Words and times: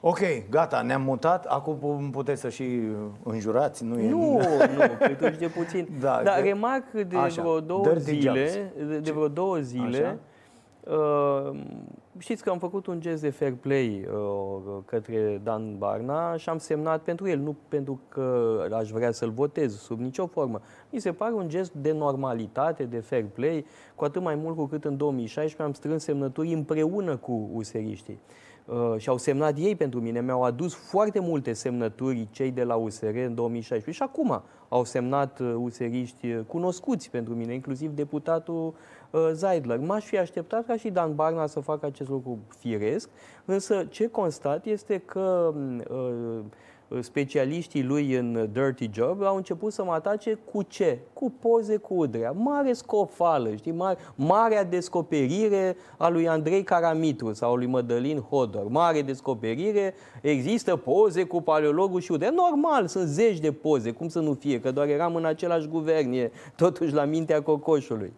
Ok, 0.00 0.18
gata, 0.50 0.82
ne-am 0.82 1.02
mutat. 1.02 1.44
Acum 1.44 2.10
puteți 2.10 2.40
să 2.40 2.48
și 2.48 2.80
înjurați, 3.22 3.84
nu 3.84 3.98
e... 3.98 4.10
Nu, 4.10 4.32
nu, 4.76 5.06
câtuși 5.06 5.38
de 5.38 5.46
puțin. 5.46 5.88
Da, 6.00 6.20
Dar 6.24 6.40
de... 6.42 6.48
remarc 6.48 6.90
de 6.90 7.16
Așa, 7.16 7.42
vreo 7.42 7.60
două 7.60 7.92
zile, 7.96 8.70
de, 8.88 8.98
de 8.98 9.10
vreo 9.10 9.28
două 9.28 9.58
zile, 9.58 9.98
Așa? 9.98 10.16
Uh, 10.88 11.60
știți 12.18 12.42
că 12.42 12.50
am 12.50 12.58
făcut 12.58 12.86
un 12.86 13.00
gest 13.00 13.22
de 13.22 13.30
fair 13.30 13.52
play 13.52 14.06
uh, 14.12 14.82
către 14.84 15.40
Dan 15.44 15.78
Barna 15.78 16.36
și 16.36 16.48
am 16.48 16.58
semnat 16.58 17.02
pentru 17.02 17.28
el, 17.28 17.38
nu 17.38 17.56
pentru 17.68 18.00
că 18.08 18.56
aș 18.72 18.90
vrea 18.90 19.10
să-l 19.10 19.30
votez 19.30 19.78
sub 19.78 20.00
nicio 20.00 20.26
formă. 20.26 20.60
Mi 20.90 20.98
se 20.98 21.12
pare 21.12 21.34
un 21.34 21.48
gest 21.48 21.72
de 21.72 21.92
normalitate, 21.92 22.84
de 22.84 22.98
fair 22.98 23.24
play, 23.24 23.66
cu 23.94 24.04
atât 24.04 24.22
mai 24.22 24.34
mult 24.34 24.56
cu 24.56 24.64
cât 24.64 24.84
în 24.84 24.96
2016 24.96 25.62
am 25.62 25.72
strâns 25.72 26.02
semnături 26.02 26.52
împreună 26.52 27.16
cu 27.16 27.50
useriștii. 27.52 28.18
Uh, 28.68 28.94
și 28.96 29.08
au 29.08 29.16
semnat 29.16 29.58
ei 29.58 29.76
pentru 29.76 30.00
mine, 30.00 30.20
mi-au 30.20 30.42
adus 30.42 30.74
foarte 30.74 31.18
multe 31.20 31.52
semnături 31.52 32.28
cei 32.30 32.50
de 32.50 32.64
la 32.64 32.74
USR 32.74 33.14
în 33.14 33.34
2016 33.34 33.90
și 33.90 34.02
acum 34.02 34.42
au 34.68 34.84
semnat 34.84 35.40
useriști 35.56 36.32
uh, 36.32 36.40
cunoscuți 36.46 37.10
pentru 37.10 37.34
mine, 37.34 37.54
inclusiv 37.54 37.90
deputatul 37.90 38.74
uh, 39.10 39.28
Zeidler. 39.32 39.78
M-aș 39.78 40.04
fi 40.04 40.18
așteptat 40.18 40.66
ca 40.66 40.76
și 40.76 40.90
Dan 40.90 41.14
Barna 41.14 41.46
să 41.46 41.60
facă 41.60 41.86
acest 41.86 42.08
lucru 42.08 42.38
firesc, 42.58 43.08
însă 43.44 43.86
ce 43.90 44.08
constat 44.08 44.66
este 44.66 44.98
că 44.98 45.54
uh, 45.90 46.40
specialiștii 47.00 47.82
lui 47.82 48.14
în 48.14 48.48
Dirty 48.52 48.90
Job 48.92 49.22
au 49.22 49.36
început 49.36 49.72
să 49.72 49.84
mă 49.84 49.92
atace 49.92 50.38
cu 50.52 50.62
ce? 50.62 50.98
Cu 51.12 51.32
poze 51.38 51.76
cu 51.76 51.94
Udrea. 51.94 52.30
Mare 52.30 52.72
scofală, 52.72 53.54
știi? 53.54 53.72
Mare, 53.72 53.98
marea 54.14 54.64
descoperire 54.64 55.76
a 55.96 56.08
lui 56.08 56.28
Andrei 56.28 56.62
Caramitru 56.62 57.32
sau 57.32 57.54
lui 57.54 57.66
Mădălin 57.66 58.20
Hodor. 58.20 58.68
Mare 58.68 59.02
descoperire, 59.02 59.94
există 60.22 60.76
poze 60.76 61.24
cu 61.24 61.42
paleologul 61.42 62.00
și 62.00 62.12
Udrea. 62.12 62.30
Normal, 62.30 62.86
sunt 62.86 63.08
zeci 63.08 63.38
de 63.38 63.52
poze, 63.52 63.90
cum 63.90 64.08
să 64.08 64.20
nu 64.20 64.32
fie, 64.32 64.60
că 64.60 64.70
doar 64.70 64.88
eram 64.88 65.14
în 65.14 65.24
același 65.24 65.68
guvern, 65.68 66.12
e 66.12 66.30
totuși 66.56 66.94
la 66.94 67.04
mintea 67.04 67.42
cocoșului. 67.42 68.12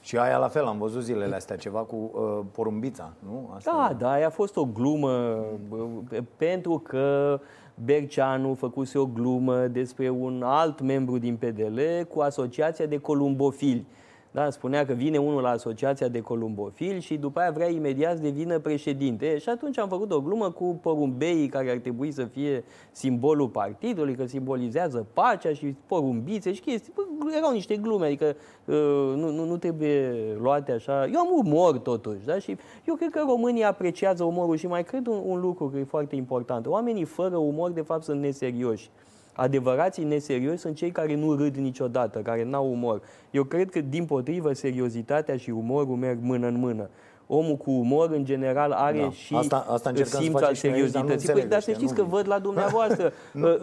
Și 0.00 0.18
aia 0.18 0.36
la 0.36 0.48
fel, 0.48 0.64
am 0.64 0.78
văzut 0.78 1.02
zilele 1.02 1.34
astea 1.34 1.56
ceva 1.56 1.78
cu 1.78 2.10
uh, 2.14 2.44
porumbița, 2.52 3.12
nu? 3.18 3.50
Asta 3.56 3.86
da, 3.88 3.94
da, 3.94 4.12
aia 4.12 4.26
a 4.26 4.30
fost 4.30 4.56
o 4.56 4.64
glumă, 4.64 5.44
uh, 5.68 6.18
pentru 6.36 6.78
că 6.78 7.40
Berceanu 7.84 8.54
făcuse 8.54 8.98
o 8.98 9.06
glumă 9.06 9.66
despre 9.66 10.08
un 10.08 10.42
alt 10.44 10.80
membru 10.80 11.18
din 11.18 11.36
PDL 11.36 11.80
cu 12.08 12.20
Asociația 12.20 12.86
de 12.86 12.98
Columbofili. 12.98 13.86
Da, 14.34 14.50
spunea 14.50 14.86
că 14.86 14.92
vine 14.92 15.18
unul 15.18 15.42
la 15.42 15.48
Asociația 15.48 16.08
de 16.08 16.20
Columbofili 16.20 17.00
și 17.00 17.16
după 17.16 17.40
aia 17.40 17.50
vrea 17.50 17.68
imediat 17.68 18.16
să 18.16 18.22
devină 18.22 18.58
președinte. 18.58 19.38
Și 19.38 19.48
atunci 19.48 19.78
am 19.78 19.88
făcut 19.88 20.12
o 20.12 20.20
glumă 20.20 20.50
cu 20.50 20.78
porumbeii 20.82 21.48
care 21.48 21.70
ar 21.70 21.76
trebui 21.76 22.10
să 22.10 22.24
fie 22.24 22.64
simbolul 22.92 23.48
partidului, 23.48 24.14
că 24.14 24.26
simbolizează 24.26 25.06
pacea 25.12 25.52
și 25.52 25.76
porumbițe 25.86 26.52
și 26.52 26.60
chestii. 26.60 26.92
Erau 27.36 27.52
niște 27.52 27.76
glume, 27.76 28.06
adică 28.06 28.36
uh, 28.64 28.74
nu, 29.16 29.30
nu, 29.30 29.44
nu 29.44 29.56
trebuie 29.56 30.14
luate 30.40 30.72
așa. 30.72 31.06
Eu 31.06 31.20
am 31.20 31.46
umor 31.46 31.78
totuși, 31.78 32.24
da? 32.24 32.38
Și 32.38 32.56
eu 32.84 32.94
cred 32.94 33.10
că 33.10 33.24
România 33.26 33.68
apreciază 33.68 34.24
umorul 34.24 34.56
și 34.56 34.66
mai 34.66 34.84
cred 34.84 35.06
un, 35.06 35.22
un 35.24 35.40
lucru 35.40 35.68
care 35.68 35.80
e 35.80 35.84
foarte 35.84 36.16
important. 36.16 36.66
Oamenii 36.66 37.04
fără 37.04 37.36
umor, 37.36 37.70
de 37.70 37.80
fapt, 37.80 38.02
sunt 38.02 38.20
neserioși. 38.20 38.90
Adevărații 39.32 40.04
neserioși 40.04 40.58
sunt 40.58 40.76
cei 40.76 40.90
care 40.90 41.14
nu 41.14 41.34
râd 41.34 41.56
niciodată, 41.56 42.18
care 42.18 42.44
n-au 42.44 42.70
umor. 42.70 43.02
Eu 43.30 43.44
cred 43.44 43.70
că, 43.70 43.80
din 43.80 44.04
potrivă, 44.04 44.52
seriozitatea 44.52 45.36
și 45.36 45.50
umorul 45.50 45.96
merg 45.96 46.18
mână 46.22 46.46
în 46.46 46.58
mână 46.58 46.88
omul 47.34 47.56
cu 47.56 47.70
umor, 47.70 48.10
în 48.10 48.24
general, 48.24 48.70
are 48.70 49.00
da. 49.00 49.10
și 49.10 49.34
asta, 49.34 49.66
asta 49.68 49.92
simț 50.04 50.40
al 50.40 50.54
seriozității. 50.54 51.32
Păi, 51.32 51.44
dar 51.44 51.60
să 51.60 51.72
știți 51.72 51.94
că 51.94 52.02
văd 52.02 52.28
la 52.28 52.38
dumneavoastră 52.48 53.12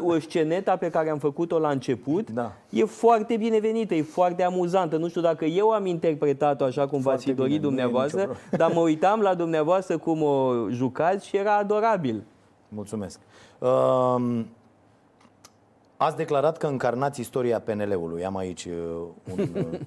uh, 0.02 0.22
sceneta 0.22 0.76
pe 0.76 0.90
care 0.90 1.10
am 1.10 1.18
făcut-o 1.18 1.60
la 1.60 1.70
început 1.70 2.32
da. 2.32 2.52
e 2.70 2.84
foarte 2.84 3.38
binevenită, 3.38 3.94
e 3.94 4.02
foarte 4.02 4.44
amuzantă. 4.44 4.98
Nu 4.98 5.08
știu 5.08 5.22
dacă 5.22 5.46
eu 5.46 5.70
am 5.70 5.86
interpretat-o 5.86 6.64
așa 6.64 6.88
cum 6.88 7.02
v-ați 7.02 7.26
fi 7.26 7.34
dorit 7.34 7.62
dumneavoastră, 7.62 8.36
dar 8.58 8.72
mă 8.72 8.80
uitam 8.80 9.20
la 9.20 9.34
dumneavoastră 9.34 9.98
cum 9.98 10.22
o 10.22 10.54
jucați 10.70 11.28
și 11.28 11.38
era 11.38 11.58
adorabil. 11.58 12.24
Mulțumesc. 12.70 13.20
Uh, 13.60 14.42
Ați 16.02 16.16
declarat 16.16 16.58
că 16.58 16.68
încarnați 16.68 17.20
istoria 17.20 17.60
PNL-ului. 17.60 18.26
Am 18.26 18.38
aici 18.38 18.66
uh, 18.66 18.74
un... 19.32 19.48
Uh, 19.56 19.80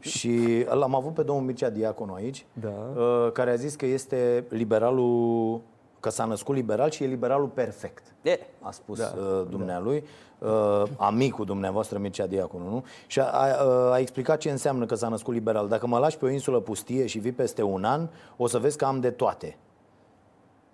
și 0.12 0.64
l-am 0.72 0.94
avut 0.94 1.14
pe 1.14 1.22
domnul 1.22 1.44
Mircea 1.44 1.70
Diaconu 1.70 2.12
aici, 2.12 2.46
da. 2.52 3.00
uh, 3.00 3.32
care 3.32 3.50
a 3.50 3.54
zis 3.54 3.74
că 3.74 3.86
este 3.86 4.44
liberalul, 4.48 5.60
că 6.00 6.10
s-a 6.10 6.24
născut 6.24 6.54
liberal 6.54 6.90
și 6.90 7.04
e 7.04 7.06
liberalul 7.06 7.48
perfect. 7.48 8.14
E. 8.22 8.38
A 8.60 8.70
spus 8.70 8.98
da. 8.98 9.12
uh, 9.16 9.46
dumnealui. 9.50 10.04
Uh, 10.38 10.82
amicul 10.96 11.44
dumneavoastră, 11.44 11.98
Mircea 11.98 12.26
Diaconu, 12.26 12.68
nu? 12.68 12.84
Și 13.06 13.20
a, 13.20 13.24
a, 13.24 13.90
a 13.92 13.98
explicat 13.98 14.38
ce 14.38 14.50
înseamnă 14.50 14.86
că 14.86 14.94
s-a 14.94 15.08
născut 15.08 15.34
liberal. 15.34 15.68
Dacă 15.68 15.86
mă 15.86 15.98
lași 15.98 16.18
pe 16.18 16.24
o 16.24 16.30
insulă 16.30 16.60
pustie 16.60 17.06
și 17.06 17.18
vii 17.18 17.32
peste 17.32 17.62
un 17.62 17.84
an, 17.84 18.08
o 18.36 18.46
să 18.46 18.58
vezi 18.58 18.76
că 18.76 18.84
am 18.84 19.00
de 19.00 19.10
toate. 19.10 19.56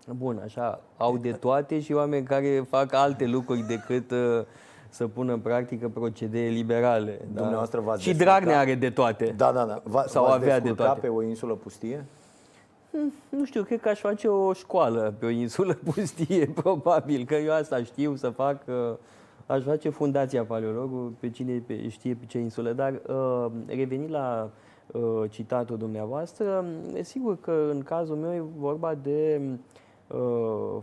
Bun, 0.08 0.40
așa, 0.44 0.80
au 0.96 1.16
de 1.16 1.32
toate 1.32 1.80
și 1.80 1.92
oameni 1.92 2.26
care 2.26 2.66
fac 2.68 2.92
alte 2.92 3.26
lucruri 3.26 3.66
decât... 3.66 4.10
Uh 4.10 4.46
să 4.96 5.06
pună 5.06 5.32
în 5.32 5.38
practică 5.38 5.88
procedee 5.88 6.48
liberale. 6.48 7.20
Da? 7.32 7.40
Dumneavoastră 7.40 7.80
v-ați 7.80 8.02
Și 8.02 8.14
Dragnea 8.14 8.58
are 8.58 8.74
de 8.74 8.90
toate. 8.90 9.34
Da, 9.36 9.52
da, 9.52 9.64
da. 9.64 9.82
Va, 9.84 10.04
Sau 10.06 10.24
avea 10.24 10.60
de 10.60 10.72
toate. 10.72 11.00
pe 11.00 11.08
o 11.08 11.22
insulă 11.22 11.54
pustie? 11.54 12.04
Hmm, 12.90 13.12
nu 13.28 13.44
știu, 13.44 13.62
cred 13.62 13.80
că 13.80 13.88
aș 13.88 14.00
face 14.00 14.28
o 14.28 14.52
școală 14.52 15.14
pe 15.18 15.26
o 15.26 15.28
insulă 15.28 15.78
pustie, 15.94 16.46
probabil, 16.46 17.24
că 17.24 17.34
eu 17.34 17.52
asta 17.52 17.82
știu 17.82 18.14
să 18.14 18.28
fac. 18.28 18.62
Aș 19.46 19.62
face 19.62 19.88
fundația 19.88 20.44
paleologul, 20.44 21.12
pe 21.20 21.30
cine 21.30 21.62
știe 21.88 22.14
pe 22.14 22.26
ce 22.26 22.38
insulă, 22.38 22.72
dar 22.72 23.00
uh, 23.06 23.46
revenind 23.66 24.10
la 24.10 24.50
uh, 24.86 25.30
citatul 25.30 25.76
dumneavoastră, 25.76 26.64
e 26.94 27.02
sigur 27.02 27.40
că 27.40 27.68
în 27.70 27.82
cazul 27.82 28.16
meu 28.16 28.32
e 28.32 28.42
vorba 28.58 28.94
de 29.02 29.40
uh, 29.42 29.50
Uh, 29.50 29.85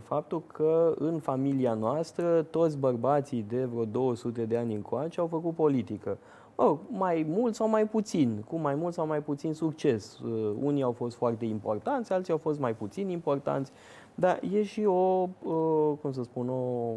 faptul 0.02 0.42
că 0.46 0.94
în 0.98 1.18
familia 1.18 1.74
noastră 1.74 2.42
toți 2.42 2.78
bărbații 2.78 3.44
de 3.48 3.64
vreo 3.64 3.84
200 3.84 4.44
de 4.44 4.56
ani 4.56 4.74
încoace 4.74 5.20
au 5.20 5.26
făcut 5.26 5.54
politică. 5.54 6.18
Oh, 6.56 6.78
mai 6.88 7.26
mult 7.28 7.54
sau 7.54 7.68
mai 7.68 7.86
puțin, 7.86 8.44
cu 8.48 8.56
mai 8.56 8.74
mult 8.74 8.94
sau 8.94 9.06
mai 9.06 9.22
puțin 9.22 9.54
succes. 9.54 10.18
Uh, 10.18 10.52
unii 10.62 10.82
au 10.82 10.92
fost 10.92 11.16
foarte 11.16 11.44
importanți, 11.44 12.12
alții 12.12 12.32
au 12.32 12.38
fost 12.38 12.60
mai 12.60 12.74
puțin 12.74 13.08
importanți, 13.08 13.72
dar 14.14 14.40
e 14.52 14.62
și 14.62 14.84
o, 14.84 15.28
uh, 15.42 15.92
cum 16.00 16.12
să 16.12 16.22
spun, 16.22 16.48
o 16.48 16.92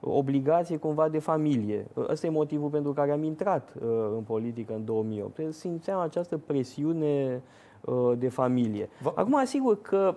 obligație 0.00 0.76
cumva 0.76 1.08
de 1.08 1.18
familie. 1.18 1.86
Ăsta 2.08 2.26
e 2.26 2.30
motivul 2.30 2.68
pentru 2.68 2.92
care 2.92 3.10
am 3.10 3.22
intrat 3.22 3.74
în 4.16 4.22
politică 4.26 4.74
în 4.74 4.84
2008. 4.84 5.54
Simțeam 5.54 6.00
această 6.00 6.36
presiune 6.36 7.42
de 8.18 8.28
familie. 8.28 8.88
Acum, 9.14 9.34
asigur 9.36 9.80
că 9.80 10.14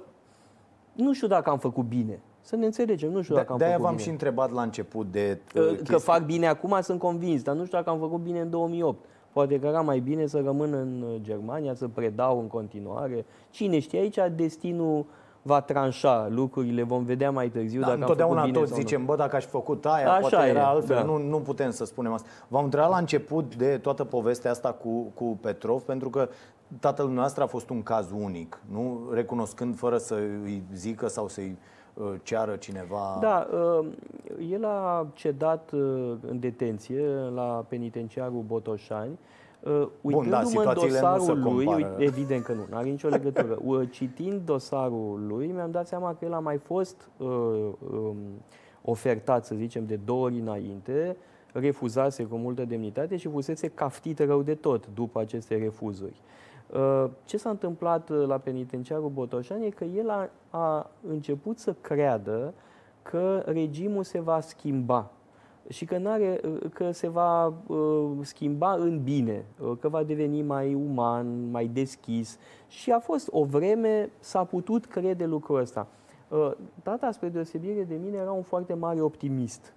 nu 0.95 1.13
știu 1.13 1.27
dacă 1.27 1.49
am 1.49 1.57
făcut 1.57 1.85
bine. 1.85 2.19
Să 2.41 2.55
ne 2.55 2.65
înțelegem, 2.65 3.11
nu 3.11 3.21
știu 3.21 3.35
dacă 3.35 3.51
am 3.51 3.57
de 3.57 3.65
făcut 3.65 3.81
v-am 3.81 3.97
și 3.97 4.09
întrebat 4.09 4.51
la 4.51 4.61
început 4.61 5.11
de 5.11 5.39
uh, 5.55 5.61
Că 5.61 5.73
chestii. 5.73 5.99
fac 5.99 6.25
bine 6.25 6.47
acum, 6.47 6.77
sunt 6.81 6.99
convins, 6.99 7.41
dar 7.41 7.55
nu 7.55 7.65
știu 7.65 7.77
dacă 7.77 7.89
am 7.89 7.99
făcut 7.99 8.19
bine 8.19 8.39
în 8.39 8.49
2008. 8.49 9.05
Poate 9.31 9.59
că 9.59 9.67
era 9.67 9.81
mai 9.81 9.99
bine 9.99 10.25
să 10.25 10.41
rămân 10.45 10.73
în 10.73 11.01
uh, 11.01 11.15
Germania, 11.21 11.73
să 11.73 11.87
predau 11.87 12.39
în 12.39 12.47
continuare. 12.47 13.25
Cine 13.49 13.79
știe, 13.79 13.99
aici 13.99 14.17
destinul 14.35 15.05
va 15.41 15.61
tranșa 15.61 16.27
lucrurile, 16.29 16.83
vom 16.83 17.03
vedea 17.03 17.31
mai 17.31 17.49
târziu 17.49 17.79
da, 17.79 17.85
dacă 17.85 17.99
întotdeauna 17.99 18.41
am 18.41 18.47
făcut 18.47 18.53
bine 18.61 18.65
toți 18.65 18.81
zicem, 18.81 19.05
bă, 19.05 19.15
dacă 19.15 19.35
aș 19.35 19.43
fi 19.43 19.49
făcut 19.49 19.85
aia, 19.85 20.11
Așa 20.11 20.19
poate 20.19 20.47
era 20.47 20.59
e, 20.59 20.63
altfel. 20.63 20.95
Da. 20.95 21.03
Nu, 21.03 21.17
nu 21.17 21.37
putem 21.37 21.71
să 21.71 21.85
spunem 21.85 22.13
asta. 22.13 22.27
V-am 22.47 22.63
întrebat 22.63 22.89
la 22.89 22.97
început 22.97 23.55
de 23.55 23.77
toată 23.77 24.03
povestea 24.03 24.51
asta 24.51 24.71
cu, 24.71 25.11
cu 25.13 25.37
Petrov, 25.41 25.81
pentru 25.81 26.09
că 26.09 26.29
tatăl 26.79 27.07
nostru 27.07 27.43
a 27.43 27.45
fost 27.45 27.69
un 27.69 27.83
caz 27.83 28.11
unic, 28.11 28.61
nu? 28.71 29.09
Recunoscând 29.11 29.75
fără 29.75 29.97
să 29.97 30.13
îi 30.43 30.63
zică 30.73 31.07
sau 31.07 31.27
să-i 31.27 31.57
uh, 31.93 32.13
ceară 32.23 32.55
cineva. 32.55 33.17
Da, 33.21 33.47
uh, 33.53 33.87
el 34.51 34.65
a 34.65 35.07
cedat 35.13 35.71
uh, 35.71 36.13
în 36.27 36.39
detenție 36.39 37.05
la 37.33 37.65
penitenciarul 37.67 38.43
Botoșani. 38.47 39.19
Uitându-mă 40.01 40.51
Bun, 40.53 40.63
da, 40.63 40.69
în 40.69 40.73
dosarul 40.73 41.39
lui, 41.41 41.85
evident 41.97 42.43
că 42.43 42.53
nu, 42.53 42.65
nu 42.69 42.77
are 42.77 42.89
nicio 42.89 43.07
legătură. 43.07 43.59
Citind 43.89 44.41
dosarul 44.45 45.25
lui, 45.27 45.47
mi-am 45.47 45.71
dat 45.71 45.87
seama 45.87 46.15
că 46.19 46.25
el 46.25 46.33
a 46.33 46.39
mai 46.39 46.57
fost 46.57 47.09
um, 47.17 48.17
ofertat, 48.81 49.45
să 49.45 49.55
zicem, 49.55 49.85
de 49.85 49.99
două 50.05 50.23
ori 50.23 50.39
înainte, 50.39 51.17
refuzase 51.51 52.23
cu 52.23 52.35
multă 52.35 52.65
demnitate 52.65 53.17
și 53.17 53.27
fusese 53.27 53.67
caftit 53.67 54.19
rău 54.19 54.41
de 54.41 54.55
tot 54.55 54.87
după 54.93 55.19
aceste 55.19 55.55
refuzuri. 55.55 56.13
Uh, 56.13 56.35
ce 57.25 57.37
s-a 57.37 57.49
întâmplat 57.49 58.09
uh, 58.09 58.27
la 58.27 58.37
penitenciarul 58.37 59.09
Botoșan 59.09 59.61
e 59.61 59.69
că 59.69 59.83
el 59.83 60.09
a, 60.09 60.29
a 60.49 60.89
început 61.07 61.59
să 61.59 61.75
creadă 61.81 62.53
că 63.01 63.43
regimul 63.45 64.03
se 64.03 64.19
va 64.19 64.39
schimba 64.39 65.11
și 65.67 65.85
că, 65.85 65.97
n-are, 65.97 66.39
uh, 66.45 66.69
că 66.73 66.91
se 66.91 67.07
va 67.07 67.53
uh, 67.67 68.11
schimba 68.21 68.73
în 68.73 69.03
bine, 69.03 69.45
că 69.79 69.89
va 69.89 70.03
deveni 70.03 70.41
mai 70.41 70.73
uman, 70.73 71.49
mai 71.49 71.67
deschis. 71.67 72.37
Și 72.67 72.91
a 72.91 72.99
fost 72.99 73.27
o 73.31 73.43
vreme, 73.43 74.09
s-a 74.19 74.43
putut 74.43 74.85
crede 74.85 75.25
lucrul 75.25 75.59
ăsta. 75.59 75.87
Tata, 76.83 77.11
spre 77.11 77.29
deosebire 77.29 77.83
de 77.83 77.95
mine, 77.95 78.17
era 78.17 78.31
un 78.31 78.41
foarte 78.41 78.73
mare 78.73 79.01
optimist. 79.01 79.73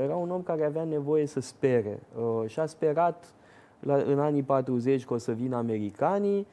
Era 0.00 0.16
un 0.16 0.30
om 0.30 0.42
care 0.42 0.64
avea 0.64 0.84
nevoie 0.84 1.26
să 1.26 1.40
spere 1.40 2.02
și 2.46 2.60
a 2.60 2.66
sperat 2.66 3.34
la, 3.80 3.94
în 3.94 4.18
anii 4.18 4.42
40 4.42 5.04
că 5.04 5.14
o 5.14 5.18
să 5.18 5.32
vină 5.32 5.56
americanii, 5.56 6.46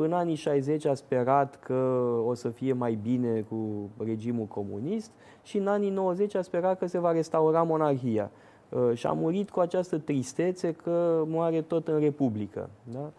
în 0.00 0.12
anii 0.12 0.34
60 0.34 0.84
a 0.84 0.94
sperat 0.94 1.58
că 1.58 1.74
o 2.26 2.34
să 2.34 2.48
fie 2.48 2.72
mai 2.72 2.98
bine 3.02 3.40
cu 3.40 3.90
regimul 4.04 4.44
comunist 4.44 5.10
și 5.42 5.58
în 5.58 5.66
anii 5.66 5.90
90 5.90 6.34
a 6.34 6.42
sperat 6.42 6.78
că 6.78 6.86
se 6.86 6.98
va 6.98 7.12
restaura 7.12 7.62
monarhia. 7.62 8.30
Uh, 8.68 8.90
și 8.94 9.06
a 9.06 9.12
murit 9.12 9.50
cu 9.50 9.60
această 9.60 9.98
tristețe 9.98 10.72
că 10.72 11.24
moare 11.26 11.62
tot 11.62 11.88
în 11.88 11.98
Republică. 11.98 12.70
Da? 12.92 13.10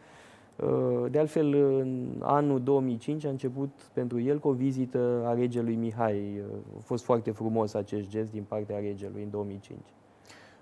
Uh, 0.66 1.12
de 1.12 1.20
altfel, 1.20 1.54
în 1.54 2.08
anul 2.20 2.62
2005 2.62 3.26
a 3.26 3.30
început 3.30 3.70
pentru 3.94 4.20
el 4.20 4.40
cu 4.40 4.48
o 4.48 4.52
vizită 4.52 5.24
a 5.26 5.34
regelui 5.34 5.76
Mihai. 5.76 6.42
Uh, 6.50 6.56
a 6.78 6.82
fost 6.82 7.04
foarte 7.04 7.32
frumos 7.32 7.74
acest 7.74 8.10
gest 8.10 8.32
din 8.32 8.44
partea 8.48 8.80
regelui 8.80 9.24
în 9.24 9.30
2005. 9.30 9.80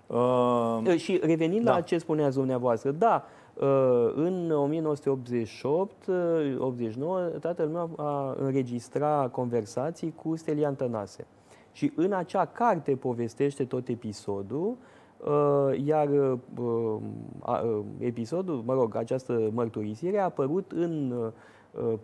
Uh, 0.08 0.96
și 0.96 1.20
revenind 1.22 1.64
da. 1.64 1.72
la 1.72 1.80
ce 1.80 1.98
spuneați 1.98 2.36
dumneavoastră, 2.36 2.90
da, 2.90 3.24
în 4.14 4.52
1988-89, 7.36 7.40
tatăl 7.40 7.68
meu 7.68 7.90
a 7.96 8.36
înregistrat 8.38 9.30
conversații 9.30 10.14
cu 10.22 10.36
Stelian 10.36 10.74
Tănase. 10.74 11.26
Și 11.72 11.92
în 11.96 12.12
acea 12.12 12.44
carte 12.44 12.96
povestește 12.96 13.64
tot 13.64 13.88
episodul, 13.88 14.76
uh, 15.24 15.84
iar 15.84 16.08
uh, 16.08 16.38
uh, 17.46 17.80
episodul, 17.98 18.62
mă 18.64 18.74
rog, 18.74 18.96
această 18.96 19.50
mărturisire 19.52 20.18
a 20.18 20.24
apărut 20.24 20.72
în 20.72 21.14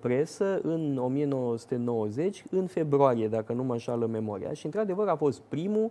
presă 0.00 0.60
în 0.62 0.98
1990, 0.98 2.44
în 2.50 2.66
februarie, 2.66 3.28
dacă 3.28 3.52
nu 3.52 3.62
mă 3.62 3.72
înșală 3.72 4.06
memoria. 4.06 4.52
Și, 4.52 4.64
într-adevăr, 4.64 5.08
a 5.08 5.16
fost 5.16 5.40
primul 5.40 5.90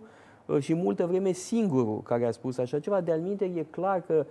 și 0.58 0.74
multă 0.74 1.06
vreme 1.06 1.32
singurul 1.32 2.02
care 2.02 2.26
a 2.26 2.30
spus 2.30 2.58
așa 2.58 2.78
ceva. 2.78 3.00
De-al 3.00 3.40
e 3.40 3.66
clar 3.70 4.00
că, 4.00 4.26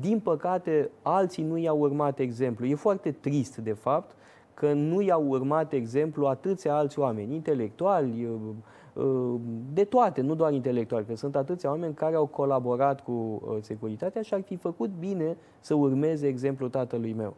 din 0.00 0.20
păcate, 0.20 0.90
alții 1.02 1.42
nu 1.42 1.56
i-au 1.56 1.78
urmat 1.78 2.18
exemplu. 2.18 2.66
E 2.66 2.74
foarte 2.74 3.10
trist, 3.10 3.56
de 3.56 3.72
fapt, 3.72 4.14
că 4.54 4.72
nu 4.72 5.00
i-au 5.00 5.28
urmat 5.28 5.72
exemplu 5.72 6.26
atâția 6.26 6.74
alți 6.74 6.98
oameni, 6.98 7.34
intelectuali, 7.34 8.24
uh, 8.24 9.04
uh, 9.04 9.40
de 9.72 9.84
toate, 9.84 10.20
nu 10.20 10.34
doar 10.34 10.52
intelectuali, 10.52 11.04
că 11.06 11.16
sunt 11.16 11.36
atâția 11.36 11.70
oameni 11.70 11.94
care 11.94 12.14
au 12.14 12.26
colaborat 12.26 13.00
cu 13.00 13.12
uh, 13.12 13.56
securitatea 13.60 14.22
și 14.22 14.34
ar 14.34 14.42
fi 14.42 14.56
făcut 14.56 14.90
bine 14.98 15.36
să 15.60 15.74
urmeze 15.74 16.26
exemplul 16.26 16.68
tatălui 16.68 17.12
meu. 17.12 17.34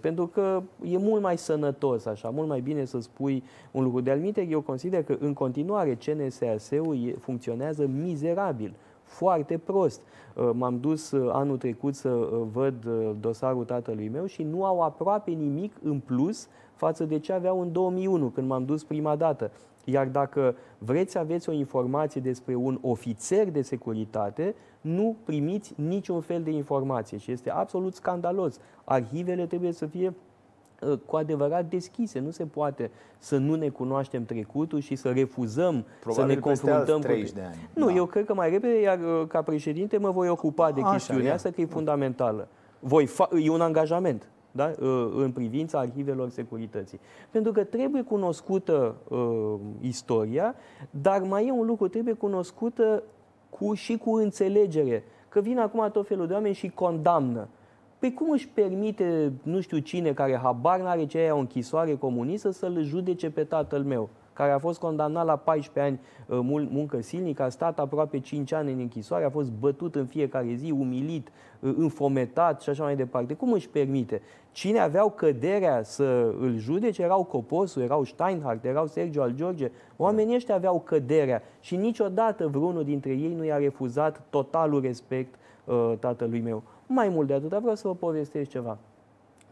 Pentru 0.00 0.26
că 0.26 0.62
e 0.82 0.98
mult 0.98 1.22
mai 1.22 1.38
sănătos 1.38 2.06
așa, 2.06 2.30
mult 2.30 2.48
mai 2.48 2.60
bine 2.60 2.84
să 2.84 3.00
spui 3.00 3.42
un 3.70 3.82
lucru. 3.82 4.00
De 4.00 4.10
alminte, 4.10 4.46
eu 4.50 4.60
consider 4.60 5.02
că 5.02 5.16
în 5.20 5.32
continuare 5.32 5.98
CNSAS-ul 6.04 7.14
funcționează 7.18 7.86
mizerabil 7.86 8.74
foarte 9.06 9.58
prost. 9.58 10.00
Uh, 10.34 10.50
m-am 10.52 10.80
dus 10.80 11.10
uh, 11.10 11.30
anul 11.32 11.56
trecut 11.56 11.94
să 11.94 12.08
uh, 12.08 12.42
văd 12.52 12.74
dosarul 13.20 13.64
tatălui 13.64 14.08
meu 14.08 14.26
și 14.26 14.42
nu 14.42 14.64
au 14.64 14.80
aproape 14.80 15.30
nimic 15.30 15.72
în 15.82 15.98
plus 15.98 16.48
față 16.74 17.04
de 17.04 17.18
ce 17.18 17.32
aveau 17.32 17.60
în 17.60 17.72
2001, 17.72 18.28
când 18.28 18.46
m-am 18.48 18.64
dus 18.64 18.84
prima 18.84 19.16
dată. 19.16 19.50
Iar 19.88 20.06
dacă 20.06 20.56
vreți 20.78 21.12
să 21.12 21.18
aveți 21.18 21.48
o 21.48 21.52
informație 21.52 22.20
despre 22.20 22.54
un 22.54 22.78
ofițer 22.82 23.50
de 23.50 23.62
securitate, 23.62 24.54
nu 24.80 25.16
primiți 25.24 25.74
niciun 25.76 26.20
fel 26.20 26.42
de 26.42 26.50
informație 26.50 27.18
și 27.18 27.32
este 27.32 27.50
absolut 27.50 27.94
scandalos. 27.94 28.58
Arhivele 28.84 29.46
trebuie 29.46 29.72
să 29.72 29.86
fie 29.86 30.14
Uh, 30.82 30.98
cu 31.06 31.16
adevărat 31.16 31.64
deschise. 31.64 32.18
Nu 32.18 32.30
se 32.30 32.44
poate 32.44 32.90
să 33.18 33.36
nu 33.36 33.54
ne 33.54 33.68
cunoaștem 33.68 34.24
trecutul 34.24 34.80
și 34.80 34.94
să 34.94 35.10
refuzăm 35.10 35.84
Probabil 36.00 36.28
să 36.28 36.34
ne 36.34 36.40
confruntăm 36.40 37.00
cu... 37.00 37.06
30 37.06 37.32
de 37.32 37.40
ani. 37.40 37.68
Nu, 37.74 37.86
da. 37.86 37.92
eu 37.92 38.06
cred 38.06 38.24
că 38.24 38.34
mai 38.34 38.50
repede, 38.50 38.80
iar 38.80 38.98
uh, 38.98 39.26
ca 39.28 39.42
președinte 39.42 39.98
mă 39.98 40.10
voi 40.10 40.28
ocupa 40.28 40.72
de 40.72 40.80
Așa, 40.80 40.90
chestiunea 40.90 41.34
asta, 41.34 41.50
că 41.50 41.60
e 41.60 41.66
fundamentală. 41.66 42.48
Voi 42.78 43.06
fa- 43.06 43.44
e 43.44 43.50
un 43.50 43.60
angajament 43.60 44.28
da? 44.56 44.72
Uh, 44.80 45.12
în 45.16 45.30
privința 45.30 45.78
arhivelor 45.78 46.28
securității. 46.28 47.00
Pentru 47.30 47.52
că 47.52 47.64
trebuie 47.64 48.02
cunoscută 48.02 48.94
uh, 49.08 49.54
istoria, 49.80 50.54
dar 50.90 51.22
mai 51.22 51.46
e 51.46 51.50
un 51.50 51.66
lucru, 51.66 51.88
trebuie 51.88 52.14
cunoscută 52.14 53.02
cu, 53.50 53.74
și 53.74 53.96
cu 53.96 54.14
înțelegere. 54.14 55.04
Că 55.28 55.40
vin 55.40 55.58
acum 55.58 55.90
tot 55.92 56.06
felul 56.06 56.26
de 56.26 56.32
oameni 56.32 56.54
și 56.54 56.68
condamnă. 56.68 57.48
Păi 57.98 58.14
cum 58.14 58.30
își 58.30 58.48
permite, 58.48 59.32
nu 59.42 59.60
știu 59.60 59.78
cine, 59.78 60.12
care 60.12 60.38
habar 60.42 60.80
n-are 60.80 61.06
ce 61.06 61.18
e 61.18 61.30
o 61.30 61.38
închisoare 61.38 61.94
comunistă, 61.94 62.50
să-l 62.50 62.82
judece 62.82 63.30
pe 63.30 63.44
tatăl 63.44 63.82
meu, 63.82 64.08
care 64.36 64.52
a 64.52 64.58
fost 64.58 64.78
condamnat 64.78 65.26
la 65.26 65.36
14 65.36 65.80
ani 65.92 66.00
uh, 66.26 66.66
muncă 66.70 67.00
silnică, 67.00 67.42
a 67.42 67.48
stat 67.48 67.78
aproape 67.78 68.20
5 68.20 68.52
ani 68.52 68.72
în 68.72 68.78
închisoare, 68.78 69.24
a 69.24 69.30
fost 69.30 69.50
bătut 69.50 69.94
în 69.94 70.06
fiecare 70.06 70.54
zi, 70.54 70.70
umilit, 70.70 71.28
uh, 71.60 71.74
înfometat 71.76 72.60
și 72.60 72.70
așa 72.70 72.82
mai 72.82 72.96
departe. 72.96 73.34
Cum 73.34 73.52
își 73.52 73.68
permite? 73.68 74.22
Cine 74.52 74.78
aveau 74.78 75.10
căderea 75.10 75.82
să 75.82 76.34
îl 76.40 76.56
judece 76.56 77.02
erau 77.02 77.24
Coposu, 77.24 77.80
erau 77.80 78.04
Steinhardt, 78.04 78.64
erau 78.64 78.86
Sergio 78.86 79.22
al 79.22 79.30
George. 79.34 79.70
Oamenii 79.96 80.34
ăștia 80.34 80.54
aveau 80.54 80.80
căderea 80.80 81.42
și 81.60 81.76
niciodată 81.76 82.46
vreunul 82.46 82.84
dintre 82.84 83.10
ei 83.10 83.34
nu 83.34 83.44
i-a 83.44 83.56
refuzat 83.56 84.22
totalul 84.30 84.80
respect 84.80 85.34
uh, 85.64 85.92
tatălui 85.98 86.40
meu. 86.40 86.62
Mai 86.86 87.08
mult 87.08 87.26
de 87.26 87.34
atât, 87.34 87.48
vreau 87.48 87.74
să 87.74 87.88
vă 87.88 87.94
povestesc 87.94 88.50
ceva. 88.50 88.78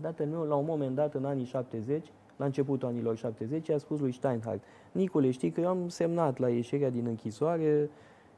Tatăl 0.01 0.27
meu, 0.27 0.43
la 0.43 0.55
un 0.55 0.65
moment 0.69 0.95
dat, 0.95 1.15
în 1.15 1.25
anii 1.25 1.45
70, 1.45 2.07
la 2.37 2.45
începutul 2.45 2.89
anilor 2.89 3.17
70, 3.17 3.71
a 3.71 3.79
spus 3.79 4.01
lui 4.01 4.13
Steinhardt, 4.13 4.65
Nicule, 4.93 5.31
știi 5.31 5.51
că 5.51 5.61
eu 5.61 5.69
am 5.69 5.89
semnat 5.89 6.39
la 6.39 6.49
ieșirea 6.49 6.91
din 6.91 7.07
închisoare 7.07 7.91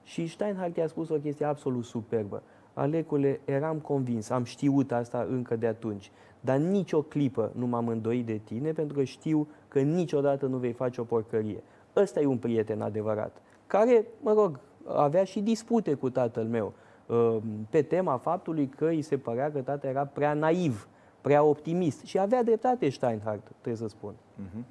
și 0.02 0.26
Steinhardt 0.26 0.76
i-a 0.76 0.86
spus 0.86 1.08
o 1.08 1.14
chestie 1.14 1.46
absolut 1.46 1.84
superbă. 1.84 2.42
Alecule, 2.74 3.40
eram 3.44 3.78
convins, 3.78 4.30
am 4.30 4.44
știut 4.44 4.92
asta 4.92 5.26
încă 5.30 5.56
de 5.56 5.66
atunci, 5.66 6.10
dar 6.40 6.56
nicio 6.56 7.02
clipă 7.02 7.52
nu 7.54 7.66
m-am 7.66 7.88
îndoit 7.88 8.26
de 8.26 8.40
tine 8.44 8.72
pentru 8.72 8.96
că 8.96 9.04
știu 9.04 9.48
că 9.68 9.80
niciodată 9.80 10.46
nu 10.46 10.56
vei 10.56 10.72
face 10.72 11.00
o 11.00 11.04
porcărie. 11.04 11.62
Ăsta 11.96 12.20
e 12.20 12.26
un 12.26 12.38
prieten 12.38 12.80
adevărat, 12.80 13.42
care, 13.66 14.06
mă 14.20 14.32
rog, 14.32 14.60
avea 14.84 15.24
și 15.24 15.40
dispute 15.40 15.94
cu 15.94 16.10
tatăl 16.10 16.44
meu 16.44 16.72
Uh, 17.06 17.36
pe 17.70 17.82
tema 17.82 18.16
faptului 18.16 18.66
că 18.66 18.84
îi 18.84 19.02
se 19.02 19.18
părea 19.18 19.52
că 19.52 19.60
tata 19.60 19.86
era 19.86 20.04
prea 20.04 20.34
naiv, 20.34 20.88
prea 21.26 21.42
optimist. 21.42 22.04
Și 22.04 22.18
avea 22.18 22.42
dreptate 22.42 22.88
Steinhardt, 22.88 23.46
trebuie 23.60 23.76
să 23.76 23.88
spun. 23.88 24.14
Uh-huh. 24.14 24.64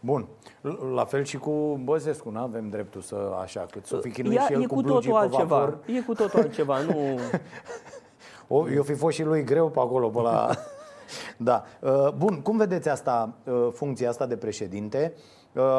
Bun. 0.00 0.28
La 0.94 1.04
fel 1.04 1.24
și 1.24 1.36
cu 1.36 1.80
Băzescu, 1.84 2.30
nu 2.30 2.38
avem 2.38 2.68
dreptul 2.68 3.00
să 3.00 3.36
așa, 3.40 3.66
cât 3.70 3.86
să 3.86 3.98
fi 4.02 4.10
chinuit 4.10 4.40
și 4.40 4.52
el 4.52 4.62
e 4.62 4.66
cu, 4.66 4.74
cu 4.74 4.82
totul 4.82 5.16
altceva. 5.16 5.78
E 5.86 6.00
cu 6.00 6.14
totul 6.14 6.40
altceva, 6.40 6.80
nu... 6.80 7.18
o, 8.56 8.70
eu 8.70 8.82
fi 8.82 8.94
fost 8.94 9.16
și 9.16 9.22
lui 9.22 9.44
greu 9.44 9.68
pe 9.68 9.78
acolo, 9.78 10.08
pe 10.08 10.20
la... 10.20 10.50
da. 11.48 11.64
Uh, 11.80 12.12
bun, 12.16 12.40
cum 12.40 12.56
vedeți 12.56 12.88
asta, 12.88 13.34
uh, 13.44 13.68
funcția 13.72 14.08
asta 14.08 14.26
de 14.26 14.36
președinte? 14.36 15.14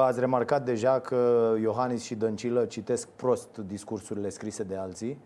Ați 0.05 0.19
remarcat 0.19 0.65
deja 0.65 0.99
că 0.99 1.53
Iohannis 1.61 2.03
și 2.03 2.15
Dăncilă 2.15 2.65
citesc 2.65 3.07
prost 3.07 3.57
discursurile 3.57 4.29
scrise 4.29 4.63
de 4.63 4.75
alții. 4.75 5.19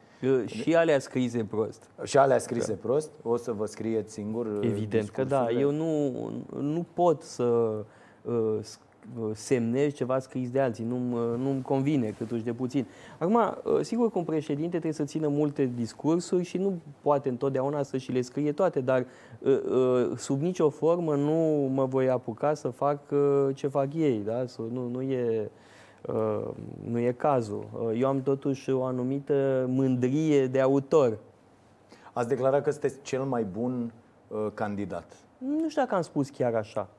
Și 0.46 0.76
alea 0.76 1.00
scrise 1.00 1.44
prost. 1.44 1.90
Și 2.04 2.18
alea 2.18 2.38
scrise 2.38 2.74
da. 2.74 2.80
prost? 2.82 3.12
O 3.22 3.38
să 3.38 3.52
vă 3.52 3.66
scrieți 3.66 4.14
singur 4.14 4.48
Evident 4.62 5.10
că 5.10 5.24
da. 5.24 5.52
Eu 5.52 5.72
nu, 5.72 6.12
nu 6.60 6.86
pot 6.94 7.22
să 7.22 7.76
uh, 9.20 9.30
semnez 9.34 9.94
ceva 9.94 10.20
scris 10.20 10.50
de 10.50 10.60
alții. 10.60 10.84
Nu, 10.84 10.98
nu-mi 11.36 11.62
convine 11.62 12.16
câtuși 12.18 12.44
de 12.44 12.54
puțin. 12.54 12.86
Acum, 13.18 13.36
uh, 13.36 13.80
sigur 13.82 14.12
că 14.12 14.18
un 14.18 14.24
președinte 14.24 14.70
trebuie 14.70 14.94
să 14.94 15.04
țină 15.04 15.28
multe 15.28 15.72
discursuri 15.76 16.44
și 16.44 16.58
nu 16.58 16.82
poate 17.02 17.30
întotdeauna 17.30 17.84
să 17.84 17.98
și 17.98 18.12
le 18.12 18.22
scrie 18.22 18.52
toate, 18.52 18.82
dar 18.82 19.06
uh, 19.40 19.60
uh, 19.72 20.18
sub 20.18 20.42
nicio 20.42 20.70
formă 20.70 21.16
nu 21.16 21.70
mă 21.74 21.86
voi 21.86 22.10
apuca 22.10 22.54
să 22.54 22.68
fac 22.68 23.00
ce 23.54 23.68
fac 23.68 23.94
ei. 23.94 24.22
Da? 24.26 24.46
Nu, 24.72 24.88
nu 24.88 25.02
e 25.02 25.50
Uh, 26.08 26.48
nu 26.84 27.00
e 27.00 27.12
cazul. 27.12 27.68
Uh, 27.74 28.00
eu 28.00 28.08
am 28.08 28.22
totuși 28.22 28.72
o 28.72 28.84
anumită 28.84 29.66
mândrie 29.70 30.48
de 30.48 30.60
autor. 30.60 31.18
Ați 32.14 32.28
declarat 32.28 32.64
că 32.64 32.72
sunteți 32.72 33.02
cel 33.02 33.24
mai 33.24 33.44
bun 33.44 33.94
uh, 34.28 34.48
candidat. 34.54 35.14
Nu 35.38 35.70
știu 35.70 35.82
dacă 35.82 35.96
am 35.96 36.02
spus 36.02 36.30
chiar 36.30 36.56
așa. 36.56 36.90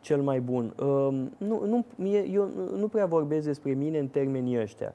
Cel 0.00 0.22
mai 0.22 0.40
bun. 0.40 0.74
Uh, 0.78 0.86
nu, 1.38 1.66
nu, 1.66 1.84
eu 2.32 2.48
nu 2.76 2.88
prea 2.88 3.06
vorbesc 3.06 3.46
despre 3.46 3.72
mine 3.72 3.98
în 3.98 4.08
termenii 4.08 4.60
ăștia. 4.60 4.94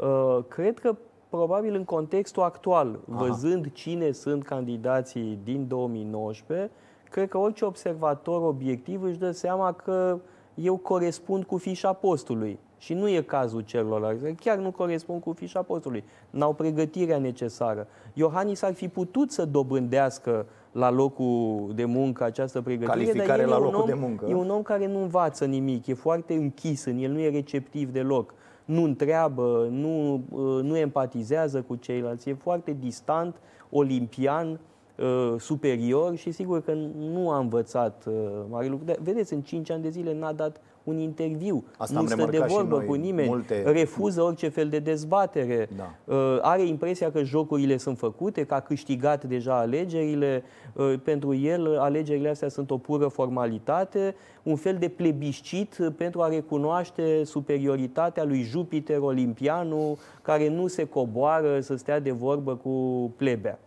Uh, 0.00 0.38
cred 0.48 0.78
că 0.78 0.96
probabil 1.28 1.74
în 1.74 1.84
contextul 1.84 2.42
actual, 2.42 2.98
Aha. 3.10 3.24
văzând 3.24 3.72
cine 3.72 4.10
sunt 4.10 4.44
candidații 4.44 5.38
din 5.44 5.68
2019, 5.68 6.70
cred 7.10 7.28
că 7.28 7.38
orice 7.38 7.64
observator 7.64 8.42
obiectiv 8.42 9.02
își 9.02 9.18
dă 9.18 9.30
seama 9.30 9.72
că 9.72 10.18
eu 10.54 10.76
corespund 10.76 11.44
cu 11.44 11.56
fișa 11.56 11.92
postului 11.92 12.58
Și 12.82 12.94
nu 12.94 13.08
e 13.08 13.20
cazul 13.20 13.60
celorlalți. 13.60 14.24
Chiar 14.32 14.56
nu 14.56 14.70
corespund 14.70 15.22
cu 15.22 15.32
fișa 15.32 15.62
postului. 15.62 16.04
N-au 16.30 16.52
pregătirea 16.52 17.18
necesară. 17.18 17.86
Iohannis 18.12 18.62
ar 18.62 18.72
fi 18.72 18.88
putut 18.88 19.30
să 19.30 19.44
dobândească 19.44 20.46
la 20.72 20.90
locul 20.90 21.72
de 21.74 21.84
muncă 21.84 22.24
această 22.24 22.60
pregătire, 22.60 23.04
Calificare 23.04 23.42
dar 23.42 23.50
la 23.50 23.58
locul 23.58 23.80
om, 23.80 23.86
de 23.86 23.94
muncă. 23.94 24.26
e 24.28 24.34
un 24.34 24.50
om 24.50 24.62
care 24.62 24.86
nu 24.86 25.02
învață 25.02 25.44
nimic, 25.44 25.86
e 25.86 25.94
foarte 25.94 26.34
închis 26.34 26.84
în 26.84 26.98
el, 26.98 27.10
nu 27.10 27.20
e 27.20 27.30
receptiv 27.30 27.92
deloc 27.92 28.34
nu 28.64 28.82
întreabă, 28.82 29.68
nu, 29.70 30.14
uh, 30.30 30.62
nu 30.62 30.76
empatizează 30.76 31.62
cu 31.62 31.76
ceilalți, 31.76 32.28
e 32.28 32.34
foarte 32.34 32.76
distant, 32.80 33.36
olimpian, 33.70 34.60
uh, 34.98 35.34
superior 35.38 36.16
și 36.16 36.30
sigur 36.30 36.62
că 36.62 36.72
nu 36.98 37.30
a 37.30 37.38
învățat 37.38 38.04
uh, 38.06 38.14
mare 38.48 38.66
lucru. 38.66 38.94
Vedeți, 39.02 39.32
în 39.32 39.40
5 39.40 39.70
ani 39.70 39.82
de 39.82 39.88
zile 39.88 40.14
n-a 40.14 40.32
dat 40.32 40.60
un 40.84 40.98
interviu, 40.98 41.64
Asta 41.76 42.00
nu 42.00 42.06
stă 42.06 42.28
de 42.30 42.44
vorbă 42.48 42.76
noi, 42.76 42.86
cu 42.86 42.94
nimeni, 42.94 43.28
multe... 43.28 43.62
refuză 43.62 44.22
orice 44.22 44.48
fel 44.48 44.68
de 44.68 44.78
dezbatere, 44.78 45.68
da. 45.76 46.14
uh, 46.14 46.38
are 46.40 46.62
impresia 46.62 47.10
că 47.10 47.22
jocurile 47.22 47.76
sunt 47.76 47.98
făcute, 47.98 48.44
că 48.44 48.54
a 48.54 48.60
câștigat 48.60 49.24
deja 49.24 49.58
alegerile, 49.58 50.42
uh, 50.72 50.94
pentru 51.02 51.34
el 51.34 51.78
alegerile 51.78 52.28
astea 52.28 52.48
sunt 52.48 52.70
o 52.70 52.78
pură 52.78 53.06
formalitate, 53.06 54.14
un 54.42 54.56
fel 54.56 54.76
de 54.78 54.88
plebiscit 54.88 55.76
pentru 55.96 56.22
a 56.22 56.28
recunoaște 56.28 57.24
superioritatea 57.24 58.24
lui 58.24 58.42
Jupiter 58.42 58.98
Olimpianu, 58.98 59.98
care 60.22 60.48
nu 60.48 60.66
se 60.66 60.84
coboară 60.84 61.60
să 61.60 61.76
stea 61.76 62.00
de 62.00 62.10
vorbă 62.10 62.56
cu 62.56 62.70
plebea. 63.16 63.58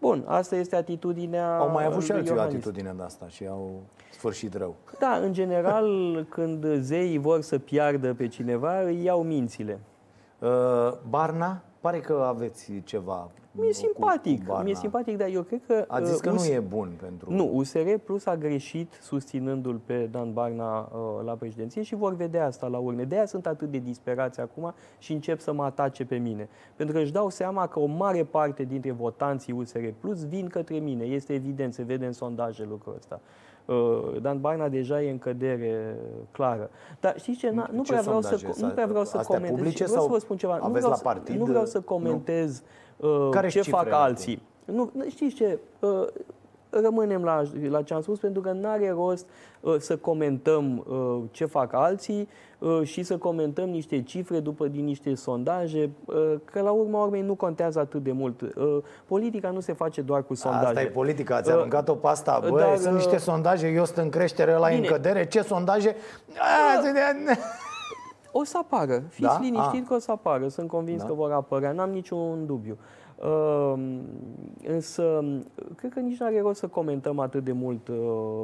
Bun, 0.00 0.24
asta 0.26 0.56
este 0.56 0.76
atitudinea 0.76 1.56
Au 1.58 1.70
mai 1.70 1.84
avut 1.84 2.02
și 2.02 2.12
alții 2.12 2.32
Iohannis. 2.32 2.54
atitudinea 2.54 2.92
de 2.92 3.02
asta 3.02 3.28
și 3.28 3.46
au 3.46 3.82
sfârșit 4.12 4.54
rău. 4.54 4.74
Da, 4.98 5.16
în 5.22 5.32
general, 5.32 5.88
când 6.34 6.66
zeii 6.80 7.18
vor 7.18 7.40
să 7.40 7.58
piardă 7.58 8.14
pe 8.14 8.28
cineva, 8.28 8.80
îi 8.80 9.04
iau 9.04 9.22
mințile. 9.22 9.80
Uh, 10.38 10.48
Barna, 11.08 11.62
pare 11.80 12.00
că 12.00 12.24
aveți 12.28 12.72
ceva 12.84 13.30
mi-e 13.58 13.72
simpatic, 13.72 14.42
mi-e 14.62 14.74
simpatic, 14.74 15.16
dar 15.16 15.28
eu 15.28 15.42
cred 15.42 15.60
că... 15.66 15.84
A 15.88 16.00
zis 16.00 16.20
că 16.20 16.30
US... 16.30 16.46
nu 16.46 16.54
e 16.54 16.58
bun 16.58 16.92
pentru... 17.00 17.32
Nu, 17.32 17.50
USR 17.52 17.94
Plus 18.04 18.26
a 18.26 18.36
greșit 18.36 18.98
susținându-l 19.00 19.80
pe 19.84 20.08
Dan 20.10 20.32
Barna 20.32 20.78
uh, 20.78 21.24
la 21.24 21.32
președinție 21.32 21.82
și 21.82 21.94
vor 21.94 22.14
vedea 22.14 22.46
asta 22.46 22.66
la 22.66 22.78
urne. 22.78 23.04
De 23.04 23.14
aia 23.14 23.26
sunt 23.26 23.46
atât 23.46 23.70
de 23.70 23.78
disperați 23.78 24.40
acum 24.40 24.74
și 24.98 25.12
încep 25.12 25.40
să 25.40 25.52
mă 25.52 25.64
atace 25.64 26.04
pe 26.04 26.16
mine. 26.16 26.48
Pentru 26.76 26.94
că 26.94 27.00
își 27.00 27.12
dau 27.12 27.28
seama 27.28 27.66
că 27.66 27.80
o 27.80 27.86
mare 27.86 28.24
parte 28.24 28.64
dintre 28.64 28.90
votanții 28.90 29.52
USR 29.52 29.84
Plus 30.00 30.26
vin 30.26 30.46
către 30.46 30.78
mine. 30.78 31.04
Este 31.04 31.32
evident, 31.32 31.74
se 31.74 31.82
vede 31.82 32.06
în 32.06 32.12
sondaje 32.12 32.66
lucrul 32.68 32.94
ăsta. 32.96 33.20
Uh, 33.22 33.47
Dan 34.20 34.40
Barna 34.40 34.68
deja 34.68 35.02
e 35.02 35.10
în 35.10 35.18
cădere 35.18 35.96
clară. 36.30 36.70
Dar 37.00 37.18
știți 37.18 37.38
ce? 37.38 37.50
Nu 37.50 37.82
ce 37.82 37.92
prea 37.92 38.00
vreau 38.00 38.20
să, 38.20 38.38
nu 38.60 38.68
prea 38.68 38.86
vreau 38.86 39.04
să 39.04 39.16
comentez. 39.26 39.50
Publice 39.50 39.84
vreau 39.84 40.02
să 40.02 40.08
vă 40.10 40.18
spun 40.18 40.36
ceva. 40.36 40.56
Nu 40.56 40.68
vreau, 40.68 40.90
la 40.90 40.96
partid, 41.02 41.38
nu 41.38 41.44
vreau 41.44 41.64
să 41.64 41.80
comentez 41.80 42.62
nu? 42.96 43.28
Care 43.30 43.48
ce 43.48 43.62
fac 43.62 43.92
alții. 43.92 44.42
Nu, 44.64 44.90
știți 45.08 45.34
ce? 45.34 45.58
Uh, 45.80 46.06
rămânem 46.82 47.24
la, 47.24 47.42
la 47.68 47.82
ce 47.82 47.94
am 47.94 48.00
spus, 48.00 48.18
pentru 48.18 48.40
că 48.40 48.52
nu 48.52 48.68
are 48.68 48.90
rost 48.90 49.26
uh, 49.60 49.74
să 49.78 49.96
comentăm 49.96 50.84
uh, 50.88 51.22
ce 51.30 51.44
fac 51.44 51.72
alții 51.72 52.28
uh, 52.58 52.80
și 52.82 53.02
să 53.02 53.16
comentăm 53.16 53.68
niște 53.68 54.02
cifre 54.02 54.40
după 54.40 54.66
din 54.66 54.84
niște 54.84 55.14
sondaje, 55.14 55.90
uh, 56.04 56.34
că 56.44 56.60
la 56.60 56.70
urma 56.70 57.02
urmei 57.02 57.22
nu 57.22 57.34
contează 57.34 57.78
atât 57.78 58.02
de 58.02 58.12
mult. 58.12 58.40
Uh, 58.40 58.78
politica 59.06 59.50
nu 59.50 59.60
se 59.60 59.72
face 59.72 60.00
doar 60.00 60.22
cu 60.22 60.34
sondaje. 60.34 60.66
Asta 60.66 60.80
e 60.82 60.86
politica, 60.86 61.36
ați 61.36 61.50
uh, 61.50 61.56
aruncat-o 61.56 61.94
pe 61.94 62.06
asta. 62.06 62.42
Bă, 62.48 62.58
dar, 62.58 62.76
sunt 62.76 62.94
niște 62.94 63.14
uh, 63.14 63.20
sondaje, 63.20 63.68
eu 63.68 63.84
sunt 63.84 63.96
în 63.96 64.08
creștere, 64.08 64.52
la 64.52 64.68
în 64.68 64.82
cădere, 64.82 65.26
ce 65.26 65.42
sondaje? 65.42 65.96
Uh, 66.28 67.36
o 68.32 68.44
să 68.44 68.58
apară. 68.58 69.02
Fiți 69.08 69.28
da? 69.28 69.38
liniștiți 69.40 69.88
că 69.88 69.94
o 69.94 69.98
să 69.98 70.10
apară. 70.10 70.48
Sunt 70.48 70.68
convins 70.68 71.00
da? 71.00 71.06
că 71.06 71.14
vor 71.14 71.32
apărea. 71.32 71.72
N-am 71.72 71.90
niciun 71.90 72.46
dubiu. 72.46 72.78
Uh, 72.80 72.98
însă, 74.66 75.24
cred 75.76 75.92
că 75.92 76.00
nici 76.00 76.18
nu 76.18 76.26
are 76.26 76.40
rost 76.40 76.58
să 76.58 76.66
comentăm 76.66 77.18
atât 77.18 77.44
de 77.44 77.52
mult 77.52 77.88
uh, 77.88 77.96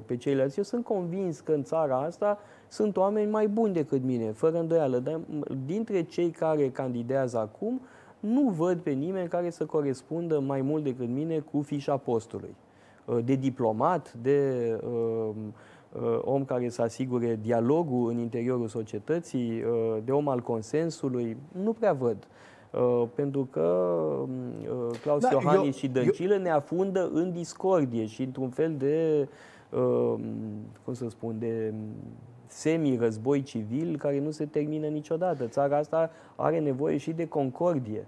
pe 0.07 0.17
ceilalți. 0.17 0.59
Eu 0.59 0.65
sunt 0.65 0.85
convins 0.85 1.41
că 1.41 1.53
în 1.53 1.63
țara 1.63 1.97
asta 1.97 2.39
sunt 2.69 2.97
oameni 2.97 3.31
mai 3.31 3.49
buni 3.49 3.73
decât 3.73 4.03
mine, 4.03 4.33
fără 4.33 4.59
îndoială. 4.59 4.99
Dar 4.99 5.21
dintre 5.67 6.03
cei 6.03 6.31
care 6.31 6.71
candidează 6.71 7.39
acum, 7.39 7.81
nu 8.21 8.49
văd 8.49 8.79
pe 8.79 8.91
nimeni 8.91 9.29
care 9.29 9.51
să 9.51 9.65
corespundă 9.65 10.41
mai 10.41 10.61
mult 10.61 10.85
decât 10.85 11.09
mine 11.09 11.39
cu 11.39 11.63
fișa 11.63 11.97
postului. 11.97 12.55
Uh, 13.05 13.19
de 13.25 13.35
diplomat, 13.35 14.13
de 14.13 14.79
uh, 14.85 15.35
Uh, 16.03 16.19
om 16.25 16.45
care 16.45 16.69
să 16.69 16.83
asigure 16.83 17.39
dialogul 17.43 18.11
în 18.11 18.19
interiorul 18.19 18.69
societății, 18.69 19.63
uh, 19.63 20.03
de 20.05 20.13
om 20.13 20.29
al 20.29 20.41
consensului, 20.41 21.37
nu 21.63 21.73
prea 21.73 21.93
văd. 21.93 22.17
Uh, 22.79 23.09
pentru 23.15 23.49
că 23.51 23.99
Claus 25.03 25.23
da, 25.23 25.29
Iohannis 25.31 25.65
eu, 25.65 25.73
și 25.73 25.89
Dăncilă 25.89 26.35
eu... 26.35 26.41
ne 26.41 26.51
afundă 26.51 27.11
în 27.13 27.33
discordie 27.33 28.07
și 28.07 28.23
într-un 28.23 28.49
fel 28.49 28.75
de, 28.79 29.29
cum 30.85 30.93
să 30.93 31.09
spun, 31.09 31.37
de 31.39 31.75
semi-război 32.47 33.43
civil 33.43 33.97
care 33.97 34.21
nu 34.21 34.31
se 34.31 34.45
termină 34.45 34.87
niciodată. 34.87 35.47
Țara 35.47 35.77
asta 35.77 36.11
are 36.37 36.59
nevoie 36.59 36.97
și 36.97 37.13
de 37.13 37.27
concordie 37.27 38.07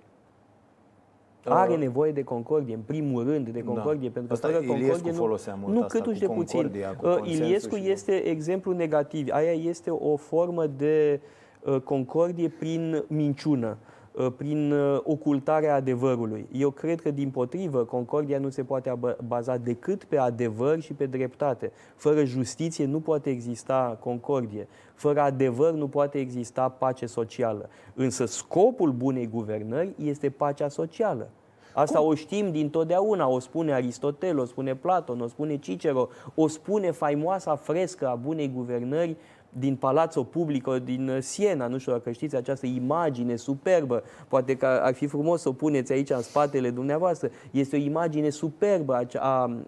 are 1.48 1.76
nevoie 1.76 2.12
de 2.12 2.22
concordie, 2.22 2.74
în 2.74 2.80
primul 2.80 3.24
rând 3.24 3.48
de 3.48 3.60
da. 3.60 3.72
concordie, 3.72 4.08
da. 4.08 4.20
pentru 4.20 4.26
că 4.26 4.32
asta 4.32 4.48
fără 4.48 4.66
concordie 4.66 5.12
nu, 5.12 5.56
mult 5.60 5.74
nu 5.74 5.86
câtuși 5.86 6.20
de 6.20 6.26
puțin. 6.26 6.70
Uh, 7.02 7.18
Iliescu 7.22 7.76
este 7.76 8.12
exemplu 8.12 8.72
negativ. 8.72 9.28
Aia 9.30 9.52
este 9.52 9.90
o 9.90 10.16
formă 10.16 10.66
de 10.66 11.20
uh, 11.64 11.80
concordie 11.80 12.48
prin 12.48 13.04
minciună 13.08 13.76
uh, 13.80 13.95
prin 14.36 14.74
ocultarea 15.02 15.74
adevărului. 15.74 16.48
Eu 16.52 16.70
cred 16.70 17.00
că, 17.00 17.10
din 17.10 17.30
potrivă, 17.30 17.84
concordia 17.84 18.38
nu 18.38 18.48
se 18.48 18.64
poate 18.64 18.98
baza 19.26 19.56
decât 19.56 20.04
pe 20.04 20.18
adevăr 20.18 20.80
și 20.80 20.92
pe 20.92 21.06
dreptate. 21.06 21.72
Fără 21.96 22.24
justiție 22.24 22.84
nu 22.86 23.00
poate 23.00 23.30
exista 23.30 23.98
concordie. 24.00 24.68
Fără 24.94 25.20
adevăr 25.20 25.72
nu 25.72 25.88
poate 25.88 26.18
exista 26.18 26.68
pace 26.68 27.06
socială. 27.06 27.68
Însă 27.94 28.24
scopul 28.24 28.92
bunei 28.92 29.26
guvernări 29.26 29.94
este 30.02 30.30
pacea 30.30 30.68
socială. 30.68 31.30
Asta 31.74 31.98
Cum? 31.98 32.08
o 32.08 32.14
știm 32.14 32.50
din 32.50 32.70
totdeauna, 32.70 33.28
o 33.28 33.38
spune 33.38 33.72
Aristotel, 33.72 34.38
o 34.38 34.44
spune 34.44 34.74
Platon, 34.74 35.20
o 35.20 35.26
spune 35.26 35.56
Cicero, 35.56 36.08
o 36.34 36.48
spune 36.48 36.90
faimoasa 36.90 37.56
frescă 37.56 38.08
a 38.08 38.14
bunei 38.14 38.52
guvernări 38.54 39.16
din 39.58 39.76
Palazzo 39.76 40.22
Publico 40.22 40.78
din 40.78 41.18
Siena, 41.20 41.66
nu 41.66 41.78
știu 41.78 41.92
dacă 41.92 42.10
știți 42.10 42.36
această 42.36 42.66
imagine 42.66 43.36
superbă, 43.36 44.02
poate 44.28 44.56
că 44.56 44.66
ar 44.66 44.94
fi 44.94 45.06
frumos 45.06 45.40
să 45.40 45.48
o 45.48 45.52
puneți 45.52 45.92
aici 45.92 46.10
în 46.10 46.22
spatele 46.22 46.70
dumneavoastră, 46.70 47.30
este 47.50 47.76
o 47.76 47.78
imagine 47.78 48.30
superbă 48.30 48.94
a, 48.94 49.06
a, 49.18 49.20
a 49.20 49.60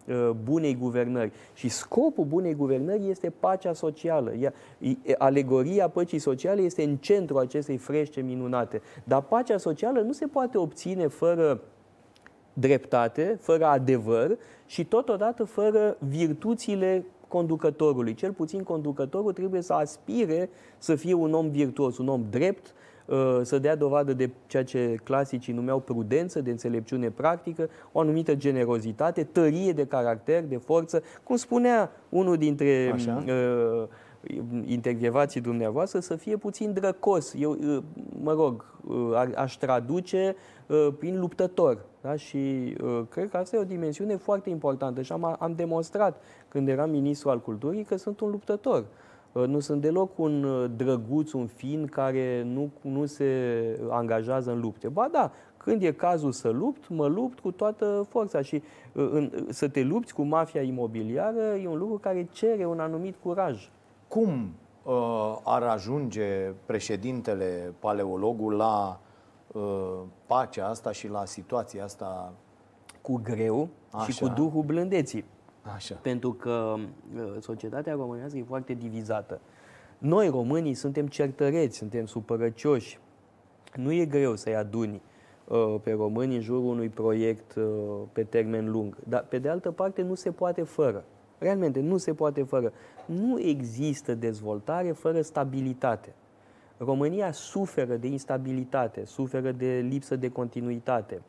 bunei 0.45 0.75
guvernări. 0.75 1.33
Și 1.55 1.69
scopul 1.69 2.25
bunei 2.25 2.55
guvernări 2.55 3.11
este 3.11 3.33
pacea 3.41 3.73
socială. 3.73 4.33
Ea, 4.33 4.53
alegoria 5.19 5.89
păcii 5.89 6.19
sociale 6.19 6.61
este 6.61 6.83
în 6.83 6.97
centrul 6.97 7.39
acestei 7.39 7.77
frește 7.77 8.21
minunate, 8.21 8.83
dar 9.05 9.21
pacea 9.21 9.57
socială 9.57 10.01
nu 10.01 10.13
se 10.13 10.27
poate 10.27 10.59
obține 10.59 11.07
fără 11.07 11.61
dreptate, 12.53 13.39
fără 13.41 13.67
adevăr 13.67 14.39
și 14.67 14.85
totodată 14.85 15.45
fără 15.45 15.97
virtuțile 15.99 17.05
conducătorului. 17.29 18.15
Cel 18.15 18.33
puțin 18.33 18.63
conducătorul 18.63 19.33
trebuie 19.33 19.61
să 19.61 19.73
aspire 19.73 20.51
să 20.79 20.95
fie 20.95 21.15
un 21.15 21.33
om 21.35 21.49
virtuos, 21.49 21.99
un 21.99 22.09
om 22.09 22.25
drept, 22.31 22.75
uh, 23.07 23.41
să 23.43 23.59
dea 23.59 23.77
dovadă 23.77 24.13
de 24.13 24.31
ceea 24.47 24.65
ce 24.65 24.95
clasicii 25.05 25.53
numeau 25.53 25.79
prudență, 25.79 26.41
de 26.41 26.51
înțelepciune 26.51 27.11
practică, 27.11 27.69
o 27.93 28.01
anumită 28.01 28.35
generozitate, 28.35 29.25
tărie 29.25 29.73
de 29.73 29.87
caracter, 29.87 30.45
de 30.45 30.57
forță. 30.57 31.03
Cum 31.23 31.37
spunea 31.37 31.91
unul 32.09 32.37
dintre 32.37 32.91
Așa. 32.95 33.25
Uh, 33.27 33.89
intervievații 34.65 35.41
dumneavoastră, 35.41 36.01
să 36.01 36.17
fie 36.17 36.37
puțin 36.37 36.73
drăcos. 36.73 37.35
Eu, 37.39 37.51
uh, 37.51 37.83
mă 38.23 38.33
rog, 38.33 38.65
aș 39.35 39.57
traduce 39.57 40.37
prin 40.99 41.21
luptător. 41.21 41.85
Da? 42.01 42.17
Și 42.17 42.75
uh, 42.83 43.03
cred 43.09 43.31
că 43.31 43.37
asta 43.37 43.57
e 43.57 43.61
o 43.61 43.65
dimensiune 43.65 44.17
foarte 44.17 44.51
importantă 44.51 45.03
și 45.03 45.13
am, 45.13 45.37
am 45.39 45.55
demonstrat 45.57 46.23
când 46.49 46.69
eram 46.69 46.91
ministru 46.91 47.31
al 47.31 47.41
culturii 47.41 47.85
că 47.85 47.97
sunt 47.97 48.21
un 48.21 48.31
luptător. 48.31 48.85
Uh, 49.33 49.47
nu 49.47 49.61
sunt 49.61 49.81
deloc 49.81 50.19
un 50.19 50.43
uh, 50.43 50.71
drăguț, 50.77 51.33
un 51.33 51.47
fin 51.47 51.87
care 51.87 52.43
nu, 52.43 52.71
nu 52.81 53.07
se 53.07 53.27
angajează 53.89 54.51
în 54.51 54.61
lupte. 54.61 54.89
Ba 54.89 55.09
da, 55.13 55.33
când 55.57 55.83
e 55.83 55.93
cazul 55.93 56.33
să 56.33 56.49
lupt, 56.49 56.89
mă 56.89 57.07
lupt 57.07 57.41
cu 57.41 57.51
toată 57.51 58.07
forța 58.09 58.43
și 58.43 58.63
uh, 58.93 59.09
în, 59.13 59.31
să 59.49 59.69
te 59.69 59.83
lupți 59.83 60.15
cu 60.15 60.23
mafia 60.23 60.63
imobiliară 60.63 61.55
e 61.63 61.69
un 61.69 61.79
lucru 61.79 61.99
care 61.99 62.29
cere 62.33 62.67
un 62.67 62.81
anumit 62.81 63.17
curaj. 63.23 63.71
Cum 64.09 64.55
uh, 64.83 65.37
ar 65.45 65.63
ajunge 65.63 66.53
președintele, 66.67 67.75
paleologul, 67.81 68.53
la 68.53 69.01
Uh, 69.53 70.01
pacea 70.27 70.69
asta 70.69 70.93
și 70.93 71.09
la 71.09 71.25
situația 71.25 71.85
asta 71.85 72.33
cu 73.03 73.21
greu 73.23 73.69
Așa. 73.91 74.13
și 74.13 74.21
cu 74.21 74.29
duhul 74.29 74.63
blândeții. 74.63 75.25
Așa. 75.75 75.95
Pentru 76.03 76.33
că 76.33 76.75
uh, 77.15 77.37
societatea 77.41 77.93
românească 77.93 78.39
e 78.39 78.43
foarte 78.43 78.73
divizată. 78.75 79.41
Noi, 79.99 80.29
românii, 80.29 80.75
suntem 80.75 81.07
certăreți, 81.07 81.77
suntem 81.77 82.07
supărăcioși. 82.07 82.99
Nu 83.75 83.93
e 83.93 84.05
greu 84.05 84.37
să-i 84.37 84.57
aduni 84.57 85.03
uh, 85.45 85.75
pe 85.83 85.93
români 85.93 86.35
în 86.35 86.41
jurul 86.41 86.65
unui 86.65 86.89
proiect 86.89 87.55
uh, 87.55 87.65
pe 88.13 88.25
termen 88.25 88.71
lung. 88.71 88.97
Dar, 89.09 89.25
pe 89.29 89.39
de 89.39 89.49
altă 89.49 89.71
parte, 89.71 90.03
nu 90.03 90.15
se 90.15 90.31
poate 90.31 90.63
fără. 90.63 91.05
Realmente, 91.39 91.81
nu 91.81 91.97
se 91.97 92.15
poate 92.15 92.43
fără. 92.43 92.73
Nu 93.07 93.41
există 93.41 94.15
dezvoltare 94.15 94.93
fără 94.93 95.21
stabilitate. 95.21 96.15
România 96.79 97.33
suferă 97.33 97.97
de 97.97 98.07
instabilitate, 98.07 99.05
suferă 99.05 99.53
de 99.53 99.87
lipsă 99.89 100.17
de 100.17 100.29
continuitate, 100.29 101.23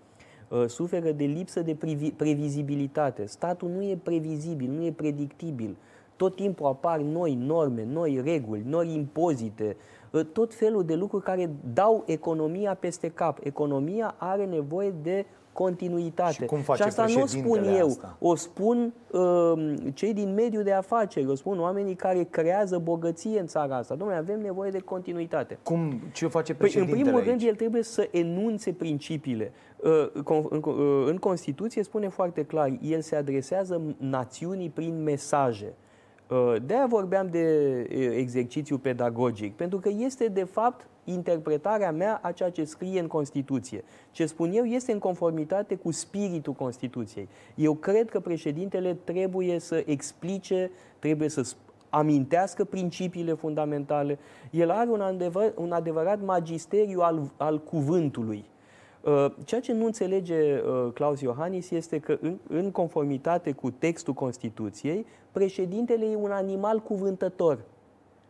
uh, 0.48 0.66
suferă 0.66 1.12
de 1.12 1.24
lipsă 1.24 1.62
de 1.62 1.78
previzibilitate. 2.16 3.26
Statul 3.26 3.70
nu 3.70 3.84
e 3.84 3.98
previzibil, 4.04 4.70
nu 4.70 4.86
e 4.86 4.92
predictibil. 4.92 5.78
Tot 6.16 6.36
timpul 6.36 6.66
apar 6.66 7.00
noi 7.00 7.36
norme, 7.36 7.84
noi 7.84 8.22
reguli, 8.24 8.64
noi 8.66 8.94
impozite, 8.94 9.78
ă, 10.14 10.24
tot 10.24 10.54
felul 10.54 10.84
de 10.84 10.96
lucruri 10.96 11.24
care 11.24 11.50
dau 11.74 12.04
economia 12.06 12.74
peste 12.74 13.10
cap. 13.10 13.40
Economia 13.44 14.16
are 14.18 14.46
nevoie 14.46 14.94
de 15.02 15.26
continuitate. 15.64 16.34
Și, 16.34 16.46
cum 16.46 16.60
face 16.60 16.82
și 16.82 16.88
asta 16.88 17.06
nu 17.06 17.22
o 17.22 17.26
spun 17.26 17.64
eu, 17.64 17.88
asta? 17.88 18.18
o 18.20 18.36
spun 18.36 18.94
uh, 19.12 19.74
cei 19.94 20.14
din 20.14 20.34
mediul 20.34 20.64
de 20.64 20.74
afaceri, 20.74 21.28
o 21.28 21.36
spun 21.36 21.60
oamenii 21.60 21.96
care 21.96 22.24
creează 22.24 22.78
bogăție 22.78 23.40
în 23.40 23.48
țara 23.48 23.78
asta. 23.78 23.96
Domnule, 23.96 24.20
avem 24.20 24.42
nevoie 24.42 24.72
de 24.72 24.80
continuitate. 24.80 25.58
Cum, 25.64 26.02
ce 26.14 26.28
face 26.28 26.54
președintele 26.54 26.92
păi, 26.92 27.00
În 27.00 27.04
primul 27.04 27.20
aici? 27.20 27.30
rând, 27.30 27.50
el 27.50 27.56
trebuie 27.56 27.84
să 27.84 28.08
enunțe 28.12 28.72
principiile. 28.72 29.52
Uh, 29.78 30.10
în, 30.50 30.62
uh, 30.66 31.06
în 31.08 31.18
Constituție 31.18 31.84
spune 31.84 32.08
foarte 32.08 32.44
clar, 32.44 32.78
el 32.82 33.02
se 33.02 33.16
adresează 33.16 33.82
națiunii 33.98 34.70
prin 34.70 35.04
mesaje. 35.04 35.74
Uh, 36.30 36.56
de-aia 36.66 36.86
vorbeam 36.86 37.28
de 37.28 37.46
uh, 37.92 38.16
exercițiu 38.16 38.78
pedagogic, 38.78 39.56
pentru 39.56 39.80
că 39.80 39.90
este 39.98 40.28
de 40.28 40.44
fapt 40.44 40.88
interpretarea 41.04 41.92
mea 41.92 42.20
a 42.24 42.32
ceea 42.32 42.50
ce 42.50 42.64
scrie 42.64 43.00
în 43.00 43.08
Constituție. 43.08 43.84
Ce 44.12 44.26
spun 44.26 44.52
eu 44.52 44.64
este 44.64 44.92
în 44.92 45.00
conformitate 45.00 45.76
cu 45.76 45.92
spiritul 45.92 46.54
Constituției. 46.54 47.28
Eu 47.56 47.74
cred 47.74 48.10
că 48.10 48.20
președintele 48.20 48.94
trebuie 49.04 49.60
să 49.60 49.84
explice, 49.86 50.72
trebuie 51.00 51.30
să 51.30 51.54
amintească 51.90 52.64
principiile 52.64 53.34
fundamentale. 53.34 54.20
El 54.52 54.70
are 54.70 54.90
un, 54.90 55.02
adevăr, 55.02 55.54
un 55.56 55.72
adevărat 55.72 56.22
magisteriu 56.24 57.00
al, 57.00 57.32
al 57.38 57.60
cuvântului. 57.60 58.49
Uh, 59.02 59.26
ceea 59.46 59.62
ce 59.62 59.74
nu 59.74 59.86
înțelege 59.86 60.60
uh, 60.60 60.92
Claus 60.94 61.22
Iohannis 61.22 61.70
este 61.70 62.00
că, 62.00 62.18
în, 62.22 62.38
în 62.48 62.72
conformitate 62.72 63.52
cu 63.52 63.72
textul 63.72 64.14
Constituției, 64.14 65.06
președintele 65.32 66.06
e 66.06 66.16
un 66.16 66.32
animal 66.32 66.80
cuvântător. 66.80 67.60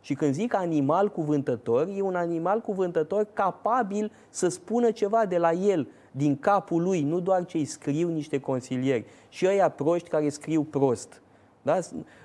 Și 0.00 0.14
când 0.14 0.34
zic 0.34 0.54
animal 0.54 1.08
cuvântător, 1.08 1.88
e 1.96 2.00
un 2.00 2.14
animal 2.14 2.60
cuvântător 2.60 3.26
capabil 3.32 4.12
să 4.28 4.48
spună 4.48 4.90
ceva 4.90 5.26
de 5.26 5.38
la 5.38 5.52
el, 5.52 5.88
din 6.12 6.38
capul 6.38 6.82
lui, 6.82 7.02
nu 7.02 7.20
doar 7.20 7.44
ce 7.44 7.56
îi 7.56 7.64
scriu 7.64 8.08
niște 8.08 8.40
consilieri. 8.40 9.04
Și 9.28 9.46
ăia 9.46 9.68
proști 9.68 10.08
care 10.08 10.28
scriu 10.28 10.62
prost. 10.62 11.22
Da? 11.62 11.78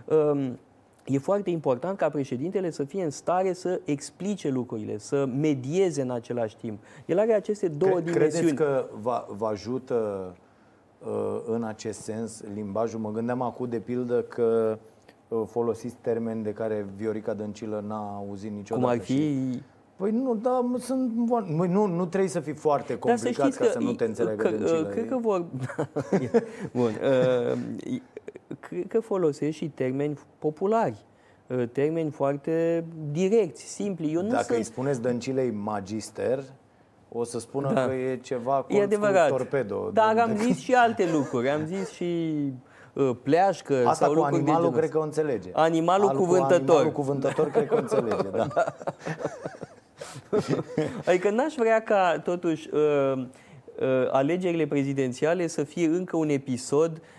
Um, 0.05 0.59
e 1.05 1.17
foarte 1.17 1.49
important 1.49 1.97
ca 1.97 2.09
președintele 2.09 2.69
să 2.69 2.83
fie 2.83 3.03
în 3.03 3.09
stare 3.09 3.53
să 3.53 3.81
explice 3.85 4.49
lucrurile, 4.49 4.97
să 4.97 5.25
medieze 5.25 6.01
în 6.01 6.11
același 6.11 6.57
timp. 6.57 6.79
El 7.05 7.19
are 7.19 7.33
aceste 7.33 7.67
două 7.67 7.91
Cre- 7.91 8.11
dimensiuni. 8.11 8.55
Credeți 8.55 8.55
că 8.55 8.85
vă, 9.01 9.25
vă 9.37 9.45
ajută 9.45 10.31
uh, 11.05 11.41
în 11.45 11.63
acest 11.63 11.99
sens 11.99 12.43
limbajul? 12.53 12.99
Mă 12.99 13.11
gândeam 13.11 13.41
acum, 13.41 13.69
de 13.69 13.79
pildă, 13.79 14.21
că 14.21 14.77
uh, 15.27 15.41
folosiți 15.47 15.95
termeni 16.01 16.43
de 16.43 16.53
care 16.53 16.87
Viorica 16.95 17.33
Dăncilă 17.33 17.83
n-a 17.87 18.15
auzit 18.15 18.51
niciodată. 18.51 18.87
Cum 18.87 18.97
ar 18.99 19.05
fi... 19.05 19.13
Și... 19.13 19.61
Păi 19.95 20.11
nu, 20.11 20.35
da, 20.35 20.65
sunt, 20.79 21.29
nu, 21.47 21.85
nu 21.85 22.05
trebuie 22.05 22.29
să 22.29 22.39
fii 22.39 22.53
foarte 22.53 22.97
complicat 22.97 23.51
să 23.51 23.63
ca 23.63 23.69
să 23.69 23.79
nu 23.79 23.93
te 23.93 24.03
înțeleagă 24.03 24.43
că, 24.43 24.49
Dăncilă. 24.49 24.83
Cred 24.83 25.07
că 25.07 25.17
vor... 25.17 25.45
Bun. 26.73 26.91
Uh, 27.03 27.99
cred 28.59 28.87
că 28.87 28.99
folosești 28.99 29.63
și 29.63 29.69
termeni 29.69 30.19
populari 30.39 31.05
uh, 31.47 31.69
termeni 31.71 32.11
foarte 32.11 32.85
direcți, 33.11 33.63
simpli. 33.63 34.13
Eu 34.13 34.21
nu 34.21 34.29
Dacă 34.29 34.43
sunt... 34.43 34.57
îi 34.57 34.63
spuneți 34.63 35.01
Dăncilei 35.01 35.51
magister, 35.51 36.43
o 37.17 37.23
să 37.23 37.39
spună 37.39 37.73
da. 37.73 37.85
că 37.85 37.93
e 37.93 38.17
ceva 38.17 38.61
cu, 38.61 38.73
e 38.73 38.81
adevărat. 38.81 39.29
cu 39.29 39.35
torpedo. 39.35 39.89
Dar 39.93 40.17
am 40.17 40.35
zis 40.37 40.57
și 40.57 40.73
alte 40.73 41.09
lucruri. 41.11 41.49
Am 41.49 41.65
zis 41.65 41.91
și 41.91 42.33
uh, 42.93 43.11
pleașcă 43.23 43.73
Asta 43.73 44.05
sau 44.05 44.13
cu 44.13 44.19
lucruri 44.19 44.41
animalul 44.41 44.71
de 44.71 44.77
cred 44.77 44.89
că 44.89 44.97
o 44.97 45.01
înțelege. 45.01 45.49
Animalul 45.53 46.07
Al, 46.07 46.15
cuvântător. 46.15 46.57
Cu 46.57 46.71
animalul 46.71 46.91
cuvântător 46.91 47.49
cred 47.49 47.67
că 47.67 47.73
o 47.73 47.77
înțelege, 47.77 48.27
da. 48.29 48.47
da. 48.55 48.65
adică 51.07 51.29
n-aș 51.29 51.53
vrea 51.53 51.81
ca 51.81 52.21
totuși 52.23 52.69
uh, 52.73 52.81
uh, 53.17 53.27
alegerile 54.11 54.67
prezidențiale 54.67 55.47
să 55.47 55.63
fie 55.63 55.85
încă 55.85 56.17
un 56.17 56.29
episod 56.29 56.91
din, 56.91 57.01
uh, 57.01 57.14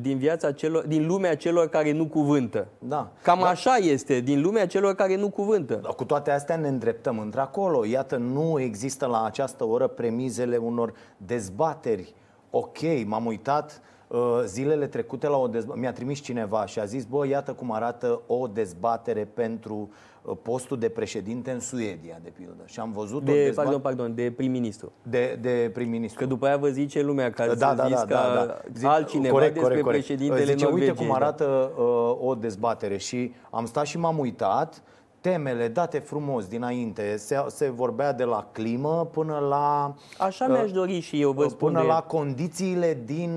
din 0.00 0.18
viața 0.18 0.52
celor, 0.52 0.86
din 0.86 1.06
lumea 1.06 1.36
celor 1.36 1.68
care 1.68 1.92
nu 1.92 2.06
cuvântă. 2.06 2.66
Da. 2.78 3.10
Cam 3.22 3.38
da. 3.40 3.46
așa 3.48 3.74
este, 3.74 4.20
din 4.20 4.40
lumea 4.40 4.66
celor 4.66 4.94
care 4.94 5.16
nu 5.16 5.30
cuvântă. 5.30 5.74
Da, 5.82 5.88
cu 5.88 6.04
toate 6.04 6.30
astea 6.30 6.56
ne 6.56 6.68
îndreptăm 6.68 7.18
într-acolo. 7.18 7.84
Iată, 7.84 8.16
nu 8.16 8.60
există 8.60 9.06
la 9.06 9.24
această 9.24 9.64
oră 9.64 9.86
premizele 9.86 10.56
unor 10.56 10.94
dezbateri. 11.16 12.14
Ok, 12.50 12.78
m-am 13.04 13.26
uitat 13.26 13.80
uh, 14.08 14.18
zilele 14.44 14.86
trecute 14.86 15.28
la 15.28 15.36
o 15.36 15.46
dezbatere. 15.46 15.80
Mi-a 15.80 15.92
trimis 15.92 16.20
cineva 16.20 16.66
și 16.66 16.78
a 16.78 16.84
zis, 16.84 17.04
bă, 17.04 17.26
iată 17.26 17.52
cum 17.52 17.72
arată 17.72 18.20
o 18.26 18.46
dezbatere 18.46 19.24
pentru 19.24 19.74
Uh, 19.74 20.11
postul 20.42 20.78
de 20.78 20.88
președinte 20.88 21.50
în 21.50 21.60
Suedia, 21.60 22.18
de 22.22 22.32
pildă. 22.36 22.62
Și 22.64 22.80
am 22.80 22.92
văzut 22.92 23.24
de, 23.24 23.44
dezbat... 23.44 23.64
Pardon, 23.64 23.80
pardon, 23.80 24.14
de 24.14 24.32
prim-ministru. 24.36 24.92
De, 25.02 25.38
de 25.40 25.70
prim-ministru. 25.72 26.20
Că 26.20 26.26
după 26.26 26.46
aia 26.46 26.56
vă 26.56 26.68
zice 26.68 27.02
lumea 27.02 27.30
că 27.30 27.46
da, 27.46 27.54
da, 27.54 27.74
da, 27.74 27.86
zis 27.86 27.94
da, 27.94 28.04
ca 28.04 28.34
da, 28.34 28.44
da. 28.46 28.60
Zic, 28.74 28.86
altcineva 28.86 29.34
corect, 29.34 29.54
despre 29.54 29.80
corect, 29.80 29.88
președintele 29.88 30.44
Zice, 30.44 30.64
Norvegiei. 30.64 30.88
uite 30.88 31.02
cum 31.04 31.14
arată 31.14 31.72
uh, 31.76 32.16
o 32.20 32.34
dezbatere 32.34 32.96
și 32.96 33.34
am 33.50 33.66
stat 33.66 33.86
și 33.86 33.98
m-am 33.98 34.18
uitat 34.18 34.82
temele 35.22 35.68
date 35.68 35.98
frumos 35.98 36.46
dinainte. 36.46 37.16
Se, 37.16 37.44
se 37.46 37.70
vorbea 37.70 38.12
de 38.12 38.24
la 38.24 38.48
climă 38.52 39.08
până 39.12 39.38
la... 39.48 39.94
Așa 40.18 40.46
mi-aș 40.46 40.68
uh, 40.68 40.72
dori 40.72 41.00
și 41.00 41.20
eu, 41.20 41.30
vă 41.30 41.48
spun 41.48 41.72
Până 41.72 41.80
de... 41.80 41.86
la 41.86 42.00
condițiile 42.00 42.98
din 43.04 43.30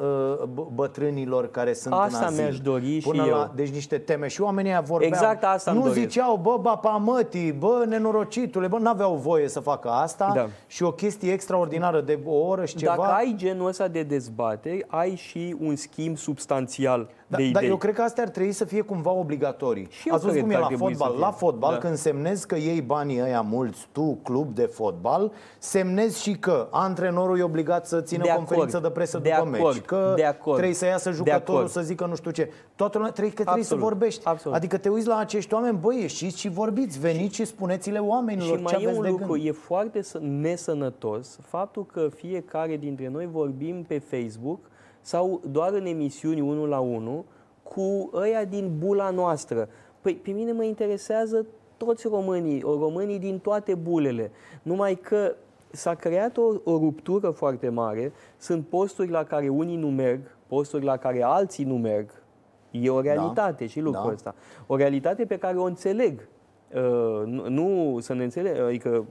uh, 0.00 0.42
bătrânilor 0.74 1.50
care 1.50 1.72
sunt 1.72 1.94
asta 1.94 2.18
în 2.18 2.24
azil. 2.24 2.42
mi-aș 2.42 2.60
dori 2.60 2.98
până 2.98 3.22
și 3.22 3.30
la, 3.30 3.36
eu. 3.36 3.50
Deci 3.54 3.68
niște 3.68 3.98
teme. 3.98 4.28
Și 4.28 4.40
oamenii 4.40 4.70
aia 4.70 4.80
vorbeau... 4.80 5.10
Exact 5.10 5.44
asta 5.44 5.72
Nu 5.72 5.80
doresc. 5.80 5.98
ziceau, 5.98 6.36
bă, 6.36 6.58
bapamătii, 6.60 7.52
bă, 7.52 7.84
nenorocitule, 7.88 8.66
bă, 8.66 8.78
n-aveau 8.78 9.14
voie 9.14 9.48
să 9.48 9.60
facă 9.60 9.88
asta. 9.88 10.30
Da. 10.34 10.46
Și 10.66 10.82
o 10.82 10.92
chestie 10.92 11.32
extraordinară 11.32 12.00
de 12.00 12.18
o 12.24 12.34
oră 12.34 12.64
și 12.64 12.76
ceva... 12.76 12.94
Dacă 12.96 13.12
ai 13.12 13.34
genul 13.36 13.66
ăsta 13.66 13.88
de 13.88 14.02
dezbateri, 14.02 14.84
ai 14.86 15.14
și 15.14 15.56
un 15.60 15.76
schimb 15.76 16.16
substanțial 16.16 17.08
da, 17.26 17.36
de 17.36 17.42
idei. 17.42 17.52
Dar 17.52 17.62
eu 17.62 17.76
cred 17.76 17.94
că 17.94 18.02
astea 18.02 18.22
ar 18.22 18.28
trebui 18.28 18.52
să 18.52 18.64
fie 18.64 18.80
cumva 18.80 19.10
obligatorii. 19.10 19.88
Și 19.90 20.08
Ați 20.08 20.24
văzut 20.24 20.40
cum 20.40 20.50
e 20.50 20.58
la 20.58 20.68
fotbal. 20.76 21.14
La 21.18 21.30
fotbal, 21.30 21.72
da. 21.72 21.78
când 21.78 21.96
semnezi 21.96 22.46
că 22.46 22.56
iei 22.56 22.80
banii 22.80 23.22
ăia 23.22 23.40
mulți, 23.40 23.86
tu, 23.92 24.18
club 24.22 24.54
de 24.54 24.62
fotbal, 24.62 25.32
semnezi 25.58 26.22
și 26.22 26.32
că 26.32 26.68
antrenorul 26.70 27.38
e 27.38 27.42
obligat 27.42 27.86
să 27.86 28.00
țină 28.00 28.22
de 28.22 28.32
conferință 28.36 28.78
de 28.78 28.90
presă 28.90 29.18
de 29.18 29.28
după 29.28 29.56
acord. 29.56 29.74
meci, 29.74 29.84
că 29.84 30.12
de 30.16 30.24
acord. 30.24 30.56
trebuie 30.56 30.76
să 30.76 30.86
iasă 30.86 31.10
jucătorul 31.10 31.66
să 31.66 31.80
zică 31.80 32.06
nu 32.06 32.14
știu 32.14 32.30
ce. 32.30 32.50
Toată 32.76 32.96
lumea 32.98 33.12
trebuie, 33.12 33.34
că 33.34 33.42
trebuie 33.42 33.62
Absolut. 33.62 33.82
să 33.82 33.88
vorbești. 33.88 34.26
Absolut. 34.26 34.56
Adică 34.56 34.78
te 34.78 34.88
uiți 34.88 35.06
la 35.06 35.16
acești 35.16 35.54
oameni, 35.54 35.78
băi, 35.80 36.00
ieșiți 36.00 36.38
și 36.38 36.48
vorbiți, 36.48 36.98
veniți 36.98 37.34
și, 37.34 37.42
și 37.42 37.48
spuneți-le 37.48 37.98
oamenilor 37.98 38.58
și 38.58 38.64
ce 38.64 38.72
mai 38.72 38.72
aveți 38.76 38.92
e 38.92 38.96
un 38.96 39.02
de 39.02 39.08
lucru, 39.08 39.32
gând. 39.32 39.46
e 39.46 39.50
foarte 39.52 40.00
nesănătos 40.20 41.38
faptul 41.42 41.86
că 41.86 42.08
fiecare 42.14 42.76
dintre 42.76 43.08
noi 43.08 43.28
vorbim 43.32 43.84
pe 43.88 43.98
Facebook 43.98 44.58
sau 45.06 45.40
doar 45.50 45.72
în 45.72 45.86
emisiuni 45.86 46.40
unul 46.40 46.68
la 46.68 46.78
unul 46.78 47.24
cu 47.62 48.10
ăia 48.14 48.44
din 48.44 48.72
bula 48.78 49.10
noastră. 49.10 49.68
Păi 50.00 50.14
pe 50.14 50.30
mine 50.30 50.52
mă 50.52 50.64
interesează 50.64 51.46
toți 51.76 52.08
românii, 52.08 52.62
o 52.62 52.78
românii 52.78 53.18
din 53.18 53.38
toate 53.38 53.74
bulele. 53.74 54.30
Numai 54.62 54.94
că 54.94 55.34
s-a 55.70 55.94
creat 55.94 56.36
o, 56.36 56.42
o 56.64 56.78
ruptură 56.78 57.30
foarte 57.30 57.68
mare, 57.68 58.12
sunt 58.38 58.66
posturi 58.66 59.10
la 59.10 59.24
care 59.24 59.48
unii 59.48 59.76
nu 59.76 59.90
merg, 59.90 60.36
posturi 60.46 60.84
la 60.84 60.96
care 60.96 61.22
alții 61.22 61.64
nu 61.64 61.76
merg. 61.76 62.22
E 62.70 62.90
o 62.90 63.00
realitate 63.00 63.64
da, 63.64 63.70
și 63.70 63.80
lucrul 63.80 64.06
da. 64.06 64.12
ăsta. 64.12 64.34
O 64.66 64.76
realitate 64.76 65.24
pe 65.24 65.38
care 65.38 65.56
o 65.56 65.64
înțeleg. 65.64 66.28
Uh, 66.74 67.22
nu, 67.24 67.48
nu 67.48 67.98
să 68.00 68.14
ne 68.14 68.24
înțeleg, 68.24 68.58
adică 68.58 69.04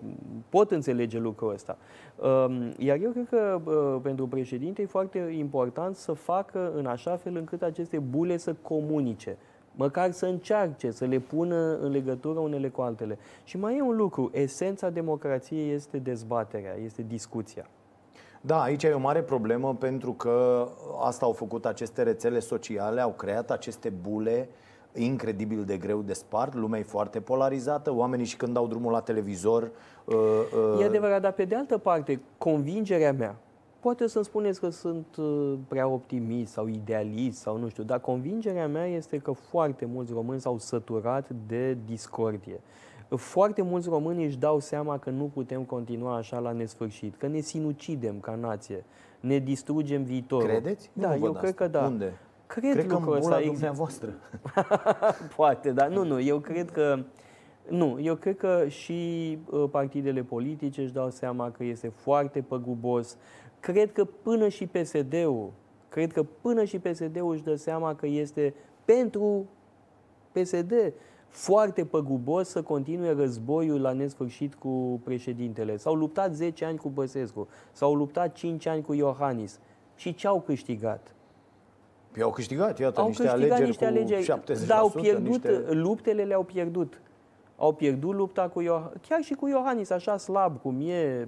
pot 0.50 0.72
înțelege 0.72 1.20
lucrul 1.20 1.54
ăsta. 1.54 1.78
Uh, 2.16 2.72
iar 2.78 2.98
eu 3.02 3.12
cred 3.12 3.28
că 3.30 3.62
uh, 3.64 4.00
pentru 4.02 4.28
președinte 4.28 4.82
e 4.82 4.86
foarte 4.86 5.18
important 5.38 5.96
să 5.96 6.14
facă 6.14 6.72
în 6.76 6.86
așa 6.86 7.16
fel 7.16 7.36
încât 7.36 7.62
aceste 7.62 8.00
bule 8.00 8.38
să 8.38 8.56
comunice 8.62 9.38
măcar 9.76 10.12
să 10.12 10.26
încearce 10.26 10.92
să 10.92 11.06
le 11.06 11.20
pună 11.20 11.78
în 11.78 11.92
legătură 11.92 12.40
unele 12.40 12.70
cu 12.70 12.82
altele. 12.82 13.18
Și 13.44 13.58
mai 13.58 13.78
e 13.78 13.82
un 13.82 13.96
lucru, 13.96 14.30
esența 14.34 14.90
democrației 14.90 15.74
este 15.74 15.98
dezbaterea, 15.98 16.76
este 16.84 17.02
discuția. 17.08 17.66
Da, 18.42 18.62
aici 18.62 18.84
e 18.84 18.92
o 18.92 19.00
mare 19.00 19.22
problemă 19.22 19.76
pentru 19.76 20.12
că 20.12 20.68
asta 21.02 21.26
au 21.26 21.32
făcut 21.32 21.66
aceste 21.66 22.04
rețele 22.04 22.40
sociale, 22.40 23.02
au 23.02 23.12
creat 23.12 23.52
aceste 23.52 23.90
bule 23.90 24.50
incredibil 24.96 25.64
de 25.64 25.78
greu 25.78 26.02
de 26.02 26.14
spart, 26.14 26.56
lumea 26.56 26.80
e 26.80 26.84
foarte 26.84 27.20
polarizată, 27.20 27.94
oamenii 27.94 28.26
și 28.26 28.38
când 28.38 28.54
dau 28.54 28.68
drumul 28.68 28.92
la 28.92 29.02
televizor... 29.02 29.72
Uh, 30.06 30.16
uh... 30.76 30.82
E 30.82 30.86
adevărat, 30.86 31.22
dar 31.22 31.32
pe 31.32 31.46
de 31.46 31.56
altă 31.56 31.78
parte, 31.78 32.22
convingerea 32.38 33.14
mea, 33.14 33.36
poate 33.80 34.08
să-mi 34.08 34.26
spuneți 34.26 34.60
că 34.60 34.70
sunt 34.70 35.06
uh, 35.18 35.54
prea 35.68 35.88
optimist 35.88 36.52
sau 36.52 36.68
idealist 36.68 37.40
sau 37.40 37.58
nu 37.58 37.68
știu, 37.68 37.84
dar 37.84 38.00
convingerea 38.00 38.68
mea 38.68 38.86
este 38.86 39.18
că 39.18 39.32
foarte 39.32 39.86
mulți 39.86 40.14
români 40.14 40.40
s-au 40.40 40.58
săturat 40.58 41.30
de 41.48 41.78
discordie. 41.86 42.60
Foarte 43.10 43.62
mulți 43.62 43.90
români 43.90 44.26
își 44.26 44.38
dau 44.38 44.60
seama 44.60 44.98
că 44.98 45.10
nu 45.10 45.32
putem 45.34 45.64
continua 45.64 46.16
așa 46.16 46.40
la 46.40 46.52
nesfârșit, 46.52 47.16
că 47.16 47.28
ne 47.28 47.40
sinucidem 47.40 48.20
ca 48.20 48.36
nație, 48.36 48.84
ne 49.20 49.38
distrugem 49.38 50.04
viitorul. 50.04 50.48
Credeți? 50.48 50.90
Da, 50.94 51.16
eu 51.16 51.32
cred 51.32 51.56
că 51.56 51.68
da. 51.68 51.86
Unde? 51.86 52.14
Cred, 52.56 52.72
cred 52.72 52.88
că 52.88 52.96
în 52.96 53.04
bula 53.20 53.40
dumneavoastră. 53.42 54.14
Poate, 55.36 55.72
dar 55.72 55.88
nu, 55.88 56.04
nu. 56.04 56.22
Eu 56.22 56.40
cred 56.40 56.72
că 56.72 57.04
nu, 57.70 57.98
eu 58.02 58.16
cred 58.16 58.38
că 58.38 58.66
și 58.68 59.38
uh, 59.50 59.70
partidele 59.72 60.24
politice 60.24 60.82
își 60.82 60.94
dau 60.94 61.10
seama 61.10 61.52
că 61.52 61.64
este 61.64 61.90
foarte 61.90 62.42
păgubos. 62.42 63.18
Cred 63.60 63.92
că 63.92 64.06
până 64.06 64.48
și 64.48 64.68
PSD-ul, 64.68 65.52
cred 65.90 66.12
că 66.12 66.24
până 66.24 66.64
și 66.64 66.80
PSD-ul 66.80 67.32
își 67.32 67.44
dă 67.44 67.56
seama 67.56 67.96
că 67.96 68.08
este 68.08 68.54
pentru 68.86 69.46
PSD 70.32 70.74
foarte 71.28 71.86
păgubos 71.86 72.48
să 72.48 72.62
continue 72.62 73.12
războiul 73.12 73.82
la 73.82 73.92
nesfârșit 73.92 74.56
cu 74.56 75.02
președintele. 75.04 75.78
S-au 75.78 75.94
luptat 75.94 76.34
10 76.34 76.66
ani 76.66 76.78
cu 76.78 76.90
Băsescu, 76.90 77.48
s-au 77.72 77.94
luptat 77.94 78.34
5 78.34 78.66
ani 78.66 78.82
cu 78.82 78.94
Iohannis. 78.94 79.60
Și 79.96 80.14
ce 80.14 80.28
au 80.28 80.42
câștigat? 80.42 81.15
Păi 82.16 82.24
au 82.24 82.30
câștigat, 82.30 82.80
iată, 82.80 83.00
au 83.00 83.08
niște 83.08 83.24
câștigat 83.24 83.52
alegeri 83.52 83.68
niște 83.68 83.86
alegeri, 83.86 84.26
cu 84.26 84.64
70%. 84.64 84.68
Dar 84.68 84.78
au 84.78 84.90
pierdut, 84.90 85.28
niște... 85.28 85.64
luptele 85.70 86.24
le-au 86.24 86.44
pierdut. 86.44 87.02
Au 87.58 87.74
pierdut 87.74 88.14
lupta 88.14 88.48
cu 88.48 88.62
Iohannis, 88.62 89.02
chiar 89.08 89.22
și 89.22 89.34
cu 89.34 89.48
Iohannis, 89.48 89.90
așa 89.90 90.18
slab 90.18 90.62
cum 90.62 90.82
e, 90.82 91.28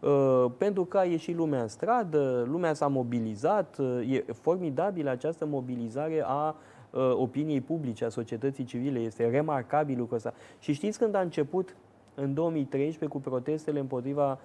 uh, 0.00 0.46
pentru 0.58 0.84
că 0.84 0.98
a 0.98 1.04
ieșit 1.04 1.36
lumea 1.36 1.62
în 1.62 1.68
stradă, 1.68 2.46
lumea 2.50 2.74
s-a 2.74 2.86
mobilizat, 2.86 3.78
uh, 3.78 4.12
e 4.12 4.24
formidabilă 4.32 5.10
această 5.10 5.46
mobilizare 5.46 6.22
a 6.26 6.54
uh, 6.90 7.12
opiniei 7.14 7.60
publice, 7.60 8.04
a 8.04 8.08
societății 8.08 8.64
civile, 8.64 8.98
este 8.98 9.28
remarcabil 9.28 9.98
lucrul 9.98 10.16
ăsta. 10.16 10.34
Și 10.58 10.72
știți 10.72 10.98
când 10.98 11.14
a 11.14 11.20
început 11.20 11.76
în 12.14 12.34
2013 12.34 13.18
cu 13.18 13.30
protestele 13.30 13.78
împotriva 13.78 14.38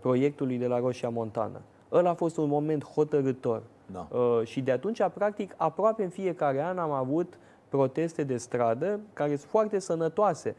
proiectului 0.00 0.58
de 0.58 0.66
la 0.66 0.78
Roșia 0.78 1.08
Montană? 1.08 1.60
Ăla 1.92 2.10
a 2.10 2.14
fost 2.14 2.36
un 2.36 2.48
moment 2.48 2.84
hotărător. 2.84 3.62
Da. 3.86 4.08
Uh, 4.18 4.40
și 4.44 4.60
de 4.60 4.70
atunci, 4.70 5.02
practic, 5.14 5.54
aproape 5.56 6.02
în 6.02 6.08
fiecare 6.08 6.62
an 6.62 6.78
am 6.78 6.90
avut 6.90 7.38
proteste 7.68 8.22
de 8.24 8.36
stradă 8.36 9.00
care 9.12 9.36
sunt 9.36 9.50
foarte 9.50 9.78
sănătoase. 9.78 10.56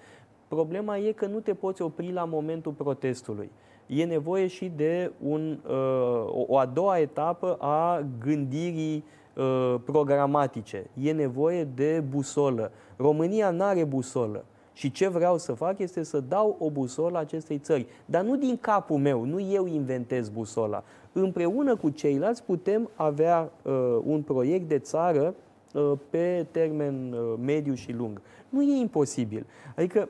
Problema 0.48 0.98
e 0.98 1.12
că 1.12 1.26
nu 1.26 1.40
te 1.40 1.54
poți 1.54 1.82
opri 1.82 2.12
la 2.12 2.26
momentul 2.26 2.72
protestului. 2.72 3.52
E 3.88 4.04
nevoie 4.04 4.48
și 4.48 4.72
de 4.76 5.12
un, 5.20 5.60
uh, 5.68 6.46
o 6.48 6.58
a 6.58 6.66
doua 6.66 7.00
etapă 7.00 7.58
a 7.60 8.06
gândirii 8.20 9.04
uh, 9.36 9.76
programatice. 9.86 10.90
E 11.02 11.12
nevoie 11.12 11.64
de 11.64 12.04
busolă. 12.10 12.72
România 12.98 13.50
nu 13.50 13.64
are 13.64 13.84
busolă. 13.84 14.46
Și 14.76 14.92
ce 14.92 15.08
vreau 15.08 15.38
să 15.38 15.54
fac 15.54 15.80
este 15.80 16.04
să 16.04 16.20
dau 16.20 16.56
o 16.60 16.70
busolă 16.70 17.18
acestei 17.18 17.58
țări. 17.58 17.86
Dar 18.06 18.24
nu 18.24 18.36
din 18.36 18.58
capul 18.58 18.98
meu, 18.98 19.24
nu 19.24 19.40
eu 19.40 19.66
inventez 19.66 20.30
busola 20.30 20.84
împreună 21.22 21.76
cu 21.76 21.90
ceilalți 21.90 22.44
putem 22.44 22.90
avea 22.96 23.52
uh, 23.62 24.00
un 24.04 24.22
proiect 24.22 24.68
de 24.68 24.80
țară 24.80 25.36
uh, 25.74 25.92
pe 26.10 26.46
termen 26.52 27.14
uh, 27.14 27.34
mediu 27.40 27.74
și 27.74 27.92
lung. 27.92 28.22
Nu 28.50 28.62
e 28.62 28.80
imposibil. 28.80 29.46
Adică 29.76 30.10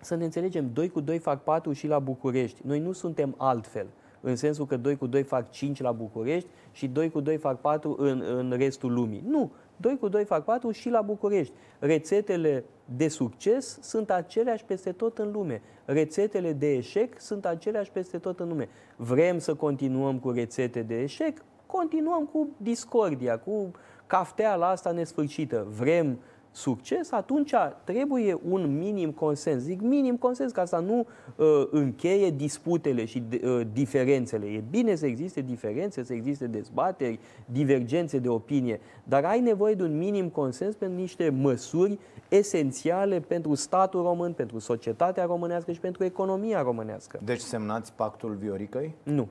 să 0.00 0.14
ne 0.14 0.24
înțelegem, 0.24 0.70
2 0.72 0.88
cu 0.88 1.00
2 1.00 1.18
fac 1.18 1.42
4 1.42 1.72
și 1.72 1.86
la 1.86 1.98
București. 1.98 2.60
Noi 2.64 2.78
nu 2.78 2.92
suntem 2.92 3.34
altfel, 3.36 3.86
în 4.20 4.36
sensul 4.36 4.66
că 4.66 4.76
2 4.76 4.96
cu 4.96 5.06
2 5.06 5.22
fac 5.22 5.50
5 5.50 5.80
la 5.80 5.92
București 5.92 6.48
și 6.72 6.88
2 6.88 7.10
cu 7.10 7.20
2 7.20 7.36
fac 7.36 7.60
4 7.60 7.96
în, 7.98 8.22
în 8.26 8.54
restul 8.56 8.92
lumii. 8.92 9.22
Nu! 9.26 9.50
2 9.76 9.98
cu 9.98 10.08
2 10.08 10.24
fac 10.24 10.44
4 10.44 10.70
și 10.70 10.88
la 10.88 11.00
București. 11.00 11.52
Rețetele 11.78 12.64
de 12.84 13.08
succes 13.08 13.78
sunt 13.82 14.10
aceleași 14.10 14.64
peste 14.64 14.92
tot 14.92 15.18
în 15.18 15.30
lume. 15.32 15.62
Rețetele 15.84 16.52
de 16.52 16.72
eșec 16.72 17.20
sunt 17.20 17.46
aceleași 17.46 17.90
peste 17.90 18.18
tot 18.18 18.40
în 18.40 18.48
lume. 18.48 18.68
Vrem 18.96 19.38
să 19.38 19.54
continuăm 19.54 20.18
cu 20.18 20.30
rețete 20.30 20.82
de 20.82 21.02
eșec? 21.02 21.44
Continuăm 21.66 22.24
cu 22.26 22.48
discordia, 22.56 23.38
cu 23.38 23.70
cafteala 24.06 24.68
asta 24.68 24.90
nesfârșită. 24.90 25.66
Vrem 25.70 26.18
succes, 26.54 27.12
atunci 27.12 27.52
trebuie 27.84 28.38
un 28.48 28.78
minim 28.78 29.10
consens. 29.10 29.62
Zic 29.62 29.80
minim 29.80 30.16
consens 30.16 30.52
ca 30.52 30.64
să 30.64 30.76
nu 30.76 31.06
uh, 31.36 31.46
încheie 31.70 32.30
disputele 32.30 33.04
și 33.04 33.22
uh, 33.44 33.60
diferențele. 33.72 34.46
E 34.46 34.64
bine 34.70 34.94
să 34.94 35.06
existe 35.06 35.40
diferențe, 35.40 36.02
să 36.02 36.12
existe 36.12 36.46
dezbateri, 36.46 37.18
divergențe 37.46 38.18
de 38.18 38.28
opinie, 38.28 38.80
dar 39.04 39.24
ai 39.24 39.40
nevoie 39.40 39.74
de 39.74 39.82
un 39.82 39.98
minim 39.98 40.28
consens 40.28 40.74
pentru 40.74 40.98
niște 40.98 41.28
măsuri 41.30 41.98
esențiale 42.28 43.20
pentru 43.20 43.54
statul 43.54 44.02
român, 44.02 44.32
pentru 44.32 44.58
societatea 44.58 45.24
românească 45.24 45.72
și 45.72 45.80
pentru 45.80 46.04
economia 46.04 46.62
românească. 46.62 47.20
Deci 47.24 47.40
semnați 47.40 47.92
pactul 47.92 48.34
Vioricăi? 48.34 48.94
Nu. 49.02 49.28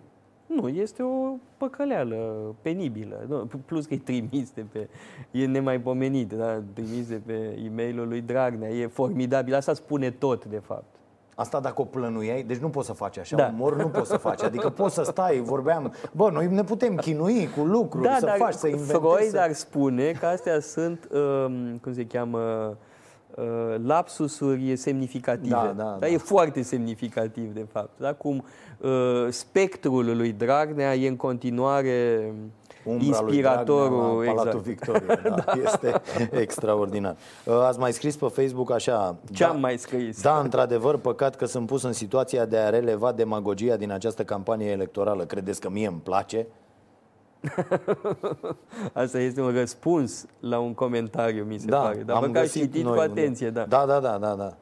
Nu, 0.55 0.67
este 0.67 1.03
o 1.03 1.35
păcăleală 1.57 2.55
penibilă. 2.61 3.47
Plus 3.65 3.85
că 3.85 3.93
e 3.93 3.97
trimis 3.97 4.51
de 4.51 4.65
pe... 4.71 4.89
E 5.31 5.45
nemaipomenit, 5.45 6.33
da? 6.33 6.61
trimis 6.73 7.07
de 7.07 7.21
pe 7.25 7.59
e 7.65 7.69
mail 7.75 8.07
lui 8.07 8.21
Dragnea. 8.21 8.69
E 8.69 8.87
formidabil. 8.87 9.55
Asta 9.55 9.73
spune 9.73 10.11
tot, 10.11 10.45
de 10.45 10.61
fapt. 10.65 10.95
Asta 11.35 11.59
dacă 11.59 11.81
o 11.81 11.85
plănuiai, 11.85 12.43
deci 12.43 12.57
nu 12.57 12.69
poți 12.69 12.87
să 12.87 12.93
faci 12.93 13.17
așa, 13.17 13.35
da. 13.35 13.51
umor 13.53 13.75
nu 13.75 13.87
poți 13.87 14.09
să 14.09 14.17
faci, 14.17 14.43
adică 14.43 14.69
poți 14.69 14.93
să 14.93 15.03
stai, 15.03 15.39
vorbeam, 15.39 15.93
bă, 16.11 16.29
noi 16.29 16.47
ne 16.47 16.63
putem 16.63 16.95
chinui 16.95 17.49
cu 17.55 17.63
lucruri, 17.63 18.07
da, 18.07 18.15
să 18.19 18.25
dar 18.25 18.37
faci, 18.37 18.53
să 18.53 18.67
inventezi. 18.67 18.99
Freud 18.99 19.29
să... 19.29 19.39
ar 19.39 19.51
spune 19.51 20.11
că 20.11 20.25
astea 20.25 20.59
sunt, 20.59 21.07
um, 21.11 21.77
cum 21.77 21.93
se 21.93 22.05
cheamă, 22.05 22.39
Uh, 22.39 22.75
lapsusuri 23.85 24.75
semnificative. 24.75 25.49
Da, 25.49 25.73
da, 25.75 25.97
da. 25.99 26.07
E 26.07 26.17
foarte 26.17 26.61
semnificativ, 26.61 27.53
de 27.53 27.65
fapt. 27.71 27.89
Da? 27.97 28.13
Cum 28.13 28.45
uh, 28.77 29.27
spectrul 29.29 30.17
lui 30.17 30.31
Dragnea 30.31 30.95
e 30.95 31.07
în 31.07 31.15
continuare 31.15 32.33
Umbra 32.85 33.05
inspiratorul. 33.05 34.15
Lui 34.15 34.25
Dragnea, 34.25 34.43
exact. 34.43 34.63
Victoria, 34.65 35.15
da, 35.23 35.43
da. 35.45 35.53
Este 35.63 36.01
extraordinar. 36.31 37.15
Uh, 37.45 37.53
ați 37.53 37.79
mai 37.79 37.93
scris 37.93 38.15
pe 38.15 38.27
Facebook 38.27 38.71
așa... 38.71 39.15
Ce 39.31 39.43
da, 39.43 39.49
am 39.49 39.59
mai 39.59 39.77
scris? 39.77 40.21
Da, 40.21 40.39
într-adevăr, 40.39 40.97
păcat 40.97 41.35
că 41.35 41.45
sunt 41.45 41.65
pus 41.65 41.83
în 41.83 41.93
situația 41.93 42.45
de 42.45 42.57
a 42.57 42.69
releva 42.69 43.11
demagogia 43.11 43.75
din 43.75 43.91
această 43.91 44.23
campanie 44.23 44.69
electorală. 44.69 45.25
Credeți 45.25 45.61
că 45.61 45.69
mie 45.69 45.87
îmi 45.87 46.01
place? 46.03 46.47
Asta 48.93 49.19
este 49.19 49.41
un 49.41 49.51
răspuns 49.51 50.25
la 50.39 50.59
un 50.59 50.73
comentariu, 50.73 51.43
mi 51.43 51.57
se 51.57 51.65
da, 51.65 51.77
pare. 51.77 52.03
Dar 52.03 52.23
am 52.23 52.33
citit 52.51 52.85
cu 52.85 52.99
atenție, 52.99 53.49
da. 53.49 53.65
Da, 53.65 53.85
da, 53.85 53.99
da, 53.99 54.17
da, 54.17 54.35
da. 54.35 54.57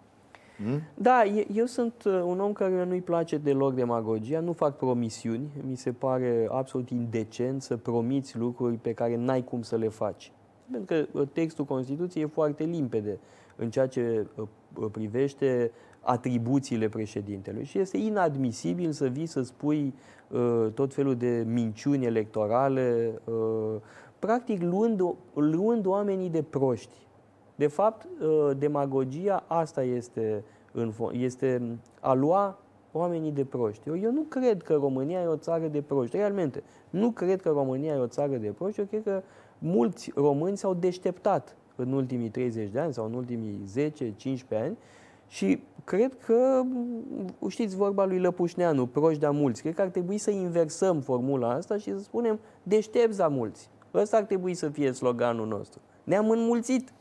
Hmm? 0.63 0.82
Da, 0.94 1.24
eu 1.54 1.65
sunt 1.65 2.04
uh, 2.06 2.22
un 2.26 2.39
om 2.39 2.54
care 2.54 2.84
nu-i 2.84 3.02
place 3.02 3.38
deloc 3.38 3.74
demagogia, 3.74 4.39
nu 4.39 4.54
fac 4.54 4.78
promisiuni, 4.78 5.50
mi 5.67 5.76
se 5.76 5.91
pare 5.91 6.48
absolut 6.52 6.89
indecent 6.89 7.62
să 7.62 7.78
promiți 7.78 8.38
lucruri 8.38 8.76
pe 8.76 8.94
care 8.94 9.15
n-ai 9.15 9.44
cum 9.44 9.62
să 9.62 9.76
le 9.76 9.88
faci. 9.88 10.32
Pentru 10.72 10.96
că 10.96 11.20
uh, 11.20 11.28
textul 11.34 11.65
Constituției 11.65 12.24
e 12.24 12.28
foarte 12.28 12.63
limpede 12.63 13.20
în 13.56 13.70
ceea 13.70 13.88
ce 13.88 14.28
uh, 14.36 14.88
privește 14.91 15.72
atribuțiile 16.02 16.90
președintelui 16.90 17.64
și 17.64 17.80
este 17.80 17.98
inadmisibil 17.98 18.92
să 18.92 19.08
vii 19.08 19.26
să 19.26 19.42
spui 19.42 19.94
uh, 20.28 20.68
tot 20.74 20.94
felul 20.94 21.16
de 21.16 21.44
minciuni 21.48 22.06
electorale, 22.06 23.14
uh, 23.24 23.76
practic 24.20 24.62
luând, 24.62 25.02
luând 25.34 25.86
oamenii 25.86 26.30
de 26.30 26.42
proști. 26.42 26.96
De 27.56 27.68
fapt, 27.68 28.08
uh, 28.22 28.58
demagogia 28.58 29.44
asta 29.48 29.84
este, 29.84 30.44
în 30.72 30.92
fond, 30.92 31.22
este 31.22 31.78
a 32.00 32.14
lua 32.14 32.58
oamenii 32.92 33.32
de 33.32 33.46
proști. 33.46 33.88
Eu, 33.88 33.98
eu 33.98 34.12
nu 34.12 34.22
cred 34.22 34.64
că 34.64 34.74
România 34.74 35.22
e 35.22 35.26
o 35.26 35.36
țară 35.36 35.68
de 35.68 35.82
proști, 35.82 36.16
realmente. 36.16 36.64
Nu 36.90 37.12
cred 37.12 37.42
că 37.42 37.50
România 37.50 37.94
e 37.94 37.98
o 37.98 38.08
țară 38.08 38.36
de 38.36 38.54
proști, 38.58 38.80
eu 38.80 38.86
cred 38.86 39.04
că 39.04 39.22
mulți 39.58 40.12
români 40.16 40.58
s-au 40.58 40.74
deșteptat 40.74 41.56
în 41.76 41.92
ultimii 41.92 42.30
30 42.30 42.70
de 42.70 42.80
ani 42.80 42.94
sau 42.94 43.06
în 43.06 43.14
ultimii 43.14 43.64
10-15 43.78 43.94
ani 44.50 44.78
și 45.32 45.63
cred 45.84 46.17
că, 46.26 46.62
știți 47.48 47.76
vorba 47.76 48.06
lui 48.06 48.20
Lăpușneanu, 48.20 48.86
proști 48.86 49.20
de 49.20 49.30
mulți, 49.30 49.62
cred 49.62 49.74
că 49.74 49.82
ar 49.82 49.88
trebui 49.88 50.17
să 50.17 50.32
inversăm 50.32 51.00
formula 51.00 51.50
asta 51.50 51.78
și 51.78 51.91
să 51.91 52.00
spunem 52.00 52.39
deștepți 52.63 53.17
de 53.17 53.26
mulți. 53.30 53.70
Ăsta 53.94 54.17
ar 54.17 54.24
trebui 54.24 54.54
să 54.54 54.70
fie 54.70 54.91
sloganul 54.91 55.48
nostru. 55.48 55.80
Ne-am 56.04 56.30
înmulțit. 56.30 56.94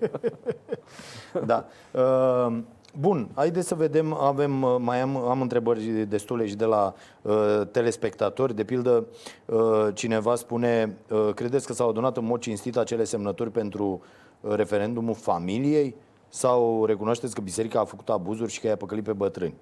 da. 1.46 1.66
Uh, 1.92 2.58
Bun, 3.00 3.28
haideți 3.34 3.68
să 3.68 3.74
vedem, 3.74 4.14
avem, 4.14 4.52
mai 4.82 5.00
am, 5.00 5.16
am 5.16 5.40
întrebări 5.40 6.06
destule 6.08 6.46
și 6.46 6.56
de 6.56 6.64
la 6.64 6.94
uh, 7.22 7.60
telespectatori. 7.70 8.54
De 8.54 8.64
pildă, 8.64 9.06
uh, 9.46 9.88
cineva 9.94 10.34
spune, 10.34 10.96
uh, 11.10 11.34
credeți 11.34 11.66
că 11.66 11.72
s-au 11.72 11.88
adunat 11.88 12.16
în 12.16 12.24
mod 12.24 12.40
cinstit 12.40 12.76
acele 12.76 13.04
semnături 13.04 13.50
pentru 13.50 14.00
uh, 14.40 14.54
referendumul 14.54 15.14
familiei? 15.14 15.94
Sau 16.28 16.84
recunoașteți 16.84 17.34
că 17.34 17.40
biserica 17.40 17.80
a 17.80 17.84
făcut 17.84 18.08
abuzuri 18.08 18.52
și 18.52 18.60
că 18.60 18.66
i-a 18.66 18.76
păcălit 18.76 19.04
pe 19.04 19.12
bătrâni? 19.12 19.54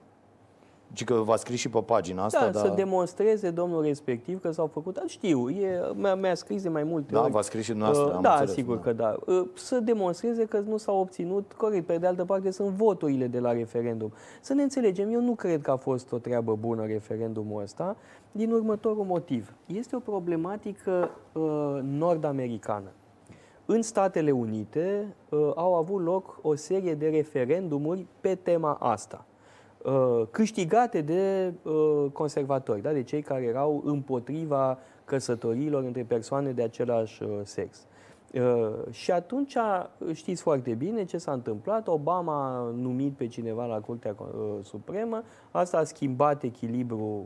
Și 0.92 1.05
că 1.05 1.14
v-a 1.14 1.37
scris 1.37 1.59
și 1.59 1.68
pe 1.68 1.83
pagina 1.83 2.24
asta. 2.24 2.44
Da, 2.44 2.50
dar... 2.50 2.66
să 2.66 2.72
demonstreze 2.77 3.50
domnul 3.50 3.83
respectiv 3.83 4.40
că 4.40 4.50
s-au 4.50 4.66
făcut. 4.66 5.03
Știu, 5.07 5.48
e, 5.48 5.92
mi-a, 5.94 6.14
mi-a 6.14 6.35
scris 6.35 6.62
de 6.62 6.68
mai 6.68 6.83
multe 6.83 7.12
da, 7.12 7.20
ori. 7.20 7.31
Da, 7.31 7.35
v-a 7.35 7.42
scris 7.42 7.64
și 7.64 7.70
dumneavoastră. 7.70 8.16
Uh, 8.16 8.22
da, 8.22 8.31
înțeles, 8.31 8.55
sigur 8.55 8.77
da. 8.77 8.83
că 8.83 8.92
da. 8.92 9.16
Uh, 9.27 9.46
să 9.55 9.81
demonstreze 9.81 10.44
că 10.44 10.59
nu 10.59 10.77
s-au 10.77 11.00
obținut, 11.00 11.53
corect, 11.57 11.87
pe 11.87 11.98
de 11.98 12.07
altă 12.07 12.24
parte 12.24 12.50
sunt 12.50 12.68
voturile 12.68 13.27
de 13.27 13.38
la 13.38 13.53
referendum. 13.53 14.12
Să 14.40 14.55
ne 14.55 14.62
înțelegem, 14.62 15.12
eu 15.12 15.20
nu 15.20 15.35
cred 15.35 15.62
că 15.62 15.70
a 15.70 15.77
fost 15.77 16.12
o 16.12 16.18
treabă 16.18 16.57
bună 16.61 16.87
referendumul 16.87 17.62
ăsta, 17.62 17.96
din 18.33 18.53
următorul 18.53 19.05
motiv. 19.05 19.53
Este 19.66 19.96
o 19.96 19.98
problematică 19.98 21.11
uh, 21.33 21.79
nord-americană. 21.83 22.90
În 23.66 23.83
Statele 23.83 24.31
Unite 24.31 25.14
uh, 25.29 25.50
au 25.55 25.74
avut 25.74 26.05
loc 26.05 26.38
o 26.42 26.55
serie 26.55 26.94
de 26.94 27.09
referendumuri 27.09 28.07
pe 28.20 28.35
tema 28.35 28.74
asta. 28.74 29.24
Uh, 29.85 30.22
câștigate 30.31 31.00
de 31.00 31.53
uh, 31.62 32.11
conservatori, 32.12 32.83
da? 32.83 32.92
de 32.92 33.03
cei 33.03 33.22
care 33.22 33.42
erau 33.42 33.83
împotriva 33.85 34.79
căsătoriilor 35.05 35.83
între 35.83 36.03
persoane 36.03 36.50
de 36.50 36.62
același 36.62 37.22
uh, 37.22 37.29
sex. 37.42 37.87
Și 38.90 39.11
atunci 39.11 39.57
știți 40.12 40.42
foarte 40.42 40.74
bine 40.74 41.05
ce 41.05 41.18
s-a 41.18 41.33
întâmplat. 41.33 41.88
Obama 41.88 42.57
a 42.57 42.70
numit 42.77 43.12
pe 43.12 43.27
cineva 43.27 43.66
la 43.66 43.81
Curtea 43.81 44.14
Supremă. 44.62 45.22
Asta 45.50 45.79
a 45.79 45.85
schimbat 45.85 46.42
echilibrul 46.42 47.24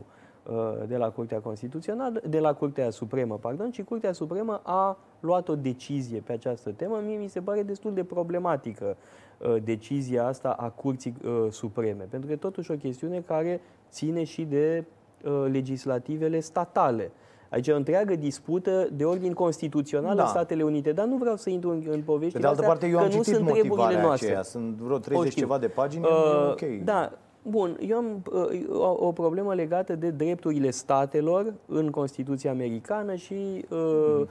de 0.87 0.97
la 0.97 1.09
Curtea 1.09 1.39
Constituțională, 1.39 2.21
de 2.27 2.39
la 2.39 2.53
Curtea 2.53 2.89
Supremă, 2.89 3.37
pardon, 3.37 3.71
și 3.71 3.83
Curtea 3.83 4.11
Supremă 4.11 4.61
a 4.63 4.97
luat 5.19 5.49
o 5.49 5.55
decizie 5.55 6.19
pe 6.19 6.31
această 6.31 6.71
temă. 6.71 7.01
Mie 7.05 7.17
mi 7.17 7.27
se 7.27 7.41
pare 7.41 7.63
destul 7.63 7.93
de 7.93 8.03
problematică 8.03 8.97
Uh, 9.39 9.55
decizia 9.63 10.27
asta 10.27 10.49
a 10.49 10.69
Curții 10.69 11.15
uh, 11.23 11.51
Supreme. 11.51 12.07
Pentru 12.09 12.29
că 12.29 12.35
totuși 12.35 12.71
o 12.71 12.75
chestiune 12.75 13.23
care 13.27 13.61
ține 13.89 14.23
și 14.23 14.43
de 14.43 14.85
uh, 15.23 15.45
legislativele 15.51 16.39
statale. 16.39 17.11
Aici 17.49 17.67
e 17.67 17.71
o 17.71 17.75
întreagă 17.75 18.15
dispută 18.15 18.87
de 18.93 19.05
ordin 19.05 19.33
constituțional 19.33 20.15
da. 20.15 20.21
în 20.21 20.29
Statele 20.29 20.63
Unite, 20.63 20.91
dar 20.91 21.05
nu 21.05 21.17
vreau 21.17 21.35
să 21.35 21.49
intru 21.49 21.69
în, 21.69 21.83
în 21.89 22.01
povești. 22.01 22.33
Pe 22.33 22.39
de 22.39 22.47
altă 22.47 22.61
parte, 22.61 22.87
eu 22.87 22.99
am 22.99 23.09
citit 23.09 23.25
sunt 23.25 23.47
motivarea 23.47 24.01
noastre. 24.01 24.27
aceea. 24.27 24.43
Sunt 24.43 24.75
vreo 24.75 24.97
30 24.97 25.33
ceva 25.33 25.57
de 25.57 25.67
pagini. 25.67 26.03
Uh, 26.03 26.49
ok. 26.51 26.83
Da, 26.83 27.11
Bun, 27.41 27.77
eu 27.87 27.97
am 27.97 28.23
uh, 28.31 28.77
o, 28.79 29.07
o 29.07 29.11
problemă 29.11 29.53
legată 29.53 29.95
de 29.95 30.09
drepturile 30.09 30.69
statelor 30.69 31.53
în 31.65 31.89
Constituția 31.89 32.51
Americană 32.51 33.15
și 33.15 33.65
uh, 33.69 33.77
mm 33.77 34.19
Uh, 34.19 34.27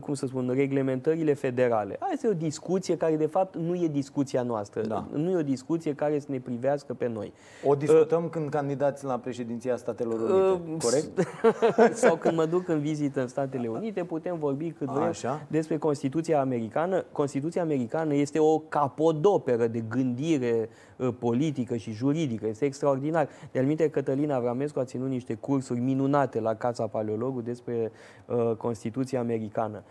cum 0.00 0.14
să 0.14 0.26
spun, 0.26 0.50
reglementările 0.54 1.34
federale. 1.34 1.96
Asta 1.98 2.12
este 2.12 2.28
o 2.28 2.32
discuție 2.32 2.96
care, 2.96 3.16
de 3.16 3.26
fapt, 3.26 3.56
nu 3.56 3.74
e 3.74 3.88
discuția 3.88 4.42
noastră. 4.42 4.80
Da. 4.86 5.06
Nu 5.12 5.30
e 5.30 5.36
o 5.36 5.42
discuție 5.42 5.94
care 5.94 6.18
să 6.18 6.26
ne 6.28 6.38
privească 6.38 6.94
pe 6.94 7.08
noi. 7.08 7.32
O 7.64 7.74
discutăm 7.74 8.24
uh, 8.24 8.30
când 8.30 8.48
candidați 8.48 9.04
la 9.04 9.18
președinția 9.18 9.76
Statelor 9.76 10.20
Unite, 10.20 10.72
uh, 10.72 10.82
corect? 10.82 11.28
sau 12.04 12.16
când 12.16 12.36
mă 12.36 12.44
duc 12.44 12.68
în 12.68 12.80
vizită 12.80 13.20
în 13.20 13.28
Statele 13.28 13.68
Unite, 13.68 14.04
putem 14.04 14.38
vorbi 14.38 14.70
cât 14.70 14.88
vrem 14.88 15.02
Așa. 15.02 15.46
despre 15.48 15.78
Constituția 15.78 16.40
Americană. 16.40 17.04
Constituția 17.12 17.62
Americană 17.62 18.14
este 18.14 18.38
o 18.38 18.58
capodoperă 18.58 19.66
de 19.66 19.84
gândire 19.88 20.68
uh, 20.96 21.08
politică 21.18 21.76
și 21.76 21.92
juridică. 21.92 22.46
Este 22.46 22.64
extraordinar. 22.64 23.28
De 23.52 23.58
alminte, 23.58 23.90
Cătălina 23.90 24.36
Avramescu 24.36 24.78
a 24.78 24.84
ținut 24.84 25.08
niște 25.08 25.34
cursuri 25.34 25.80
minunate 25.80 26.40
la 26.40 26.54
Casa 26.54 26.86
Paleologul 26.86 27.42
despre 27.42 27.92
uh, 28.26 28.56
Constituția 28.56 29.20
Americană 29.20 29.71
europeană. 29.72 29.84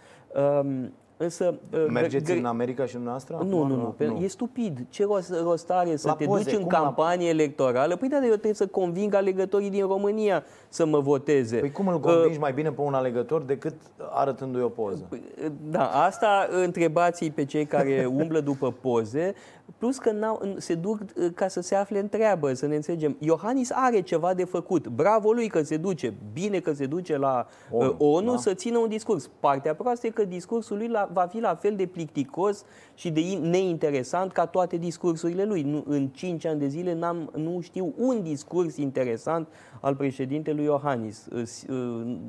Um, 0.60 0.94
Însă, 1.18 1.60
uh, 1.74 1.86
Mergeți 1.90 2.32
în 2.32 2.46
America 2.46 2.86
și 2.86 2.96
în 2.96 3.04
noastră? 3.04 3.46
Nu, 3.48 3.64
nu, 3.64 3.76
nu, 3.76 3.96
nu. 3.98 4.24
E 4.24 4.28
stupid. 4.28 4.86
Ce 4.90 5.08
rost 5.44 5.70
are 5.70 5.96
să 5.96 6.08
la 6.08 6.14
te 6.14 6.26
poze, 6.26 6.44
duci 6.44 6.60
în 6.60 6.68
campanie 6.68 7.26
la... 7.26 7.30
electorală? 7.30 7.96
Păi 7.96 8.10
da, 8.10 8.16
eu 8.16 8.30
trebuie 8.30 8.54
să 8.54 8.68
conving 8.68 9.14
alegătorii 9.14 9.70
din 9.70 9.88
România 9.88 10.44
să 10.70 10.86
mă 10.86 11.00
voteze. 11.00 11.58
Păi 11.58 11.72
cum 11.72 11.88
îl 11.88 12.00
convingi 12.00 12.36
uh, 12.36 12.42
mai 12.42 12.54
bine 12.54 12.72
pe 12.72 12.82
un 12.82 12.94
alegător 12.94 13.42
decât 13.42 13.74
arătându-i 14.12 14.62
o 14.62 14.68
poză? 14.68 15.06
Păi, 15.10 15.22
da, 15.70 15.86
asta 15.86 16.48
întrebați 16.64 17.30
pe 17.30 17.46
cei 17.46 17.66
care 17.66 18.06
umblă 18.22 18.40
după 18.40 18.72
poze, 18.72 19.34
plus 19.78 19.98
că 19.98 20.38
se 20.58 20.76
duc 20.76 21.00
uh, 21.00 21.32
ca 21.36 21.48
să 21.48 21.62
se 21.62 21.76
afle 21.76 22.00
în 22.00 22.10
treabă, 22.10 22.54
să 22.54 22.66
ne 22.68 22.76
înțelegem. 22.76 23.16
Iohannis 23.20 23.72
are 23.74 24.02
ceva 24.02 24.34
de 24.34 24.44
făcut. 24.44 24.88
Bravo 24.88 25.32
lui 25.32 25.48
că 25.48 25.62
se 25.62 25.78
duce, 25.78 26.14
bine 26.34 26.60
că 26.60 26.74
se 26.74 26.86
duce 26.86 27.18
la 27.18 27.48
ONU, 27.72 27.90
uh, 27.90 27.96
ONU 27.98 28.32
da? 28.32 28.38
să 28.38 28.54
țină 28.54 28.78
un 28.78 28.90
discurs. 28.90 29.30
Partea 29.40 29.76
proastă 29.76 30.08
e 30.08 30.10
că 30.10 30.26
discursul 30.26 30.78
lui 30.78 30.88
la, 30.88 31.10
va 31.14 31.26
fi 31.26 31.40
la 31.40 31.56
fel 31.56 31.76
de 31.76 31.86
plicticos 31.86 32.64
și 32.94 33.12
de 33.12 33.22
neinteresant 33.42 34.32
ca 34.32 34.46
toate 34.46 34.78
discursurile 34.78 35.44
lui. 35.46 35.62
Nu, 35.62 35.84
în 35.88 36.08
5 36.08 36.46
ani 36.46 36.60
de 36.60 36.68
zile 36.68 36.94
n-am, 36.94 37.32
nu 37.36 37.60
știu 37.62 37.94
un 37.98 38.24
discurs 38.24 38.78
interesant 38.78 39.48
al 39.82 39.96
președintelui 39.96 40.64
Iohannis. 40.64 41.28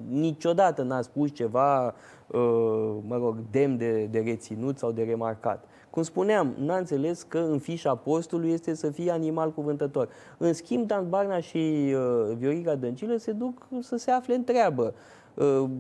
Niciodată 0.09 0.83
n-a 0.83 1.03
spus 1.03 1.33
ceva, 1.33 1.87
uh, 1.87 2.97
mă 3.07 3.17
rog, 3.17 3.37
demn 3.51 3.77
de, 3.77 4.09
de 4.11 4.19
reținut 4.19 4.79
sau 4.79 4.93
de 4.93 5.03
remarcat. 5.03 5.65
Cum 5.93 6.03
spuneam, 6.03 6.55
n-a 6.59 6.77
înțeles 6.77 7.23
că 7.23 7.39
în 7.39 7.59
fișa 7.59 7.95
postului 7.95 8.51
este 8.51 8.75
să 8.75 8.91
fie 8.91 9.11
animal 9.11 9.53
cuvântător. 9.53 10.09
În 10.39 10.53
schimb, 10.53 10.87
Dan 10.87 11.09
Barna 11.09 11.41
și 11.41 11.95
uh, 11.95 12.37
Viorica 12.37 12.75
Dăncilă 12.75 13.17
se 13.17 13.33
duc 13.33 13.67
să 13.81 13.97
se 13.97 14.11
afle 14.11 14.35
în 14.35 14.45
treabă. 14.45 14.95
Uh, 15.35 15.71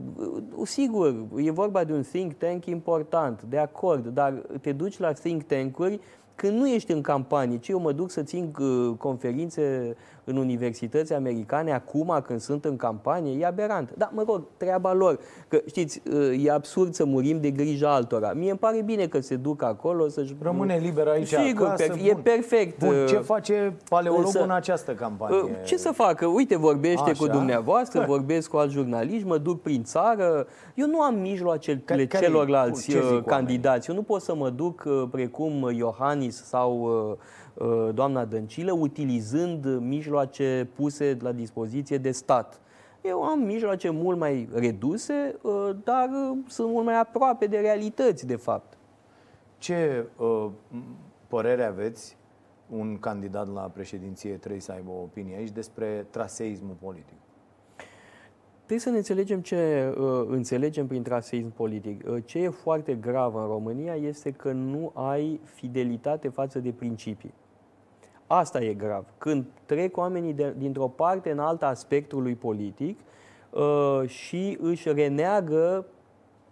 sigur, 0.64 1.14
e 1.37 1.51
vorba 1.51 1.85
de 1.85 1.92
un 1.92 2.03
think 2.03 2.33
tank 2.33 2.66
important, 2.66 3.42
de 3.42 3.59
acord, 3.59 4.07
dar 4.07 4.33
te 4.61 4.72
duci 4.72 4.98
la 4.98 5.12
think 5.12 5.42
tank-uri 5.42 6.01
când 6.35 6.59
nu 6.59 6.68
ești 6.68 6.92
în 6.92 7.01
campanie, 7.01 7.59
ci 7.59 7.68
eu 7.68 7.79
mă 7.79 7.92
duc 7.92 8.11
să 8.11 8.22
țin 8.22 8.53
uh, 8.61 8.94
conferințe 8.98 9.96
în 10.24 10.37
universități 10.37 11.12
americane 11.12 11.72
acum 11.72 12.20
când 12.26 12.40
sunt 12.40 12.64
în 12.64 12.76
campanie, 12.76 13.38
e 13.40 13.46
aberant. 13.46 13.94
Dar, 13.96 14.11
mă 14.14 14.24
rog, 14.26 14.42
treaba 14.56 14.92
lor. 14.92 15.18
Că, 15.48 15.61
știți, 15.66 16.02
uh, 16.12 16.44
e 16.44 16.50
absurd 16.50 16.94
să 16.94 17.04
murim 17.04 17.40
de 17.40 17.50
grija 17.50 17.94
altora. 17.94 18.32
Mie 18.32 18.50
îmi 18.50 18.58
pare 18.58 18.82
bine 18.82 19.06
că 19.06 19.20
se 19.20 19.37
duc 19.37 19.62
acolo 19.62 20.08
să-și... 20.08 20.37
Rămâne 20.42 20.76
liber 20.82 21.08
aici 21.08 21.26
Sigur, 21.28 21.66
acasă, 21.66 21.92
e 22.02 22.12
bun. 22.12 22.22
perfect. 22.22 22.78
Bun, 22.78 22.94
ce 23.06 23.16
face 23.16 23.76
paleologul 23.88 24.26
Însă, 24.26 24.42
în 24.42 24.50
această 24.50 24.92
campanie? 24.92 25.61
Ce 25.64 25.76
să 25.76 25.90
facă? 25.90 26.26
Uite, 26.26 26.56
vorbește 26.56 27.11
Așa. 27.11 27.18
cu 27.18 27.26
dumneavoastră, 27.26 28.04
vorbesc 28.06 28.50
cu 28.50 28.56
alt 28.56 28.70
jurnalist, 28.70 29.24
mă 29.24 29.38
duc 29.38 29.62
prin 29.62 29.85
țară. 29.85 30.46
Eu 30.74 30.87
nu 30.87 31.00
am 31.00 31.14
mijloacele 31.14 31.82
care, 31.85 32.06
celorlalți 32.06 32.96
uh, 32.96 33.22
candidați. 33.26 33.90
Eu 33.90 33.94
nu 33.94 34.02
pot 34.02 34.22
să 34.22 34.35
mă 34.35 34.50
duc 34.50 34.85
precum 35.11 35.70
Iohannis 35.74 36.44
sau 36.44 36.90
Uh, 37.11 37.16
doamna 37.94 38.24
Dăncilă, 38.24 38.72
utilizând 38.72 39.78
mijloace 39.78 40.68
puse 40.74 41.16
la 41.20 41.32
dispoziție 41.32 41.98
de 41.98 42.10
stat. 42.10 42.60
Eu 43.02 43.22
am 43.22 43.38
mijloace 43.38 43.90
mult 43.90 44.18
mai 44.18 44.48
reduse, 44.54 45.38
uh, 45.42 45.70
dar 45.84 46.08
uh, 46.08 46.38
sunt 46.46 46.70
mult 46.70 46.84
mai 46.84 46.98
aproape 46.98 47.46
de 47.46 47.58
realități, 47.58 48.26
de 48.26 48.36
fapt. 48.36 48.78
Ce 49.58 50.06
uh, 50.16 50.46
părere 51.26 51.64
aveți 51.64 52.16
un 52.70 52.98
candidat 52.98 53.52
la 53.52 53.60
președinție 53.60 54.30
trebuie 54.36 54.60
să 54.60 54.72
aibă 54.72 54.90
o 54.90 55.02
opinie 55.02 55.36
aici 55.36 55.50
despre 55.50 56.06
traseismul 56.10 56.76
politic? 56.80 57.16
Trebuie 58.56 58.78
să 58.78 58.90
ne 58.90 58.96
înțelegem 58.96 59.40
ce 59.40 59.92
uh, 59.98 60.26
înțelegem 60.28 60.86
prin 60.86 61.02
traseism 61.02 61.52
politic. 61.52 62.04
Uh, 62.08 62.22
ce 62.24 62.38
e 62.38 62.48
foarte 62.48 62.94
grav 62.94 63.34
în 63.34 63.46
România 63.46 63.94
este 63.94 64.30
că 64.30 64.52
nu 64.52 64.90
ai 64.94 65.40
fidelitate 65.44 66.28
față 66.28 66.58
de 66.58 66.70
principii. 66.70 67.34
Asta 68.35 68.61
e 68.61 68.75
grav. 68.75 69.05
Când 69.18 69.45
trec 69.66 69.97
oamenii 69.97 70.33
de, 70.33 70.55
dintr-o 70.59 70.88
parte 70.88 71.31
în 71.31 71.38
alta 71.38 71.66
a 71.66 71.75
spectrului 71.75 72.35
politic 72.35 72.99
uh, 73.51 74.09
și 74.09 74.59
își 74.61 74.92
reneagă 74.92 75.87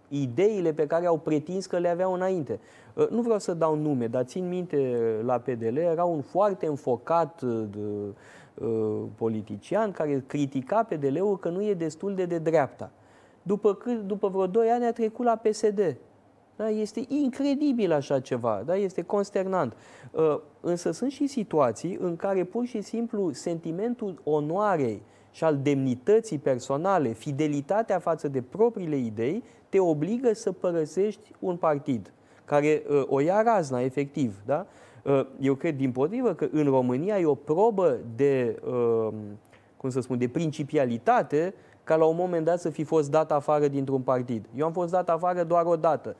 ideile 0.07 0.73
pe 0.73 0.87
care 0.87 1.05
au 1.05 1.17
pretins 1.17 1.65
că 1.65 1.77
le 1.77 1.87
aveau 1.89 2.13
înainte. 2.13 2.59
Uh, 2.93 3.07
nu 3.09 3.21
vreau 3.21 3.39
să 3.39 3.53
dau 3.53 3.75
nume, 3.75 4.07
dar 4.07 4.23
țin 4.23 4.47
minte 4.47 4.97
la 5.23 5.39
PDL, 5.39 5.77
era 5.77 6.03
un 6.03 6.21
foarte 6.21 6.65
înfocat 6.65 7.41
uh, 7.41 7.63
de, 7.69 7.79
uh, 8.65 9.01
politician 9.15 9.91
care 9.91 10.23
critica 10.27 10.83
PDL-ul 10.83 11.37
că 11.37 11.49
nu 11.49 11.63
e 11.63 11.73
destul 11.73 12.15
de 12.15 12.25
de 12.25 12.37
dreapta. 12.37 12.91
După, 13.41 13.73
cât, 13.73 14.01
după 14.01 14.27
vreo 14.27 14.47
doi 14.47 14.69
ani 14.69 14.85
a 14.85 14.91
trecut 14.91 15.25
la 15.25 15.35
PSD. 15.35 15.97
Da? 16.61 16.69
Este 16.69 17.05
incredibil 17.07 17.91
așa 17.91 18.19
ceva, 18.19 18.63
da? 18.65 18.75
este 18.75 19.01
consternant. 19.01 19.73
Uh, 20.11 20.39
însă 20.59 20.91
sunt 20.91 21.11
și 21.11 21.27
situații 21.27 21.97
în 22.01 22.15
care 22.15 22.43
pur 22.43 22.65
și 22.65 22.81
simplu 22.81 23.31
sentimentul 23.31 24.21
onoarei 24.23 25.01
și 25.31 25.43
al 25.43 25.57
demnității 25.57 26.37
personale, 26.37 27.09
fidelitatea 27.09 27.99
față 27.99 28.27
de 28.27 28.41
propriile 28.41 28.95
idei, 28.95 29.43
te 29.69 29.79
obligă 29.79 30.33
să 30.33 30.51
părăsești 30.51 31.31
un 31.39 31.55
partid. 31.55 32.13
care 32.45 32.83
o 33.05 33.19
ia 33.19 33.41
razna, 33.41 33.81
efectiv. 33.81 34.35
Da? 34.45 34.65
Eu 35.39 35.55
cred, 35.55 35.77
din 35.77 35.91
potrivă, 35.91 36.33
că 36.33 36.47
în 36.51 36.63
România 36.63 37.19
e 37.19 37.25
o 37.25 37.35
probă 37.35 37.97
de, 38.15 38.59
cum 39.77 39.89
să 39.89 39.99
spun, 39.99 40.17
de 40.17 40.27
principialitate 40.27 41.53
ca 41.91 41.97
la 41.97 42.05
un 42.05 42.15
moment 42.15 42.45
dat 42.45 42.59
să 42.59 42.69
fi 42.69 42.83
fost 42.83 43.11
dat 43.11 43.31
afară 43.31 43.67
dintr-un 43.67 44.01
partid. 44.01 44.45
Eu 44.55 44.65
am 44.65 44.71
fost 44.71 44.91
dat 44.91 45.09
afară 45.09 45.43
doar 45.43 45.65
o 45.65 45.75
dată. 45.75 46.15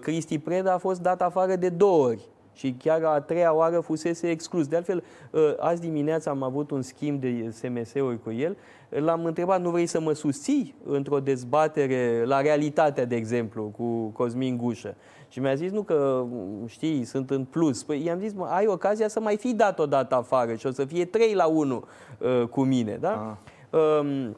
Cristi 0.00 0.38
Preda 0.38 0.72
a 0.72 0.78
fost 0.78 1.00
dat 1.00 1.22
afară 1.22 1.56
de 1.56 1.68
două 1.68 2.06
ori 2.06 2.28
și 2.52 2.74
chiar 2.78 3.04
a 3.04 3.20
treia 3.20 3.54
oară 3.54 3.80
fusese 3.80 4.30
exclus. 4.30 4.66
De 4.66 4.76
altfel, 4.76 5.04
ă, 5.34 5.56
azi 5.58 5.80
dimineața 5.80 6.30
am 6.30 6.42
avut 6.42 6.70
un 6.70 6.82
schimb 6.82 7.20
de 7.20 7.50
SMS-uri 7.50 8.22
cu 8.22 8.30
el. 8.30 8.56
L-am 8.88 9.24
întrebat, 9.24 9.60
nu 9.60 9.70
vrei 9.70 9.86
să 9.86 10.00
mă 10.00 10.12
susții 10.12 10.74
într-o 10.84 11.20
dezbatere 11.20 12.24
la 12.24 12.40
realitatea, 12.40 13.04
de 13.04 13.16
exemplu, 13.16 13.62
cu 13.62 14.06
Cosmin 14.06 14.56
Gușă? 14.56 14.94
Și 15.28 15.40
mi-a 15.40 15.54
zis, 15.54 15.70
nu 15.70 15.82
că, 15.82 16.24
știi, 16.66 17.04
sunt 17.04 17.30
în 17.30 17.44
plus. 17.44 17.82
Păi 17.82 18.04
i-am 18.04 18.18
zis, 18.18 18.32
mă, 18.32 18.46
ai 18.50 18.66
ocazia 18.66 19.08
să 19.08 19.20
mai 19.20 19.36
fi 19.36 19.54
dat 19.54 19.78
o 19.78 19.86
dată 19.86 20.14
afară 20.14 20.54
și 20.54 20.66
o 20.66 20.70
să 20.70 20.84
fie 20.84 21.04
3 21.04 21.34
la 21.34 21.46
1 21.46 21.84
uh, 22.18 22.48
cu 22.48 22.62
mine, 22.62 22.96
da? 23.00 23.36
Ah. 23.70 23.80
Um, 23.80 24.36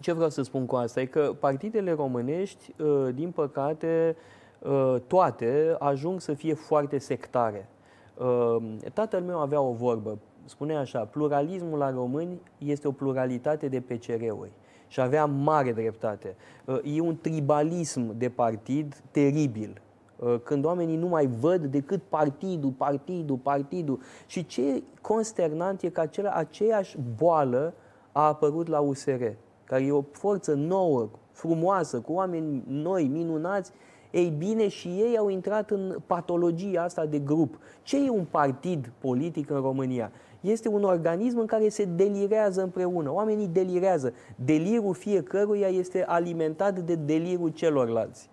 ce 0.00 0.12
vreau 0.12 0.30
să 0.30 0.42
spun 0.42 0.66
cu 0.66 0.76
asta 0.76 1.00
e 1.00 1.04
că 1.04 1.32
partidele 1.40 1.92
românești, 1.92 2.74
uh, 2.82 3.08
din 3.14 3.30
păcate, 3.30 4.16
uh, 4.16 4.38
Uh, 4.58 4.96
toate 5.06 5.76
ajung 5.78 6.20
să 6.20 6.34
fie 6.34 6.54
foarte 6.54 6.98
sectare. 6.98 7.68
Uh, 8.16 8.56
tatăl 8.92 9.22
meu 9.22 9.38
avea 9.38 9.60
o 9.60 9.72
vorbă, 9.72 10.18
spunea 10.44 10.78
așa, 10.78 11.00
pluralismul 11.00 11.78
la 11.78 11.90
români 11.90 12.40
este 12.58 12.88
o 12.88 12.92
pluralitate 12.92 13.68
de 13.68 13.80
PCR-uri. 13.80 14.52
Și 14.88 15.00
avea 15.00 15.24
mare 15.24 15.72
dreptate. 15.72 16.36
Uh, 16.64 16.78
e 16.84 17.00
un 17.00 17.16
tribalism 17.16 18.18
de 18.18 18.28
partid 18.28 19.02
teribil 19.10 19.82
când 20.42 20.64
oamenii 20.64 20.96
nu 20.96 21.06
mai 21.06 21.26
văd 21.26 21.64
decât 21.64 22.02
partidul, 22.02 22.70
partidul, 22.70 23.36
partidul. 23.36 24.00
Și 24.26 24.46
ce 24.46 24.82
consternant 25.00 25.82
e 25.82 25.88
că 25.88 26.00
acela, 26.00 26.30
aceeași 26.30 26.96
boală 27.16 27.74
a 28.12 28.26
apărut 28.26 28.68
la 28.68 28.80
USR, 28.80 29.22
care 29.68 29.84
e 29.84 29.92
o 29.92 30.04
forță 30.12 30.54
nouă, 30.54 31.08
frumoasă, 31.32 32.00
cu 32.00 32.12
oameni 32.12 32.62
noi, 32.66 33.04
minunați, 33.04 33.72
ei 34.10 34.34
bine, 34.38 34.68
și 34.68 34.88
ei 34.88 35.16
au 35.18 35.28
intrat 35.28 35.70
în 35.70 35.96
patologia 36.06 36.82
asta 36.82 37.06
de 37.06 37.18
grup. 37.18 37.58
Ce 37.82 38.04
e 38.04 38.10
un 38.10 38.26
partid 38.30 38.92
politic 38.98 39.50
în 39.50 39.60
România? 39.60 40.12
Este 40.40 40.68
un 40.68 40.82
organism 40.82 41.38
în 41.38 41.46
care 41.46 41.68
se 41.68 41.84
delirează 41.84 42.62
împreună. 42.62 43.12
Oamenii 43.12 43.46
delirează. 43.46 44.12
Delirul 44.44 44.94
fiecăruia 44.94 45.68
este 45.68 46.04
alimentat 46.04 46.78
de 46.78 46.94
delirul 46.94 47.48
celorlalți. 47.48 48.30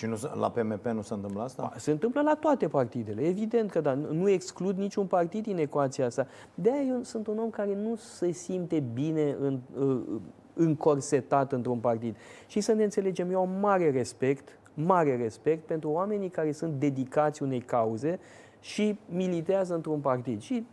Și 0.00 0.06
nu, 0.06 0.16
la 0.38 0.50
PMP 0.50 0.86
nu 0.86 1.02
se 1.02 1.14
întâmplă 1.14 1.42
asta? 1.42 1.72
Se 1.76 1.90
întâmplă 1.90 2.20
la 2.20 2.34
toate 2.34 2.68
partidele. 2.68 3.22
Evident 3.22 3.70
că 3.70 3.80
da. 3.80 3.94
Nu 3.94 4.28
exclud 4.28 4.76
niciun 4.76 5.06
partid 5.06 5.42
din 5.42 5.58
ecuația 5.58 6.06
asta. 6.06 6.26
De 6.54 6.70
aia 6.70 6.82
eu 6.82 7.02
sunt 7.02 7.26
un 7.26 7.38
om 7.38 7.50
care 7.50 7.74
nu 7.74 7.96
se 7.96 8.30
simte 8.30 8.80
bine 8.92 9.36
în, 9.40 9.58
încorsetat 10.54 11.52
într-un 11.52 11.78
partid. 11.78 12.16
Și 12.46 12.60
să 12.60 12.72
ne 12.72 12.82
înțelegem, 12.82 13.30
eu 13.30 13.40
am 13.40 13.50
mare 13.60 13.90
respect 13.90 14.58
mare 14.74 15.16
respect 15.16 15.66
pentru 15.66 15.90
oamenii 15.90 16.28
care 16.28 16.52
sunt 16.52 16.72
dedicați 16.72 17.42
unei 17.42 17.60
cauze 17.60 18.18
și 18.60 18.98
militează 19.08 19.74
într-un 19.74 20.00
partid. 20.00 20.40
Și 20.40 20.66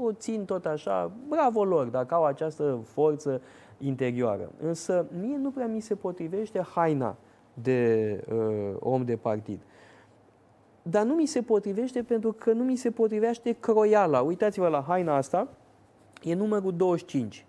o 0.00 0.12
țin 0.12 0.44
tot 0.44 0.66
așa, 0.66 1.10
bravo 1.28 1.64
lor, 1.64 1.86
dacă 1.86 2.14
au 2.14 2.24
această 2.24 2.80
forță 2.82 3.40
interioară. 3.78 4.50
Însă 4.60 5.06
mie 5.20 5.36
nu 5.36 5.50
prea 5.50 5.66
mi 5.66 5.80
se 5.80 5.94
potrivește 5.94 6.60
haina 6.74 7.16
de 7.62 8.20
uh, 8.32 8.76
om 8.78 9.04
de 9.04 9.16
partid. 9.16 9.60
Dar 10.82 11.04
nu 11.04 11.14
mi 11.14 11.26
se 11.26 11.42
potrivește 11.42 12.02
pentru 12.02 12.32
că 12.32 12.52
nu 12.52 12.64
mi 12.64 12.76
se 12.76 12.90
potrivește 12.90 13.56
croiala. 13.60 14.20
Uitați-vă 14.20 14.68
la 14.68 14.84
haina 14.88 15.16
asta, 15.16 15.48
e 16.22 16.34
numărul 16.34 16.72
25. 16.76 17.46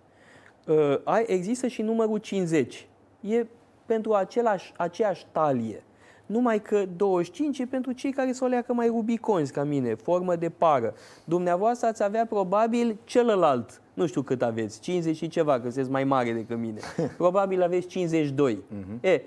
Uh, 0.67 1.24
există 1.26 1.67
și 1.67 1.82
numărul 1.82 2.17
50. 2.17 2.88
E 3.22 3.45
pentru 3.86 4.13
același, 4.13 4.74
aceeași 4.78 5.26
talie. 5.32 5.84
Numai 6.26 6.62
că 6.62 6.86
25 6.95 7.60
e 7.60 7.65
pentru 7.65 7.91
cei 7.91 8.12
care 8.12 8.32
să 8.32 8.43
o 8.43 8.48
leacă 8.48 8.74
mai 8.74 8.88
rubiconzi 8.88 9.52
ca 9.52 9.63
mine, 9.63 9.93
formă 9.93 10.36
de 10.36 10.50
pară. 10.50 10.93
Dumneavoastră 11.24 11.88
ați 11.88 12.04
avea 12.04 12.26
probabil 12.26 12.98
celălalt, 13.04 13.82
nu 13.93 14.06
știu 14.06 14.22
cât 14.22 14.41
aveți, 14.41 14.80
50 14.80 15.15
și 15.15 15.28
ceva, 15.28 15.54
că 15.54 15.62
sunteți 15.62 15.89
mai 15.89 16.04
mare 16.04 16.32
decât 16.32 16.58
mine. 16.58 16.80
Probabil 17.17 17.62
aveți 17.63 17.88
52. 17.88 18.56
Uh-huh. 18.56 18.60
Mhm. 18.69 18.98
E, 19.02 19.22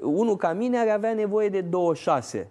unul 0.00 0.36
ca 0.36 0.52
mine 0.52 0.78
ar 0.78 0.88
avea 0.88 1.14
nevoie 1.14 1.48
de 1.48 1.60
26. 1.60 2.48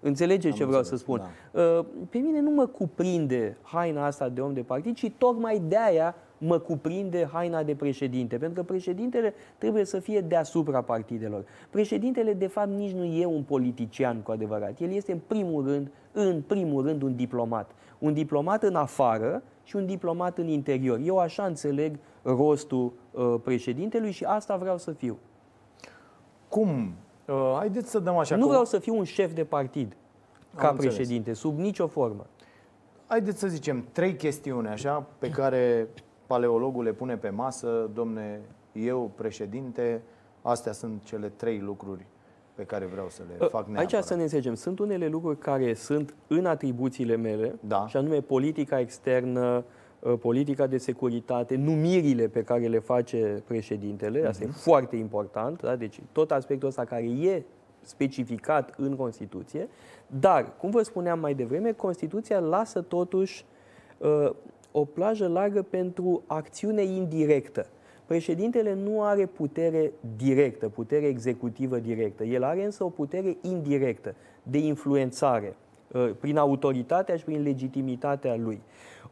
Înțelegeți 0.00 0.56
ce 0.56 0.64
vreau 0.64 0.78
înțeles, 0.78 0.98
să 0.98 1.04
spun? 1.04 1.22
Da. 1.52 1.60
Uh, 1.60 1.84
pe 2.10 2.18
mine 2.18 2.40
nu 2.40 2.50
mă 2.50 2.66
cuprinde 2.66 3.56
haina 3.62 4.06
asta 4.06 4.28
de 4.28 4.40
om 4.40 4.52
de 4.52 4.60
partid, 4.60 4.96
ci 4.96 5.10
tocmai 5.18 5.62
de 5.68 5.76
aia 5.78 6.14
mă 6.38 6.58
cuprinde 6.58 7.28
haina 7.32 7.62
de 7.62 7.74
președinte, 7.74 8.36
pentru 8.36 8.60
că 8.60 8.72
președintele 8.72 9.34
trebuie 9.58 9.84
să 9.84 9.98
fie 9.98 10.20
deasupra 10.20 10.82
partidelor. 10.82 11.44
Președintele, 11.70 12.32
de 12.32 12.46
fapt, 12.46 12.68
nici 12.68 12.92
nu 12.92 13.04
e 13.04 13.26
un 13.26 13.42
politician 13.42 14.20
cu 14.20 14.30
adevărat. 14.30 14.80
El 14.80 14.92
este, 14.92 15.12
în 15.12 15.20
primul 15.26 15.64
rând, 15.66 15.90
în 16.12 16.42
primul 16.46 16.82
rând, 16.86 17.02
un 17.02 17.16
diplomat. 17.16 17.70
Un 17.98 18.12
diplomat 18.12 18.62
în 18.62 18.74
afară 18.74 19.42
și 19.62 19.76
un 19.76 19.86
diplomat 19.86 20.38
în 20.38 20.48
interior. 20.48 21.00
Eu 21.04 21.18
așa 21.18 21.44
înțeleg 21.44 21.98
rostul 22.22 22.92
uh, 23.10 23.34
președintelui 23.42 24.10
și 24.10 24.24
asta 24.24 24.56
vreau 24.56 24.78
să 24.78 24.90
fiu. 24.90 25.18
Cum? 26.50 26.94
Uh, 27.26 27.54
haideți 27.56 27.90
să 27.90 27.98
dăm 27.98 28.16
așa. 28.16 28.34
Nu 28.34 28.40
cum... 28.40 28.50
vreau 28.50 28.64
să 28.64 28.78
fiu 28.78 28.96
un 28.96 29.04
șef 29.04 29.32
de 29.32 29.44
partid 29.44 29.96
ca 30.56 30.68
Am 30.68 30.76
președinte, 30.76 31.14
înțeles. 31.14 31.38
sub 31.38 31.58
nicio 31.58 31.86
formă. 31.86 32.26
Haideți 33.06 33.38
să 33.38 33.46
zicem 33.46 33.86
trei 33.92 34.14
chestiuni 34.14 34.68
așa 34.68 35.06
pe 35.18 35.30
care 35.30 35.88
paleologul 36.26 36.84
le 36.84 36.92
pune 36.92 37.16
pe 37.16 37.28
masă, 37.28 37.90
domne, 37.94 38.40
eu, 38.72 39.10
președinte, 39.14 40.02
astea 40.42 40.72
sunt 40.72 41.00
cele 41.04 41.28
trei 41.28 41.58
lucruri 41.58 42.06
pe 42.54 42.64
care 42.64 42.84
vreau 42.84 43.08
să 43.08 43.22
le 43.28 43.46
fac 43.46 43.66
neapărat. 43.66 43.92
Aici 43.92 44.04
să 44.04 44.14
ne 44.14 44.22
înțelegem. 44.22 44.54
Sunt 44.54 44.78
unele 44.78 45.08
lucruri 45.08 45.38
care 45.38 45.74
sunt 45.74 46.14
în 46.26 46.46
atribuțiile 46.46 47.16
mele, 47.16 47.54
da. 47.60 47.86
și 47.86 47.96
anume 47.96 48.20
politica 48.20 48.80
externă, 48.80 49.40
ă, 49.40 49.64
politica 50.20 50.66
de 50.66 50.78
securitate, 50.78 51.56
numirile 51.56 52.28
pe 52.28 52.42
care 52.42 52.66
le 52.66 52.78
face 52.78 53.42
președintele, 53.46 54.26
asta 54.26 54.42
uh-huh. 54.42 54.46
e 54.46 54.50
mhm. 54.50 54.58
foarte 54.58 54.96
important, 54.96 55.62
da? 55.62 55.76
deci 55.76 56.00
tot 56.12 56.30
aspectul 56.30 56.68
ăsta 56.68 56.84
care 56.84 57.04
e 57.04 57.42
specificat 57.80 58.74
în 58.76 58.96
Constituție, 58.96 59.68
dar, 60.06 60.56
cum 60.56 60.70
vă 60.70 60.82
spuneam 60.82 61.18
mai 61.20 61.34
devreme, 61.34 61.72
Constituția 61.72 62.38
lasă 62.38 62.80
totuși 62.80 63.44
uh, 63.98 64.30
o 64.72 64.84
plajă 64.84 65.28
largă 65.28 65.62
pentru 65.62 66.22
acțiune 66.26 66.82
indirectă. 66.82 67.66
Președintele 68.06 68.74
nu 68.74 69.02
are 69.02 69.26
putere 69.26 69.92
directă, 70.16 70.68
putere 70.68 71.06
executivă 71.06 71.78
directă. 71.78 72.24
El 72.24 72.42
are 72.42 72.64
însă 72.64 72.84
o 72.84 72.88
putere 72.88 73.36
indirectă 73.40 74.14
de 74.42 74.58
influențare 74.58 75.56
uh, 75.92 76.10
prin 76.20 76.36
autoritatea 76.36 77.16
și 77.16 77.24
prin 77.24 77.42
legitimitatea 77.42 78.36
lui. 78.36 78.60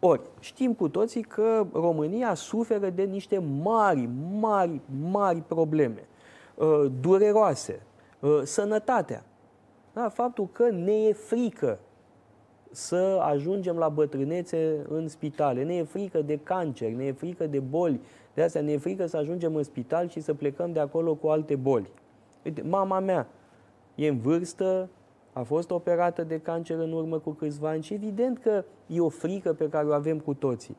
Ori, 0.00 0.20
știm 0.40 0.74
cu 0.74 0.88
toții 0.88 1.22
că 1.22 1.66
România 1.72 2.34
suferă 2.34 2.90
de 2.90 3.02
niște 3.02 3.38
mari, 3.62 4.08
mari, 4.40 4.80
mari 5.10 5.40
probleme, 5.40 6.08
uh, 6.54 6.86
dureroase. 7.00 7.82
Uh, 8.20 8.40
sănătatea. 8.42 9.24
Da? 9.92 10.08
Faptul 10.08 10.48
că 10.52 10.70
ne 10.70 10.92
e 10.92 11.12
frică 11.12 11.78
să 12.70 13.20
ajungem 13.22 13.76
la 13.76 13.88
bătrânețe 13.88 14.86
în 14.88 15.08
spitale. 15.08 15.64
Ne 15.64 15.74
e 15.74 15.82
frică 15.82 16.22
de 16.22 16.36
cancer, 16.36 16.90
ne 16.90 17.04
e 17.04 17.12
frică 17.12 17.46
de 17.46 17.60
boli. 17.60 18.00
De 18.34 18.42
asta 18.42 18.60
ne 18.60 18.72
e 18.72 18.78
frică 18.78 19.06
să 19.06 19.16
ajungem 19.16 19.54
în 19.54 19.62
spital 19.62 20.08
și 20.08 20.20
să 20.20 20.34
plecăm 20.34 20.72
de 20.72 20.80
acolo 20.80 21.14
cu 21.14 21.28
alte 21.28 21.56
boli. 21.56 21.90
Uite, 22.44 22.62
mama 22.62 22.98
mea 22.98 23.26
e 23.94 24.08
în 24.08 24.18
vârstă, 24.18 24.88
a 25.32 25.42
fost 25.42 25.70
operată 25.70 26.22
de 26.24 26.38
cancer 26.38 26.78
în 26.78 26.92
urmă 26.92 27.18
cu 27.18 27.30
câțiva 27.30 27.68
ani 27.68 27.82
și 27.82 27.94
evident 27.94 28.38
că 28.38 28.64
e 28.86 29.00
o 29.00 29.08
frică 29.08 29.52
pe 29.52 29.68
care 29.68 29.86
o 29.86 29.92
avem 29.92 30.18
cu 30.18 30.34
toții. 30.34 30.76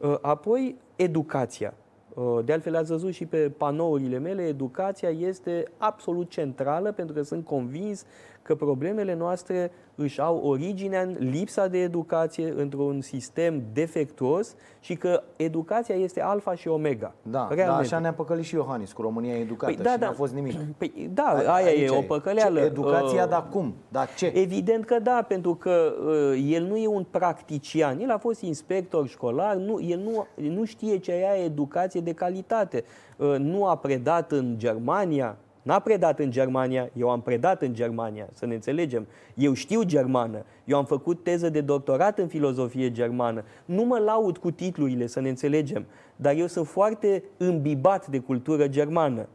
Uh, 0.00 0.18
apoi, 0.20 0.76
educația. 0.96 1.74
Uh, 2.14 2.44
de 2.44 2.52
altfel, 2.52 2.76
ați 2.76 2.90
văzut 2.90 3.12
și 3.12 3.26
pe 3.26 3.50
panourile 3.50 4.18
mele, 4.18 4.42
educația 4.42 5.08
este 5.08 5.64
absolut 5.76 6.30
centrală 6.30 6.92
pentru 6.92 7.14
că 7.14 7.22
sunt 7.22 7.44
convins 7.44 8.04
că 8.42 8.54
problemele 8.54 9.14
noastre 9.14 9.70
își 9.96 10.20
au 10.20 10.36
originea 10.36 11.02
în 11.02 11.16
lipsa 11.18 11.66
de 11.66 11.78
educație, 11.78 12.52
într-un 12.56 13.00
sistem 13.00 13.62
defectuos 13.72 14.54
și 14.80 14.94
că 14.94 15.22
educația 15.36 15.94
este 15.94 16.22
alfa 16.22 16.54
și 16.54 16.68
omega. 16.68 17.14
Da, 17.22 17.48
da 17.56 17.76
așa 17.76 17.98
ne-a 17.98 18.12
păcălit 18.12 18.44
și 18.44 18.54
Iohannis 18.54 18.92
cu 18.92 19.02
România 19.02 19.36
educată 19.36 19.72
păi, 19.72 19.84
da, 19.84 19.90
și 19.90 19.98
da, 19.98 20.06
n-a 20.06 20.12
fost 20.12 20.32
nimic. 20.32 20.58
Păi, 20.76 21.10
da, 21.14 21.42
A, 21.46 21.52
aia 21.52 21.70
e 21.70 21.90
o 21.90 22.00
păcăleală. 22.00 22.58
Ce, 22.58 22.64
educația, 22.64 23.22
uh, 23.22 23.28
dar 23.28 23.48
cum? 23.48 23.74
Dar 23.88 24.08
ce? 24.16 24.32
Evident 24.34 24.84
că 24.84 24.98
da, 24.98 25.24
pentru 25.28 25.54
că 25.54 25.94
uh, 26.06 26.44
el 26.48 26.64
nu 26.64 26.76
e 26.76 26.86
un 26.86 27.06
practician. 27.10 28.00
El 28.00 28.10
a 28.10 28.18
fost 28.18 28.40
inspector 28.40 29.08
școlar, 29.08 29.54
nu, 29.54 29.80
el 29.80 29.98
nu, 29.98 30.26
nu 30.50 30.64
știe 30.64 30.98
ce 30.98 31.12
e 31.12 31.44
educație 31.44 32.00
de 32.00 32.12
calitate. 32.12 32.84
Uh, 33.16 33.34
nu 33.38 33.66
a 33.66 33.76
predat 33.76 34.32
în 34.32 34.54
Germania, 34.58 35.36
N-a 35.66 35.78
predat 35.78 36.18
în 36.18 36.30
Germania, 36.30 36.90
eu 36.92 37.10
am 37.10 37.20
predat 37.20 37.62
în 37.62 37.74
Germania, 37.74 38.28
să 38.32 38.46
ne 38.46 38.54
înțelegem. 38.54 39.06
Eu 39.34 39.52
știu 39.52 39.82
germană, 39.82 40.44
eu 40.64 40.78
am 40.78 40.84
făcut 40.84 41.22
teză 41.22 41.48
de 41.48 41.60
doctorat 41.60 42.18
în 42.18 42.26
filozofie 42.26 42.90
germană. 42.90 43.44
Nu 43.64 43.84
mă 43.84 43.98
laud 43.98 44.38
cu 44.38 44.50
titlurile, 44.50 45.06
să 45.06 45.20
ne 45.20 45.28
înțelegem, 45.28 45.86
dar 46.16 46.34
eu 46.34 46.46
sunt 46.46 46.66
foarte 46.66 47.22
îmbibat 47.36 48.06
de 48.06 48.18
cultură 48.18 48.68
germană. 48.68 49.28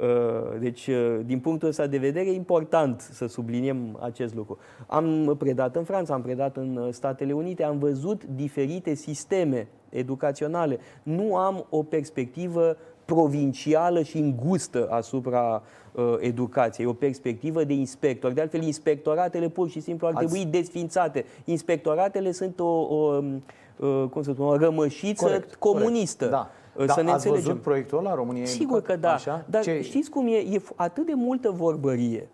Uh, 0.00 0.58
deci, 0.60 0.86
uh, 0.86 1.20
din 1.24 1.40
punctul 1.40 1.68
ăsta 1.68 1.86
de 1.86 1.98
vedere, 1.98 2.26
e 2.26 2.34
important 2.34 3.00
să 3.00 3.26
subliniem 3.26 3.98
acest 4.00 4.34
lucru. 4.34 4.58
Am 4.86 5.36
predat 5.38 5.76
în 5.76 5.84
Franța, 5.84 6.14
am 6.14 6.22
predat 6.22 6.56
în 6.56 6.76
uh, 6.76 6.88
Statele 6.92 7.32
Unite, 7.32 7.64
am 7.64 7.78
văzut 7.78 8.24
diferite 8.24 8.94
sisteme 8.94 9.68
educaționale. 9.88 10.78
Nu 11.02 11.36
am 11.36 11.66
o 11.70 11.82
perspectivă 11.82 12.76
provincială 13.06 14.02
și 14.02 14.18
îngustă 14.18 14.88
asupra 14.90 15.62
uh, 15.92 16.14
educației, 16.18 16.86
o 16.86 16.92
perspectivă 16.92 17.64
de 17.64 17.72
inspector. 17.72 18.32
De 18.32 18.40
altfel, 18.40 18.62
inspectoratele 18.62 19.48
pur 19.48 19.68
și 19.68 19.80
simplu 19.80 20.06
ar 20.06 20.12
Ați... 20.14 20.24
trebui 20.24 20.50
desfințate. 20.50 21.24
Inspectoratele 21.44 22.32
sunt 22.32 22.60
o, 22.60 22.64
o 22.64 23.16
um, 23.16 23.42
uh, 23.76 24.04
cum 24.10 24.22
să 24.22 24.32
spun, 24.32 24.46
o 24.46 24.56
rămășiță 24.56 25.24
corect, 25.24 25.54
comunistă. 25.54 26.24
Corect. 26.24 26.42
Da. 26.42 26.50
Uh, 26.82 26.88
să 26.88 26.94
da, 26.96 27.02
ne 27.02 27.10
ați 27.10 27.26
înțelegem. 27.26 27.44
văzut 27.44 27.62
proiectul 27.62 28.02
la 28.02 28.14
România? 28.14 28.44
Sigur 28.44 28.82
că 28.82 28.96
da, 28.96 29.12
Așa? 29.12 29.44
dar 29.50 29.62
Ce... 29.62 29.82
știți 29.82 30.10
cum 30.10 30.26
e? 30.26 30.36
E 30.36 30.62
atât 30.74 31.06
de 31.06 31.12
multă 31.14 31.50
vorbărie 31.50 32.28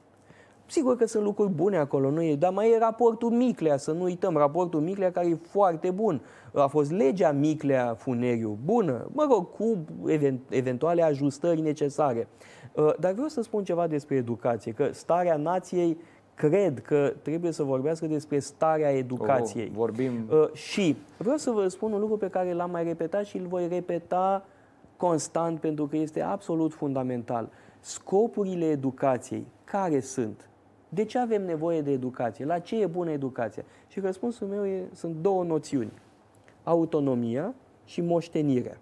Sigur 0.72 0.96
că 0.96 1.06
sunt 1.06 1.24
lucruri 1.24 1.50
bune 1.50 1.76
acolo, 1.76 2.10
nu 2.10 2.22
e, 2.22 2.36
dar 2.36 2.52
mai 2.52 2.70
e 2.70 2.78
raportul 2.78 3.30
Miclea, 3.30 3.76
să 3.76 3.92
nu 3.92 4.02
uităm, 4.02 4.36
raportul 4.36 4.80
Miclea 4.80 5.12
care 5.12 5.28
e 5.28 5.34
foarte 5.34 5.90
bun. 5.90 6.20
A 6.54 6.66
fost 6.66 6.90
legea 6.90 7.32
Miclea 7.32 7.94
Funeriu, 7.98 8.58
bună, 8.64 9.06
mă 9.12 9.26
rog, 9.30 9.50
cu 9.50 9.78
eventuale 10.48 11.02
ajustări 11.02 11.60
necesare. 11.60 12.28
Uh, 12.72 12.92
dar 12.98 13.12
vreau 13.12 13.28
să 13.28 13.42
spun 13.42 13.64
ceva 13.64 13.86
despre 13.86 14.16
educație, 14.16 14.72
că 14.72 14.88
starea 14.92 15.36
nației 15.36 15.98
cred 16.34 16.80
că 16.80 17.12
trebuie 17.22 17.50
să 17.50 17.62
vorbească 17.62 18.06
despre 18.06 18.38
starea 18.38 18.90
educației. 18.90 19.66
Oh, 19.66 19.76
vorbim. 19.76 20.12
Uh, 20.30 20.52
și 20.52 20.96
vreau 21.16 21.36
să 21.36 21.50
vă 21.50 21.68
spun 21.68 21.92
un 21.92 22.00
lucru 22.00 22.16
pe 22.16 22.28
care 22.28 22.52
l-am 22.52 22.70
mai 22.70 22.84
repetat 22.84 23.24
și 23.24 23.36
îl 23.36 23.46
voi 23.46 23.68
repeta 23.68 24.44
constant 24.96 25.60
pentru 25.60 25.86
că 25.86 25.96
este 25.96 26.22
absolut 26.22 26.72
fundamental. 26.72 27.48
Scopurile 27.80 28.64
educației, 28.64 29.46
care 29.64 30.00
sunt? 30.00 30.46
De 30.94 31.04
ce 31.04 31.18
avem 31.18 31.44
nevoie 31.44 31.80
de 31.80 31.90
educație? 31.90 32.44
La 32.44 32.58
ce 32.58 32.80
e 32.80 32.86
bună 32.86 33.10
educația? 33.10 33.64
Și 33.88 34.00
răspunsul 34.00 34.46
meu 34.46 34.66
e, 34.66 34.88
sunt 34.92 35.14
două 35.20 35.44
noțiuni. 35.44 35.92
Autonomia 36.62 37.54
și 37.84 38.00
moștenirea. 38.00 38.78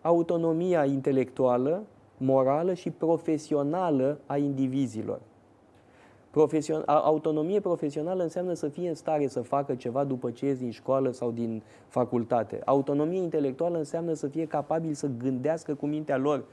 Autonomia 0.00 0.84
intelectuală, 0.84 1.82
morală 2.16 2.74
și 2.74 2.90
profesională 2.90 4.18
a 4.26 4.36
indivizilor. 4.36 5.20
Profesion... 6.30 6.82
Autonomie 6.86 7.60
profesională 7.60 8.22
înseamnă 8.22 8.52
să 8.52 8.68
fie 8.68 8.88
în 8.88 8.94
stare 8.94 9.26
să 9.26 9.40
facă 9.40 9.74
ceva 9.74 10.04
după 10.04 10.30
ce 10.30 10.46
ies 10.46 10.58
din 10.58 10.70
școală 10.70 11.10
sau 11.10 11.30
din 11.30 11.62
facultate. 11.88 12.60
Autonomie 12.64 13.20
intelectuală 13.22 13.78
înseamnă 13.78 14.12
să 14.12 14.26
fie 14.26 14.46
capabil 14.46 14.92
să 14.92 15.10
gândească 15.18 15.74
cu 15.74 15.86
mintea 15.86 16.16
lor 16.16 16.44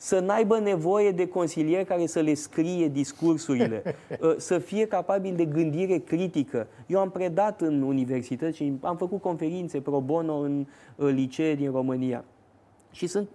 să 0.00 0.18
n-aibă 0.18 0.58
nevoie 0.58 1.10
de 1.10 1.28
consilier 1.28 1.84
care 1.84 2.06
să 2.06 2.20
le 2.20 2.34
scrie 2.34 2.88
discursurile, 2.88 3.82
uh, 4.20 4.34
să 4.36 4.58
fie 4.58 4.86
capabil 4.86 5.34
de 5.36 5.44
gândire 5.44 5.98
critică. 5.98 6.66
Eu 6.86 6.98
am 6.98 7.10
predat 7.10 7.60
în 7.60 7.82
universități 7.82 8.56
și 8.56 8.72
am 8.80 8.96
făcut 8.96 9.20
conferințe 9.20 9.80
pro 9.80 10.00
bono 10.00 10.34
în 10.34 10.66
uh, 10.96 11.08
licee 11.12 11.54
din 11.54 11.70
România. 11.70 12.24
Și 12.90 13.06
sunt 13.06 13.28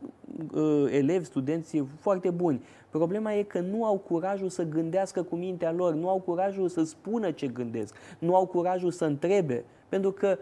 uh, 0.53 0.85
elevi, 0.91 1.25
studenți 1.25 1.83
foarte 1.99 2.29
buni. 2.29 2.61
Problema 2.89 3.33
e 3.33 3.43
că 3.43 3.59
nu 3.59 3.85
au 3.85 3.97
curajul 3.97 4.49
să 4.49 4.63
gândească 4.63 5.23
cu 5.23 5.35
mintea 5.35 5.71
lor, 5.71 5.93
nu 5.93 6.09
au 6.09 6.19
curajul 6.19 6.69
să 6.69 6.83
spună 6.83 7.31
ce 7.31 7.47
gândesc, 7.47 7.95
nu 8.19 8.35
au 8.35 8.45
curajul 8.45 8.91
să 8.91 9.05
întrebe, 9.05 9.65
pentru 9.89 10.11
că 10.11 10.37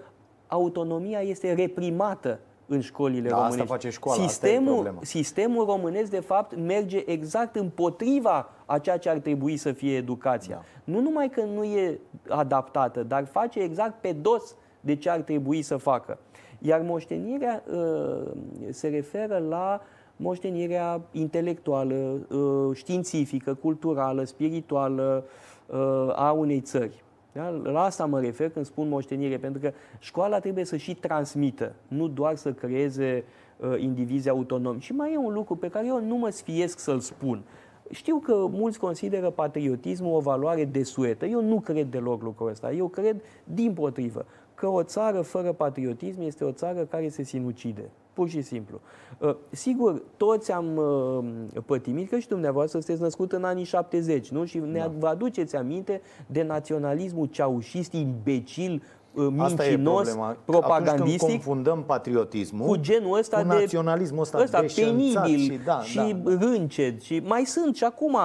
autonomia 0.47 1.19
este 1.19 1.53
reprimată 1.53 2.39
în 2.71 2.81
școlile 2.81 3.29
da, 3.29 3.35
românești. 3.35 3.61
Asta 3.61 3.73
face 3.73 3.89
școala, 3.89 4.21
sistemul, 4.21 4.87
asta 4.87 4.99
sistemul 5.01 5.65
românesc, 5.65 6.09
de 6.09 6.19
fapt, 6.19 6.55
merge 6.55 7.03
exact 7.05 7.55
împotriva 7.55 8.49
a 8.65 8.79
ceea 8.79 8.97
ce 8.97 9.09
ar 9.09 9.17
trebui 9.17 9.57
să 9.57 9.71
fie 9.71 9.95
educația. 9.95 10.55
Da. 10.55 10.93
Nu 10.93 11.01
numai 11.01 11.29
că 11.29 11.41
nu 11.41 11.63
e 11.63 11.99
adaptată, 12.29 13.03
dar 13.03 13.25
face 13.25 13.59
exact 13.59 14.01
pe 14.01 14.11
dos 14.11 14.55
de 14.81 14.95
ce 14.95 15.09
ar 15.09 15.19
trebui 15.19 15.61
să 15.61 15.77
facă. 15.77 16.19
Iar 16.59 16.81
moștenirea 16.81 17.63
uh, 17.73 18.31
se 18.69 18.87
referă 18.87 19.43
la 19.49 19.81
moștenirea 20.15 21.01
intelectuală, 21.11 22.27
uh, 22.29 22.75
științifică, 22.75 23.53
culturală, 23.53 24.23
spirituală 24.23 25.23
uh, 25.65 25.77
a 26.15 26.31
unei 26.31 26.59
țări. 26.59 27.03
Da? 27.31 27.49
La 27.49 27.83
asta 27.83 28.05
mă 28.05 28.19
refer 28.19 28.49
când 28.49 28.65
spun 28.65 28.87
moștenire, 28.87 29.37
pentru 29.37 29.61
că 29.61 29.71
școala 29.99 30.39
trebuie 30.39 30.65
să 30.65 30.77
și 30.77 30.95
transmită, 30.95 31.73
nu 31.87 32.07
doar 32.07 32.35
să 32.35 32.53
creeze 32.53 33.23
uh, 33.57 33.81
indivizi 33.81 34.29
autonomi. 34.29 34.81
Și 34.81 34.93
mai 34.93 35.13
e 35.13 35.17
un 35.17 35.33
lucru 35.33 35.55
pe 35.55 35.69
care 35.69 35.87
eu 35.87 36.01
nu 36.01 36.15
mă 36.15 36.29
sfiesc 36.29 36.79
să-l 36.79 36.99
spun. 36.99 37.43
Știu 37.89 38.17
că 38.17 38.47
mulți 38.49 38.79
consideră 38.79 39.29
patriotismul 39.29 40.15
o 40.15 40.19
valoare 40.19 40.65
desuetă. 40.65 41.25
Eu 41.25 41.41
nu 41.41 41.59
cred 41.59 41.89
deloc 41.89 42.21
lucrul 42.21 42.49
ăsta. 42.49 42.71
Eu 42.71 42.87
cred, 42.87 43.21
din 43.43 43.73
potrivă, 43.73 44.25
că 44.55 44.67
o 44.67 44.83
țară 44.83 45.21
fără 45.21 45.51
patriotism 45.51 46.21
este 46.21 46.43
o 46.43 46.51
țară 46.51 46.85
care 46.85 47.09
se 47.09 47.23
sinucide. 47.23 47.89
Pur 48.13 48.29
și 48.29 48.41
simplu. 48.41 48.81
Uh, 49.19 49.35
sigur, 49.49 50.03
toți 50.17 50.51
am 50.51 50.77
uh, 50.77 51.61
pătimit, 51.65 52.09
că 52.09 52.19
și 52.19 52.27
dumneavoastră 52.27 52.79
sunteți 52.79 53.01
născut 53.03 53.31
în 53.31 53.43
anii 53.43 53.63
70, 53.63 54.29
nu? 54.29 54.45
Și 54.45 54.57
ne 54.57 54.79
da. 54.79 54.91
vă 54.97 55.07
aduceți 55.07 55.55
aminte 55.55 56.01
de 56.27 56.43
naționalismul 56.43 57.25
ceaușist, 57.25 57.93
imbecil, 57.93 58.83
uh, 59.13 59.27
mincinos, 59.29 60.17
propagandistic. 60.45 61.23
Atunci 61.23 61.43
confundăm 61.43 61.83
patriotismul 61.83 62.67
cu 62.67 62.75
genul 62.75 63.17
ăsta 63.17 63.37
cu 63.37 63.47
naționalismul 63.47 64.21
ăsta, 64.21 64.39
ăsta 64.41 64.63
penibil 64.75 65.37
și, 65.37 65.59
da, 65.65 65.81
și 65.81 65.95
da, 65.95 66.03
da. 66.03 66.37
rânced. 66.39 67.01
Și 67.01 67.19
mai 67.19 67.43
sunt 67.45 67.75
și 67.75 67.83
acum 67.83 68.17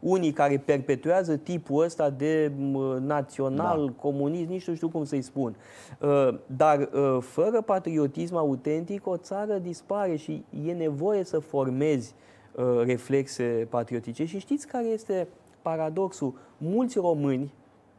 unii 0.00 0.32
care 0.32 0.62
perpetuează 0.64 1.36
tipul 1.36 1.84
ăsta 1.84 2.10
de 2.10 2.52
național, 3.00 3.84
da. 3.86 3.92
comunist, 4.00 4.48
nici 4.48 4.66
nu 4.66 4.74
știu 4.74 4.88
cum 4.88 5.04
să-i 5.04 5.22
spun. 5.22 5.56
Uh, 6.00 6.38
dar 6.46 6.78
uh, 6.78 7.18
fără 7.20 7.60
patriotism 7.60 8.36
autentic, 8.36 9.06
o 9.06 9.16
țară 9.16 9.58
dispare 9.58 10.16
și 10.16 10.44
e 10.66 10.72
nevoie 10.72 11.24
să 11.24 11.38
formezi 11.38 12.14
uh, 12.52 12.64
reflexe 12.84 13.66
patriotice. 13.70 14.24
Și 14.24 14.38
știți 14.38 14.66
care 14.66 14.86
este 14.86 15.28
paradoxul? 15.62 16.34
Mulți 16.58 16.98
români 16.98 17.52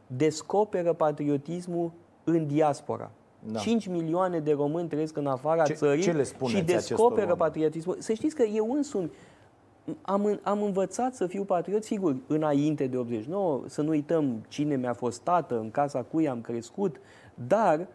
descoperă 0.06 0.92
patriotismul 0.92 1.92
în 2.24 2.46
diaspora. 2.46 3.10
Da. 3.52 3.58
5 3.58 3.86
milioane 3.86 4.38
de 4.38 4.52
români 4.52 4.88
trăiesc 4.88 5.16
în 5.16 5.26
afara 5.26 5.62
ce, 5.62 5.72
țării 5.72 6.02
ce 6.02 6.12
le 6.12 6.24
și 6.46 6.62
descoperă 6.62 7.34
patriotismul. 7.34 7.96
Să 7.98 8.12
știți 8.12 8.34
că 8.34 8.42
eu 8.42 8.72
însumi 8.72 9.10
am, 10.02 10.40
am 10.42 10.62
învățat 10.62 11.14
să 11.14 11.26
fiu 11.26 11.44
patriot, 11.44 11.84
sigur, 11.84 12.16
înainte 12.26 12.86
de 12.86 12.96
89, 12.96 13.62
să 13.66 13.82
nu 13.82 13.88
uităm 13.88 14.44
cine 14.48 14.76
mi-a 14.76 14.92
fost 14.92 15.20
tată, 15.20 15.58
în 15.58 15.70
casa 15.70 16.02
cui 16.02 16.28
am 16.28 16.40
crescut, 16.40 17.00
dar 17.34 17.86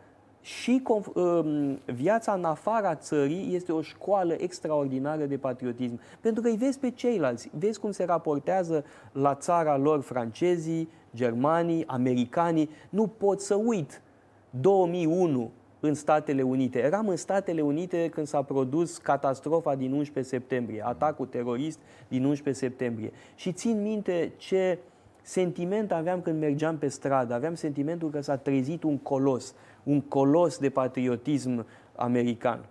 și 0.41 0.83
um, 1.13 1.79
viața 1.85 2.33
în 2.33 2.43
afara 2.43 2.95
țării 2.95 3.55
este 3.55 3.71
o 3.71 3.81
școală 3.81 4.33
extraordinară 4.37 5.25
de 5.25 5.37
patriotism. 5.37 5.99
Pentru 6.21 6.41
că 6.41 6.47
îi 6.47 6.55
vezi 6.55 6.79
pe 6.79 6.91
ceilalți, 6.91 7.49
vezi 7.59 7.79
cum 7.79 7.91
se 7.91 8.03
raportează 8.03 8.85
la 9.11 9.35
țara 9.35 9.77
lor 9.77 10.01
francezii, 10.01 10.89
germanii, 11.15 11.87
americanii. 11.87 12.69
Nu 12.89 13.07
pot 13.07 13.41
să 13.41 13.55
uit 13.55 14.01
2001, 14.49 15.51
în 15.79 15.93
Statele 15.93 16.41
Unite. 16.41 16.79
Eram 16.79 17.07
în 17.07 17.15
Statele 17.15 17.61
Unite 17.61 18.09
când 18.09 18.27
s-a 18.27 18.41
produs 18.41 18.97
catastrofa 18.97 19.75
din 19.75 19.91
11 19.91 20.35
septembrie, 20.35 20.85
atacul 20.85 21.25
terorist 21.25 21.79
din 22.07 22.23
11 22.23 22.65
septembrie. 22.65 23.11
Și 23.35 23.51
țin 23.51 23.81
minte 23.81 24.33
ce 24.37 24.79
sentiment 25.21 25.91
aveam 25.91 26.21
când 26.21 26.39
mergeam 26.39 26.77
pe 26.77 26.87
stradă. 26.87 27.33
Aveam 27.33 27.55
sentimentul 27.55 28.09
că 28.09 28.21
s-a 28.21 28.37
trezit 28.37 28.83
un 28.83 28.97
colos, 28.97 29.53
un 29.83 30.01
colos 30.01 30.57
de 30.57 30.69
patriotism 30.69 31.65
american. 31.95 32.65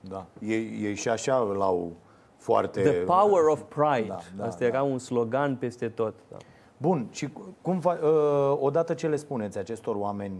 Da, 0.00 0.26
ei, 0.40 0.78
ei 0.82 0.94
și 0.94 1.08
așa 1.08 1.38
l-au 1.38 1.92
foarte... 2.36 2.80
The 2.80 2.92
power 2.92 3.44
of 3.46 3.62
pride. 3.62 4.08
Da, 4.08 4.18
da, 4.36 4.44
Asta 4.44 4.58
da. 4.58 4.66
era 4.66 4.82
un 4.82 4.98
slogan 4.98 5.56
peste 5.56 5.88
tot. 5.88 6.14
Da. 6.30 6.36
Bun, 6.76 7.06
și 7.10 7.28
cum, 7.62 7.80
uh, 7.84 7.92
odată 8.58 8.94
ce 8.94 9.08
le 9.08 9.16
spuneți 9.16 9.58
acestor 9.58 9.96
oameni 9.96 10.34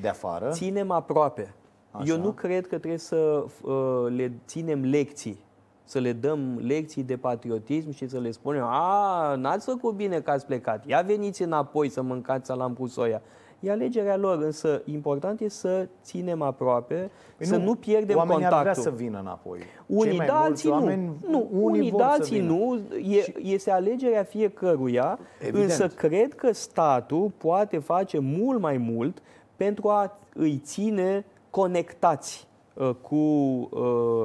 de 0.00 0.08
afară. 0.08 0.50
Ținem 0.50 0.90
aproape. 0.90 1.54
Așa. 1.90 2.04
Eu 2.06 2.16
nu 2.16 2.30
cred 2.30 2.66
că 2.66 2.78
trebuie 2.78 2.98
să 2.98 3.44
uh, 3.62 3.72
le 4.16 4.32
ținem 4.46 4.84
lecții, 4.84 5.38
să 5.84 5.98
le 5.98 6.12
dăm 6.12 6.58
lecții 6.62 7.02
de 7.02 7.16
patriotism 7.16 7.90
și 7.90 8.08
să 8.08 8.18
le 8.18 8.30
spunem, 8.30 8.62
a, 8.62 9.34
n-ați 9.34 9.64
făcut 9.64 9.94
bine 9.94 10.20
că 10.20 10.30
ați 10.30 10.46
plecat, 10.46 10.86
ia 10.86 11.00
veniți 11.00 11.42
înapoi 11.42 11.88
să 11.88 12.02
mâncați 12.02 12.46
salam 12.46 12.72
cu 12.72 12.86
soia. 12.86 13.22
E 13.60 13.70
alegerea 13.70 14.16
lor, 14.16 14.42
însă 14.42 14.82
important 14.84 15.40
e 15.40 15.48
să 15.48 15.88
ținem 16.02 16.42
aproape, 16.42 17.10
păi 17.36 17.46
să 17.46 17.56
nu, 17.56 17.64
nu 17.64 17.74
pierdem 17.74 18.16
oamenii 18.16 18.42
contactul. 18.42 18.56
Oamenii 18.56 18.68
ar 18.68 18.74
vrea 18.74 18.74
să 18.74 18.90
vină 18.90 19.18
înapoi. 19.18 19.60
Unii 19.86 20.26
da, 20.26 20.40
alții 20.40 20.70
nu. 20.70 21.16
nu. 21.28 21.48
Unii 21.50 21.90
da, 21.90 22.06
alții 22.06 22.40
nu. 22.40 22.80
E, 23.10 23.38
este 23.38 23.70
alegerea 23.70 24.22
fiecăruia, 24.22 25.18
Evident. 25.40 25.64
însă 25.64 25.88
cred 25.88 26.34
că 26.34 26.52
statul 26.52 27.32
poate 27.36 27.78
face 27.78 28.18
mult 28.18 28.60
mai 28.60 28.76
mult 28.76 29.22
pentru 29.58 29.88
a 29.88 30.18
îi 30.34 30.60
ține 30.64 31.24
conectați 31.50 32.48
uh, 32.74 32.90
cu 33.02 33.14
uh, 33.14 33.68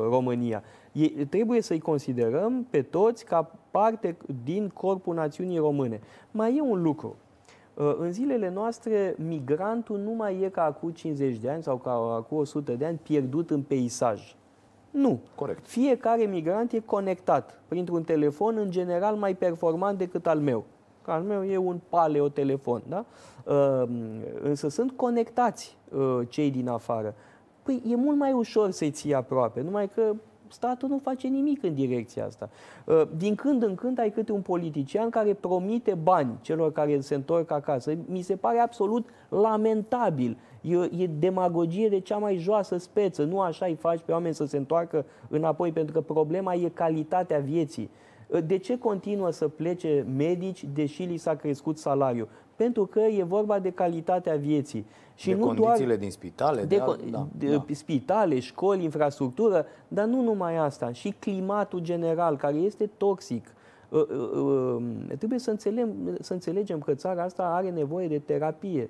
România. 0.10 0.64
E, 0.92 1.26
trebuie 1.26 1.62
să-i 1.62 1.80
considerăm 1.80 2.68
pe 2.70 2.82
toți 2.82 3.26
ca 3.26 3.52
parte 3.72 4.18
din 4.44 4.70
corpul 4.70 5.16
națiunii 5.16 5.58
române. 5.58 6.00
Mai 6.32 6.56
e 6.58 6.62
un 6.62 6.82
lucru. 6.82 7.16
Uh, 7.74 7.96
în 8.00 8.12
zilele 8.12 8.50
noastre, 8.50 9.16
migrantul 9.28 10.00
nu 10.00 10.12
mai 10.12 10.42
e 10.42 10.50
ca 10.50 10.64
acum 10.64 10.90
50 10.90 11.38
de 11.38 11.50
ani 11.50 11.64
sau 11.64 11.78
ca 11.78 11.92
acum 11.92 12.38
100 12.38 12.72
de 12.72 12.86
ani 12.86 13.00
pierdut 13.04 13.50
în 13.50 13.62
peisaj. 13.62 14.36
Nu. 14.92 15.20
Corect. 15.36 15.68
Fiecare 15.68 16.24
migrant 16.24 16.72
e 16.72 16.80
conectat 16.80 17.62
printr-un 17.68 18.04
telefon, 18.04 18.58
în 18.58 18.72
general, 18.72 19.16
mai 19.16 19.36
performant 19.36 19.98
decât 19.98 20.28
al 20.28 20.40
meu. 20.40 20.66
Al 21.06 21.22
meu 21.22 21.44
e 21.44 21.58
un 21.58 21.80
paleotelefon, 21.90 22.82
da? 22.88 23.06
Uh, 23.46 23.90
însă 24.42 24.68
sunt 24.68 24.92
conectați 24.92 25.78
uh, 25.96 26.20
cei 26.30 26.52
din 26.52 26.68
afară. 26.68 27.14
Păi 27.64 27.82
e 27.88 27.96
mult 27.96 28.18
mai 28.18 28.32
ușor 28.32 28.72
să-i 28.72 28.92
ții 28.92 29.14
aproape, 29.14 29.62
numai 29.62 29.90
că 29.90 30.16
statul 30.54 30.90
nu 30.90 30.98
face 30.98 31.28
nimic 31.28 31.64
în 31.64 31.74
direcția 31.74 32.26
asta. 32.26 32.50
Uh, 32.86 33.02
din 33.18 33.36
când 33.36 33.64
în 33.64 33.76
când 33.76 34.00
ai 34.00 34.12
câte 34.12 34.32
un 34.32 34.42
politician 34.42 35.10
care 35.10 35.34
promite 35.34 35.94
bani 35.94 36.38
celor 36.42 36.72
care 36.72 37.00
se 37.00 37.16
întorc 37.16 37.52
acasă. 37.52 37.94
Mi 38.06 38.22
se 38.22 38.36
pare 38.36 38.60
absolut 38.60 39.10
lamentabil. 39.30 40.38
E, 40.62 41.04
e 41.04 41.08
demagogie 41.20 41.90
de 41.90 42.00
cea 42.00 42.18
mai 42.18 42.38
joasă 42.38 42.78
speță. 42.78 43.24
Nu 43.24 43.40
așa 43.40 43.66
îi 43.66 43.76
faci 43.76 44.00
pe 44.06 44.12
oameni 44.12 44.34
să 44.34 44.46
se 44.46 44.58
întoarcă 44.58 45.06
înapoi, 45.30 45.72
pentru 45.72 45.94
că 45.94 46.02
problema 46.02 46.54
e 46.54 46.70
calitatea 46.70 47.40
vieții. 47.40 47.90
Uh, 48.34 48.40
de 48.46 48.58
ce 48.58 48.78
continuă 48.78 49.32
să 49.32 49.48
plece 49.48 50.06
medici 50.16 50.66
deși 50.74 51.04
li 51.04 51.18
s-a 51.18 51.36
crescut 51.36 51.78
salariul? 51.78 52.28
Pentru 52.56 52.86
că 52.86 53.00
e 53.00 53.24
vorba 53.24 53.60
de 53.60 53.70
calitatea 53.70 54.36
vieții. 54.36 54.86
Și 55.16 55.28
de 55.28 55.36
nu 55.36 55.46
condițiile 55.46 55.86
doar 55.86 55.98
din 55.98 56.12
spitale, 56.12 56.62
de, 56.62 56.76
de, 56.76 56.82
alt, 56.82 57.12
da, 57.12 57.28
de 57.38 57.56
da. 57.56 57.66
spitale, 57.72 58.40
școli, 58.40 58.84
infrastructură, 58.84 59.66
dar 59.88 60.06
nu 60.06 60.22
numai 60.22 60.58
asta, 60.58 60.92
și 60.92 61.16
climatul 61.20 61.80
general, 61.80 62.38
care 62.38 62.56
este 62.56 62.90
toxic. 62.98 63.54
Uh, 63.90 64.02
uh, 64.02 64.30
uh, 64.44 64.84
trebuie 65.18 65.40
să 65.40 65.50
înțelegem, 65.50 66.18
să 66.20 66.34
înțelegem 66.34 66.80
că 66.80 66.94
țara 66.94 67.24
asta 67.24 67.44
are 67.44 67.70
nevoie 67.70 68.08
de 68.08 68.20
terapie. 68.20 68.90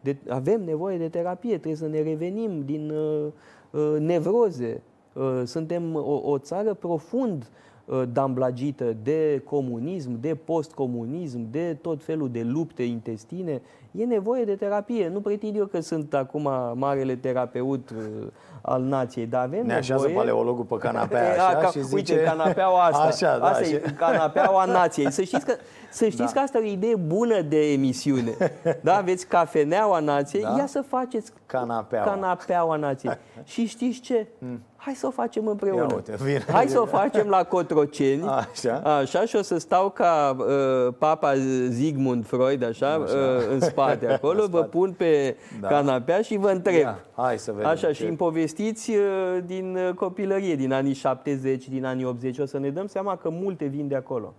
De, 0.00 0.16
avem 0.28 0.64
nevoie 0.64 0.98
de 0.98 1.08
terapie, 1.08 1.50
trebuie 1.50 1.74
să 1.74 1.86
ne 1.86 2.02
revenim 2.02 2.64
din 2.64 2.90
uh, 2.90 3.26
uh, 3.70 3.96
nevroze. 3.98 4.82
Uh, 5.12 5.42
suntem 5.44 5.94
o, 5.94 6.20
o 6.24 6.38
țară 6.38 6.74
profund 6.74 7.42
uh, 7.42 7.48
Uh, 7.48 7.65
damblagită 8.12 8.96
de 9.02 9.42
comunism, 9.44 10.20
de 10.20 10.34
postcomunism, 10.34 11.50
de 11.50 11.78
tot 11.80 12.04
felul 12.04 12.30
de 12.30 12.42
lupte 12.42 12.82
intestine, 12.82 13.62
e 13.90 14.04
nevoie 14.04 14.44
de 14.44 14.54
terapie. 14.54 15.08
Nu 15.08 15.20
pretind 15.20 15.56
eu 15.56 15.64
că 15.66 15.80
sunt 15.80 16.14
acum 16.14 16.50
marele 16.74 17.16
terapeut 17.16 17.90
uh, 17.90 18.26
al 18.60 18.82
nației, 18.82 19.26
dar 19.26 19.40
avem 19.40 19.52
ne 19.52 19.58
nevoie... 19.58 19.78
așează 19.78 20.08
paleologul 20.08 20.64
pe 20.64 20.76
canapea 20.76 21.32
așa 21.32 21.56
ca, 21.56 21.68
și 21.70 21.82
zice... 21.82 22.12
Uite, 22.12 22.24
canapeaua 22.24 22.84
asta. 22.84 23.02
Așa, 23.02 23.38
da, 23.38 23.44
asta 23.44 23.64
și... 23.64 23.72
e 23.72 23.94
canapeaua 23.96 24.64
nației. 24.64 25.12
Să 25.12 25.22
știți 25.22 25.44
că, 25.44 25.54
să 25.90 26.04
știți 26.04 26.32
da. 26.32 26.32
că 26.32 26.38
asta 26.38 26.58
e 26.58 26.60
o 26.60 26.64
idee 26.64 26.96
bună 26.96 27.40
de 27.40 27.72
emisiune. 27.72 28.36
Da, 28.82 28.96
aveți 28.96 29.26
cafeneaua 29.26 30.00
nației, 30.00 30.42
da? 30.42 30.54
ia 30.58 30.66
să 30.66 30.84
faceți 30.88 31.32
canapeaua, 31.46 32.10
canapeaua 32.10 32.76
nației. 32.76 33.12
și 33.44 33.66
știți 33.66 34.00
ce? 34.00 34.26
Mm 34.38 34.60
hai 34.86 34.94
să 34.94 35.06
o 35.06 35.10
facem 35.10 35.46
împreună. 35.46 35.86
uite, 35.94 36.16
vine, 36.22 36.44
hai 36.50 36.68
să 36.68 36.80
o 36.80 36.84
facem 36.84 37.28
la 37.28 37.44
Cotroceni, 37.44 38.22
așa, 38.22 38.76
așa 38.76 39.24
și 39.24 39.36
o 39.36 39.42
să 39.42 39.58
stau 39.58 39.90
ca 39.90 40.36
uh, 40.38 40.94
papa 40.98 41.34
Zigmund 41.68 42.26
Freud, 42.26 42.62
așa, 42.62 42.92
așa. 42.92 43.16
Uh, 43.16 43.50
în 43.50 43.60
spate 43.60 44.06
acolo, 44.06 44.42
în 44.42 44.48
spate. 44.48 44.62
vă 44.62 44.62
pun 44.62 44.92
pe 44.92 45.36
da. 45.60 45.68
canapea 45.68 46.20
și 46.20 46.36
vă 46.36 46.50
întreb. 46.50 46.74
Ia, 46.74 46.98
hai 47.14 47.38
să 47.38 47.52
vedem 47.52 47.68
așa, 47.68 47.86
ce... 47.86 47.92
și 47.92 48.04
îmi 48.04 48.16
povestiți 48.16 48.90
uh, 48.90 48.98
din 49.46 49.76
uh, 49.76 49.94
copilărie, 49.94 50.54
din 50.54 50.72
anii 50.72 50.92
70, 50.92 51.68
din 51.68 51.84
anii 51.84 52.04
80, 52.04 52.38
o 52.38 52.44
să 52.44 52.58
ne 52.58 52.70
dăm 52.70 52.86
seama 52.86 53.16
că 53.16 53.30
multe 53.30 53.64
vin 53.64 53.88
de 53.88 53.96
acolo. 53.96 54.34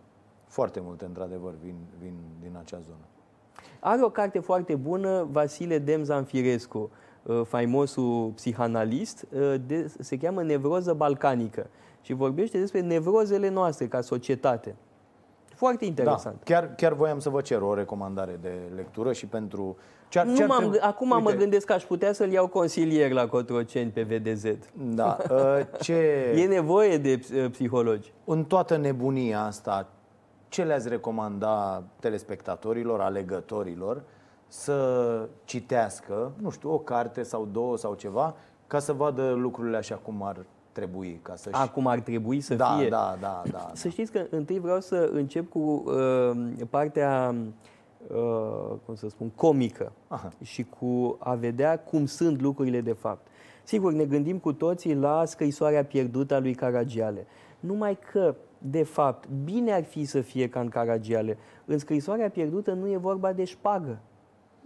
Foarte 0.47 0.79
multe, 0.83 1.05
într-adevăr, 1.05 1.53
vin, 1.63 1.75
vin 2.01 2.13
din 2.41 2.57
acea 2.59 2.79
zonă. 2.85 3.05
Are 3.79 4.03
o 4.03 4.09
carte 4.09 4.39
foarte 4.39 4.75
bună, 4.75 5.27
Vasile 5.31 5.77
Demzanfirescu. 5.77 6.77
Uh, 6.77 6.89
Uh, 6.89 7.06
faimosul 7.43 8.31
psihanalist, 8.35 9.27
uh, 9.31 9.55
de, 9.65 9.91
se 9.99 10.17
cheamă 10.17 10.43
nevroză 10.43 10.93
balcanică 10.93 11.69
și 12.01 12.13
vorbește 12.13 12.59
despre 12.59 12.79
nevrozele 12.79 13.49
noastre 13.49 13.87
ca 13.87 14.01
societate. 14.01 14.75
Foarte 15.55 15.85
interesant. 15.85 16.35
Da, 16.35 16.53
chiar, 16.53 16.75
chiar 16.75 16.93
voiam 16.93 17.19
să 17.19 17.29
vă 17.29 17.41
cer 17.41 17.61
o 17.61 17.73
recomandare 17.73 18.39
de 18.41 18.53
lectură 18.75 19.13
și 19.13 19.25
pentru... 19.25 19.77
Ce 20.09 20.19
ar, 20.19 20.25
nu 20.25 20.35
ce 20.35 20.43
ar 20.43 20.49
trebui... 20.49 20.79
Acum 20.79 21.11
Uite, 21.11 21.23
mă 21.23 21.31
gândesc 21.31 21.65
că 21.65 21.73
aș 21.73 21.83
putea 21.83 22.13
să-l 22.13 22.31
iau 22.31 22.47
consilier 22.47 23.11
la 23.11 23.27
Cotroceni 23.27 23.91
pe 23.91 24.01
VDZ. 24.01 24.43
Da. 24.73 25.17
Uh, 25.31 25.65
ce... 25.81 25.93
E 26.35 26.45
nevoie 26.45 26.97
de 26.97 27.19
psihologi. 27.51 28.13
În 28.25 28.43
toată 28.43 28.77
nebunia 28.77 29.41
asta, 29.41 29.87
ce 30.49 30.63
le-ați 30.63 30.89
recomanda 30.89 31.83
telespectatorilor, 31.99 32.99
alegătorilor, 32.99 34.03
să 34.47 35.29
citească, 35.45 36.31
nu 36.41 36.49
știu, 36.49 36.73
o 36.73 36.77
carte 36.77 37.23
sau 37.23 37.47
două 37.51 37.77
sau 37.77 37.93
ceva, 37.93 38.35
ca 38.67 38.79
să 38.79 38.93
vadă 38.93 39.31
lucrurile 39.31 39.77
așa 39.77 39.95
cum 39.95 40.23
ar 40.23 40.45
trebui. 40.71 41.19
Ca 41.21 41.35
să 41.35 41.49
Acum 41.51 41.87
ar 41.87 41.99
trebui 41.99 42.41
să 42.41 42.55
da, 42.55 42.75
fie. 42.77 42.89
Da, 42.89 43.17
da, 43.21 43.43
da. 43.51 43.71
Să 43.73 43.87
știți 43.87 44.11
că 44.11 44.25
întâi 44.29 44.59
vreau 44.59 44.79
să 44.79 45.09
încep 45.13 45.49
cu 45.49 45.59
uh, 45.59 46.65
partea, 46.69 47.35
uh, 48.07 48.75
cum 48.85 48.95
să 48.95 49.09
spun, 49.09 49.29
comică 49.29 49.91
Aha. 50.07 50.29
și 50.43 50.65
cu 50.79 51.17
a 51.19 51.33
vedea 51.33 51.79
cum 51.79 52.05
sunt 52.05 52.41
lucrurile 52.41 52.81
de 52.81 52.93
fapt. 52.93 53.27
Sigur, 53.63 53.93
ne 53.93 54.05
gândim 54.05 54.37
cu 54.37 54.53
toții 54.53 54.95
la 54.95 55.25
scrisoarea 55.25 55.83
pierdută 55.83 56.35
a 56.35 56.39
lui 56.39 56.53
Caragiale. 56.53 57.27
Numai 57.59 57.97
că, 58.11 58.35
de 58.57 58.83
fapt, 58.83 59.27
bine 59.43 59.73
ar 59.73 59.83
fi 59.83 60.05
să 60.05 60.21
fie 60.21 60.49
ca 60.49 60.59
în 60.59 60.69
Caragiale. 60.69 61.37
În 61.65 61.77
scrisoarea 61.77 62.29
pierdută 62.29 62.71
nu 62.71 62.91
e 62.91 62.97
vorba 62.97 63.33
de 63.33 63.43
șpagă. 63.43 63.99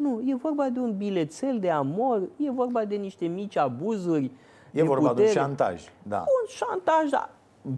Nu, 0.01 0.21
e 0.25 0.35
vorba 0.35 0.69
de 0.69 0.79
un 0.79 0.97
bilețel 0.97 1.59
de 1.59 1.69
amor, 1.69 2.21
e 2.37 2.51
vorba 2.51 2.85
de 2.85 2.95
niște 2.95 3.25
mici 3.25 3.57
abuzuri. 3.57 4.31
E 4.71 4.83
vorba 4.83 5.07
putere. 5.07 5.31
de 5.31 5.39
un 5.39 5.45
șantaj, 5.45 5.83
da. 6.03 6.17
Un 6.17 6.47
șantaj, 6.47 7.09
da, 7.09 7.29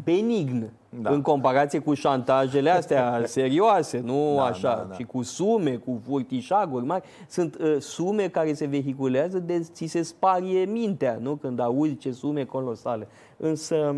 benign, 0.03 0.71
da. 0.89 1.09
în 1.09 1.21
comparație 1.21 1.79
cu 1.79 1.93
șantajele 1.93 2.69
astea 2.69 3.21
serioase, 3.25 3.99
nu 3.99 4.33
da, 4.35 4.43
așa, 4.43 4.75
da, 4.75 4.85
da. 4.89 4.95
și 4.95 5.03
cu 5.03 5.21
sume, 5.21 5.75
cu 5.75 6.01
furtișaguri 6.05 6.85
mari. 6.85 7.03
Sunt 7.29 7.57
uh, 7.59 7.75
sume 7.79 8.27
care 8.27 8.53
se 8.53 8.65
vehiculează 8.65 9.39
de 9.39 9.59
ți 9.59 9.85
se 9.85 10.01
sparie 10.01 10.65
mintea, 10.65 11.17
nu? 11.21 11.35
Când 11.35 11.59
auzi 11.59 11.97
ce 11.97 12.11
sume 12.11 12.43
colosale. 12.43 13.07
Însă, 13.37 13.95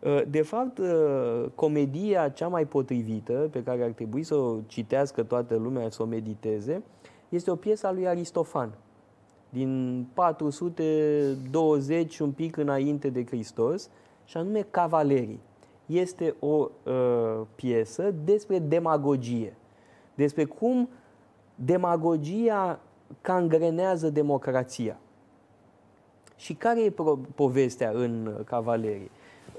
uh, 0.00 0.22
de 0.28 0.42
fapt, 0.42 0.78
uh, 0.78 1.44
comedia 1.54 2.28
cea 2.28 2.48
mai 2.48 2.64
potrivită, 2.64 3.48
pe 3.52 3.62
care 3.62 3.82
ar 3.82 3.90
trebui 3.90 4.22
să 4.22 4.34
o 4.34 4.56
citească 4.66 5.22
toată 5.22 5.56
lumea, 5.56 5.90
să 5.90 6.02
o 6.02 6.06
mediteze, 6.06 6.82
este 7.28 7.50
o 7.50 7.56
piesă 7.56 7.86
a 7.86 7.92
lui 7.92 8.08
Aristofan, 8.08 8.70
din 9.48 10.06
420, 10.14 12.18
un 12.18 12.32
pic 12.32 12.56
înainte 12.56 13.08
de 13.08 13.26
Hristos, 13.26 13.90
și 14.24 14.36
anume 14.36 14.66
Cavalerii. 14.70 15.40
Este 15.86 16.34
o 16.38 16.46
uh, 16.46 16.70
piesă 17.54 18.14
despre 18.24 18.58
demagogie, 18.58 19.56
despre 20.14 20.44
cum 20.44 20.88
demagogia 21.54 22.80
cangrenează 23.20 24.10
democrația. 24.10 24.98
Și 26.36 26.54
care 26.54 26.84
e 26.84 26.92
povestea 27.34 27.90
în 27.90 28.42
Cavalerii? 28.44 29.10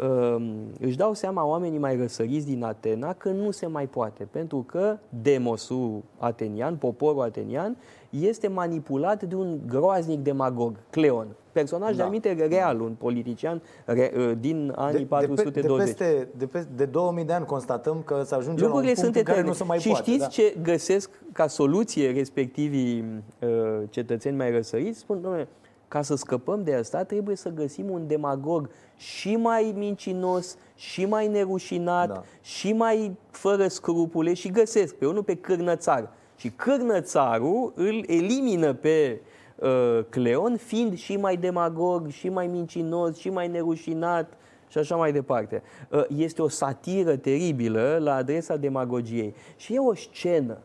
Ehm, 0.01 0.53
își 0.79 0.97
dau 0.97 1.13
seama 1.13 1.45
oamenii 1.45 1.79
mai 1.79 1.97
răsăriți 1.97 2.45
din 2.45 2.63
Atena 2.63 3.13
că 3.13 3.29
nu 3.29 3.51
se 3.51 3.65
mai 3.65 3.87
poate, 3.87 4.27
pentru 4.31 4.63
că 4.67 4.97
demosul 5.21 6.01
atenian, 6.17 6.75
poporul 6.75 7.21
atenian, 7.21 7.77
este 8.09 8.47
manipulat 8.47 9.23
de 9.23 9.35
un 9.35 9.59
groaznic 9.67 10.19
demagog, 10.19 10.75
Cleon. 10.89 11.27
Personaj 11.51 11.89
da. 11.89 11.95
de 11.95 12.01
aminte 12.01 12.47
real, 12.49 12.81
un 12.81 12.95
politician 12.97 13.61
re, 13.85 14.11
ă, 14.17 14.33
din 14.33 14.73
anii 14.75 14.99
de, 14.99 15.05
420. 15.05 15.77
De, 15.77 15.83
peste, 15.83 16.27
de, 16.37 16.45
peste, 16.45 16.69
de 16.75 16.85
2000 16.85 17.23
de 17.23 17.33
ani 17.33 17.45
constatăm 17.45 18.01
că 18.05 18.21
să 18.25 18.35
ajungem 18.35 18.65
Lucrurile 18.65 18.93
la 18.95 19.05
un 19.05 19.11
punct 19.11 19.15
sunt 19.15 19.15
în 19.15 19.33
care 19.33 19.47
nu 19.47 19.53
se 19.53 19.63
mai 19.63 19.79
și 19.79 19.89
poate. 19.89 20.03
Și 20.03 20.09
știți 20.11 20.23
da? 20.23 20.43
ce 20.43 20.57
găsesc 20.61 21.09
ca 21.33 21.47
soluție 21.47 22.11
respectivii 22.11 23.23
uh, 23.39 23.49
cetățeni 23.89 24.37
mai 24.37 24.51
răsăriți? 24.51 24.99
Spun, 24.99 25.21
domnule, 25.21 25.47
ca 25.89 26.01
să 26.01 26.15
scăpăm 26.15 26.63
de 26.63 26.75
asta, 26.75 27.03
trebuie 27.03 27.35
să 27.35 27.49
găsim 27.49 27.89
un 27.89 28.07
demagog 28.07 28.69
și 28.95 29.35
mai 29.35 29.73
mincinos, 29.77 30.57
și 30.75 31.05
mai 31.05 31.27
nerușinat, 31.27 32.07
da. 32.07 32.23
și 32.41 32.73
mai 32.73 33.15
fără 33.29 33.67
scrupule 33.67 34.33
și 34.33 34.49
găsesc 34.49 34.95
pe 34.95 35.05
unul 35.05 35.23
pe 35.23 35.35
cârnățar. 35.35 36.09
Și 36.35 36.49
cârnățarul 36.49 37.73
îl 37.75 38.03
elimină 38.07 38.73
pe 38.73 39.21
uh, 39.55 39.99
Cleon, 40.09 40.57
fiind 40.57 40.97
și 40.97 41.17
mai 41.17 41.37
demagog, 41.37 42.07
și 42.07 42.29
mai 42.29 42.47
mincinos, 42.47 43.17
și 43.17 43.29
mai 43.29 43.47
nerușinat, 43.47 44.33
și 44.67 44.77
așa 44.77 44.95
mai 44.95 45.11
departe. 45.11 45.63
Uh, 45.89 46.03
este 46.17 46.41
o 46.41 46.47
satiră 46.47 47.15
teribilă 47.15 47.97
la 48.01 48.15
adresa 48.15 48.55
demagogiei. 48.55 49.33
Și 49.55 49.73
e 49.73 49.79
o 49.79 49.95
scenă 49.95 50.57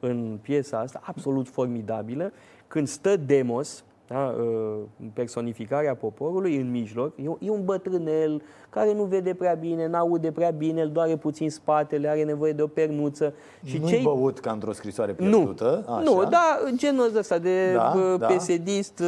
în 0.00 0.38
piesa 0.42 0.78
asta 0.78 1.00
absolut 1.04 1.48
formidabilă, 1.48 2.32
când 2.66 2.88
stă 2.88 3.16
Demos, 3.16 3.84
da, 4.12 4.34
ă, 4.40 4.76
personificarea 5.12 5.94
poporului 5.94 6.56
în 6.56 6.70
mijloc, 6.70 7.12
e, 7.16 7.46
e 7.46 7.50
un 7.50 7.64
bătrânel 7.64 8.42
care 8.70 8.94
nu 8.94 9.04
vede 9.04 9.34
prea 9.34 9.54
bine, 9.54 9.86
n-aude 9.86 10.32
prea 10.32 10.50
bine, 10.50 10.82
îl 10.82 10.90
doare 10.90 11.16
puțin 11.16 11.50
spatele, 11.50 12.08
are 12.08 12.24
nevoie 12.24 12.52
de 12.52 12.62
o 12.62 12.66
pernuță. 12.66 13.34
Și 13.64 13.78
nu 13.78 13.88
cei... 13.88 14.02
băut 14.02 14.38
ca 14.38 14.50
într-o 14.50 14.72
scrisoare 14.72 15.12
pierdută? 15.12 15.84
Nu, 15.86 15.94
Așa. 15.94 16.02
nu 16.02 16.24
da, 16.24 16.58
genul 16.76 17.16
ăsta 17.16 17.38
de 17.38 17.72
da, 17.72 18.16
da. 18.18 18.26
pesedist 18.26 19.02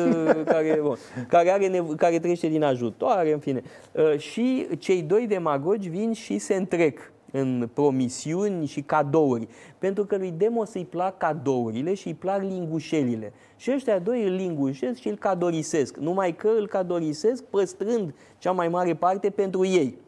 care, 0.44 0.78
bun, 0.82 0.96
care, 1.28 1.50
are 1.50 1.68
nevo- 1.68 1.96
care 1.96 2.18
trece 2.18 2.48
din 2.48 2.62
ajutoare, 2.62 3.32
în 3.32 3.38
fine. 3.38 3.62
Ă, 3.96 4.16
și 4.16 4.66
cei 4.78 5.02
doi 5.02 5.26
demagogi 5.26 5.88
vin 5.88 6.12
și 6.12 6.38
se 6.38 6.54
întrec 6.54 7.12
în 7.36 7.68
promisiuni 7.72 8.66
și 8.66 8.80
cadouri. 8.80 9.48
Pentru 9.78 10.04
că 10.04 10.16
lui 10.16 10.34
Demos 10.36 10.74
îi 10.74 10.84
plac 10.84 11.16
cadourile 11.16 11.94
și 11.94 12.06
îi 12.06 12.14
plac 12.14 12.42
lingușelile. 12.42 13.32
Și 13.56 13.72
ăștia 13.74 13.98
doi 13.98 14.26
îl 14.26 14.34
lingușesc 14.34 15.00
și 15.00 15.08
îl 15.08 15.16
cadorisesc. 15.16 15.96
Numai 15.96 16.36
că 16.36 16.48
îl 16.58 16.68
cadorisesc 16.68 17.44
păstrând 17.44 18.14
cea 18.38 18.52
mai 18.52 18.68
mare 18.68 18.94
parte 18.94 19.30
pentru 19.30 19.66
ei. 19.66 19.98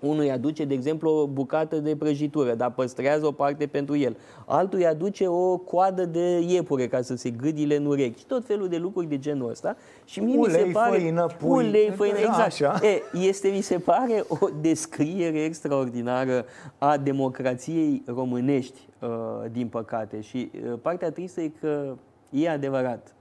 Unul 0.00 0.20
îi 0.20 0.30
aduce, 0.30 0.64
de 0.64 0.74
exemplu, 0.74 1.10
o 1.10 1.26
bucată 1.26 1.76
de 1.76 1.96
prăjitură, 1.96 2.54
dar 2.54 2.72
păstrează 2.72 3.26
o 3.26 3.32
parte 3.32 3.66
pentru 3.66 3.96
el. 3.96 4.16
Altul 4.46 4.78
îi 4.78 4.86
aduce 4.86 5.26
o 5.26 5.56
coadă 5.56 6.04
de 6.04 6.38
iepure 6.38 6.88
ca 6.88 7.02
să 7.02 7.16
se 7.16 7.30
gâdile 7.30 7.76
în 7.76 7.86
urechi. 7.86 8.18
Și 8.18 8.26
tot 8.26 8.44
felul 8.44 8.68
de 8.68 8.76
lucruri 8.76 9.06
de 9.06 9.18
genul 9.18 9.50
ăsta. 9.50 9.76
Și 10.04 10.20
mie 10.20 10.38
ulei, 10.38 10.62
mi 10.62 10.66
se 10.66 10.72
pare... 10.72 10.98
făină, 10.98 11.26
pui. 11.38 11.66
Ulei, 11.66 11.90
făină, 11.90 12.18
exact. 12.18 12.40
Așa. 12.40 12.80
E, 12.82 13.18
este, 13.18 13.48
mi 13.48 13.60
se 13.60 13.78
pare, 13.78 14.24
o 14.28 14.48
descriere 14.60 15.38
extraordinară 15.44 16.44
a 16.78 16.96
democrației 16.96 18.02
românești, 18.06 18.88
uh, 19.00 19.08
din 19.52 19.66
păcate. 19.68 20.20
Și 20.20 20.50
uh, 20.54 20.78
partea 20.82 21.10
tristă 21.10 21.40
e 21.40 21.48
că 21.60 21.94
e 22.30 22.50
adevărat. 22.50 23.15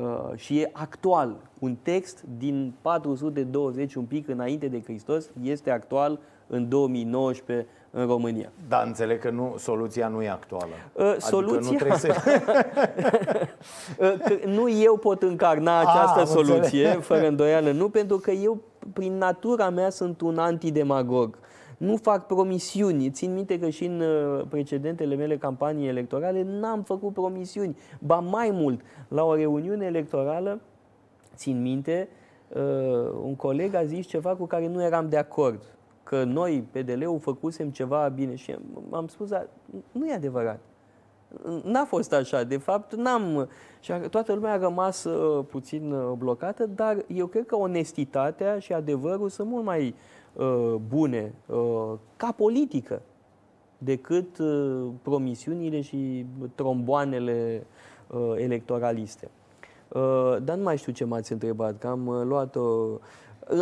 Uh, 0.00 0.36
și 0.36 0.58
e 0.58 0.70
actual. 0.72 1.36
Un 1.58 1.76
text 1.82 2.24
din 2.38 2.74
420, 2.82 3.94
un 3.94 4.04
pic 4.04 4.28
înainte 4.28 4.66
de 4.66 4.82
Hristos, 4.82 5.30
este 5.42 5.70
actual 5.70 6.18
în 6.46 6.68
2019 6.68 7.68
în 7.90 8.06
România. 8.06 8.52
Da, 8.68 8.82
înțeleg 8.86 9.20
că 9.20 9.30
nu, 9.30 9.54
soluția 9.58 10.08
nu 10.08 10.22
e 10.22 10.28
actuală. 10.28 10.72
Uh, 10.92 11.04
adică 11.04 11.20
soluția... 11.20 11.70
nu 11.70 11.76
trebuie 11.76 11.98
să... 11.98 12.14
uh, 13.98 14.44
nu 14.44 14.68
eu 14.68 14.96
pot 14.96 15.22
încarna 15.22 15.80
ah, 15.80 15.86
această 15.86 16.20
A, 16.20 16.24
soluție, 16.24 16.84
înțeleg. 16.84 17.02
fără 17.02 17.26
îndoială, 17.26 17.70
nu, 17.70 17.88
pentru 17.88 18.16
că 18.16 18.30
eu, 18.30 18.58
prin 18.92 19.18
natura 19.18 19.70
mea, 19.70 19.90
sunt 19.90 20.20
un 20.20 20.38
antidemagog. 20.38 21.34
Uh, 21.34 21.51
nu 21.82 21.96
fac 21.96 22.26
promisiuni. 22.26 23.10
Țin 23.10 23.32
minte 23.32 23.58
că 23.58 23.68
și 23.68 23.84
în 23.84 24.00
uh, 24.00 24.44
precedentele 24.48 25.14
mele 25.14 25.36
campanii 25.36 25.88
electorale 25.88 26.42
n-am 26.42 26.82
făcut 26.82 27.12
promisiuni. 27.12 27.76
Ba 28.00 28.18
mai 28.18 28.50
mult, 28.50 28.80
la 29.08 29.24
o 29.24 29.34
reuniune 29.34 29.84
electorală, 29.84 30.60
țin 31.34 31.62
minte, 31.62 32.08
uh, 32.48 32.60
un 33.22 33.36
coleg 33.36 33.74
a 33.74 33.84
zis 33.84 34.06
ceva 34.06 34.36
cu 34.36 34.46
care 34.46 34.68
nu 34.68 34.82
eram 34.82 35.08
de 35.08 35.16
acord. 35.16 35.62
Că 36.02 36.24
noi, 36.24 36.68
PDL-ul, 36.70 37.18
făcusem 37.18 37.70
ceva 37.70 38.08
bine. 38.08 38.34
Și 38.34 38.56
am 38.90 39.06
spus, 39.06 39.28
nu 39.92 40.06
e 40.06 40.12
adevărat. 40.12 40.60
N-a 41.64 41.84
fost 41.84 42.12
așa. 42.12 42.44
De 42.44 42.56
fapt, 42.56 42.94
n-am... 42.94 43.48
Și 43.80 43.92
toată 44.10 44.32
lumea 44.32 44.52
a 44.52 44.58
rămas 44.58 45.04
uh, 45.04 45.44
puțin 45.50 45.94
blocată, 46.18 46.66
dar 46.66 47.04
eu 47.06 47.26
cred 47.26 47.46
că 47.46 47.56
onestitatea 47.56 48.58
și 48.58 48.72
adevărul 48.72 49.28
sunt 49.28 49.48
mult 49.48 49.64
mai 49.64 49.88
Uh, 49.88 50.12
bune 50.88 51.34
uh, 51.46 51.92
ca 52.16 52.32
politică 52.32 53.02
decât 53.78 54.38
uh, 54.38 54.86
promisiunile 55.02 55.80
și 55.80 56.26
tromboanele 56.54 57.66
electoraliste. 58.36 59.30
Dar 60.42 60.56
nu 60.56 60.62
mai 60.62 60.76
știu 60.76 60.92
ce 60.92 61.04
m-ați 61.04 61.32
întrebat, 61.32 61.78
că 61.78 61.86
am 61.86 62.08
luat-o... 62.24 62.86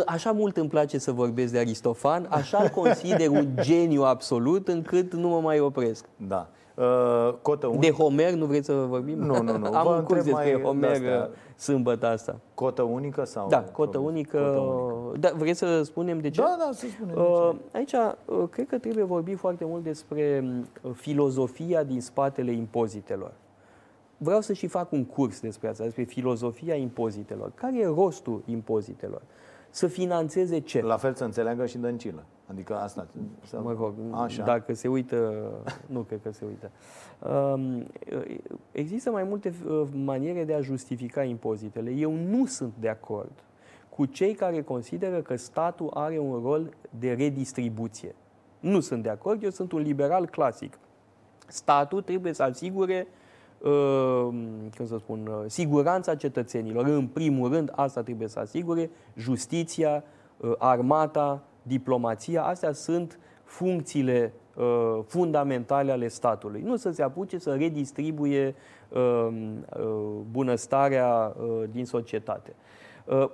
Așa 0.05 0.31
mult 0.31 0.57
îmi 0.57 0.69
place 0.69 0.97
să 0.97 1.11
vorbesc 1.11 1.51
de 1.51 1.59
Aristofan, 1.59 2.27
așa 2.29 2.57
îl 2.61 2.69
consider 2.81 3.29
un 3.29 3.47
geniu 3.61 4.01
absolut, 4.01 4.67
încât 4.67 5.13
nu 5.13 5.27
mă 5.29 5.39
mai 5.39 5.59
opresc. 5.59 6.05
Da. 6.27 6.49
Uh, 6.75 7.33
cotă 7.41 7.67
unică. 7.67 7.85
De 7.85 7.91
Homer 7.91 8.33
nu 8.33 8.45
vreți 8.45 8.65
să 8.65 8.73
vorbim? 8.73 9.19
Nu, 9.19 9.41
nu, 9.41 9.57
nu. 9.57 9.65
Am 9.77 9.87
un 9.97 10.03
curs 10.03 10.23
despre 10.23 10.61
Homer 10.63 10.99
de 10.99 11.29
sâmbătă 11.55 12.07
asta. 12.07 12.39
Cotă 12.53 12.81
unică 12.81 13.23
sau? 13.23 13.47
Da, 13.47 13.63
cotă 13.63 13.97
unică. 13.97 14.37
Cotă 14.37 14.59
unică. 14.59 15.17
Da, 15.19 15.31
vreți 15.37 15.59
să 15.59 15.83
spunem 15.83 16.19
de 16.19 16.29
ce? 16.29 16.41
Da, 16.41 16.55
da, 16.59 16.69
să 16.73 16.85
spunem 16.87 17.15
uh, 17.15 17.49
de 17.51 17.57
ce. 17.71 17.77
Aici, 17.77 17.93
uh, 18.25 18.49
cred 18.49 18.67
că 18.67 18.77
trebuie 18.77 19.03
vorbi 19.03 19.33
foarte 19.33 19.65
mult 19.65 19.83
despre 19.83 20.43
uh, 20.81 20.91
filozofia 20.95 21.83
din 21.83 22.01
spatele 22.01 22.51
impozitelor. 22.51 23.31
Vreau 24.17 24.41
să 24.41 24.53
și 24.53 24.67
fac 24.67 24.91
un 24.91 25.05
curs 25.05 25.39
despre 25.39 25.67
asta, 25.67 25.83
despre 25.83 26.03
filozofia 26.03 26.75
impozitelor. 26.75 27.51
Care 27.55 27.79
e 27.79 27.85
rostul 27.85 28.41
impozitelor? 28.45 29.21
Să 29.69 29.87
financeze 29.87 30.59
ce? 30.59 30.81
La 30.81 30.97
fel 30.97 31.13
să 31.13 31.23
înțeleagă 31.23 31.65
și 31.65 31.77
dăncilă. 31.77 32.23
Adică 32.51 32.75
asta. 32.75 33.07
Să... 33.43 33.59
Mă 33.63 33.75
rog, 33.79 33.93
Așa. 34.11 34.43
dacă 34.43 34.73
se 34.73 34.87
uită, 34.87 35.43
nu 35.85 35.99
cred 35.99 36.19
că 36.23 36.31
se 36.31 36.45
uită. 36.45 36.71
Um, 37.53 37.85
există 38.71 39.11
mai 39.11 39.23
multe 39.23 39.53
uh, 39.67 39.87
maniere 40.03 40.43
de 40.43 40.53
a 40.53 40.61
justifica 40.61 41.23
impozitele. 41.23 41.91
Eu 41.91 42.13
nu 42.13 42.45
sunt 42.45 42.73
de 42.79 42.89
acord 42.89 43.31
cu 43.89 44.05
cei 44.05 44.33
care 44.33 44.61
consideră 44.61 45.21
că 45.21 45.35
statul 45.35 45.89
are 45.93 46.19
un 46.19 46.41
rol 46.43 46.73
de 46.99 47.13
redistribuție. 47.13 48.15
Nu 48.59 48.79
sunt 48.79 49.03
de 49.03 49.09
acord, 49.09 49.43
eu 49.43 49.49
sunt 49.49 49.71
un 49.71 49.81
liberal 49.81 50.25
clasic. 50.25 50.79
Statul 51.47 52.01
trebuie 52.01 52.33
să 52.33 52.43
asigure 52.43 53.07
uh, 53.61 54.27
cum 54.77 54.85
să 54.85 54.97
spun, 54.97 55.27
uh, 55.27 55.43
siguranța 55.45 56.15
cetățenilor. 56.15 56.85
În 56.85 57.07
primul 57.07 57.51
rând, 57.51 57.71
asta 57.75 58.03
trebuie 58.03 58.27
să 58.27 58.39
asigure 58.39 58.89
justiția, 59.15 60.03
armata, 60.57 61.43
diplomația, 61.63 62.43
astea 62.43 62.71
sunt 62.71 63.19
funcțiile 63.43 64.33
uh, 64.55 64.99
fundamentale 65.05 65.91
ale 65.91 66.07
statului. 66.07 66.61
Nu 66.61 66.75
să 66.75 66.91
se 66.91 67.03
apuce 67.03 67.37
să 67.37 67.53
redistribuie 67.53 68.55
uh, 68.89 69.27
uh, 69.79 69.87
bunăstarea 70.31 71.35
uh, 71.39 71.63
din 71.71 71.85
societate. 71.85 72.55
Uh, 73.05 73.29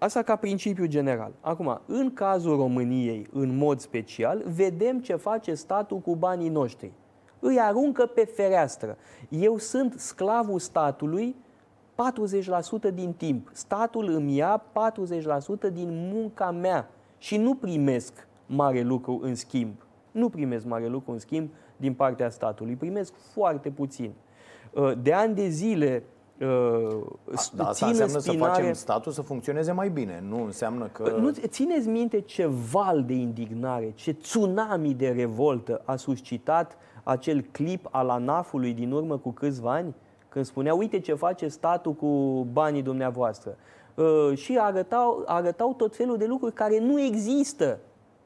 Asta 0.00 0.22
ca 0.22 0.36
principiu 0.36 0.86
general. 0.86 1.32
Acum, 1.40 1.80
în 1.86 2.12
cazul 2.12 2.56
României, 2.56 3.26
în 3.32 3.56
mod 3.56 3.78
special, 3.78 4.42
vedem 4.46 5.00
ce 5.00 5.14
face 5.14 5.54
statul 5.54 5.98
cu 5.98 6.16
banii 6.16 6.48
noștri. 6.48 6.92
Îi 7.38 7.58
aruncă 7.58 8.06
pe 8.06 8.24
fereastră. 8.24 8.96
Eu 9.28 9.56
sunt 9.58 9.94
sclavul 9.98 10.58
statului 10.58 11.36
40% 12.90 12.94
din 12.94 13.12
timp. 13.12 13.50
Statul 13.52 14.08
îmi 14.08 14.36
ia 14.36 14.62
40% 15.68 15.72
din 15.72 16.10
munca 16.12 16.50
mea 16.50 16.90
și 17.20 17.36
nu 17.36 17.54
primesc 17.54 18.26
mare 18.46 18.80
lucru 18.80 19.20
în 19.22 19.34
schimb. 19.34 19.74
Nu 20.10 20.28
primesc 20.28 20.64
mare 20.64 20.86
lucru 20.86 21.12
în 21.12 21.18
schimb 21.18 21.50
din 21.76 21.94
partea 21.94 22.30
statului, 22.30 22.74
primesc 22.74 23.12
foarte 23.32 23.70
puțin. 23.70 24.12
Uh, 24.70 24.92
de 25.02 25.12
ani 25.12 25.34
de 25.34 25.48
zile 25.48 26.02
uh, 26.38 26.46
da, 27.54 27.68
asta 27.68 27.86
înseamnă 27.86 28.18
spinare... 28.18 28.52
să 28.52 28.60
facem 28.60 28.72
statul 28.72 29.12
să 29.12 29.22
funcționeze 29.22 29.72
mai 29.72 29.88
bine. 29.88 30.24
Nu 30.28 30.44
înseamnă 30.44 30.86
că... 30.86 31.16
Nu, 31.20 31.30
țineți 31.30 31.88
minte 31.88 32.20
ce 32.20 32.46
val 32.70 33.04
de 33.04 33.12
indignare, 33.12 33.92
ce 33.94 34.12
tsunami 34.12 34.94
de 34.94 35.08
revoltă 35.08 35.82
a 35.84 35.96
suscitat 35.96 36.76
acel 37.02 37.44
clip 37.50 37.88
al 37.90 38.08
ANAF-ului 38.08 38.72
din 38.72 38.92
urmă 38.92 39.18
cu 39.18 39.30
câțiva 39.30 39.72
ani, 39.72 39.94
când 40.28 40.44
spunea, 40.44 40.74
uite 40.74 40.98
ce 40.98 41.14
face 41.14 41.48
statul 41.48 41.92
cu 41.92 42.46
banii 42.52 42.82
dumneavoastră. 42.82 43.56
Uh, 43.94 44.36
și 44.36 44.58
arătau, 44.58 45.22
arătau 45.26 45.74
tot 45.74 45.96
felul 45.96 46.16
de 46.16 46.26
lucruri 46.26 46.54
care 46.54 46.78
nu 46.78 47.00
există. 47.00 47.78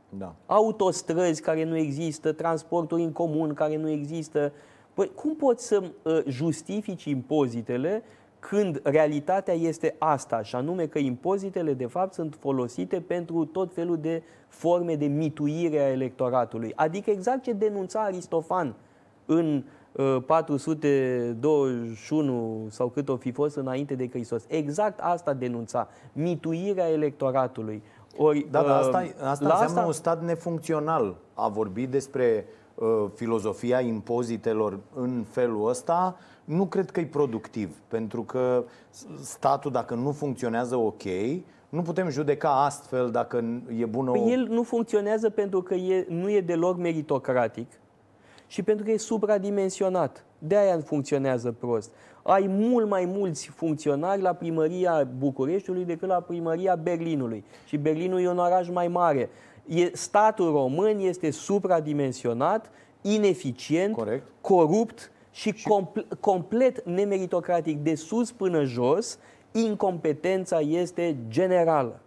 Da. 0.09 0.35
Autostrăzi 0.47 1.43
care 1.43 1.65
nu 1.65 1.77
există, 1.77 2.33
transporturi 2.33 3.03
în 3.03 3.13
comun 3.13 3.55
care 3.55 3.77
nu 3.77 3.89
există. 3.89 4.53
Păi, 4.95 5.11
cum 5.15 5.37
poți 5.37 5.67
să 5.67 5.83
uh, 6.03 6.23
justifici 6.27 7.05
impozitele 7.05 8.03
când 8.39 8.81
realitatea 8.83 9.55
este 9.55 9.97
asta, 9.99 10.43
și 10.43 10.55
anume 10.55 10.87
că 10.87 10.99
impozitele 10.99 11.73
de 11.73 11.87
fapt 11.87 12.13
sunt 12.13 12.37
folosite 12.41 13.01
pentru 13.01 13.45
tot 13.45 13.75
felul 13.75 13.99
de 13.99 14.23
forme 14.49 14.95
de 14.95 15.07
mituire 15.07 15.79
a 15.79 15.91
electoratului. 15.91 16.73
Adică 16.75 17.11
exact 17.11 17.43
ce 17.43 17.53
denunța 17.53 18.01
Aristofan 18.01 18.75
în 19.27 19.65
421 20.27 22.33
uh, 22.33 22.39
sau 22.71 22.89
cât 22.89 23.09
o 23.09 23.17
fi 23.17 23.33
fost 23.33 23.57
înainte 23.57 23.95
de 23.95 24.09
Hristos. 24.09 24.45
Exact 24.49 24.99
asta 25.03 25.33
denunța, 25.33 25.89
mituirea 26.13 26.91
electoratului. 26.91 27.83
Ori, 28.17 28.47
da, 28.51 28.63
da, 28.63 28.77
asta, 28.77 28.99
uh, 28.99 29.05
asta 29.23 29.31
înseamnă 29.31 29.65
asta... 29.65 29.85
un 29.87 29.93
stat 29.93 30.23
nefuncțional. 30.23 31.17
A 31.35 31.49
vorbit 31.49 31.89
despre 31.89 32.47
uh, 32.75 33.05
filozofia 33.15 33.81
impozitelor 33.81 34.79
în 34.95 35.25
felul 35.31 35.69
ăsta, 35.69 36.17
nu 36.45 36.67
cred 36.67 36.91
că 36.91 37.01
e 37.01 37.07
productiv. 37.07 37.77
Pentru 37.89 38.23
că 38.23 38.65
statul, 39.21 39.71
dacă 39.71 39.95
nu 39.95 40.13
funcționează 40.13 40.77
ok, 40.77 41.03
nu 41.69 41.83
putem 41.83 42.09
judeca 42.09 42.65
astfel 42.65 43.11
dacă 43.11 43.45
e 43.79 43.85
bună 43.85 44.11
păi 44.11 44.21
o... 44.21 44.29
El 44.29 44.47
nu 44.51 44.63
funcționează 44.63 45.31
pentru 45.31 45.63
că 45.63 45.75
e, 45.75 46.07
nu 46.09 46.31
e 46.31 46.41
deloc 46.41 46.79
meritocratic 46.79 47.67
și 48.47 48.63
pentru 48.63 48.85
că 48.85 48.91
e 48.91 48.97
supradimensionat. 48.97 50.25
De 50.39 50.57
aia 50.57 50.81
funcționează 50.81 51.55
prost. 51.59 51.91
Ai 52.23 52.47
mult 52.49 52.89
mai 52.89 53.05
mulți 53.05 53.47
funcționari 53.47 54.23
la 54.23 54.33
primăria 54.33 55.09
Bucureștiului 55.19 55.85
decât 55.85 56.09
la 56.09 56.21
primăria 56.21 56.75
Berlinului. 56.75 57.45
Și 57.67 57.77
Berlinul 57.77 58.21
e 58.21 58.29
un 58.29 58.39
oraș 58.39 58.69
mai 58.69 58.89
mare. 58.89 59.31
E, 59.67 59.91
statul 59.93 60.51
român 60.51 60.99
este 60.99 61.31
supradimensionat, 61.31 62.71
ineficient, 63.01 63.95
Corect. 63.95 64.27
corupt 64.41 65.11
și, 65.31 65.53
și... 65.53 65.69
Compl- 65.69 66.01
complet 66.21 66.85
nemeritocratic 66.85 67.79
de 67.79 67.95
sus 67.95 68.33
până 68.33 68.65
jos. 68.65 69.19
Incompetența 69.53 70.61
este 70.61 71.17
generală. 71.29 72.01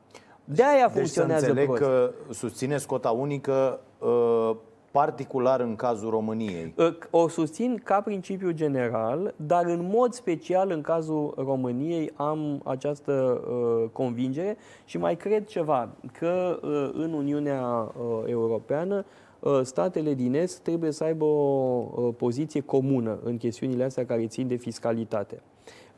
De 0.43 0.63
aia 0.63 0.89
funcționează 0.89 1.45
deci 1.45 1.55
să 1.55 1.59
înțeleg 1.59 1.65
prost. 1.65 1.81
că 1.81 2.33
susțineți 2.33 2.88
cota 2.88 3.09
unică 3.09 3.79
uh, 3.99 4.55
particular 4.98 5.60
în 5.60 5.76
cazul 5.76 6.10
României? 6.10 6.74
O 7.10 7.28
susțin 7.28 7.82
ca 7.84 8.02
principiu 8.02 8.52
general, 8.52 9.34
dar 9.36 9.66
în 9.66 9.89
mod 9.91 10.14
special 10.14 10.72
în 10.72 10.82
cazul 10.82 11.34
României 11.38 12.12
am 12.16 12.62
această 12.66 13.12
uh, 13.12 13.89
convingere 13.91 14.58
și 14.86 14.98
mai 14.98 15.16
cred 15.16 15.45
ceva, 15.45 15.89
că 16.20 16.60
uh, 16.62 16.89
în 16.93 17.14
Uniunea 17.14 17.62
uh, 17.62 18.24
Europeană 18.26 19.06
uh, 19.39 19.60
statele 19.64 20.14
din 20.14 20.34
Est 20.34 20.60
trebuie 20.60 20.91
să 20.91 21.04
aibă 21.04 21.26
o 21.26 21.86
uh, 21.95 22.14
poziție 22.18 22.62
comună 22.62 23.20
în 23.24 23.38
chestiunile 23.38 23.84
astea 23.84 24.06
care 24.06 24.28
țin 24.28 24.48
de 24.48 24.56
fiscalitate. 24.56 25.41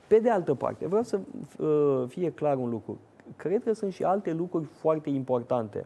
Pe 0.08 0.20
de 0.20 0.30
altă 0.30 0.54
parte, 0.54 0.88
vreau 0.88 1.04
să 1.04 1.20
uh, 1.58 2.04
fie 2.08 2.32
clar 2.32 2.58
un 2.58 2.70
lucru. 2.70 2.98
Cred 3.36 3.64
că 3.64 3.74
sunt 3.74 3.94
și 3.94 4.04
alte 4.04 4.34
lucruri 4.34 4.66
foarte 4.66 5.10
importante 5.10 5.86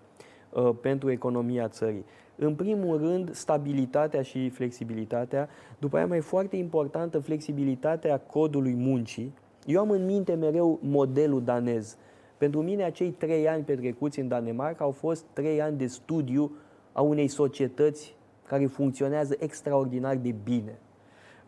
pentru 0.82 1.12
economia 1.12 1.68
țării. 1.68 2.06
În 2.36 2.56
primul 2.56 2.98
rând, 2.98 3.34
stabilitatea 3.34 4.22
și 4.22 4.50
flexibilitatea. 4.50 5.50
După 5.80 5.98
aia 5.98 6.06
mai 6.06 6.20
foarte 6.20 6.56
importantă, 6.56 7.20
flexibilitatea 7.20 8.18
codului 8.18 8.74
muncii. 8.74 9.34
Eu 9.66 9.80
am 9.80 9.90
în 9.90 10.06
minte 10.06 10.34
mereu 10.34 10.80
modelul 10.82 11.44
danez. 11.44 11.98
Pentru 12.38 12.62
mine, 12.62 12.84
acei 12.84 13.10
trei 13.10 13.48
ani 13.48 13.64
petrecuți 13.64 14.20
în 14.20 14.28
Danemarca 14.28 14.84
au 14.84 14.92
fost 14.92 15.26
trei 15.34 15.62
ani 15.62 15.78
de 15.78 15.88
studiu 15.88 16.52
a 16.92 17.02
unei 17.02 17.28
societăți 17.28 18.16
care 18.48 18.66
funcționează 18.66 19.36
extraordinar 19.40 20.16
de 20.16 20.36
bine. 20.44 20.80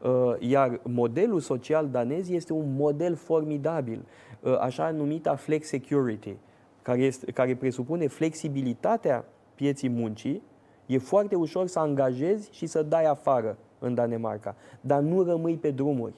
Uh, 0.01 0.35
iar 0.39 0.79
modelul 0.83 1.39
social 1.39 1.89
danez 1.89 2.29
este 2.29 2.53
un 2.53 2.75
model 2.75 3.15
formidabil, 3.15 4.05
uh, 4.41 4.57
așa 4.59 4.89
numita 4.89 5.35
flex 5.35 5.67
security, 5.67 6.35
care, 6.81 7.01
este, 7.01 7.31
care 7.31 7.55
presupune 7.55 8.07
flexibilitatea 8.07 9.25
pieții 9.55 9.89
muncii, 9.89 10.41
E 10.85 10.97
foarte 10.97 11.35
ușor 11.35 11.67
să 11.67 11.79
angajezi 11.79 12.49
și 12.51 12.65
să 12.65 12.83
dai 12.83 13.05
afară 13.05 13.57
în 13.79 13.93
Danemarca, 13.93 14.55
dar 14.81 14.99
nu 14.99 15.23
rămâi 15.23 15.57
pe 15.57 15.71
drumuri. 15.71 16.13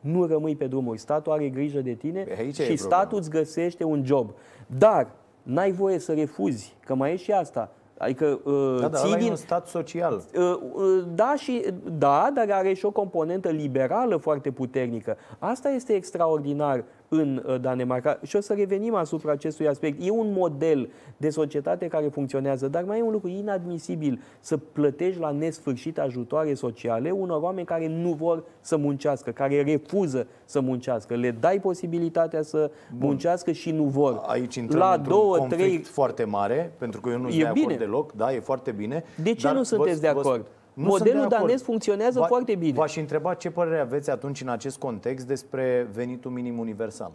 Nu 0.00 0.26
rămâi 0.26 0.56
pe 0.56 0.66
drumuri. 0.66 0.98
Statul 0.98 1.32
are 1.32 1.48
grijă 1.48 1.80
de 1.80 1.92
tine 1.92 2.26
Aici 2.38 2.60
și 2.60 2.76
statul 2.76 3.18
îți 3.18 3.30
găsește 3.30 3.84
un 3.84 4.04
job. 4.04 4.30
Dar 4.66 5.10
n-ai 5.42 5.72
voie 5.72 5.98
să 5.98 6.12
refuzi, 6.12 6.76
că 6.84 6.94
mai 6.94 7.12
e 7.12 7.16
și 7.16 7.32
asta. 7.32 7.70
Adică 7.98 8.40
uh, 8.44 8.80
da, 8.80 8.88
da, 8.88 9.16
din... 9.18 9.30
un 9.30 9.36
stat 9.36 9.66
social. 9.66 10.24
Uh, 10.34 10.56
uh, 10.72 11.04
da, 11.14 11.34
și, 11.36 11.64
da, 11.98 12.30
dar 12.34 12.50
are 12.50 12.72
și 12.72 12.84
o 12.84 12.90
componentă 12.90 13.48
liberală 13.48 14.16
foarte 14.16 14.50
puternică. 14.50 15.16
Asta 15.38 15.70
este 15.70 15.92
extraordinar 15.92 16.84
în 17.12 17.42
uh, 17.46 17.60
Danemarca. 17.60 18.18
Și 18.22 18.36
o 18.36 18.40
să 18.40 18.54
revenim 18.54 18.94
asupra 18.94 19.32
acestui 19.32 19.68
aspect. 19.68 19.98
E 20.02 20.10
un 20.10 20.32
model 20.32 20.90
de 21.16 21.30
societate 21.30 21.86
care 21.86 22.06
funcționează, 22.06 22.68
dar 22.68 22.84
mai 22.84 22.98
e 22.98 23.02
un 23.02 23.12
lucru 23.12 23.28
inadmisibil 23.28 24.20
să 24.40 24.56
plătești 24.56 25.20
la 25.20 25.30
nesfârșit 25.30 25.98
ajutoare 25.98 26.54
sociale 26.54 27.10
unor 27.10 27.42
oameni 27.42 27.66
care 27.66 27.88
nu 27.88 28.12
vor 28.12 28.44
să 28.60 28.76
muncească, 28.76 29.30
care 29.30 29.62
refuză 29.62 30.26
să 30.44 30.60
muncească. 30.60 31.14
Le 31.14 31.30
dai 31.30 31.60
posibilitatea 31.60 32.42
să 32.42 32.70
Bun. 32.90 33.08
muncească 33.08 33.52
și 33.52 33.70
nu 33.70 33.84
vor. 33.84 34.22
Aici 34.26 34.54
intrăm 34.54 34.78
la 34.80 34.96
două, 34.96 35.36
conflict 35.36 35.62
trei... 35.62 35.82
foarte 35.82 36.24
mare, 36.24 36.72
pentru 36.78 37.00
că 37.00 37.10
eu 37.10 37.18
nu 37.18 37.28
sunt 37.28 37.40
de 37.40 37.46
acord 37.46 37.60
bine. 37.60 37.76
deloc. 37.76 38.12
Da, 38.12 38.34
e 38.34 38.40
foarte 38.40 38.70
bine. 38.70 39.04
De 39.22 39.34
ce 39.34 39.50
nu 39.50 39.62
sunteți 39.62 39.94
vă, 39.94 40.00
de 40.00 40.08
acord? 40.08 40.24
Vă 40.24 40.46
nu 40.74 40.84
Modelul 40.84 41.26
danez 41.28 41.62
funcționează 41.62 42.20
Va, 42.20 42.26
foarte 42.26 42.54
bine. 42.54 42.72
V-aș 42.72 42.96
întreba 42.96 43.34
ce 43.34 43.50
părere 43.50 43.78
aveți 43.80 44.10
atunci 44.10 44.40
în 44.40 44.48
acest 44.48 44.78
context 44.78 45.26
despre 45.26 45.88
venitul 45.92 46.30
minim 46.30 46.58
universal. 46.58 47.12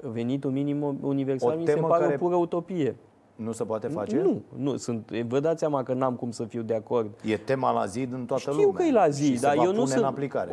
Venitul 0.00 0.50
minim 0.50 0.98
universal 1.00 1.54
o 1.54 1.58
mi 1.58 1.66
se 1.66 1.80
pare 1.80 2.02
care... 2.02 2.14
o 2.14 2.18
pură 2.18 2.36
utopie. 2.36 2.96
Nu 3.36 3.52
se 3.52 3.64
poate 3.64 3.86
face? 3.86 4.16
Nu, 4.16 4.42
nu. 4.56 4.76
Sunt, 4.76 5.10
vă 5.10 5.40
dați 5.40 5.58
seama 5.58 5.82
că 5.82 5.92
n-am 5.92 6.14
cum 6.14 6.30
să 6.30 6.44
fiu 6.44 6.62
de 6.62 6.74
acord. 6.74 7.10
E 7.24 7.36
tema 7.36 7.72
la 7.72 7.86
zi 7.86 8.08
în 8.12 8.24
toată 8.24 8.42
Știu 8.42 8.52
lumea. 8.52 8.66
Știu 8.66 8.72
că 8.72 8.82
e 8.82 8.92
la 8.92 9.08
zi, 9.08 9.40
dar 9.40 9.56
eu 9.56 9.72
nu 9.72 9.84
sunt... 9.84 10.00
în 10.00 10.04
aplicare. 10.04 10.50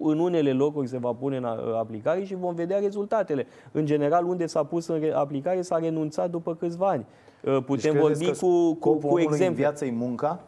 În 0.00 0.18
unele 0.18 0.52
locuri 0.52 0.88
se 0.88 0.98
va 0.98 1.12
pune 1.12 1.36
în 1.36 1.44
aplicare 1.78 2.24
și 2.24 2.34
vom 2.34 2.54
vedea 2.54 2.78
rezultatele. 2.78 3.46
În 3.72 3.86
general, 3.86 4.24
unde 4.24 4.46
s-a 4.46 4.64
pus 4.64 4.86
în 4.86 5.12
aplicare, 5.14 5.62
s-a 5.62 5.78
renunțat 5.78 6.30
după 6.30 6.54
câțiva 6.54 6.88
ani. 6.88 7.06
Deci 7.42 7.62
Putem 7.64 7.92
deci 7.92 8.02
vorbi 8.02 8.30
cu, 8.30 8.74
cu, 8.74 8.96
cu 8.96 9.18
exemple. 9.18 9.46
în 9.46 9.54
viață 9.54 9.84
e 9.84 9.90
munca? 9.90 10.40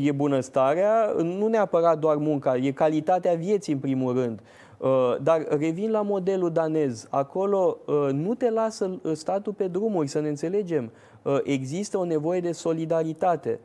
E 0.00 0.12
bunăstarea, 0.12 1.14
nu 1.22 1.46
neapărat 1.46 1.98
doar 1.98 2.16
munca, 2.16 2.56
e 2.56 2.70
calitatea 2.70 3.34
vieții 3.34 3.72
în 3.72 3.78
primul 3.78 4.14
rând. 4.14 4.40
Uh, 4.78 5.16
dar 5.22 5.46
revin 5.48 5.90
la 5.90 6.02
modelul 6.02 6.50
danez. 6.50 7.06
Acolo 7.10 7.78
uh, 7.86 8.08
nu 8.12 8.34
te 8.34 8.50
lasă 8.50 9.00
statul 9.12 9.52
pe 9.52 9.66
drumuri, 9.66 10.08
să 10.08 10.20
ne 10.20 10.28
înțelegem. 10.28 10.90
Uh, 11.22 11.38
există 11.42 11.98
o 11.98 12.04
nevoie 12.04 12.40
de 12.40 12.52
solidaritate. 12.52 13.60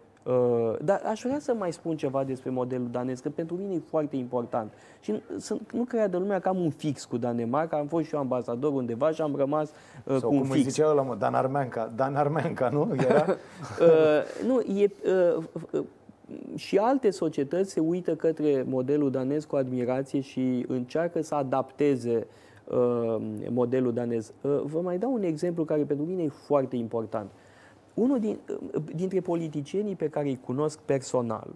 Dar 0.82 1.02
aș 1.06 1.22
vrea 1.22 1.40
să 1.40 1.54
mai 1.54 1.74
spun 1.74 1.98
ceva 1.98 2.24
despre 2.24 2.50
modelul 2.50 2.88
danez, 2.92 3.20
că 3.20 3.30
pentru 3.30 3.56
mine 3.56 3.74
e 3.74 3.82
foarte 3.90 4.16
important. 4.16 4.74
Și 5.00 5.22
nu 5.74 5.84
creadă 5.84 6.18
lumea 6.18 6.40
că 6.40 6.50
am 6.50 6.60
un 6.60 6.70
fix 6.70 7.06
cu 7.06 7.18
Danemarca, 7.18 7.78
am 7.78 7.88
fost 7.88 8.06
și 8.08 8.14
eu 8.14 8.20
ambasador 8.20 8.74
undeva 8.74 9.12
și 9.12 9.22
am 9.22 9.36
rămas 9.36 9.70
uh, 10.04 10.18
Sau 10.20 10.30
cu 10.30 10.36
un 10.36 10.42
cum 10.42 10.50
fix. 10.50 10.68
zicea 10.70 10.90
ăla, 10.90 11.02
mă, 11.02 11.16
Dan 11.16 11.34
Armeanca, 11.34 11.92
Dan 11.96 12.16
Armeanca, 12.16 12.70
nu? 12.70 12.92
Era? 13.10 13.26
uh, 13.28 14.48
nu, 14.48 14.60
e, 14.80 14.92
uh, 15.74 15.84
și 16.56 16.78
alte 16.78 17.10
societăți 17.10 17.72
se 17.72 17.80
uită 17.80 18.16
către 18.16 18.66
modelul 18.68 19.12
danez 19.12 19.46
cu 19.46 19.56
admirație 19.56 20.20
și 20.20 20.66
încearcă 20.68 21.22
să 21.22 21.36
adapteze 21.36 22.28
uh, 22.64 23.16
modelul 23.50 23.94
danez. 23.94 24.34
Uh, 24.42 24.62
vă 24.64 24.80
mai 24.82 24.98
dau 24.98 25.14
un 25.14 25.24
exemplu 25.24 25.64
care 25.64 25.82
pentru 25.82 26.06
mine 26.06 26.24
e 26.24 26.30
foarte 26.30 26.76
important. 26.76 27.30
Unul 28.00 28.20
din, 28.20 28.40
uh, 28.50 28.82
dintre 28.96 29.22
politicienii 29.22 29.96
pe 29.96 30.10
care 30.10 30.28
îi 30.28 30.40
cunosc 30.46 30.80
personal, 30.80 31.56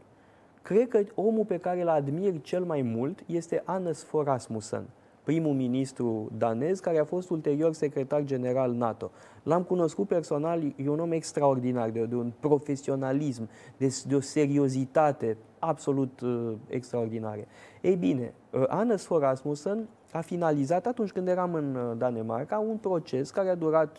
cred 0.62 0.88
că 0.88 1.04
omul 1.16 1.46
pe 1.46 1.58
care 1.58 1.82
îl 1.82 1.88
admir 1.88 2.42
cel 2.42 2.64
mai 2.64 2.82
mult 2.82 3.24
este 3.26 3.62
Anders 3.66 4.04
Fogh 4.04 4.26
Rasmussen 4.26 4.86
primul 5.24 5.54
ministru 5.54 6.32
danez, 6.38 6.80
care 6.80 7.00
a 7.00 7.06
fost 7.06 7.30
ulterior 7.30 7.74
secretar 7.74 8.24
general 8.24 8.72
NATO. 8.72 9.12
L-am 9.44 9.64
cunoscut 9.64 10.08
personal, 10.08 10.64
e 10.76 10.90
un 10.90 11.00
om 11.00 11.12
extraordinar, 11.12 11.90
de, 11.90 12.06
de 12.06 12.16
un 12.16 12.32
profesionalism, 12.40 13.50
de, 13.78 14.02
de 14.08 14.16
o 14.16 14.20
seriozitate 14.20 15.38
absolut 15.60 16.22
uh, 16.22 16.54
extraordinare. 16.68 17.48
Ei 17.82 17.96
bine, 17.96 18.34
uh, 18.52 18.64
Anders 18.68 19.06
Fogh 19.06 19.22
Rasmussen 19.22 19.88
a 20.12 20.22
finalizat 20.22 20.86
atunci 20.86 21.12
când 21.12 21.28
eram 21.28 21.54
în 21.54 21.76
uh, 21.76 21.98
Danemarca 21.98 22.60
un 22.60 22.78
proces 22.78 23.32
care 23.32 23.50
a 23.50 23.56
durat 23.56 23.98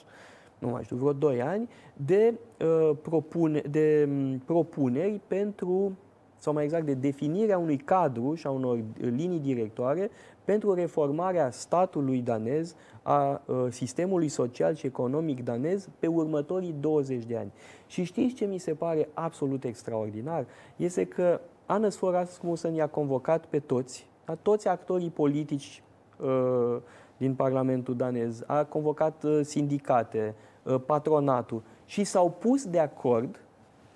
nu 0.64 0.70
mai 0.70 0.84
știu, 0.84 0.96
vreo 0.96 1.12
2 1.12 1.42
ani, 1.42 1.68
de, 1.96 2.34
uh, 2.64 2.96
propune, 3.02 3.62
de 3.70 4.08
um, 4.08 4.38
propuneri 4.38 5.20
pentru 5.26 5.92
sau 6.36 6.52
mai 6.52 6.64
exact 6.64 6.86
de 6.86 6.94
definirea 6.94 7.58
unui 7.58 7.76
cadru 7.76 8.34
și 8.34 8.46
a 8.46 8.50
unor 8.50 8.78
linii 8.96 9.38
directoare 9.38 10.10
pentru 10.44 10.74
reformarea 10.74 11.50
statului 11.50 12.20
danez, 12.20 12.74
a 13.02 13.42
sistemului 13.68 14.28
social 14.28 14.74
și 14.74 14.86
economic 14.86 15.44
danez 15.44 15.88
pe 15.98 16.06
următorii 16.06 16.74
20 16.80 17.24
de 17.24 17.36
ani. 17.36 17.52
Și 17.86 18.02
știți 18.02 18.34
ce 18.34 18.44
mi 18.44 18.58
se 18.58 18.74
pare 18.74 19.08
absolut 19.14 19.64
extraordinar? 19.64 20.46
Este 20.76 21.04
că 21.04 21.40
Anas 21.66 21.96
Forasmussen 21.96 22.74
i-a 22.74 22.88
convocat 22.88 23.46
pe 23.46 23.58
toți, 23.58 24.06
a 24.24 24.34
toți 24.34 24.68
actorii 24.68 25.10
politici 25.10 25.82
uh, 26.20 26.76
din 27.16 27.34
Parlamentul 27.34 27.96
danez, 27.96 28.42
a 28.46 28.64
convocat 28.64 29.22
uh, 29.22 29.40
sindicate, 29.42 30.34
uh, 30.36 30.53
patronatul 30.86 31.62
și 31.84 32.04
s-au 32.04 32.30
pus 32.30 32.66
de 32.66 32.78
acord 32.78 33.40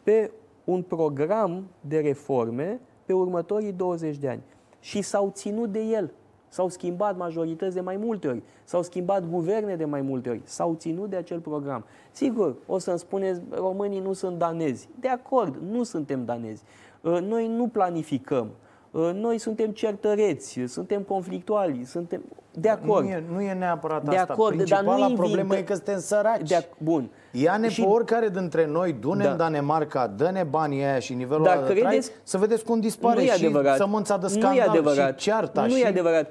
pe 0.02 0.30
un 0.64 0.82
program 0.82 1.68
de 1.80 1.98
reforme 1.98 2.80
pe 3.04 3.12
următorii 3.12 3.72
20 3.72 4.16
de 4.16 4.28
ani. 4.28 4.42
Și 4.80 5.02
s-au 5.02 5.30
ținut 5.34 5.72
de 5.72 5.80
el. 5.80 6.12
S-au 6.48 6.68
schimbat 6.68 7.16
majorități 7.16 7.74
de 7.74 7.80
mai 7.80 7.96
multe 7.96 8.28
ori, 8.28 8.42
s-au 8.64 8.82
schimbat 8.82 9.28
guverne 9.28 9.76
de 9.76 9.84
mai 9.84 10.00
multe 10.00 10.28
ori, 10.28 10.40
s-au 10.44 10.74
ținut 10.74 11.10
de 11.10 11.16
acel 11.16 11.40
program. 11.40 11.84
Sigur, 12.10 12.56
o 12.66 12.78
să-mi 12.78 12.98
spuneți, 12.98 13.40
românii 13.50 14.00
nu 14.00 14.12
sunt 14.12 14.38
danezi. 14.38 14.88
De 15.00 15.08
acord, 15.08 15.56
nu 15.70 15.82
suntem 15.82 16.24
danezi. 16.24 16.62
Uh, 17.00 17.20
noi 17.20 17.48
nu 17.48 17.68
planificăm. 17.68 18.50
Uh, 18.90 19.10
noi 19.14 19.38
suntem 19.38 19.70
certăreți, 19.70 20.60
suntem 20.66 21.02
conflictuali, 21.02 21.84
suntem 21.84 22.22
de 22.60 22.68
acord. 22.68 23.04
Nu 23.04 23.10
e, 23.10 23.24
nu 23.32 23.40
e 23.40 23.52
neapărat 23.52 24.04
de 24.04 24.16
asta. 24.16 24.32
Acord, 24.32 24.54
Principala 24.54 24.98
dar 24.98 25.08
nu 25.08 25.14
problemă 25.14 25.56
e 25.56 25.62
că 25.62 25.74
suntem 25.74 25.98
săraci. 25.98 26.48
De 26.48 26.66
bun. 26.78 27.10
Ia-ne 27.32 27.68
și... 27.68 27.80
pe 27.80 27.86
oricare 27.86 28.28
dintre 28.28 28.66
noi, 28.66 28.96
du-ne 29.00 29.24
da. 29.24 29.30
în 29.30 29.36
Danemarca, 29.36 30.06
dă-ne 30.06 30.42
banii 30.42 30.82
aia 30.82 30.98
și 30.98 31.14
nivelul 31.14 31.44
dar 31.44 31.64
credeți... 31.64 31.80
trai, 31.80 32.00
să 32.22 32.38
vedeți 32.38 32.64
cum 32.64 32.80
dispare 32.80 33.22
și 33.22 33.30
adevărat. 33.30 33.76
sămânța 33.76 34.16
de 34.16 34.26
scandal 34.26 34.52
nu 34.52 34.58
e 34.58 34.62
adevărat. 34.62 35.18
și 35.18 35.28
cearta. 35.28 35.62
Nu 35.66 35.74
și... 35.74 35.82
e 35.82 35.86
adevărat. 35.86 36.30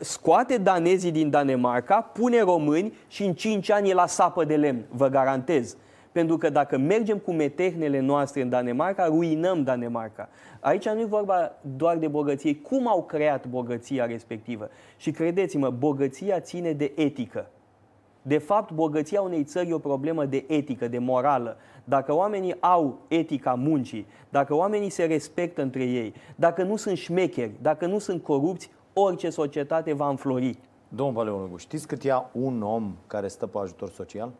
Scoate 0.00 0.56
danezii 0.56 1.10
din 1.10 1.30
Danemarca, 1.30 2.00
pune 2.00 2.40
români 2.40 2.94
și 3.08 3.24
în 3.24 3.34
5 3.34 3.70
ani 3.70 3.92
la 3.92 4.06
sapă 4.06 4.44
de 4.44 4.54
lemn, 4.54 4.84
vă 4.90 5.08
garantez. 5.08 5.76
Pentru 6.12 6.36
că 6.36 6.50
dacă 6.50 6.78
mergem 6.78 7.18
cu 7.18 7.32
metehnele 7.32 8.00
noastre 8.00 8.42
în 8.42 8.48
Danemarca, 8.48 9.06
ruinăm 9.06 9.62
Danemarca. 9.62 10.28
Aici 10.60 10.88
nu 10.88 11.00
e 11.00 11.04
vorba 11.04 11.52
doar 11.76 11.96
de 11.96 12.08
bogăție. 12.08 12.56
Cum 12.56 12.88
au 12.88 13.02
creat 13.02 13.46
bogăția 13.46 14.06
respectivă? 14.06 14.68
Și 14.96 15.10
credeți-mă, 15.10 15.70
bogăția 15.70 16.40
ține 16.40 16.72
de 16.72 16.92
etică. 16.96 17.50
De 18.22 18.38
fapt, 18.38 18.72
bogăția 18.72 19.20
unei 19.20 19.44
țări 19.44 19.68
e 19.68 19.74
o 19.74 19.78
problemă 19.78 20.24
de 20.24 20.44
etică, 20.48 20.88
de 20.88 20.98
morală. 20.98 21.56
Dacă 21.84 22.14
oamenii 22.14 22.56
au 22.60 22.98
etica 23.08 23.54
muncii, 23.54 24.06
dacă 24.28 24.54
oamenii 24.54 24.90
se 24.90 25.04
respectă 25.04 25.62
între 25.62 25.84
ei, 25.84 26.14
dacă 26.36 26.62
nu 26.62 26.76
sunt 26.76 26.96
șmecheri, 26.96 27.52
dacă 27.62 27.86
nu 27.86 27.98
sunt 27.98 28.22
corupți, 28.22 28.70
orice 28.92 29.30
societate 29.30 29.92
va 29.92 30.08
înflori. 30.08 30.58
Domnul 30.88 31.14
Valeologu, 31.14 31.56
știți 31.56 31.86
cât 31.86 32.02
ia 32.02 32.30
un 32.32 32.62
om 32.62 32.96
care 33.06 33.28
stă 33.28 33.46
pe 33.46 33.58
ajutor 33.58 33.90
social? 33.90 34.30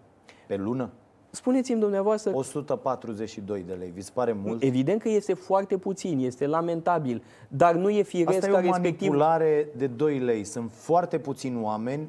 Pe 0.46 0.56
lună? 0.56 0.90
Spuneți-mi 1.30 1.80
dumneavoastră... 1.80 2.30
142 2.34 3.64
de 3.66 3.72
lei, 3.72 3.92
vi 3.94 4.00
se 4.02 4.10
pare 4.14 4.36
mult? 4.44 4.62
Evident 4.62 5.02
că 5.02 5.08
este 5.08 5.34
foarte 5.34 5.76
puțin, 5.76 6.18
este 6.18 6.46
lamentabil, 6.46 7.22
dar 7.48 7.74
nu 7.74 7.90
e 7.90 8.02
firesc 8.02 8.36
Asta 8.36 8.48
e 8.48 8.52
o 8.52 8.60
respectiv... 8.60 9.08
manipulare 9.08 9.68
de 9.76 9.86
2 9.86 10.18
lei. 10.18 10.44
Sunt 10.44 10.70
foarte 10.74 11.18
puțini 11.18 11.58
oameni, 11.62 12.08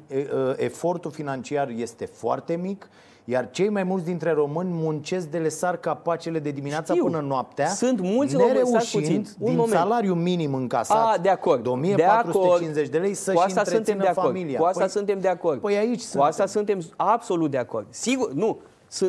efortul 0.56 1.10
financiar 1.10 1.68
este 1.68 2.04
foarte 2.04 2.54
mic, 2.56 2.88
iar 3.24 3.50
cei 3.50 3.68
mai 3.68 3.82
mulți 3.82 4.04
dintre 4.04 4.30
români 4.32 4.70
muncesc 4.72 5.26
de 5.26 5.38
le 5.38 5.48
sar 5.48 5.76
capacele 5.76 6.38
de 6.38 6.50
dimineața 6.50 6.92
Știu. 6.92 7.04
până 7.04 7.20
noaptea, 7.20 7.68
Sunt 7.68 8.00
mulți 8.00 8.36
nereușind 8.36 9.02
puțin. 9.02 9.26
Un 9.38 9.46
din 9.46 9.56
moment. 9.56 9.78
salariu 9.78 10.14
minim 10.14 10.54
încasat, 10.54 11.14
A, 11.16 11.18
de 11.18 11.28
acord. 11.28 11.62
de 11.62 11.68
1450 11.68 12.88
de, 12.88 12.98
de 12.98 13.04
lei, 13.04 13.14
să-și 13.14 13.38
asta 13.38 13.64
suntem 13.64 13.98
de 13.98 14.06
acord. 14.06 14.26
familia. 14.26 14.58
Cu 14.58 14.64
asta 14.64 14.80
păi, 14.80 14.88
suntem 14.90 15.20
de 15.20 15.28
acord. 15.28 15.60
Păi 15.60 15.76
aici 15.76 16.00
Cu 16.00 16.06
suntem. 16.06 16.28
asta 16.28 16.46
suntem 16.46 16.78
absolut 16.96 17.50
de 17.50 17.58
acord. 17.58 17.86
Sigur, 17.90 18.32
nu, 18.32 18.58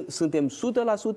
suntem 0.08 0.50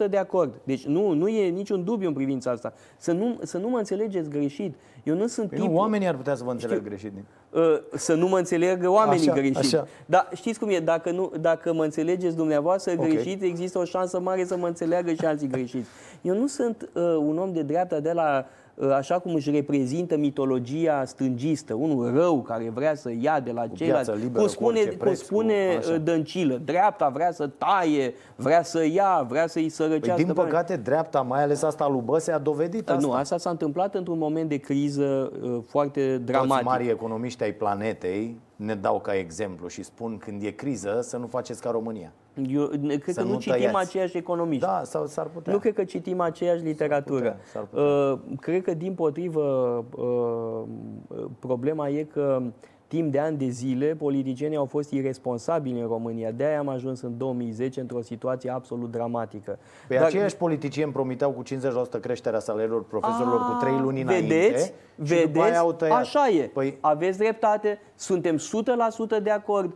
100% 0.07 0.11
de 0.11 0.17
acord. 0.17 0.55
Deci 0.65 0.87
nu, 0.87 1.13
nu 1.13 1.29
e 1.29 1.49
niciun 1.49 1.85
dubiu 1.85 2.09
în 2.09 2.15
privința 2.15 2.51
asta. 2.51 2.73
Să 2.97 3.13
nu, 3.13 3.39
să 3.43 3.59
nu 3.59 3.69
mă 3.69 3.79
înțelegeți 3.79 4.29
greșit. 4.29 4.75
Eu 5.03 5.15
nu 5.15 5.27
sunt 5.27 5.49
păi 5.49 5.59
tipul... 5.59 5.73
Nu, 5.73 5.79
oamenii 5.79 6.07
ar 6.07 6.17
putea 6.17 6.35
să 6.35 6.45
vă 6.45 6.51
înțeleg 6.51 6.77
Știu, 6.77 6.89
greșit. 6.89 7.13
Uh, 7.51 7.63
să 7.93 8.15
nu 8.15 8.29
mă 8.29 8.39
înțeleagă 8.39 8.89
oamenii 8.89 9.29
așa, 9.29 9.41
greșit. 9.41 9.57
Așa. 9.57 9.87
Dar 10.07 10.29
știți 10.35 10.59
cum 10.59 10.69
e? 10.69 10.79
Dacă, 10.79 11.11
nu, 11.11 11.33
dacă 11.41 11.73
mă 11.73 11.85
înțelegeți 11.85 12.37
dumneavoastră 12.37 12.93
okay. 12.93 13.09
greșit, 13.09 13.43
există 13.43 13.79
o 13.79 13.85
șansă 13.85 14.21
mare 14.21 14.45
să 14.45 14.57
mă 14.57 14.67
înțeleagă 14.67 15.13
și 15.13 15.25
alții 15.25 15.49
greșiți. 15.49 15.89
Eu 16.23 16.37
nu 16.37 16.47
sunt 16.47 16.89
uh, 16.93 17.03
un 17.03 17.39
om 17.39 17.53
de 17.53 17.63
dreapta 17.63 18.01
de 18.01 18.13
la 18.13 18.39
Ă, 18.39 18.66
așa 18.95 19.19
cum 19.19 19.35
își 19.35 19.51
reprezintă 19.51 20.17
mitologia 20.17 21.05
stângistă, 21.05 21.75
unul 21.75 22.15
rău 22.15 22.43
care 22.43 22.71
vrea 22.75 22.95
să 22.95 23.11
ia 23.21 23.41
de 23.41 23.51
la 23.53 23.67
ceilalți, 23.67 24.11
cum 24.35 24.47
spune, 24.47 24.81
preț, 24.81 24.99
cum 24.99 25.15
spune 25.15 25.81
cu, 25.85 25.93
ă, 25.93 25.99
Dăncilă, 25.99 26.61
dreapta 26.65 27.09
vrea 27.09 27.33
să 27.33 27.47
taie, 27.47 28.15
vrea 28.37 28.63
să 28.63 28.87
ia, 28.87 29.27
vrea 29.29 29.47
să-i 29.47 29.69
sărăcească. 29.69 30.15
Păi, 30.15 30.25
din 30.25 30.35
păcate, 30.35 30.77
dreapta, 30.77 31.21
mai 31.21 31.43
ales 31.43 31.63
asta 31.63 31.89
lui 31.89 32.01
Băse, 32.05 32.33
a 32.33 32.39
dovedit 32.39 32.91
asta. 32.91 33.07
Nu, 33.07 33.13
asta 33.13 33.39
s-a 33.39 33.51
întâmplat 33.51 33.95
într-un 33.95 34.19
moment 34.19 34.49
de 34.49 34.57
criză 34.57 35.33
uh, 35.43 35.59
foarte 35.67 36.19
dramatic. 36.19 36.53
Toți 36.53 36.65
mari 36.65 36.89
economiști 36.89 37.43
ai 37.43 37.53
planetei 37.53 38.41
ne 38.57 38.75
dau 38.75 39.01
ca 39.01 39.15
exemplu 39.15 39.69
și 39.69 39.83
spun 39.83 40.19
când 40.19 40.43
e 40.43 40.51
criză 40.51 40.99
să 41.03 41.17
nu 41.17 41.27
faceți 41.27 41.61
ca 41.61 41.71
România. 41.71 42.13
Eu 42.49 42.67
cred 42.99 43.15
să 43.15 43.21
că 43.21 43.27
nu, 43.27 43.33
nu 43.33 43.39
citim 43.39 43.53
tăiați. 43.53 43.77
aceiași 43.77 44.17
economiști. 44.17 44.65
Da, 44.65 44.83
sau 44.85 45.07
s-ar 45.07 45.27
putea. 45.27 45.53
Nu 45.53 45.59
cred 45.59 45.75
că 45.75 45.85
citim 45.85 46.21
aceeași 46.21 46.63
literatură. 46.63 47.39
S-ar 47.53 47.65
putea, 47.65 47.83
s-ar 47.83 48.13
putea. 48.13 48.33
Uh, 48.33 48.39
cred 48.41 48.63
că, 48.63 48.75
din 48.75 48.95
potrivă, 48.95 49.85
uh, 49.97 51.25
problema 51.39 51.89
e 51.89 52.03
că 52.03 52.43
timp 52.87 53.13
de 53.13 53.19
ani 53.19 53.37
de 53.37 53.49
zile 53.49 53.95
politicienii 53.95 54.57
au 54.57 54.65
fost 54.65 54.91
irresponsabili 54.91 55.81
în 55.81 55.87
România. 55.87 56.31
De-aia 56.31 56.59
am 56.59 56.69
ajuns 56.69 57.01
în 57.01 57.17
2010 57.17 57.81
într-o 57.81 58.01
situație 58.01 58.51
absolut 58.51 58.91
dramatică. 58.91 59.59
Pe 59.89 59.95
Dar... 59.95 60.05
aceiași 60.05 60.37
politicieni 60.37 60.93
promiteau 60.93 61.31
cu 61.31 61.43
50% 61.43 62.01
creșterea 62.01 62.39
salariilor 62.39 62.85
profesorilor 62.85 63.41
A, 63.41 63.53
cu 63.53 63.61
3 63.61 63.79
luni 63.79 64.03
vedeți, 64.03 64.25
înainte 64.29 64.73
vedeți, 64.97 65.85
așa 65.91 66.29
e. 66.29 66.51
Păi... 66.53 66.79
Aveți 66.81 67.19
dreptate, 67.19 67.81
suntem 67.95 68.37
100% 68.37 69.23
de 69.23 69.31
acord 69.31 69.73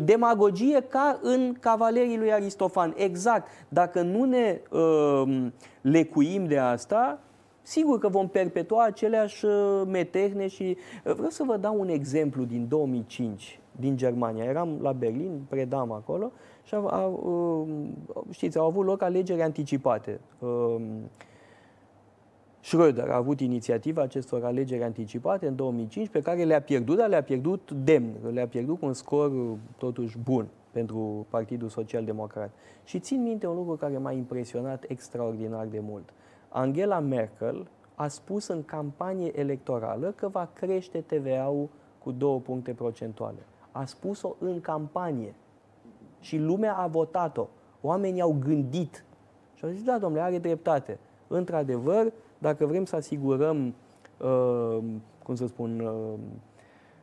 demagogie 0.00 0.80
ca 0.88 1.18
în 1.22 1.56
Cavalerii 1.60 2.18
lui 2.18 2.32
Aristofan. 2.32 2.94
Exact. 2.96 3.48
Dacă 3.68 4.02
nu 4.02 4.24
ne 4.24 4.60
uh, 4.70 5.46
lecuim 5.80 6.46
de 6.46 6.58
asta, 6.58 7.20
sigur 7.62 7.98
că 7.98 8.08
vom 8.08 8.28
perpetua 8.28 8.84
aceleași 8.84 9.44
uh, 9.44 9.82
metehne 9.86 10.46
și 10.46 10.76
uh, 11.04 11.12
vreau 11.12 11.30
să 11.30 11.42
vă 11.46 11.56
dau 11.56 11.80
un 11.80 11.88
exemplu 11.88 12.44
din 12.44 12.68
2005 12.68 13.60
din 13.72 13.96
Germania. 13.96 14.44
Eram 14.44 14.78
la 14.82 14.92
Berlin, 14.92 15.40
predam 15.48 15.92
acolo 15.92 16.32
și 16.62 16.74
a, 16.74 16.78
a, 16.78 17.06
uh, 17.06 17.68
știți, 18.30 18.58
au 18.58 18.66
avut 18.66 18.84
loc 18.84 19.02
alegeri 19.02 19.42
anticipate. 19.42 20.20
Uh, 22.66 22.72
Schröder 22.72 23.08
a 23.08 23.16
avut 23.16 23.40
inițiativa 23.40 24.02
acestor 24.02 24.44
alegeri 24.44 24.82
anticipate 24.82 25.46
în 25.46 25.56
2005, 25.56 26.08
pe 26.08 26.20
care 26.20 26.44
le-a 26.44 26.60
pierdut, 26.60 26.96
dar 26.96 27.08
le-a 27.08 27.22
pierdut 27.22 27.70
demn, 27.70 28.32
le-a 28.32 28.46
pierdut 28.46 28.78
cu 28.78 28.86
un 28.86 28.92
scor 28.92 29.32
totuși 29.76 30.18
bun 30.18 30.48
pentru 30.70 31.26
Partidul 31.30 31.68
Social 31.68 32.04
Democrat. 32.04 32.50
Și 32.84 32.98
țin 32.98 33.22
minte 33.22 33.46
un 33.46 33.56
lucru 33.56 33.76
care 33.76 33.98
m-a 33.98 34.12
impresionat 34.12 34.84
extraordinar 34.88 35.66
de 35.66 35.80
mult. 35.80 36.12
Angela 36.48 36.98
Merkel 36.98 37.68
a 37.94 38.08
spus 38.08 38.46
în 38.46 38.64
campanie 38.64 39.38
electorală 39.38 40.10
că 40.10 40.28
va 40.28 40.50
crește 40.52 41.00
TVA-ul 41.00 41.68
cu 41.98 42.12
două 42.12 42.40
puncte 42.40 42.72
procentuale. 42.72 43.46
A 43.72 43.84
spus-o 43.84 44.36
în 44.38 44.60
campanie. 44.60 45.34
Și 46.20 46.38
lumea 46.38 46.74
a 46.74 46.86
votat-o. 46.86 47.46
Oamenii 47.80 48.20
au 48.20 48.36
gândit. 48.40 49.04
Și 49.54 49.64
au 49.64 49.70
zis, 49.70 49.82
da, 49.82 49.98
domnule, 49.98 50.22
are 50.22 50.38
dreptate. 50.38 50.98
Într-adevăr, 51.28 52.12
dacă 52.46 52.66
vrem 52.66 52.84
să 52.84 52.96
asigurăm, 52.96 53.74
uh, 54.18 54.78
cum 55.22 55.34
să 55.34 55.46
spun, 55.46 55.80
uh, 55.80 56.18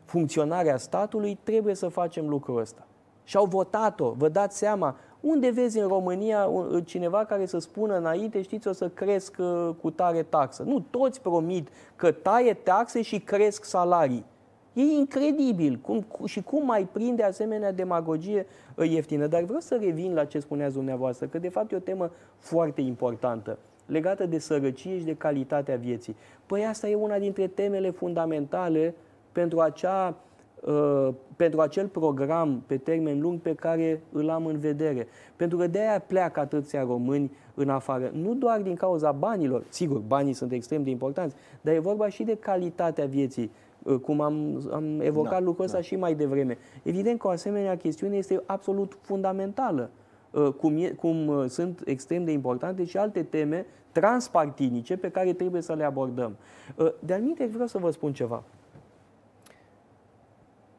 funcționarea 0.06 0.78
statului, 0.78 1.40
trebuie 1.44 1.74
să 1.74 1.88
facem 1.88 2.30
lucrul 2.30 2.60
ăsta. 2.60 2.88
Și 3.24 3.38
au 3.38 3.46
votat-o, 3.46 4.12
vă 4.12 4.30
dați 4.30 4.58
seama, 4.58 4.96
unde 5.20 5.50
vezi 5.50 5.80
în 5.80 5.88
România 5.88 6.50
cineva 6.86 7.26
care 7.26 7.46
să 7.46 7.60
spună 7.60 7.98
înainte, 7.98 8.42
știți, 8.42 8.68
o 8.68 8.72
să 8.72 8.90
cresc 8.90 9.36
uh, 9.40 9.70
cu 9.82 9.92
tare 9.92 10.24
taxă? 10.24 10.64
Nu, 10.64 10.80
toți 10.80 11.22
promit 11.22 11.68
că 11.96 12.12
taie 12.12 12.54
taxe 12.54 13.02
și 13.02 13.20
cresc 13.20 13.64
salarii. 13.64 14.26
E 14.74 14.82
incredibil 14.82 15.80
cum, 15.82 16.06
și 16.26 16.42
cum 16.42 16.66
mai 16.66 16.88
prinde 16.92 17.24
asemenea 17.24 17.72
demagogie 17.72 18.46
ieftină. 18.90 19.28
Dar 19.28 19.44
vreau 19.44 19.60
să 19.60 19.78
revin 19.82 20.14
la 20.14 20.26
ce 20.26 20.40
spuneați 20.40 20.74
dumneavoastră, 20.74 21.28
că 21.28 21.38
de 21.38 21.50
fapt 21.50 21.72
e 21.72 21.76
o 21.76 21.80
temă 21.80 22.12
foarte 22.38 22.82
importantă 22.82 23.58
legată 23.86 24.26
de 24.26 24.40
sărăcie 24.40 24.98
și 24.98 25.06
de 25.06 25.16
calitatea 25.16 25.76
vieții. 25.76 26.16
Păi 26.46 26.66
asta 26.66 26.90
e 26.90 26.96
una 26.96 27.18
dintre 27.18 27.48
temele 27.48 27.90
fundamentale 27.90 28.96
pentru, 29.32 29.60
acea, 29.60 30.16
uh, 30.62 31.10
pentru 31.36 31.62
acel 31.62 31.88
program 31.88 32.64
pe 32.68 32.78
termen 32.78 33.20
lung 33.20 33.40
pe 33.40 33.54
care 33.54 34.02
îl 34.12 34.30
am 34.30 34.46
în 34.46 34.60
vedere. 34.60 35.08
Pentru 35.36 35.58
că 35.58 35.68
de-aia 35.68 36.00
pleacă 36.00 36.40
atâția 36.40 36.84
români 36.84 37.32
în 37.54 37.70
afară. 37.70 38.12
Nu 38.14 38.34
doar 38.34 38.62
din 38.62 38.76
cauza 38.76 39.12
banilor, 39.12 39.64
sigur, 39.70 40.00
banii 40.00 40.34
sunt 40.34 40.52
extrem 40.52 40.84
de 40.84 40.90
importanți, 40.90 41.36
dar 41.62 41.74
e 41.74 41.80
vorba 41.80 42.10
și 42.10 42.24
de 42.24 42.36
calitatea 42.36 43.06
vieții 43.06 43.52
uh, 43.84 43.96
cum 43.96 44.22
am, 44.22 44.62
am 44.74 45.00
evocat 45.00 45.40
da, 45.40 45.40
lucrul 45.40 45.66
ăsta 45.66 45.78
da. 45.78 45.84
și 45.84 45.96
mai 45.96 46.16
devreme. 46.16 46.58
Evident 46.84 47.20
că 47.20 47.28
o 47.28 47.30
asemenea 47.30 47.78
chestiune 47.78 48.16
este 48.16 48.44
absolut 48.46 48.98
fundamentală. 49.02 49.90
Uh, 50.34 50.54
cum, 50.54 50.78
e, 50.78 50.90
cum 50.90 51.28
uh, 51.28 51.50
sunt 51.50 51.82
extrem 51.86 52.24
de 52.24 52.32
importante 52.32 52.84
și 52.84 52.98
alte 52.98 53.24
teme 53.24 53.66
transpartinice 53.92 54.98
pe 54.98 55.10
care 55.10 55.34
trebuie 55.34 55.62
să 55.62 55.74
le 55.74 55.84
abordăm. 55.84 56.36
Uh, 56.76 56.92
de 57.00 57.14
aminte 57.14 57.46
vreau 57.46 57.68
să 57.68 57.78
vă 57.78 57.92
spun 57.92 58.14
ceva. 58.14 58.44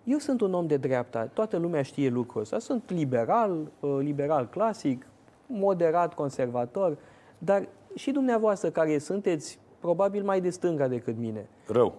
Eu 0.05 0.19
sunt 0.19 0.41
un 0.41 0.55
om 0.55 0.67
de 0.67 0.77
dreapta, 0.77 1.27
toată 1.27 1.57
lumea 1.57 1.83
știe 1.83 2.09
lucrul 2.09 2.41
ăsta. 2.41 2.59
Sunt 2.59 2.91
liberal, 2.91 3.71
liberal 3.99 4.49
clasic, 4.49 5.07
moderat, 5.47 6.15
conservator, 6.15 6.97
dar 7.39 7.69
și 7.95 8.11
dumneavoastră 8.11 8.71
care 8.71 8.99
sunteți 8.99 9.59
probabil 9.79 10.25
mai 10.25 10.41
de 10.41 10.51
stânga 10.51 10.89
decât 10.89 11.17
mine. 11.17 11.49
Rău. 11.67 11.95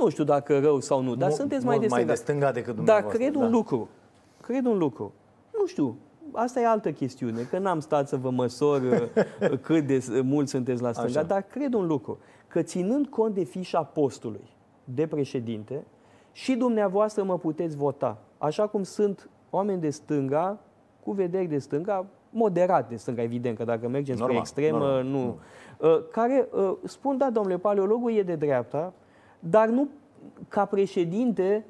Nu 0.00 0.08
știu 0.08 0.24
dacă 0.24 0.58
rău 0.58 0.80
sau 0.80 1.02
nu, 1.02 1.14
dar 1.14 1.30
sunteți 1.30 1.64
mai 1.64 1.78
de 1.78 1.86
stânga. 1.86 2.04
mai 2.04 2.14
de 2.14 2.20
stânga 2.22 2.52
decât 2.52 2.84
Dar 2.84 3.06
cred 3.06 3.34
un 3.34 3.42
da. 3.42 3.48
lucru. 3.48 3.88
Cred 4.40 4.64
un 4.64 4.78
lucru. 4.78 5.12
Nu 5.58 5.66
știu, 5.66 5.96
asta 6.36 6.60
e 6.60 6.66
altă 6.66 6.92
chestiune, 6.92 7.42
că 7.42 7.58
n-am 7.58 7.80
stat 7.80 8.08
să 8.08 8.16
vă 8.16 8.30
măsor 8.30 8.82
uh, 9.40 9.58
cât 9.60 9.86
de 9.86 10.20
mult 10.22 10.48
sunteți 10.48 10.82
la 10.82 10.92
stânga, 10.92 11.18
Așa. 11.18 11.28
dar 11.28 11.42
cred 11.42 11.74
un 11.74 11.86
lucru, 11.86 12.18
că 12.48 12.62
ținând 12.62 13.06
cont 13.06 13.34
de 13.34 13.44
fișa 13.44 13.82
postului 13.82 14.54
de 14.84 15.06
președinte, 15.06 15.84
și 16.32 16.54
dumneavoastră 16.54 17.22
mă 17.22 17.38
puteți 17.38 17.76
vota. 17.76 18.18
Așa 18.38 18.66
cum 18.66 18.82
sunt 18.82 19.28
oameni 19.50 19.80
de 19.80 19.90
stânga, 19.90 20.58
cu 21.04 21.12
vederi 21.12 21.46
de 21.46 21.58
stânga, 21.58 22.06
moderat 22.30 22.88
de 22.88 22.96
stânga, 22.96 23.22
evident, 23.22 23.56
că 23.56 23.64
dacă 23.64 23.88
mergem 23.88 24.14
spre 24.14 24.26
normal, 24.26 24.40
extremă, 24.40 24.78
normal, 24.78 25.04
nu. 25.04 25.18
nu. 25.18 25.38
Uh, 25.78 26.04
care 26.10 26.48
uh, 26.52 26.76
spun, 26.84 27.16
da, 27.18 27.30
domnule, 27.30 27.58
paleologul 27.58 28.12
e 28.12 28.22
de 28.22 28.34
dreapta, 28.34 28.92
dar 29.38 29.68
nu 29.68 29.88
ca 30.48 30.64
președinte 30.64 31.64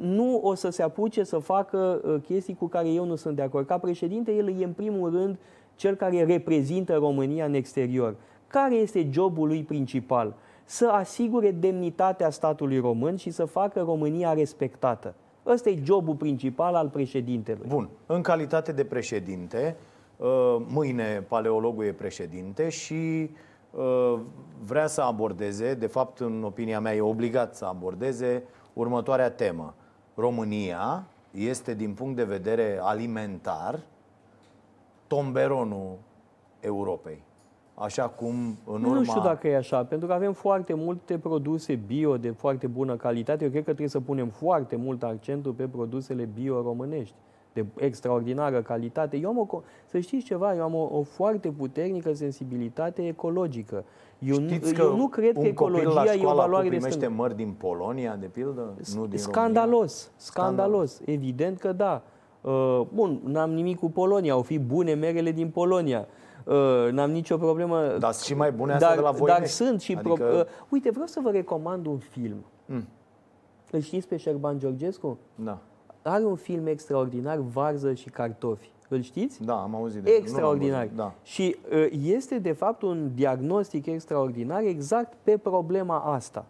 nu 0.00 0.40
o 0.42 0.54
să 0.54 0.70
se 0.70 0.82
apuce 0.82 1.22
să 1.22 1.38
facă 1.38 2.00
uh, 2.04 2.16
chestii 2.26 2.54
cu 2.54 2.66
care 2.66 2.88
eu 2.88 3.04
nu 3.04 3.16
sunt 3.16 3.36
de 3.36 3.42
acord. 3.42 3.66
Ca 3.66 3.78
președinte, 3.78 4.32
el 4.32 4.60
e 4.60 4.64
în 4.64 4.72
primul 4.72 5.10
rând 5.10 5.38
cel 5.74 5.94
care 5.94 6.24
reprezintă 6.24 6.94
România 6.94 7.44
în 7.44 7.54
exterior. 7.54 8.16
Care 8.46 8.74
este 8.74 9.08
jobul 9.10 9.46
lui 9.46 9.62
principal? 9.62 10.34
Să 10.64 10.88
asigure 10.88 11.50
demnitatea 11.50 12.30
statului 12.30 12.78
român 12.78 13.16
și 13.16 13.30
să 13.30 13.44
facă 13.44 13.80
România 13.80 14.32
respectată. 14.32 15.14
Ăsta 15.46 15.68
e 15.68 15.78
jobul 15.84 16.14
principal 16.14 16.74
al 16.74 16.88
președintelui. 16.88 17.66
Bun. 17.68 17.88
În 18.06 18.22
calitate 18.22 18.72
de 18.72 18.84
președinte, 18.84 19.76
uh, 20.16 20.56
mâine 20.68 21.24
paleologul 21.28 21.84
e 21.84 21.92
președinte 21.92 22.68
și 22.68 23.30
uh, 23.70 24.18
vrea 24.64 24.86
să 24.86 25.00
abordeze, 25.00 25.74
de 25.74 25.86
fapt, 25.86 26.18
în 26.18 26.42
opinia 26.42 26.80
mea, 26.80 26.94
e 26.94 27.00
obligat 27.00 27.56
să 27.56 27.64
abordeze 27.64 28.42
următoarea 28.72 29.30
temă. 29.30 29.74
România 30.20 31.06
este, 31.30 31.74
din 31.74 31.94
punct 31.94 32.16
de 32.16 32.24
vedere 32.24 32.78
alimentar, 32.82 33.80
tomberonul 35.06 35.98
Europei. 36.60 37.22
Așa 37.74 38.08
cum 38.08 38.34
în 38.66 38.84
urma... 38.84 38.94
Nu 38.94 39.04
știu 39.04 39.20
dacă 39.20 39.48
e 39.48 39.56
așa, 39.56 39.84
pentru 39.84 40.06
că 40.06 40.12
avem 40.12 40.32
foarte 40.32 40.74
multe 40.74 41.18
produse 41.18 41.74
bio 41.74 42.16
de 42.16 42.30
foarte 42.30 42.66
bună 42.66 42.96
calitate. 42.96 43.44
Eu 43.44 43.50
cred 43.50 43.62
că 43.62 43.68
trebuie 43.68 43.88
să 43.88 44.00
punem 44.00 44.28
foarte 44.28 44.76
mult 44.76 45.02
accentul 45.02 45.52
pe 45.52 45.68
produsele 45.68 46.28
bio 46.34 46.62
românești 46.62 47.14
de 47.52 47.64
extraordinară 47.76 48.62
calitate. 48.62 49.16
Eu 49.16 49.28
am 49.28 49.38
o, 49.38 49.62
să 49.86 49.98
știți 49.98 50.24
ceva, 50.24 50.54
eu 50.54 50.62
am 50.62 50.74
o, 50.74 50.88
o 50.98 51.02
foarte 51.02 51.50
puternică 51.50 52.12
sensibilitate 52.12 53.06
ecologică. 53.06 53.84
Eu, 54.20 54.34
Știți 54.34 54.72
nu, 54.72 54.84
eu 54.84 54.96
nu 54.96 55.08
cred 55.08 55.34
că 55.34 55.46
ecologia 55.46 56.14
e 56.14 56.26
o 56.26 56.34
valoare 56.34 56.68
de 56.68 56.76
primește 56.76 57.06
mări 57.06 57.36
din 57.36 57.52
Polonia, 57.58 58.16
de 58.16 58.26
pildă? 58.26 58.74
Nu 58.94 59.06
din 59.06 59.18
scandalos, 59.18 59.70
România? 59.70 60.14
scandalos. 60.16 61.00
Evident 61.04 61.58
că 61.58 61.72
da. 61.72 62.02
Uh, 62.40 62.80
bun, 62.94 63.20
n-am 63.24 63.50
nimic 63.50 63.78
cu 63.78 63.90
Polonia, 63.90 64.32
au 64.32 64.42
fi 64.42 64.58
bune 64.58 64.94
merele 64.94 65.30
din 65.30 65.48
Polonia. 65.48 66.06
Uh, 66.44 66.88
n-am 66.90 67.10
nicio 67.10 67.36
problemă. 67.36 67.96
Dar 67.98 68.14
și 68.14 68.34
mai 68.34 68.52
bune 68.52 68.72
astea 68.72 68.94
de 68.94 69.00
la 69.00 69.10
voi. 69.10 69.28
Dar 69.28 69.46
sunt 69.46 69.80
și... 69.80 69.92
Adică... 69.92 70.24
Pro... 70.24 70.38
Uh, 70.38 70.44
uite, 70.68 70.90
vreau 70.90 71.06
să 71.06 71.20
vă 71.22 71.30
recomand 71.30 71.86
un 71.86 71.98
film. 71.98 72.44
Mm. 72.66 72.88
Îl 73.70 73.80
știți 73.80 74.08
pe 74.08 74.16
Șerban 74.16 74.58
Georgescu? 74.58 75.18
Da. 75.34 75.58
Are 76.02 76.24
un 76.24 76.36
film 76.36 76.66
extraordinar, 76.66 77.36
Varză 77.36 77.92
și 77.94 78.10
cartofi. 78.10 78.70
Îl 78.92 79.02
știți? 79.02 79.44
Da, 79.44 79.54
am 79.54 79.74
auzit 79.74 80.02
de 80.02 80.10
Extraordinar. 80.10 80.88
Da. 80.94 81.12
Și 81.22 81.56
uh, 81.72 81.86
este, 82.04 82.38
de 82.38 82.52
fapt, 82.52 82.82
un 82.82 83.10
diagnostic 83.14 83.86
extraordinar 83.86 84.62
exact 84.62 85.12
pe 85.22 85.36
problema 85.36 85.98
asta. 85.98 86.44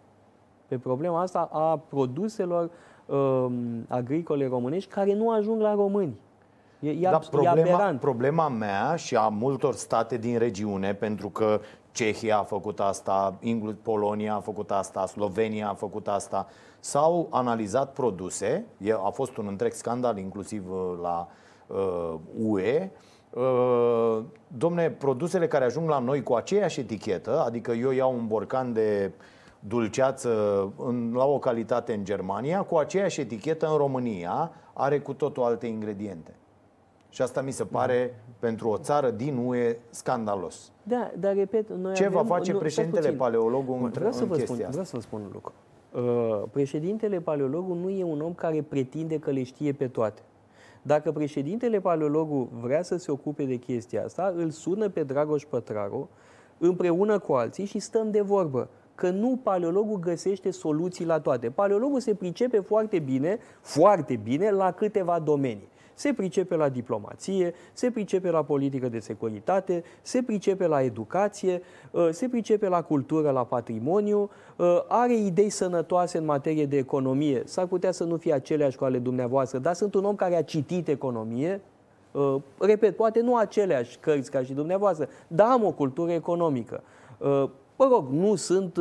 Pe 0.67 0.77
problema 0.77 1.21
asta 1.21 1.49
a 1.51 1.77
produselor 1.77 2.69
uh, 3.05 3.45
agricole 3.87 4.47
românești 4.47 4.89
care 4.89 5.13
nu 5.13 5.31
ajung 5.31 5.61
la 5.61 5.73
români. 5.73 6.15
E, 6.79 6.89
e, 6.89 6.99
da, 7.01 7.19
problema, 7.29 7.89
e 7.89 7.95
problema 7.99 8.47
mea 8.47 8.95
și 8.95 9.15
a 9.15 9.27
multor 9.27 9.73
state 9.73 10.17
din 10.17 10.37
regiune, 10.37 10.93
pentru 10.93 11.29
că 11.29 11.59
Cehia 11.91 12.37
a 12.37 12.43
făcut 12.43 12.79
asta, 12.79 13.35
inclusiv 13.39 13.79
Polonia 13.79 14.35
a 14.35 14.39
făcut 14.39 14.71
asta, 14.71 15.05
Slovenia 15.05 15.69
a 15.69 15.73
făcut 15.73 16.07
asta, 16.07 16.47
s-au 16.79 17.27
analizat 17.31 17.93
produse, 17.93 18.65
a 19.05 19.09
fost 19.09 19.37
un 19.37 19.47
întreg 19.47 19.71
scandal 19.71 20.17
inclusiv 20.17 20.71
uh, 20.71 20.99
la 21.01 21.27
uh, 21.29 21.39
UE, 22.37 22.89
uh, 23.29 24.23
domne, 24.57 24.89
produsele 24.89 25.47
care 25.47 25.65
ajung 25.65 25.89
la 25.89 25.99
noi 25.99 26.23
cu 26.23 26.33
aceeași 26.33 26.79
etichetă, 26.79 27.43
adică 27.45 27.71
eu 27.71 27.91
iau 27.91 28.13
un 28.13 28.27
borcan 28.27 28.73
de 28.73 29.11
dulceață 29.59 30.29
în, 30.77 31.13
la 31.15 31.25
o 31.25 31.39
calitate 31.39 31.93
în 31.93 32.03
Germania, 32.03 32.61
cu 32.61 32.75
aceeași 32.75 33.21
etichetă 33.21 33.67
în 33.67 33.77
România, 33.77 34.51
are 34.73 34.99
cu 34.99 35.13
totul 35.13 35.43
alte 35.43 35.67
ingrediente. 35.67 36.35
Și 37.09 37.21
asta 37.21 37.41
mi 37.41 37.51
se 37.51 37.63
pare, 37.63 38.13
da. 38.15 38.33
pentru 38.39 38.69
o 38.69 38.77
țară 38.77 39.09
din 39.09 39.37
UE, 39.37 39.77
scandalos. 39.89 40.71
Da, 40.83 41.11
dar 41.19 41.35
repet, 41.35 41.69
noi 41.69 41.93
Ce 41.93 42.05
avem, 42.05 42.17
va 42.21 42.35
face 42.35 42.51
nu, 42.51 42.57
președintele 42.57 43.11
paleologul 43.11 43.79
în, 43.83 43.89
vreau 43.89 44.11
să 44.11 44.21
în 44.21 44.27
vă 44.27 44.35
chestia 44.35 44.55
spun, 44.55 44.67
asta? 44.67 44.69
Vreau 44.69 44.85
să 44.85 44.95
vă 44.95 45.01
spun 45.01 45.21
un 45.21 45.29
lucru. 45.33 45.53
Uh, 45.91 46.43
președintele 46.51 47.19
paleologul 47.19 47.75
nu 47.75 47.89
e 47.89 48.03
un 48.03 48.21
om 48.21 48.33
care 48.33 48.61
pretinde 48.61 49.19
că 49.19 49.31
le 49.31 49.43
știe 49.43 49.71
pe 49.71 49.87
toate. 49.87 50.21
Dacă 50.81 51.11
președintele 51.11 51.79
paleologul 51.79 52.47
vrea 52.61 52.81
să 52.81 52.97
se 52.97 53.11
ocupe 53.11 53.43
de 53.43 53.55
chestia 53.55 54.03
asta, 54.03 54.33
îl 54.35 54.49
sună 54.49 54.89
pe 54.89 55.03
Dragoș 55.03 55.43
Pătraru 55.43 56.09
împreună 56.57 57.19
cu 57.19 57.33
alții 57.33 57.65
și 57.65 57.79
stăm 57.79 58.11
de 58.11 58.21
vorbă 58.21 58.69
că 58.95 59.09
nu 59.09 59.39
paleologul 59.43 59.99
găsește 59.99 60.51
soluții 60.51 61.05
la 61.05 61.19
toate. 61.19 61.49
Paleologul 61.49 61.99
se 61.99 62.13
pricepe 62.13 62.59
foarte 62.59 62.99
bine, 62.99 63.37
foarte 63.61 64.15
bine 64.15 64.49
la 64.49 64.71
câteva 64.71 65.19
domenii 65.19 65.70
se 65.93 66.13
pricepe 66.13 66.55
la 66.55 66.69
diplomație, 66.69 67.53
se 67.73 67.91
pricepe 67.91 68.29
la 68.29 68.43
politică 68.43 68.89
de 68.89 68.99
securitate, 68.99 69.83
se 70.01 70.23
pricepe 70.23 70.67
la 70.67 70.81
educație, 70.81 71.61
uh, 71.91 72.07
se 72.11 72.27
pricepe 72.27 72.67
la 72.67 72.81
cultură, 72.81 73.29
la 73.29 73.43
patrimoniu, 73.43 74.29
uh, 74.55 74.83
are 74.87 75.15
idei 75.15 75.49
sănătoase 75.49 76.17
în 76.17 76.25
materie 76.25 76.65
de 76.65 76.77
economie. 76.77 77.41
S-ar 77.45 77.65
putea 77.65 77.91
să 77.91 78.03
nu 78.03 78.17
fie 78.17 78.33
aceleași 78.33 78.77
cu 78.77 78.83
ale 78.83 78.97
dumneavoastră, 78.97 79.59
dar 79.59 79.73
sunt 79.73 79.93
un 79.93 80.05
om 80.05 80.15
care 80.15 80.35
a 80.35 80.43
citit 80.43 80.87
economie, 80.87 81.61
uh, 82.11 82.35
repet, 82.59 82.95
poate 82.95 83.21
nu 83.21 83.35
aceleași 83.35 83.97
cărți 83.99 84.31
ca 84.31 84.43
și 84.43 84.53
dumneavoastră, 84.53 85.07
dar 85.27 85.47
am 85.51 85.63
o 85.63 85.71
cultură 85.71 86.11
economică. 86.11 86.83
Mă 87.75 87.87
rog, 87.91 88.07
nu 88.09 88.35
sunt 88.35 88.77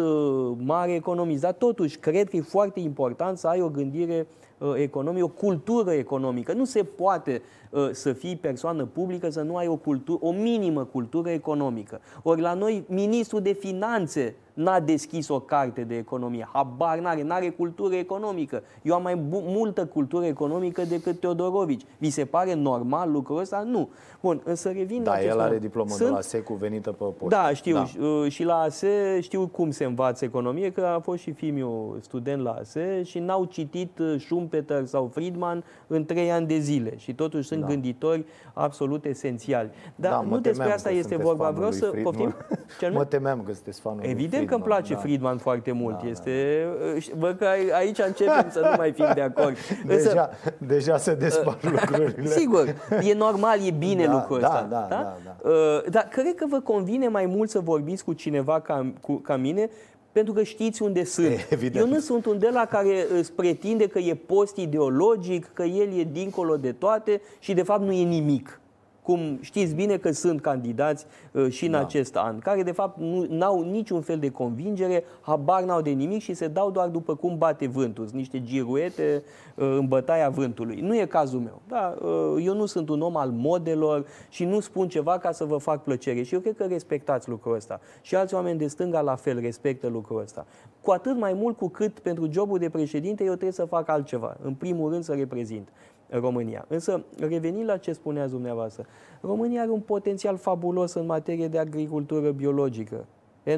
mare 0.57 0.95
economist, 0.95 1.41
dar 1.41 1.53
totuși 1.53 1.99
cred 1.99 2.29
că 2.29 2.37
e 2.37 2.41
foarte 2.41 2.81
important 2.81 3.39
să 3.39 3.47
ai 3.47 3.61
o 3.61 3.69
gândire 3.69 4.27
Uh, 4.27 4.50
economie, 4.77 5.23
o 5.23 5.29
cultură 5.29 5.93
economică. 5.93 6.53
Nu 6.53 6.65
se 6.65 6.83
poate 6.83 7.43
uh, 7.71 7.89
să 7.93 8.13
fii 8.13 8.37
persoană 8.37 8.85
publică 8.85 9.31
să 9.31 9.43
nu 9.43 9.57
ai 9.57 9.67
o, 9.67 9.77
cultură, 9.77 10.19
o 10.23 10.33
minimă 10.33 10.85
cultură 10.85 11.31
economică. 11.31 12.01
Ori 12.23 12.41
la 12.41 12.55
noi, 12.55 12.85
ministrul 12.89 13.41
de 13.41 13.53
finanțe 13.53 14.35
n-a 14.55 14.81
deschis 14.81 15.29
o 15.29 15.41
carte 15.41 15.83
de 15.83 15.97
economie. 15.97 16.49
Habar 16.53 16.99
n-are, 16.99 17.23
n-are 17.23 17.51
cultură 17.51 17.95
economică. 17.95 18.63
Eu 18.83 18.95
am 18.95 19.03
mai 19.03 19.15
multă 19.31 19.87
cultură 19.87 20.25
economică 20.25 20.83
decât 20.83 21.21
Teodorovici. 21.21 21.83
Vi 21.99 22.11
se 22.11 22.25
pare 22.25 22.55
normal 22.55 23.11
lucrul 23.11 23.39
ăsta? 23.39 23.63
Nu. 23.67 23.89
Bun, 24.21 24.41
însă 24.45 24.71
revin 24.71 25.03
da, 25.03 25.11
la 25.11 25.23
el 25.23 25.41
are 25.41 25.59
diplomă 25.59 25.91
Sunt... 25.91 26.09
de 26.09 26.15
la 26.15 26.21
SECU 26.21 26.55
venită 26.55 26.91
pe 26.91 27.05
poștă. 27.05 27.37
Da, 27.37 27.55
știu. 27.55 27.75
Da. 27.75 27.87
Uh, 28.05 28.31
și 28.31 28.45
la 28.45 28.59
ASE 28.59 29.21
știu 29.21 29.47
cum 29.47 29.71
se 29.71 29.85
învață 29.85 30.25
economie, 30.25 30.73
că 30.73 30.81
a 30.81 30.99
fost 30.99 31.23
și 31.23 31.33
fiul 31.33 31.99
student 32.01 32.43
la 32.43 32.51
ASE 32.51 33.03
și 33.03 33.19
n-au 33.19 33.45
citit 33.45 33.99
uh, 33.99 34.15
Schumpeter 34.19 34.87
sau 34.87 35.11
Friedman 35.13 35.65
în 35.87 36.05
trei 36.05 36.33
ani 36.33 36.47
de 36.47 36.59
zile. 36.59 36.97
Și 36.97 37.15
totuși 37.15 37.49
sunt 37.49 37.61
da. 37.61 37.67
gânditori 37.67 38.25
absolut 38.53 39.05
esențiali. 39.05 39.71
Dar 39.95 40.13
da, 40.13 40.21
nu 40.21 40.39
despre 40.39 40.73
asta 40.73 40.91
este 40.91 41.17
vorba. 41.17 41.51
Vreau 41.51 41.71
să 41.71 41.93
poftim. 42.03 42.35
mă 42.93 43.05
temeam 43.05 43.43
că 43.43 43.53
sunteți 43.53 43.81
fanul 43.81 44.01
Evident 44.03 44.40
că 44.45 44.55
îmi 44.55 44.63
place 44.63 44.93
da. 44.93 44.99
Friedman 44.99 45.39
foarte 45.39 45.73
mult. 45.73 46.03
Da, 46.03 46.09
este, 46.09 46.67
da. 46.81 47.17
Văd 47.19 47.39
că 47.39 47.47
aici 47.73 47.99
începem 47.99 48.47
să 48.51 48.61
nu 48.61 48.75
mai 48.77 48.93
fim 48.93 49.11
de 49.15 49.21
acord. 49.21 49.57
Deja, 49.87 50.09
Însă, 50.09 50.31
deja 50.59 50.97
se 50.97 51.15
despar 51.15 51.59
uh, 51.65 51.71
lucrurile. 51.81 52.27
Sigur, 52.27 52.75
e 53.03 53.15
normal, 53.15 53.59
e 53.67 53.71
bine 53.71 54.05
da, 54.05 54.13
lucrul 54.13 54.41
da, 54.41 54.47
ăsta. 54.47 54.67
Da, 54.71 54.87
da, 54.89 54.97
da, 54.97 55.17
da. 55.25 55.49
Uh, 55.51 55.91
dar 55.91 56.09
cred 56.11 56.35
că 56.35 56.47
vă 56.49 56.61
convine 56.61 57.09
mai 57.09 57.27
mult 57.27 57.51
să 57.51 57.61
vorbiți 57.61 58.05
cu 58.05 58.13
cineva 58.13 58.61
ca, 58.61 58.93
cu, 59.01 59.15
ca 59.15 59.37
mine 59.37 59.71
pentru 60.13 60.33
că 60.33 60.43
știți 60.43 60.83
unde 60.83 61.05
sunt. 61.05 61.27
Evident. 61.51 61.85
Eu 61.85 61.93
nu 61.93 61.99
sunt 61.99 62.27
un 62.27 62.39
de 62.39 62.49
la 62.53 62.65
care 62.65 63.07
îți 63.19 63.33
pretinde 63.33 63.87
că 63.87 63.99
e 63.99 64.15
post-ideologic, 64.15 65.51
că 65.53 65.63
el 65.63 65.99
e 65.99 66.09
dincolo 66.13 66.57
de 66.57 66.73
toate 66.73 67.21
și 67.39 67.55
de 67.55 67.63
fapt 67.63 67.83
nu 67.83 67.93
e 67.93 68.05
nimic. 68.05 68.61
Cum 69.03 69.39
știți 69.41 69.75
bine 69.75 69.97
că 69.97 70.11
sunt 70.11 70.41
candidați 70.41 71.07
uh, 71.33 71.51
și 71.51 71.65
în 71.65 71.71
da. 71.71 71.79
acest 71.79 72.17
an, 72.17 72.39
care 72.39 72.63
de 72.63 72.73
fapt 72.73 72.99
nu 73.29 73.45
au 73.45 73.71
niciun 73.71 74.01
fel 74.01 74.19
de 74.19 74.31
convingere, 74.31 75.05
habar 75.21 75.63
n-au 75.63 75.81
de 75.81 75.91
nimic 75.91 76.23
și 76.23 76.35
se 76.35 76.49
dau 76.49 76.71
doar 76.71 76.89
după 76.89 77.15
cum 77.15 77.39
bate 77.39 77.67
vântul, 77.67 78.05
sunt 78.05 78.17
niște 78.17 78.43
giruete 78.43 79.23
uh, 79.55 79.77
în 79.79 79.87
bătaia 79.87 80.29
vântului. 80.29 80.81
Nu 80.81 80.97
e 80.97 81.05
cazul 81.05 81.41
meu. 81.41 81.63
Da, 81.69 81.95
uh, 82.03 82.45
eu 82.45 82.55
nu 82.55 82.67
sunt 82.67 82.89
un 82.89 83.01
om 83.01 83.17
al 83.17 83.31
modelor 83.31 84.07
și 84.29 84.45
nu 84.45 84.61
spun 84.61 84.89
ceva 84.89 85.19
ca 85.19 85.33
să 85.33 85.45
vă 85.45 85.57
fac 85.57 85.83
plăcere 85.83 86.23
și 86.23 86.35
eu 86.35 86.41
cred 86.41 86.57
că 86.57 86.65
respectați 86.65 87.29
lucrul 87.29 87.55
ăsta. 87.55 87.81
Și 88.01 88.15
alți 88.15 88.35
oameni 88.35 88.59
de 88.59 88.67
stânga 88.67 89.01
la 89.01 89.15
fel 89.15 89.41
respectă 89.41 89.87
lucrul 89.87 90.21
ăsta. 90.21 90.47
Cu 90.83 90.91
atât 90.91 91.17
mai 91.17 91.33
mult 91.33 91.57
cu 91.57 91.69
cât 91.69 91.99
pentru 91.99 92.29
jobul 92.31 92.59
de 92.59 92.69
președinte 92.69 93.23
eu 93.23 93.31
trebuie 93.31 93.53
să 93.53 93.65
fac 93.65 93.89
altceva. 93.89 94.37
În 94.43 94.55
primul 94.55 94.91
rând 94.91 95.05
să 95.05 95.13
reprezint. 95.13 95.69
România. 96.11 96.65
Însă, 96.69 97.05
revenind 97.19 97.69
la 97.69 97.77
ce 97.77 97.93
spuneați 97.93 98.31
dumneavoastră, 98.31 98.87
România 99.21 99.61
are 99.61 99.71
un 99.71 99.81
potențial 99.81 100.37
fabulos 100.37 100.95
în 100.95 101.07
materie 101.07 101.49
de 101.49 101.59
agricultură 101.59 102.31
biologică. 102.31 103.07
E, 103.43 103.57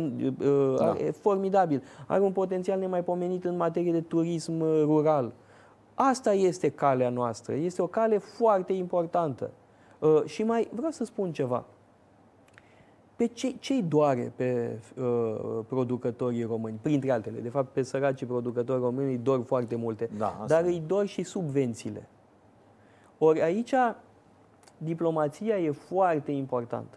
da. 0.76 0.96
e 0.98 1.10
formidabil. 1.10 1.82
Are 2.06 2.20
un 2.20 2.32
potențial 2.32 2.78
nemaipomenit 2.78 3.44
în 3.44 3.56
materie 3.56 3.92
de 3.92 4.00
turism 4.00 4.60
uh, 4.60 4.82
rural. 4.84 5.32
Asta 5.94 6.32
este 6.32 6.68
calea 6.68 7.08
noastră. 7.08 7.54
Este 7.54 7.82
o 7.82 7.86
cale 7.86 8.18
foarte 8.18 8.72
importantă. 8.72 9.50
Uh, 9.98 10.22
și 10.24 10.42
mai 10.42 10.68
vreau 10.74 10.90
să 10.90 11.04
spun 11.04 11.32
ceva. 11.32 11.64
Pe 13.16 13.26
ce, 13.26 13.54
ce 13.58 13.80
doare 13.80 14.32
pe 14.36 14.78
uh, 14.96 15.64
producătorii 15.68 16.42
români, 16.42 16.78
printre 16.82 17.10
altele? 17.10 17.38
De 17.38 17.48
fapt, 17.48 17.68
pe 17.72 17.82
săracii 17.82 18.26
producători 18.26 18.80
români 18.80 19.10
îi 19.10 19.18
dor 19.18 19.42
foarte 19.44 19.74
multe. 19.74 20.10
Da, 20.16 20.44
dar 20.46 20.64
îi 20.64 20.82
dor 20.86 21.06
și 21.06 21.22
subvențiile. 21.22 22.08
Ori 23.24 23.42
aici 23.42 23.74
diplomația 24.76 25.58
e 25.58 25.70
foarte 25.70 26.30
importantă. 26.30 26.96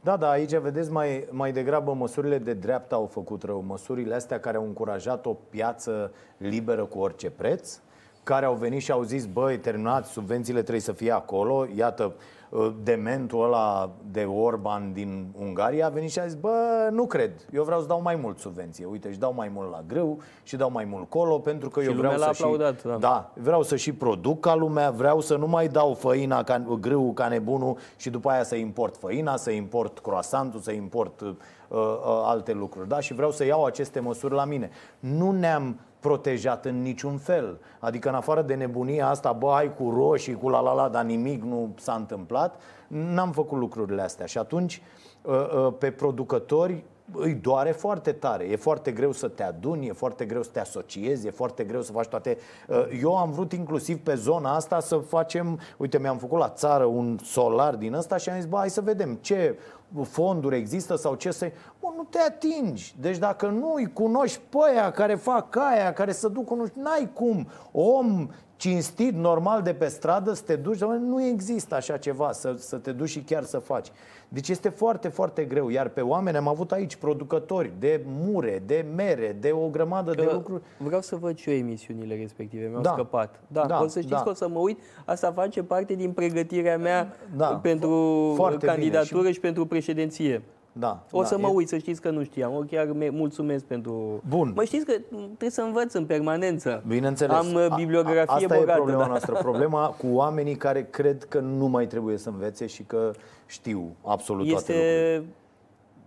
Da, 0.00 0.16
da, 0.16 0.30
aici 0.30 0.56
vedeți 0.56 0.90
mai, 0.90 1.26
mai 1.30 1.52
degrabă 1.52 1.94
măsurile 1.94 2.38
de 2.38 2.52
dreapta 2.52 2.94
au 2.94 3.06
făcut 3.06 3.42
rău. 3.42 3.64
Măsurile 3.66 4.14
astea 4.14 4.40
care 4.40 4.56
au 4.56 4.64
încurajat 4.64 5.26
o 5.26 5.36
piață 5.50 6.12
liberă 6.36 6.84
cu 6.84 6.98
orice 6.98 7.30
preț, 7.30 7.78
care 8.22 8.46
au 8.46 8.54
venit 8.54 8.82
și 8.82 8.90
au 8.90 9.02
zis, 9.02 9.26
băi, 9.26 9.58
terminați, 9.58 10.10
subvențiile 10.10 10.60
trebuie 10.60 10.80
să 10.80 10.92
fie 10.92 11.10
acolo. 11.10 11.66
Iată, 11.76 12.04
Uh, 12.04 12.43
dementul 12.82 13.44
ăla 13.44 13.90
de 14.10 14.24
Orban 14.24 14.92
din 14.92 15.26
Ungaria 15.38 15.86
a 15.86 15.88
venit 15.88 16.10
și 16.10 16.18
a 16.18 16.26
zis, 16.26 16.34
bă, 16.34 16.88
nu 16.90 17.06
cred, 17.06 17.32
eu 17.52 17.64
vreau 17.64 17.80
să 17.80 17.86
dau 17.86 18.02
mai 18.02 18.16
mult 18.16 18.38
subvenție. 18.38 18.84
Uite, 18.84 19.12
și 19.12 19.18
dau 19.18 19.34
mai 19.34 19.50
mult 19.54 19.70
la 19.70 19.82
grâu 19.86 20.18
și 20.42 20.56
dau 20.56 20.70
mai 20.70 20.84
mult 20.84 21.10
colo 21.10 21.38
pentru 21.38 21.68
că 21.68 21.80
și 21.80 21.88
eu 21.88 21.94
vreau 21.94 22.18
să 22.18 22.24
aplaudat, 22.24 22.80
și... 22.80 22.86
Da. 22.86 22.96
da. 22.96 23.32
vreau 23.34 23.62
să 23.62 23.76
și 23.76 23.92
produc 23.92 24.40
ca 24.40 24.54
lumea, 24.54 24.90
vreau 24.90 25.20
să 25.20 25.36
nu 25.36 25.46
mai 25.46 25.68
dau 25.68 25.94
făina, 25.94 26.42
ca, 26.42 26.58
grâu 26.80 27.12
ca 27.12 27.28
nebunul 27.28 27.76
și 27.96 28.10
după 28.10 28.30
aia 28.30 28.42
să 28.42 28.54
import 28.54 28.96
făina, 28.96 29.36
să 29.36 29.50
import 29.50 29.98
croasantul, 29.98 30.60
să 30.60 30.72
import 30.72 31.20
uh, 31.20 31.34
uh, 31.68 31.78
alte 32.24 32.52
lucruri. 32.52 32.88
Da? 32.88 33.00
Și 33.00 33.14
vreau 33.14 33.30
să 33.30 33.44
iau 33.44 33.64
aceste 33.64 34.00
măsuri 34.00 34.34
la 34.34 34.44
mine. 34.44 34.70
Nu 34.98 35.30
ne-am 35.30 35.80
protejat 36.04 36.64
în 36.64 36.82
niciun 36.82 37.16
fel. 37.16 37.60
Adică 37.78 38.08
în 38.08 38.14
afară 38.14 38.42
de 38.42 38.54
nebunia 38.54 39.08
asta, 39.08 39.32
bă, 39.32 39.50
ai 39.50 39.74
cu 39.74 39.90
roșii, 39.90 40.34
cu 40.34 40.48
la 40.48 40.60
la 40.60 40.72
la, 40.72 40.88
dar 40.88 41.04
nimic 41.04 41.42
nu 41.42 41.74
s-a 41.76 41.94
întâmplat, 41.94 42.60
n-am 42.88 43.32
făcut 43.32 43.58
lucrurile 43.58 44.02
astea. 44.02 44.26
Și 44.26 44.38
atunci, 44.38 44.82
ă, 45.26 45.50
ă, 45.56 45.72
pe 45.72 45.90
producători 45.90 46.84
îi 47.12 47.34
doare 47.34 47.70
foarte 47.70 48.12
tare. 48.12 48.44
E 48.44 48.56
foarte 48.56 48.92
greu 48.92 49.12
să 49.12 49.28
te 49.28 49.42
aduni, 49.42 49.86
e 49.86 49.92
foarte 49.92 50.24
greu 50.24 50.42
să 50.42 50.50
te 50.52 50.60
asociezi, 50.60 51.26
e 51.26 51.30
foarte 51.30 51.64
greu 51.64 51.82
să 51.82 51.92
faci 51.92 52.06
toate. 52.06 52.36
Ă, 52.70 52.86
eu 53.00 53.16
am 53.16 53.30
vrut 53.30 53.52
inclusiv 53.52 53.98
pe 53.98 54.14
zona 54.14 54.54
asta 54.54 54.80
să 54.80 54.96
facem, 54.96 55.60
uite, 55.76 55.98
mi-am 55.98 56.18
făcut 56.18 56.38
la 56.38 56.48
țară 56.48 56.84
un 56.84 57.18
solar 57.22 57.74
din 57.74 57.94
ăsta 57.94 58.16
și 58.16 58.28
am 58.28 58.36
zis, 58.36 58.46
bă, 58.46 58.56
hai 58.56 58.70
să 58.70 58.80
vedem 58.80 59.18
ce 59.20 59.58
fonduri 60.02 60.56
există 60.56 60.96
sau 60.96 61.14
ce 61.14 61.30
să 61.30 61.50
Bă, 61.80 61.86
nu 61.96 62.02
te 62.10 62.18
atingi. 62.18 62.94
Deci 63.00 63.18
dacă 63.18 63.46
nu 63.46 63.72
îi 63.74 63.92
cunoști 63.92 64.40
pe 64.48 64.58
aia 64.70 64.90
care 64.90 65.14
fac 65.14 65.56
aia, 65.56 65.92
care 65.92 66.12
să 66.12 66.28
duc, 66.28 66.50
nu 66.50 66.66
n-ai 66.74 67.10
cum. 67.14 67.48
Om 67.72 68.28
cinstit, 68.56 69.14
normal 69.14 69.62
de 69.62 69.74
pe 69.74 69.86
stradă, 69.86 70.32
să 70.32 70.42
te 70.42 70.56
duci, 70.56 70.78
nu 70.80 71.24
există 71.24 71.74
așa 71.74 71.96
ceva, 71.96 72.32
să, 72.32 72.54
să 72.58 72.76
te 72.76 72.92
duci 72.92 73.08
și 73.08 73.20
chiar 73.20 73.42
să 73.42 73.58
faci. 73.58 73.88
Deci 74.28 74.48
este 74.48 74.68
foarte, 74.68 75.08
foarte 75.08 75.44
greu. 75.44 75.68
Iar 75.68 75.88
pe 75.88 76.00
oameni 76.00 76.36
am 76.36 76.48
avut 76.48 76.72
aici 76.72 76.96
producători 76.96 77.72
de 77.78 78.00
mure, 78.06 78.62
de 78.66 78.86
mere, 78.94 79.36
de 79.40 79.50
o 79.50 79.68
grămadă 79.68 80.10
că 80.10 80.20
de 80.20 80.30
lucruri. 80.32 80.62
Vreau 80.78 81.00
să 81.00 81.16
văd 81.16 81.36
și 81.36 81.50
eu 81.50 81.56
emisiunile 81.56 82.16
respective, 82.16 82.66
mi-au 82.66 82.80
da. 82.80 82.90
scăpat. 82.92 83.40
Da, 83.46 83.66
da, 83.66 83.82
o 83.82 83.86
să 83.86 83.98
știți 83.98 84.14
da. 84.14 84.22
că 84.22 84.28
o 84.28 84.34
să 84.34 84.48
mă 84.48 84.58
uit. 84.58 84.78
Asta 85.04 85.32
face 85.32 85.62
parte 85.62 85.94
din 85.94 86.12
pregătirea 86.12 86.78
mea 86.78 87.16
da. 87.36 87.46
pentru 87.46 88.32
foarte 88.36 88.66
candidatură 88.66 89.18
bine. 89.18 89.28
și... 89.28 89.34
și 89.34 89.40
pentru 89.40 89.66
președinție. 89.84 90.42
Da, 90.76 91.02
o 91.10 91.20
da, 91.20 91.26
să 91.26 91.38
mă 91.38 91.48
e... 91.48 91.52
uit, 91.54 91.68
să 91.68 91.78
știți 91.78 92.00
că 92.00 92.10
nu 92.10 92.22
știam. 92.22 92.54
O 92.54 92.60
chiar 92.70 92.86
mulțumesc 93.10 93.64
pentru... 93.64 94.22
Bun. 94.28 94.52
Mă 94.54 94.64
știți 94.64 94.84
că 94.84 94.92
trebuie 95.08 95.50
să 95.50 95.60
învăț 95.60 95.92
în 95.92 96.06
permanență. 96.06 96.82
Bineînțeles. 96.86 97.36
Am 97.36 97.54
uh, 97.54 97.74
bibliografie 97.76 98.20
A, 98.26 98.34
asta 98.34 98.54
bogată. 98.54 98.70
e 98.70 98.74
problema 98.74 99.00
da. 99.00 99.06
noastră. 99.14 99.32
Problema 99.32 99.86
cu 99.88 100.06
oamenii 100.06 100.56
care 100.56 100.86
cred 100.90 101.24
că 101.24 101.40
nu 101.40 101.66
mai 101.66 101.86
trebuie 101.86 102.16
să 102.16 102.28
învețe 102.28 102.66
și 102.66 102.82
că 102.82 103.10
știu 103.46 103.96
absolut 104.04 104.46
este... 104.46 104.72
toate 104.72 104.82
lucrurile. 104.82 105.34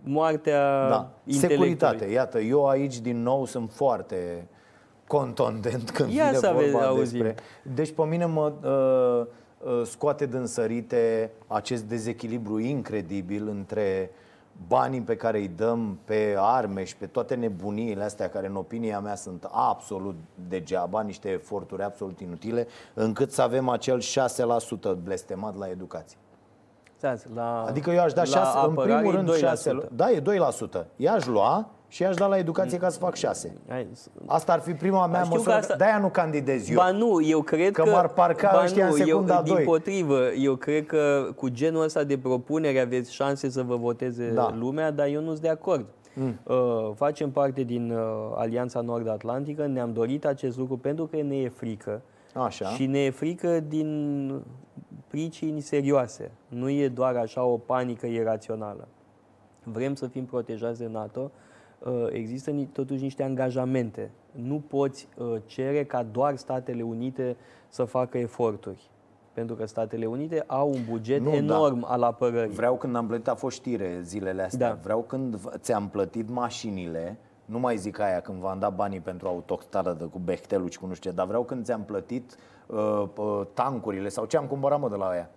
moartea 0.02 0.88
da. 0.88 1.10
Securitate. 1.26 2.04
Iată, 2.04 2.40
eu 2.40 2.66
aici 2.66 2.98
din 2.98 3.22
nou 3.22 3.44
sunt 3.44 3.72
foarte 3.72 4.48
contondent 5.06 5.90
când 5.90 6.12
Ia 6.12 6.24
vine 6.24 6.52
vorba 6.52 6.86
auzi. 6.86 7.12
despre... 7.12 7.34
Deci 7.74 7.92
pe 7.92 8.02
mine 8.02 8.24
mă... 8.24 8.52
Uh, 8.62 9.20
uh, 9.20 9.26
scoate 9.84 10.26
din 10.26 10.46
sărite 10.46 11.30
acest 11.46 11.82
dezechilibru 11.82 12.58
incredibil 12.58 13.48
între 13.48 14.10
uh, 14.12 14.26
banii 14.66 15.00
pe 15.00 15.16
care 15.16 15.38
îi 15.38 15.48
dăm 15.48 15.98
pe 16.04 16.36
arme 16.38 16.84
și 16.84 16.96
pe 16.96 17.06
toate 17.06 17.34
nebuniile 17.34 18.04
astea 18.04 18.28
care 18.28 18.46
în 18.46 18.56
opinia 18.56 19.00
mea 19.00 19.14
sunt 19.14 19.48
absolut 19.50 20.16
degeaba, 20.48 21.02
niște 21.02 21.28
eforturi 21.28 21.82
absolut 21.82 22.20
inutile, 22.20 22.66
încât 22.94 23.32
să 23.32 23.42
avem 23.42 23.68
acel 23.68 24.00
6% 24.00 24.04
blestemat 25.02 25.58
la 25.58 25.68
educație. 25.68 26.16
La, 27.34 27.64
adică 27.64 27.90
eu 27.90 28.02
aș 28.02 28.12
da 28.12 28.24
6, 28.24 28.58
în 28.66 28.74
primul 28.74 29.10
rând 29.10 29.30
6%. 29.84 29.88
Da, 29.92 30.10
e 30.10 30.22
2%. 30.82 30.84
I-aș 30.96 31.26
lua 31.26 31.68
și 31.88 32.04
aș 32.04 32.14
da 32.14 32.26
la 32.26 32.38
educație 32.38 32.78
ca 32.78 32.88
să 32.88 32.98
fac 32.98 33.14
șase. 33.14 33.52
Asta 34.26 34.52
ar 34.52 34.60
fi 34.60 34.72
prima 34.72 35.06
mea 35.06 35.22
Știu 35.22 35.36
măsură. 35.36 35.54
Asta... 35.54 35.76
De-aia 35.76 35.98
nu 35.98 36.08
candidez 36.08 36.70
eu. 36.70 36.76
Ba 36.76 36.90
nu, 36.90 37.22
eu 37.22 37.42
cred 37.42 37.72
că... 37.72 37.82
Că 37.82 37.90
m-ar 37.90 38.08
parca 38.08 38.50
ba 38.52 38.62
ăștia 38.64 38.86
nu, 38.86 38.92
în 38.92 38.96
secunda 38.96 39.34
eu, 39.34 39.42
2. 39.42 39.56
Din 39.56 39.64
potrivă, 39.64 40.32
eu 40.32 40.56
cred 40.56 40.86
că 40.86 41.30
cu 41.36 41.48
genul 41.48 41.82
ăsta 41.82 42.04
de 42.04 42.18
propunere 42.18 42.80
aveți 42.80 43.14
șanse 43.14 43.50
să 43.50 43.62
vă 43.62 43.76
voteze 43.76 44.30
da. 44.30 44.54
lumea, 44.58 44.90
dar 44.90 45.06
eu 45.06 45.20
nu 45.20 45.28
sunt 45.28 45.40
de 45.40 45.48
acord. 45.48 45.86
Mm. 46.14 46.38
Uh, 46.42 46.90
facem 46.94 47.30
parte 47.30 47.62
din 47.62 47.90
uh, 47.90 47.98
Alianța 48.34 48.80
Nord-Atlantică, 48.80 49.66
ne-am 49.66 49.92
dorit 49.92 50.24
acest 50.24 50.58
lucru 50.58 50.76
pentru 50.76 51.06
că 51.06 51.16
ne 51.16 51.36
e 51.36 51.48
frică. 51.48 52.02
Așa. 52.34 52.66
Și 52.66 52.86
ne 52.86 52.98
e 52.98 53.10
frică 53.10 53.60
din 53.60 54.32
pricini 55.06 55.60
serioase. 55.60 56.30
Nu 56.48 56.68
e 56.70 56.88
doar 56.88 57.16
așa 57.16 57.44
o 57.44 57.56
panică 57.56 58.06
irațională. 58.06 58.88
Vrem 59.62 59.94
să 59.94 60.06
fim 60.06 60.24
protejați 60.24 60.78
de 60.78 60.88
NATO, 60.92 61.20
Uh, 61.20 61.30
există 62.10 62.52
totuși 62.72 63.02
niște 63.02 63.22
angajamente. 63.22 64.10
Nu 64.32 64.62
poți 64.68 65.08
uh, 65.16 65.36
cere 65.46 65.84
ca 65.84 66.02
doar 66.02 66.36
Statele 66.36 66.82
Unite 66.82 67.36
să 67.68 67.84
facă 67.84 68.18
eforturi. 68.18 68.90
Pentru 69.32 69.56
că 69.56 69.66
Statele 69.66 70.06
Unite 70.06 70.44
au 70.46 70.68
un 70.68 70.80
buget 70.88 71.20
nu, 71.20 71.30
da. 71.30 71.36
enorm 71.36 71.80
da. 71.80 71.86
al 71.86 72.02
apărării. 72.02 72.54
Vreau 72.54 72.76
când 72.76 72.96
am 72.96 73.06
plătit, 73.06 73.28
a 73.28 73.34
fost 73.34 73.56
știre 73.56 74.00
zilele 74.02 74.42
astea, 74.42 74.68
da. 74.68 74.78
vreau 74.82 75.02
când 75.02 75.58
ți-am 75.58 75.88
plătit 75.88 76.28
mașinile, 76.30 77.18
nu 77.44 77.58
mai 77.58 77.76
zic 77.76 77.98
aia 77.98 78.20
când 78.20 78.38
v-am 78.38 78.58
dat 78.58 78.74
banii 78.74 79.00
pentru 79.00 79.28
autostradă 79.28 80.04
cu 80.04 80.18
Bechtelul 80.18 80.70
și 80.70 80.78
cu 80.78 80.86
nu 80.86 80.94
știu 80.94 81.10
ce, 81.10 81.16
dar 81.16 81.26
vreau 81.26 81.42
când 81.42 81.64
ți-am 81.64 81.84
plătit 81.84 82.36
uh, 82.66 83.02
uh, 83.16 83.40
tancurile 83.54 84.08
sau 84.08 84.24
ce 84.24 84.36
am 84.36 84.46
cumpărat 84.46 84.80
mă 84.80 84.88
de 84.88 84.96
la 84.96 85.08
aia 85.08 85.30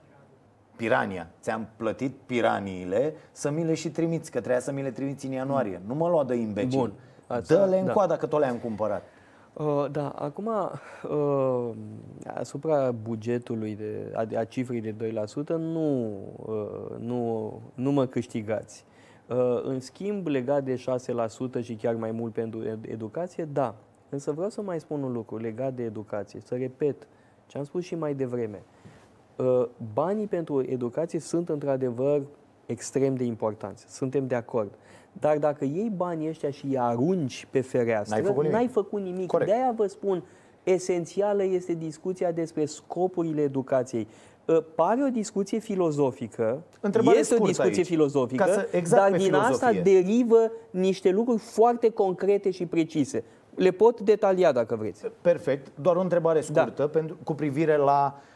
Pirania. 0.76 1.30
Ți-am 1.42 1.68
plătit 1.76 2.16
piraniile 2.26 3.14
să 3.32 3.50
mi 3.50 3.64
le 3.64 3.74
și 3.74 3.90
trimiți, 3.90 4.32
că 4.32 4.38
trebuia 4.38 4.60
să 4.60 4.72
mi 4.72 4.82
le 4.82 4.92
trimiți 4.92 5.26
în 5.26 5.32
ianuarie. 5.32 5.82
Nu 5.88 5.96
mă 5.96 6.08
lua 6.08 6.24
de 6.24 6.36
imbecil. 6.36 6.80
Bun. 6.80 6.94
Dă-le 7.48 7.80
în 7.80 7.86
da. 7.86 7.92
coada 7.92 8.18
că 8.18 8.26
tot 8.26 8.40
le-am 8.40 8.58
cumpărat. 8.58 9.04
Uh, 9.54 9.86
da, 9.92 10.10
acum 10.10 10.46
uh, 10.46 11.70
asupra 12.34 12.92
bugetului 12.92 13.76
de, 13.76 14.12
a, 14.14 14.40
a 14.40 14.44
cifrei 14.44 14.82
de 14.82 14.96
2% 15.46 15.48
nu, 15.48 16.18
uh, 16.36 17.00
nu, 17.00 17.52
nu 17.74 17.92
mă 17.92 18.06
câștigați. 18.06 18.86
Uh, 19.28 19.62
în 19.64 19.80
schimb, 19.80 20.28
legat 20.28 20.64
de 20.64 20.84
6% 21.60 21.64
și 21.64 21.76
chiar 21.76 21.96
mai 21.96 22.12
mult 22.12 22.34
pentru 22.34 22.64
educație, 22.82 23.46
da. 23.54 23.76
Însă 24.10 24.32
vreau 24.32 24.50
să 24.50 24.62
mai 24.62 24.80
spun 24.80 25.04
un 25.04 25.12
lucru 25.12 25.38
legat 25.38 25.74
de 25.74 25.84
educație, 25.84 26.40
să 26.40 26.56
repet 26.56 27.08
ce 27.48 27.58
am 27.58 27.64
spus 27.64 27.84
și 27.84 27.96
mai 27.96 28.14
devreme. 28.14 28.64
Uh, 28.64 28.81
Uh, 28.81 28.81
banii 29.94 30.28
pentru 30.28 30.64
educație 30.64 31.20
sunt 31.20 31.50
într-adevăr 31.50 32.22
extrem 32.66 33.16
de 33.16 33.24
importanți. 33.24 33.86
Suntem 33.88 34.28
de 34.28 34.36
acord. 34.36 34.74
Dar 35.12 35.38
dacă 35.38 35.66
iei 35.66 35.92
banii 35.96 36.30
ăștia 36.30 36.50
și 36.52 36.66
îi 36.66 36.78
arunci 36.78 37.48
pe 37.50 37.62
fereastră, 37.62 38.16
n-ai 38.16 38.26
făcut 38.26 38.44
nimic. 38.44 38.58
N-ai 38.58 38.68
făcut 38.68 39.02
nimic. 39.02 39.28
Corect. 39.28 39.50
De-aia 39.50 39.74
vă 39.76 39.88
spun, 39.88 40.24
esențială 40.64 41.44
este 41.44 41.74
discuția 41.74 42.32
despre 42.32 42.66
scopurile 42.66 43.42
educației. 43.42 44.08
pare 44.76 45.04
o 45.04 45.10
discuție 45.10 45.60
filozofică, 45.60 46.64
Întrebare 46.80 47.18
este 47.18 47.36
o 47.40 47.46
discuție 47.46 47.78
aici. 47.78 47.86
filozofică, 47.86 48.46
să, 48.48 48.68
exact 48.72 49.02
dar 49.02 49.12
din 49.12 49.26
filozofie. 49.26 49.54
asta 49.54 49.72
derivă 49.84 50.52
niște 50.72 51.10
lucruri 51.10 51.40
foarte 51.40 51.90
concrete 51.90 52.52
și 52.52 52.66
precise. 52.66 53.24
Le 53.56 53.72
pot 53.72 54.00
detalia 54.00 54.52
dacă 54.52 54.76
vreți. 54.76 55.04
Perfect. 55.22 55.72
Doar 55.82 55.96
o 55.96 56.02
întrebare 56.02 56.40
da. 56.40 56.62
scurtă 56.62 56.82
da. 56.82 56.88
pentru, 56.88 57.18
cu 57.24 57.34
privire 57.34 57.78
la 57.78 58.16
uh, 58.16 58.31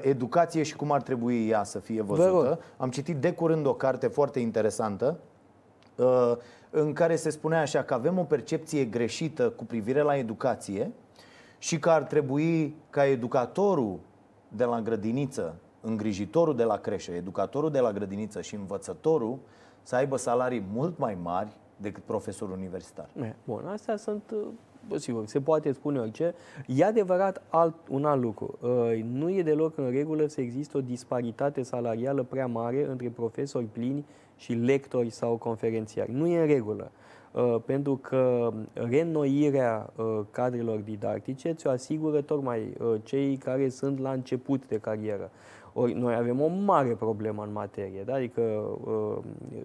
educație 0.00 0.62
și 0.62 0.76
cum 0.76 0.92
ar 0.92 1.02
trebui 1.02 1.48
ea 1.48 1.64
să 1.64 1.78
fie 1.78 2.02
văzută. 2.02 2.60
Am 2.76 2.90
citit 2.90 3.16
de 3.16 3.32
curând 3.32 3.66
o 3.66 3.74
carte 3.74 4.06
foarte 4.06 4.38
interesantă 4.38 5.18
uh, 5.96 6.32
în 6.70 6.92
care 6.92 7.16
se 7.16 7.30
spunea 7.30 7.60
așa 7.60 7.82
că 7.82 7.94
avem 7.94 8.18
o 8.18 8.22
percepție 8.22 8.84
greșită 8.84 9.50
cu 9.50 9.64
privire 9.64 10.00
la 10.00 10.16
educație 10.16 10.92
și 11.58 11.78
că 11.78 11.90
ar 11.90 12.02
trebui 12.02 12.74
ca 12.90 13.06
educatorul 13.06 13.98
de 14.48 14.64
la 14.64 14.80
grădiniță, 14.80 15.54
îngrijitorul 15.80 16.56
de 16.56 16.64
la 16.64 16.76
creșă, 16.76 17.12
educatorul 17.12 17.70
de 17.70 17.80
la 17.80 17.92
grădiniță 17.92 18.40
și 18.40 18.54
învățătorul 18.54 19.38
să 19.82 19.96
aibă 19.96 20.16
salarii 20.16 20.64
mult 20.72 20.98
mai 20.98 21.18
mari 21.22 21.56
decât 21.76 22.02
profesorul 22.02 22.54
universitar. 22.54 23.08
Bun, 23.44 23.66
astea 23.66 23.96
sunt 23.96 24.22
uh, 24.34 24.46
sigur, 24.96 25.26
se 25.26 25.40
poate 25.40 25.72
spune 25.72 25.98
orice. 25.98 26.34
E 26.66 26.84
adevărat 26.84 27.42
alt, 27.48 27.74
un 27.88 28.04
alt 28.04 28.22
lucru. 28.22 28.58
Uh, 28.60 29.02
nu 29.12 29.30
e 29.30 29.42
deloc 29.42 29.78
în 29.78 29.90
regulă 29.90 30.26
să 30.26 30.40
există 30.40 30.76
o 30.76 30.80
disparitate 30.80 31.62
salarială 31.62 32.22
prea 32.22 32.46
mare 32.46 32.86
între 32.88 33.08
profesori 33.08 33.64
plini 33.64 34.04
și 34.36 34.52
lectori 34.52 35.10
sau 35.10 35.36
conferențiari. 35.36 36.12
Nu 36.12 36.26
e 36.26 36.40
în 36.40 36.46
regulă. 36.46 36.90
Uh, 37.32 37.56
pentru 37.64 37.96
că 37.96 38.52
reînnoirea 38.72 39.92
cadrelor 40.30 40.78
didactice 40.78 41.52
ți-o 41.52 41.70
asigură 41.70 42.20
tocmai 42.20 42.72
cei 43.02 43.36
care 43.36 43.68
sunt 43.68 43.98
la 43.98 44.10
început 44.10 44.66
de 44.68 44.78
carieră. 44.78 45.30
Ori 45.80 45.92
noi 45.92 46.14
avem 46.14 46.40
o 46.40 46.46
mare 46.46 46.94
problemă 46.94 47.42
în 47.42 47.52
materie, 47.52 48.02
da? 48.04 48.14
adică 48.14 48.40
uh, 48.84 49.18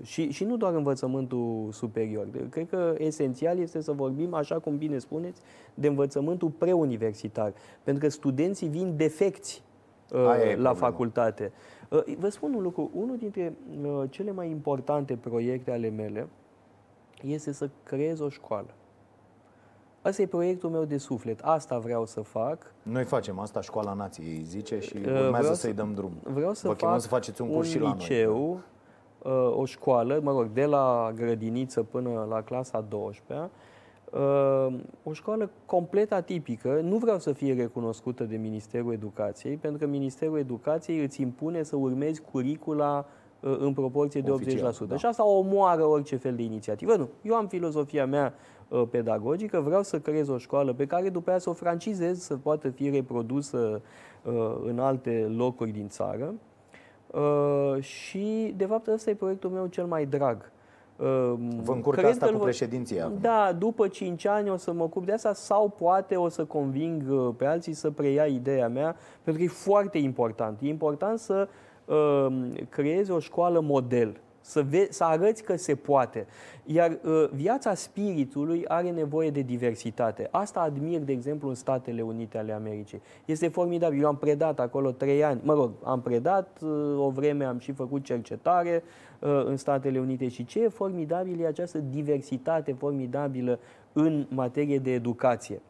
și, 0.03 0.31
și 0.31 0.43
nu 0.43 0.57
doar 0.57 0.73
învățământul 0.73 1.69
superior. 1.71 2.27
Cred 2.49 2.69
că 2.69 2.95
esențial 2.97 3.59
este 3.59 3.81
să 3.81 3.91
vorbim, 3.91 4.33
așa 4.33 4.59
cum 4.59 4.77
bine 4.77 4.97
spuneți, 4.97 5.41
de 5.73 5.87
învățământul 5.87 6.49
preuniversitar, 6.49 7.53
pentru 7.83 8.03
că 8.03 8.09
studenții 8.09 8.67
vin 8.67 8.93
defecți 8.95 9.63
uh, 10.11 10.19
la 10.19 10.35
problema. 10.35 10.73
facultate. 10.73 11.51
Uh, 11.89 12.15
vă 12.19 12.29
spun 12.29 12.53
un 12.53 12.61
lucru, 12.61 12.91
unul 12.93 13.17
dintre 13.17 13.53
cele 14.09 14.31
mai 14.31 14.49
importante 14.49 15.15
proiecte 15.15 15.71
ale 15.71 15.89
mele 15.89 16.27
este 17.21 17.51
să 17.51 17.69
creez 17.83 18.19
o 18.19 18.29
școală. 18.29 18.73
Asta 20.05 20.21
e 20.21 20.25
proiectul 20.25 20.69
meu 20.69 20.83
de 20.83 20.97
suflet. 20.97 21.39
Asta 21.43 21.79
vreau 21.79 22.05
să 22.05 22.21
fac. 22.21 22.73
Noi 22.83 23.03
facem 23.03 23.39
asta, 23.39 23.61
Școala 23.61 23.93
Nației 23.93 24.43
zice 24.43 24.79
și 24.79 24.97
uh, 24.97 25.21
urmează 25.21 25.53
să-i 25.53 25.73
dăm 25.73 25.93
drum. 25.93 26.11
Vreau 26.23 26.53
să 26.53 26.67
Vă 26.67 26.73
fac 26.73 27.01
să 27.01 27.07
faceți 27.07 27.41
un, 27.41 27.49
curs 27.49 27.67
un 27.67 27.73
și 27.73 27.79
la 27.79 27.95
liceu, 27.97 28.59
noi. 29.23 29.33
Uh, 29.33 29.57
o 29.57 29.65
școală, 29.65 30.19
mă 30.23 30.31
rog, 30.31 30.47
de 30.53 30.65
la 30.65 31.11
grădiniță 31.15 31.83
până 31.83 32.25
la 32.29 32.41
clasa 32.41 32.81
12 32.89 33.49
uh, 34.11 34.73
o 35.03 35.13
școală 35.13 35.49
complet 35.65 36.11
atipică. 36.11 36.79
Nu 36.83 36.97
vreau 36.97 37.19
să 37.19 37.31
fie 37.31 37.53
recunoscută 37.53 38.23
de 38.23 38.37
Ministerul 38.37 38.93
Educației, 38.93 39.55
pentru 39.55 39.79
că 39.79 39.87
Ministerul 39.87 40.37
Educației 40.37 41.03
îți 41.03 41.21
impune 41.21 41.63
să 41.63 41.75
urmezi 41.75 42.21
curicula 42.31 43.05
în 43.59 43.73
proporție 43.73 44.21
de 44.21 44.31
Oficial, 44.31 44.73
80%. 44.73 44.87
Da. 44.87 44.97
Și 44.97 45.05
asta 45.05 45.27
omoară 45.27 45.85
orice 45.85 46.15
fel 46.15 46.35
de 46.35 46.43
inițiativă. 46.43 46.95
Nu, 46.95 47.09
eu 47.21 47.35
am 47.35 47.47
filozofia 47.47 48.05
mea 48.05 48.33
Uh, 48.67 48.83
pedagogică, 48.89 49.59
vreau 49.59 49.83
să 49.83 49.99
creez 49.99 50.27
o 50.27 50.37
școală 50.37 50.73
pe 50.73 50.85
care 50.85 51.09
după 51.09 51.29
aia 51.29 51.39
să 51.39 51.49
o 51.49 51.53
francizez, 51.53 52.19
să 52.19 52.35
poată 52.35 52.69
fi 52.69 52.89
reprodusă 52.89 53.81
uh, 54.23 54.55
în 54.65 54.79
alte 54.79 55.31
locuri 55.35 55.71
din 55.71 55.87
țară. 55.87 56.33
Uh, 57.11 57.81
și, 57.81 58.53
de 58.57 58.65
fapt, 58.65 58.87
ăsta 58.87 59.09
e 59.09 59.15
proiectul 59.15 59.49
meu 59.49 59.67
cel 59.67 59.85
mai 59.85 60.05
drag. 60.05 60.51
Vă 61.63 61.71
încurcă 61.71 62.05
asta 62.05 62.27
cu 62.27 62.37
președinția? 62.37 63.11
Da, 63.21 63.55
după 63.57 63.87
5 63.87 64.25
ani 64.25 64.49
o 64.49 64.57
să 64.57 64.73
mă 64.73 64.83
ocup 64.83 65.05
de 65.05 65.11
asta 65.11 65.33
sau 65.33 65.69
poate 65.69 66.15
o 66.15 66.29
să 66.29 66.45
conving 66.45 67.33
pe 67.35 67.45
alții 67.45 67.73
să 67.73 67.91
preia 67.91 68.25
ideea 68.25 68.69
mea, 68.69 68.95
pentru 69.23 69.43
că 69.43 69.49
e 69.49 69.51
foarte 69.51 69.97
important. 69.97 70.59
E 70.61 70.67
important 70.67 71.19
să 71.19 71.47
uh, 71.85 72.51
creezi 72.69 73.11
o 73.11 73.19
școală 73.19 73.59
model 73.59 74.19
să, 74.45 74.61
ve- 74.69 74.87
să 74.89 75.03
arăți 75.03 75.43
că 75.43 75.55
se 75.55 75.75
poate. 75.75 76.27
Iar 76.65 76.99
uh, 77.03 77.29
viața 77.33 77.73
spiritului 77.73 78.65
are 78.67 78.89
nevoie 78.89 79.29
de 79.29 79.41
diversitate. 79.41 80.27
Asta 80.31 80.59
admir, 80.59 80.99
de 80.99 81.11
exemplu, 81.11 81.49
în 81.49 81.55
Statele 81.55 82.01
Unite 82.01 82.37
ale 82.37 82.51
Americii. 82.53 83.01
Este 83.25 83.47
formidabil. 83.47 84.01
Eu 84.01 84.07
am 84.07 84.17
predat 84.17 84.59
acolo 84.59 84.91
trei 84.91 85.23
ani. 85.23 85.41
Mă 85.43 85.53
rog, 85.53 85.71
am 85.83 86.01
predat 86.01 86.59
uh, 86.61 86.69
o 86.97 87.09
vreme, 87.09 87.43
am 87.43 87.59
și 87.59 87.71
făcut 87.71 88.03
cercetare 88.03 88.83
uh, 89.19 89.45
în 89.45 89.57
Statele 89.57 89.99
Unite. 89.99 90.27
Și 90.27 90.45
ce 90.45 90.63
e 90.63 90.67
formidabil 90.67 91.41
e 91.41 91.47
această 91.47 91.77
diversitate 91.77 92.73
formidabilă 92.73 93.59
în 93.93 94.25
materie 94.29 94.79
de 94.79 94.93
educație. 94.93 95.61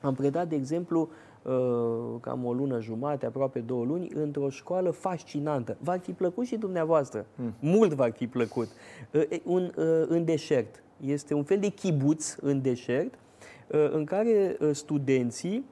Am 0.00 0.14
predat, 0.14 0.48
de 0.48 0.54
exemplu, 0.54 1.00
Uh, 1.00 1.33
cam 2.20 2.44
o 2.44 2.52
lună 2.52 2.80
jumate, 2.80 3.26
aproape 3.26 3.58
două 3.58 3.84
luni, 3.84 4.08
într-o 4.14 4.48
școală 4.48 4.90
fascinantă. 4.90 5.76
V-ar 5.80 5.98
fi 5.98 6.12
plăcut 6.12 6.46
și 6.46 6.56
dumneavoastră. 6.56 7.26
Mm. 7.34 7.54
Mult 7.60 7.92
v-ar 7.92 8.12
fi 8.12 8.26
plăcut. 8.26 8.68
Uh, 9.12 9.38
un, 9.44 9.62
uh, 9.62 10.04
în 10.08 10.24
deșert. 10.24 10.82
Este 11.00 11.34
un 11.34 11.42
fel 11.42 11.58
de 11.58 11.68
chibuț 11.68 12.36
în 12.40 12.62
deșert 12.62 13.14
în 13.92 14.04
care 14.04 14.56
studenții 14.72 15.64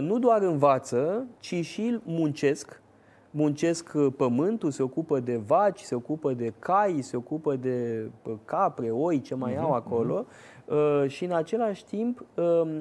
nu 0.00 0.18
doar 0.18 0.42
învață, 0.42 1.26
ci 1.40 1.54
și 1.64 2.00
muncesc 2.04 2.82
muncesc 3.30 3.92
pământul, 4.16 4.70
se 4.70 4.82
ocupă 4.82 5.20
de 5.20 5.40
vaci, 5.46 5.80
se 5.80 5.94
ocupă 5.94 6.32
de 6.32 6.52
cai, 6.58 7.00
se 7.00 7.16
ocupă 7.16 7.56
de 7.56 8.10
capre, 8.44 8.90
oi, 8.90 9.20
ce 9.20 9.34
mai 9.34 9.54
uh-huh, 9.54 9.60
au 9.60 9.72
acolo 9.72 10.24
uh-huh. 10.24 11.06
și 11.06 11.24
în 11.24 11.32
același 11.32 11.84
timp 11.84 12.24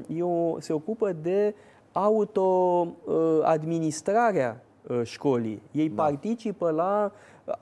eu, 0.07 0.57
se 0.59 0.73
ocupă 0.73 1.11
de 1.11 1.55
auto-administrarea 1.91 4.63
uh, 4.87 5.01
școlii. 5.03 5.61
Ei 5.71 5.89
da. 5.89 6.03
participă 6.03 6.69
la 6.69 7.11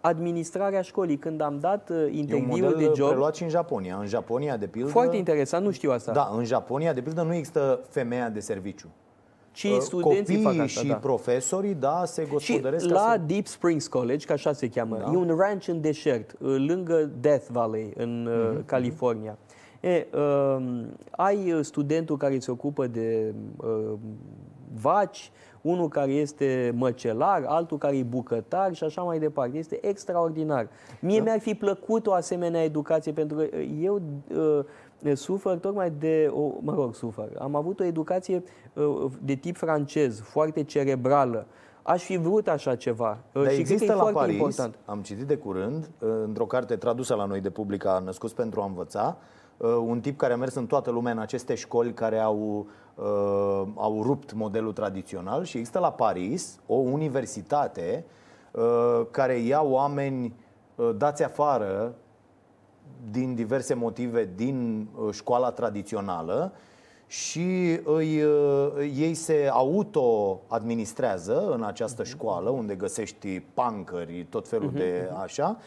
administrarea 0.01 0.81
școlii. 0.81 1.17
Când 1.17 1.41
am 1.41 1.59
dat 1.59 1.89
uh, 1.89 2.07
interviul 2.11 2.75
de 2.77 2.91
job... 2.95 3.09
preluat 3.09 3.35
și 3.35 3.43
în 3.43 3.49
Japonia. 3.49 3.97
În 3.99 4.05
Japonia, 4.05 4.57
de 4.57 4.67
pildă... 4.67 4.89
Foarte 4.89 5.17
interesant, 5.17 5.65
nu 5.65 5.71
știu 5.71 5.91
asta. 5.91 6.11
Da, 6.11 6.31
în 6.37 6.43
Japonia, 6.43 6.93
de 6.93 7.01
pildă, 7.01 7.21
nu 7.21 7.33
există 7.33 7.79
femeia 7.89 8.29
de 8.29 8.39
serviciu. 8.39 8.87
Ci 9.51 9.63
uh, 9.63 9.77
studenții 9.79 10.41
fac 10.41 10.51
asta, 10.51 10.65
și 10.65 10.87
da. 10.87 10.95
profesorii, 10.95 11.73
da, 11.73 12.03
se 12.05 12.27
gospodăresc. 12.31 12.85
Și 12.85 12.91
la 12.91 13.09
să... 13.11 13.21
Deep 13.25 13.47
Springs 13.47 13.87
College, 13.87 14.25
ca 14.25 14.33
așa 14.33 14.53
se 14.53 14.69
cheamă, 14.69 14.97
da. 14.97 15.11
e 15.13 15.15
un 15.15 15.35
ranch 15.39 15.67
în 15.67 15.81
deșert, 15.81 16.35
lângă 16.39 17.11
Death 17.19 17.45
Valley, 17.51 17.93
în 17.95 18.29
mm-hmm. 18.29 18.65
California. 18.65 19.37
E, 19.79 20.07
uh, 20.13 20.83
ai 21.11 21.59
studentul 21.61 22.17
care 22.17 22.39
se 22.39 22.51
ocupă 22.51 22.87
de 22.87 23.33
uh, 23.57 23.93
vaci, 24.73 25.31
unul 25.61 25.87
care 25.87 26.11
este 26.11 26.73
măcelar, 26.75 27.43
altul 27.45 27.77
care 27.77 27.97
e 27.97 28.03
bucătar 28.03 28.73
și 28.73 28.83
așa 28.83 29.01
mai 29.01 29.19
departe. 29.19 29.57
Este 29.57 29.87
extraordinar. 29.87 30.69
Mie 30.99 31.17
da. 31.17 31.23
mi-ar 31.23 31.39
fi 31.39 31.53
plăcut 31.53 32.07
o 32.07 32.13
asemenea 32.13 32.63
educație 32.63 33.11
pentru 33.11 33.37
că 33.37 33.55
eu 33.81 34.01
uh, 34.35 35.13
sufăr 35.13 35.57
tocmai 35.57 35.91
de, 35.99 36.27
o, 36.31 36.51
mă 36.61 36.73
rog, 36.73 36.95
sufăr. 36.95 37.29
Am 37.39 37.55
avut 37.55 37.79
o 37.79 37.83
educație 37.83 38.43
uh, 38.73 39.11
de 39.21 39.33
tip 39.33 39.55
francez, 39.55 40.19
foarte 40.19 40.63
cerebrală. 40.63 41.47
Aș 41.87 42.03
fi 42.03 42.17
vrut 42.17 42.47
așa 42.47 42.75
ceva. 42.75 43.17
Uh, 43.33 43.43
Dar 43.43 43.51
și 43.51 43.59
există 43.59 43.93
la 43.93 44.03
Paris, 44.03 44.33
important. 44.33 44.75
am 44.85 45.01
citit 45.01 45.25
de 45.25 45.35
curând, 45.35 45.89
uh, 45.99 46.09
într-o 46.23 46.45
carte 46.45 46.75
tradusă 46.75 47.15
la 47.15 47.25
noi 47.25 47.41
de 47.41 47.49
publica 47.49 48.01
Născuți 48.05 48.35
pentru 48.35 48.61
a 48.61 48.65
învăța, 48.65 49.17
Uh, 49.57 49.75
un 49.85 49.99
tip 49.99 50.17
care 50.17 50.33
a 50.33 50.37
mers 50.37 50.53
în 50.53 50.65
toată 50.65 50.91
lumea 50.91 51.11
în 51.11 51.17
aceste 51.19 51.55
școli 51.55 51.93
care 51.93 52.19
au, 52.19 52.67
uh, 52.95 53.67
au 53.75 54.03
rupt 54.03 54.33
modelul 54.33 54.73
tradițional 54.73 55.43
și 55.43 55.57
există 55.57 55.79
la 55.79 55.91
Paris 55.91 56.59
o 56.65 56.75
universitate 56.75 58.05
uh, 58.51 59.01
care 59.11 59.33
ia 59.33 59.61
oameni 59.61 60.35
uh, 60.75 60.89
dați 60.97 61.23
afară 61.23 61.95
din 63.11 63.35
diverse 63.35 63.73
motive 63.73 64.29
din 64.35 64.87
uh, 64.95 65.13
școala 65.13 65.51
tradițională 65.51 66.51
și 67.07 67.79
îi, 67.83 68.23
uh, 68.23 68.71
ei 68.97 69.13
se 69.13 69.49
auto-administrează 69.51 71.51
în 71.51 71.63
această 71.63 72.01
mhm. 72.01 72.11
școală 72.11 72.49
unde 72.49 72.75
găsești 72.75 73.39
pancări, 73.39 74.25
tot 74.29 74.47
felul 74.47 74.71
uh-huh. 74.71 74.77
de 74.77 75.07
mhm. 75.11 75.21
așa 75.21 75.57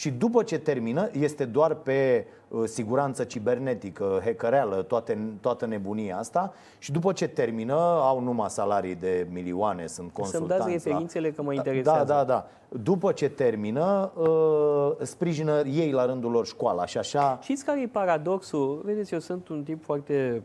și 0.00 0.10
după 0.10 0.42
ce 0.42 0.58
termină, 0.58 1.08
este 1.12 1.44
doar 1.44 1.74
pe 1.74 2.26
uh, 2.48 2.62
siguranță 2.64 3.24
cibernetică, 3.24 4.20
hackereală, 4.24 4.82
toate, 4.82 5.18
toată 5.40 5.66
nebunia 5.66 6.18
asta 6.18 6.52
și 6.78 6.92
după 6.92 7.12
ce 7.12 7.28
termină, 7.28 7.74
au 8.00 8.20
numai 8.20 8.50
salarii 8.50 8.94
de 8.94 9.26
milioane, 9.30 9.86
sunt 9.86 10.12
consultanți. 10.12 10.54
Să-mi 10.56 10.58
dați 10.58 10.72
referințele 10.72 11.30
că 11.30 11.42
mă 11.42 11.52
interesează. 11.52 12.04
Da, 12.04 12.14
da, 12.14 12.24
da. 12.24 12.46
După 12.68 13.12
ce 13.12 13.28
termină, 13.28 14.12
uh, 14.16 14.92
sprijină 15.02 15.62
ei 15.66 15.90
la 15.90 16.06
rândul 16.06 16.30
lor 16.30 16.46
școala 16.46 16.86
și 16.86 16.98
așa. 16.98 17.38
Știți 17.42 17.64
care 17.64 17.80
e 17.80 17.86
paradoxul? 17.86 18.80
Vedeți, 18.84 19.12
eu 19.12 19.18
sunt 19.18 19.48
un 19.48 19.62
tip 19.62 19.84
foarte 19.84 20.42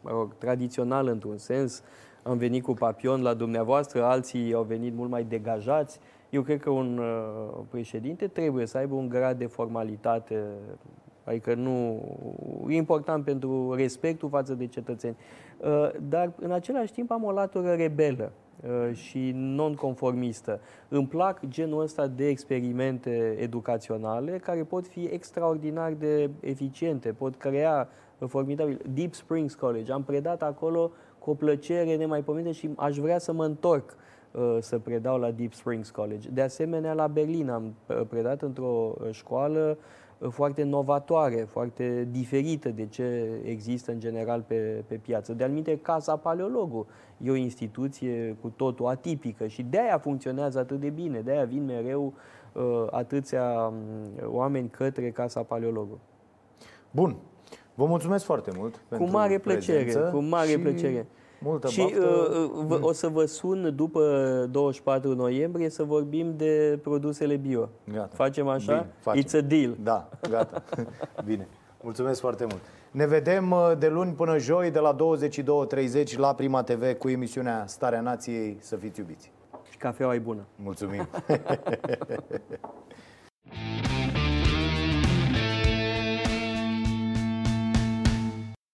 mă 0.00 0.10
rog, 0.10 0.34
tradițional 0.38 1.06
într-un 1.06 1.38
sens. 1.38 1.82
Am 2.22 2.36
venit 2.36 2.62
cu 2.62 2.72
papion 2.72 3.22
la 3.22 3.34
dumneavoastră, 3.34 4.04
alții 4.04 4.54
au 4.54 4.62
venit 4.62 4.94
mult 4.94 5.10
mai 5.10 5.22
degajați. 5.22 6.00
Eu 6.30 6.42
cred 6.42 6.60
că 6.60 6.70
un 6.70 6.98
uh, 6.98 7.64
președinte 7.70 8.26
trebuie 8.26 8.66
să 8.66 8.78
aibă 8.78 8.94
un 8.94 9.08
grad 9.08 9.38
de 9.38 9.46
formalitate, 9.46 10.44
adică 11.24 11.54
nu 11.54 12.02
e 12.68 12.74
important 12.74 13.24
pentru 13.24 13.74
respectul 13.74 14.28
față 14.28 14.54
de 14.54 14.66
cetățeni. 14.66 15.16
Uh, 15.58 15.90
dar 16.08 16.32
în 16.40 16.52
același 16.52 16.92
timp 16.92 17.10
am 17.10 17.24
o 17.24 17.32
latură 17.32 17.72
rebelă 17.72 18.32
uh, 18.62 18.94
și 18.96 19.32
non-conformistă. 19.34 20.60
Îmi 20.88 21.06
plac 21.06 21.46
genul 21.48 21.82
ăsta 21.82 22.06
de 22.06 22.28
experimente 22.28 23.36
educaționale 23.38 24.38
care 24.38 24.62
pot 24.62 24.86
fi 24.86 25.04
extraordinar 25.04 25.92
de 25.92 26.30
eficiente, 26.40 27.12
pot 27.12 27.36
crea 27.36 27.88
formidabil. 28.26 28.80
Deep 28.94 29.14
Springs 29.14 29.54
College, 29.54 29.92
am 29.92 30.02
predat 30.02 30.42
acolo 30.42 30.90
cu 31.18 31.30
o 31.30 31.34
plăcere 31.34 31.96
nemaipomenită 31.96 32.50
și 32.52 32.70
aș 32.76 32.96
vrea 32.96 33.18
să 33.18 33.32
mă 33.32 33.44
întorc 33.44 33.90
uh, 33.90 34.09
să 34.60 34.78
predau 34.78 35.18
la 35.18 35.30
Deep 35.30 35.52
Springs 35.52 35.90
College. 35.90 36.28
De 36.28 36.42
asemenea, 36.42 36.92
la 36.92 37.06
Berlin 37.06 37.50
am 37.50 37.74
predat 38.08 38.42
într-o 38.42 38.94
școală 39.10 39.78
foarte 40.28 40.62
novatoare, 40.62 41.36
foarte 41.36 42.08
diferită 42.10 42.68
de 42.68 42.86
ce 42.86 43.28
există 43.44 43.92
în 43.92 44.00
general 44.00 44.44
pe, 44.46 44.84
pe 44.86 44.94
piață. 44.94 45.32
De 45.32 45.44
alminte, 45.44 45.78
Casa 45.78 46.16
Paleologu 46.16 46.86
e 47.18 47.30
o 47.30 47.34
instituție 47.34 48.36
cu 48.40 48.48
totul 48.48 48.86
atipică 48.86 49.46
și 49.46 49.62
de-aia 49.62 49.98
funcționează 49.98 50.58
atât 50.58 50.80
de 50.80 50.88
bine, 50.88 51.20
de-aia 51.20 51.44
vin 51.44 51.64
mereu 51.64 52.14
uh, 52.52 52.86
atâția 52.90 53.42
um, 53.42 54.34
oameni 54.34 54.68
către 54.68 55.10
Casa 55.10 55.42
Paleologu. 55.42 56.00
Bun. 56.90 57.16
Vă 57.74 57.86
mulțumesc 57.86 58.24
foarte 58.24 58.50
mult 58.56 58.82
Cu 58.88 59.04
mare 59.04 59.38
plăcere, 59.38 59.92
cu 60.12 60.18
mare 60.18 60.58
plăcere. 60.58 61.06
Multă 61.42 61.68
și 61.68 61.80
uh, 61.80 62.50
uh, 62.68 62.78
o 62.80 62.92
să 62.92 63.08
vă 63.08 63.24
sun 63.24 63.72
după 63.76 64.00
24 64.50 65.14
noiembrie 65.14 65.68
să 65.68 65.84
vorbim 65.84 66.34
de 66.36 66.78
produsele 66.82 67.36
bio. 67.36 67.68
Gata. 67.92 68.10
Facem 68.12 68.48
așa? 68.48 68.72
Bine, 68.72 68.92
facem. 68.98 69.22
It's 69.22 69.38
a 69.38 69.40
deal. 69.40 69.76
Da, 69.82 70.08
gata. 70.30 70.62
Bine. 71.24 71.48
Mulțumesc 71.82 72.20
foarte 72.20 72.44
mult. 72.44 72.60
Ne 72.90 73.06
vedem 73.06 73.50
uh, 73.50 73.72
de 73.78 73.88
luni 73.88 74.12
până 74.12 74.38
joi 74.38 74.70
de 74.70 74.78
la 74.78 74.96
22.30 74.96 76.16
la 76.16 76.34
Prima 76.34 76.62
TV 76.62 76.92
cu 76.92 77.08
emisiunea 77.08 77.64
Starea 77.66 78.00
Nației. 78.00 78.56
Să 78.60 78.76
fiți 78.76 79.00
iubiți. 79.00 79.32
Și 79.70 79.76
cafeaua 79.76 80.14
e 80.14 80.18
bună. 80.18 80.46
Mulțumim. 80.56 81.08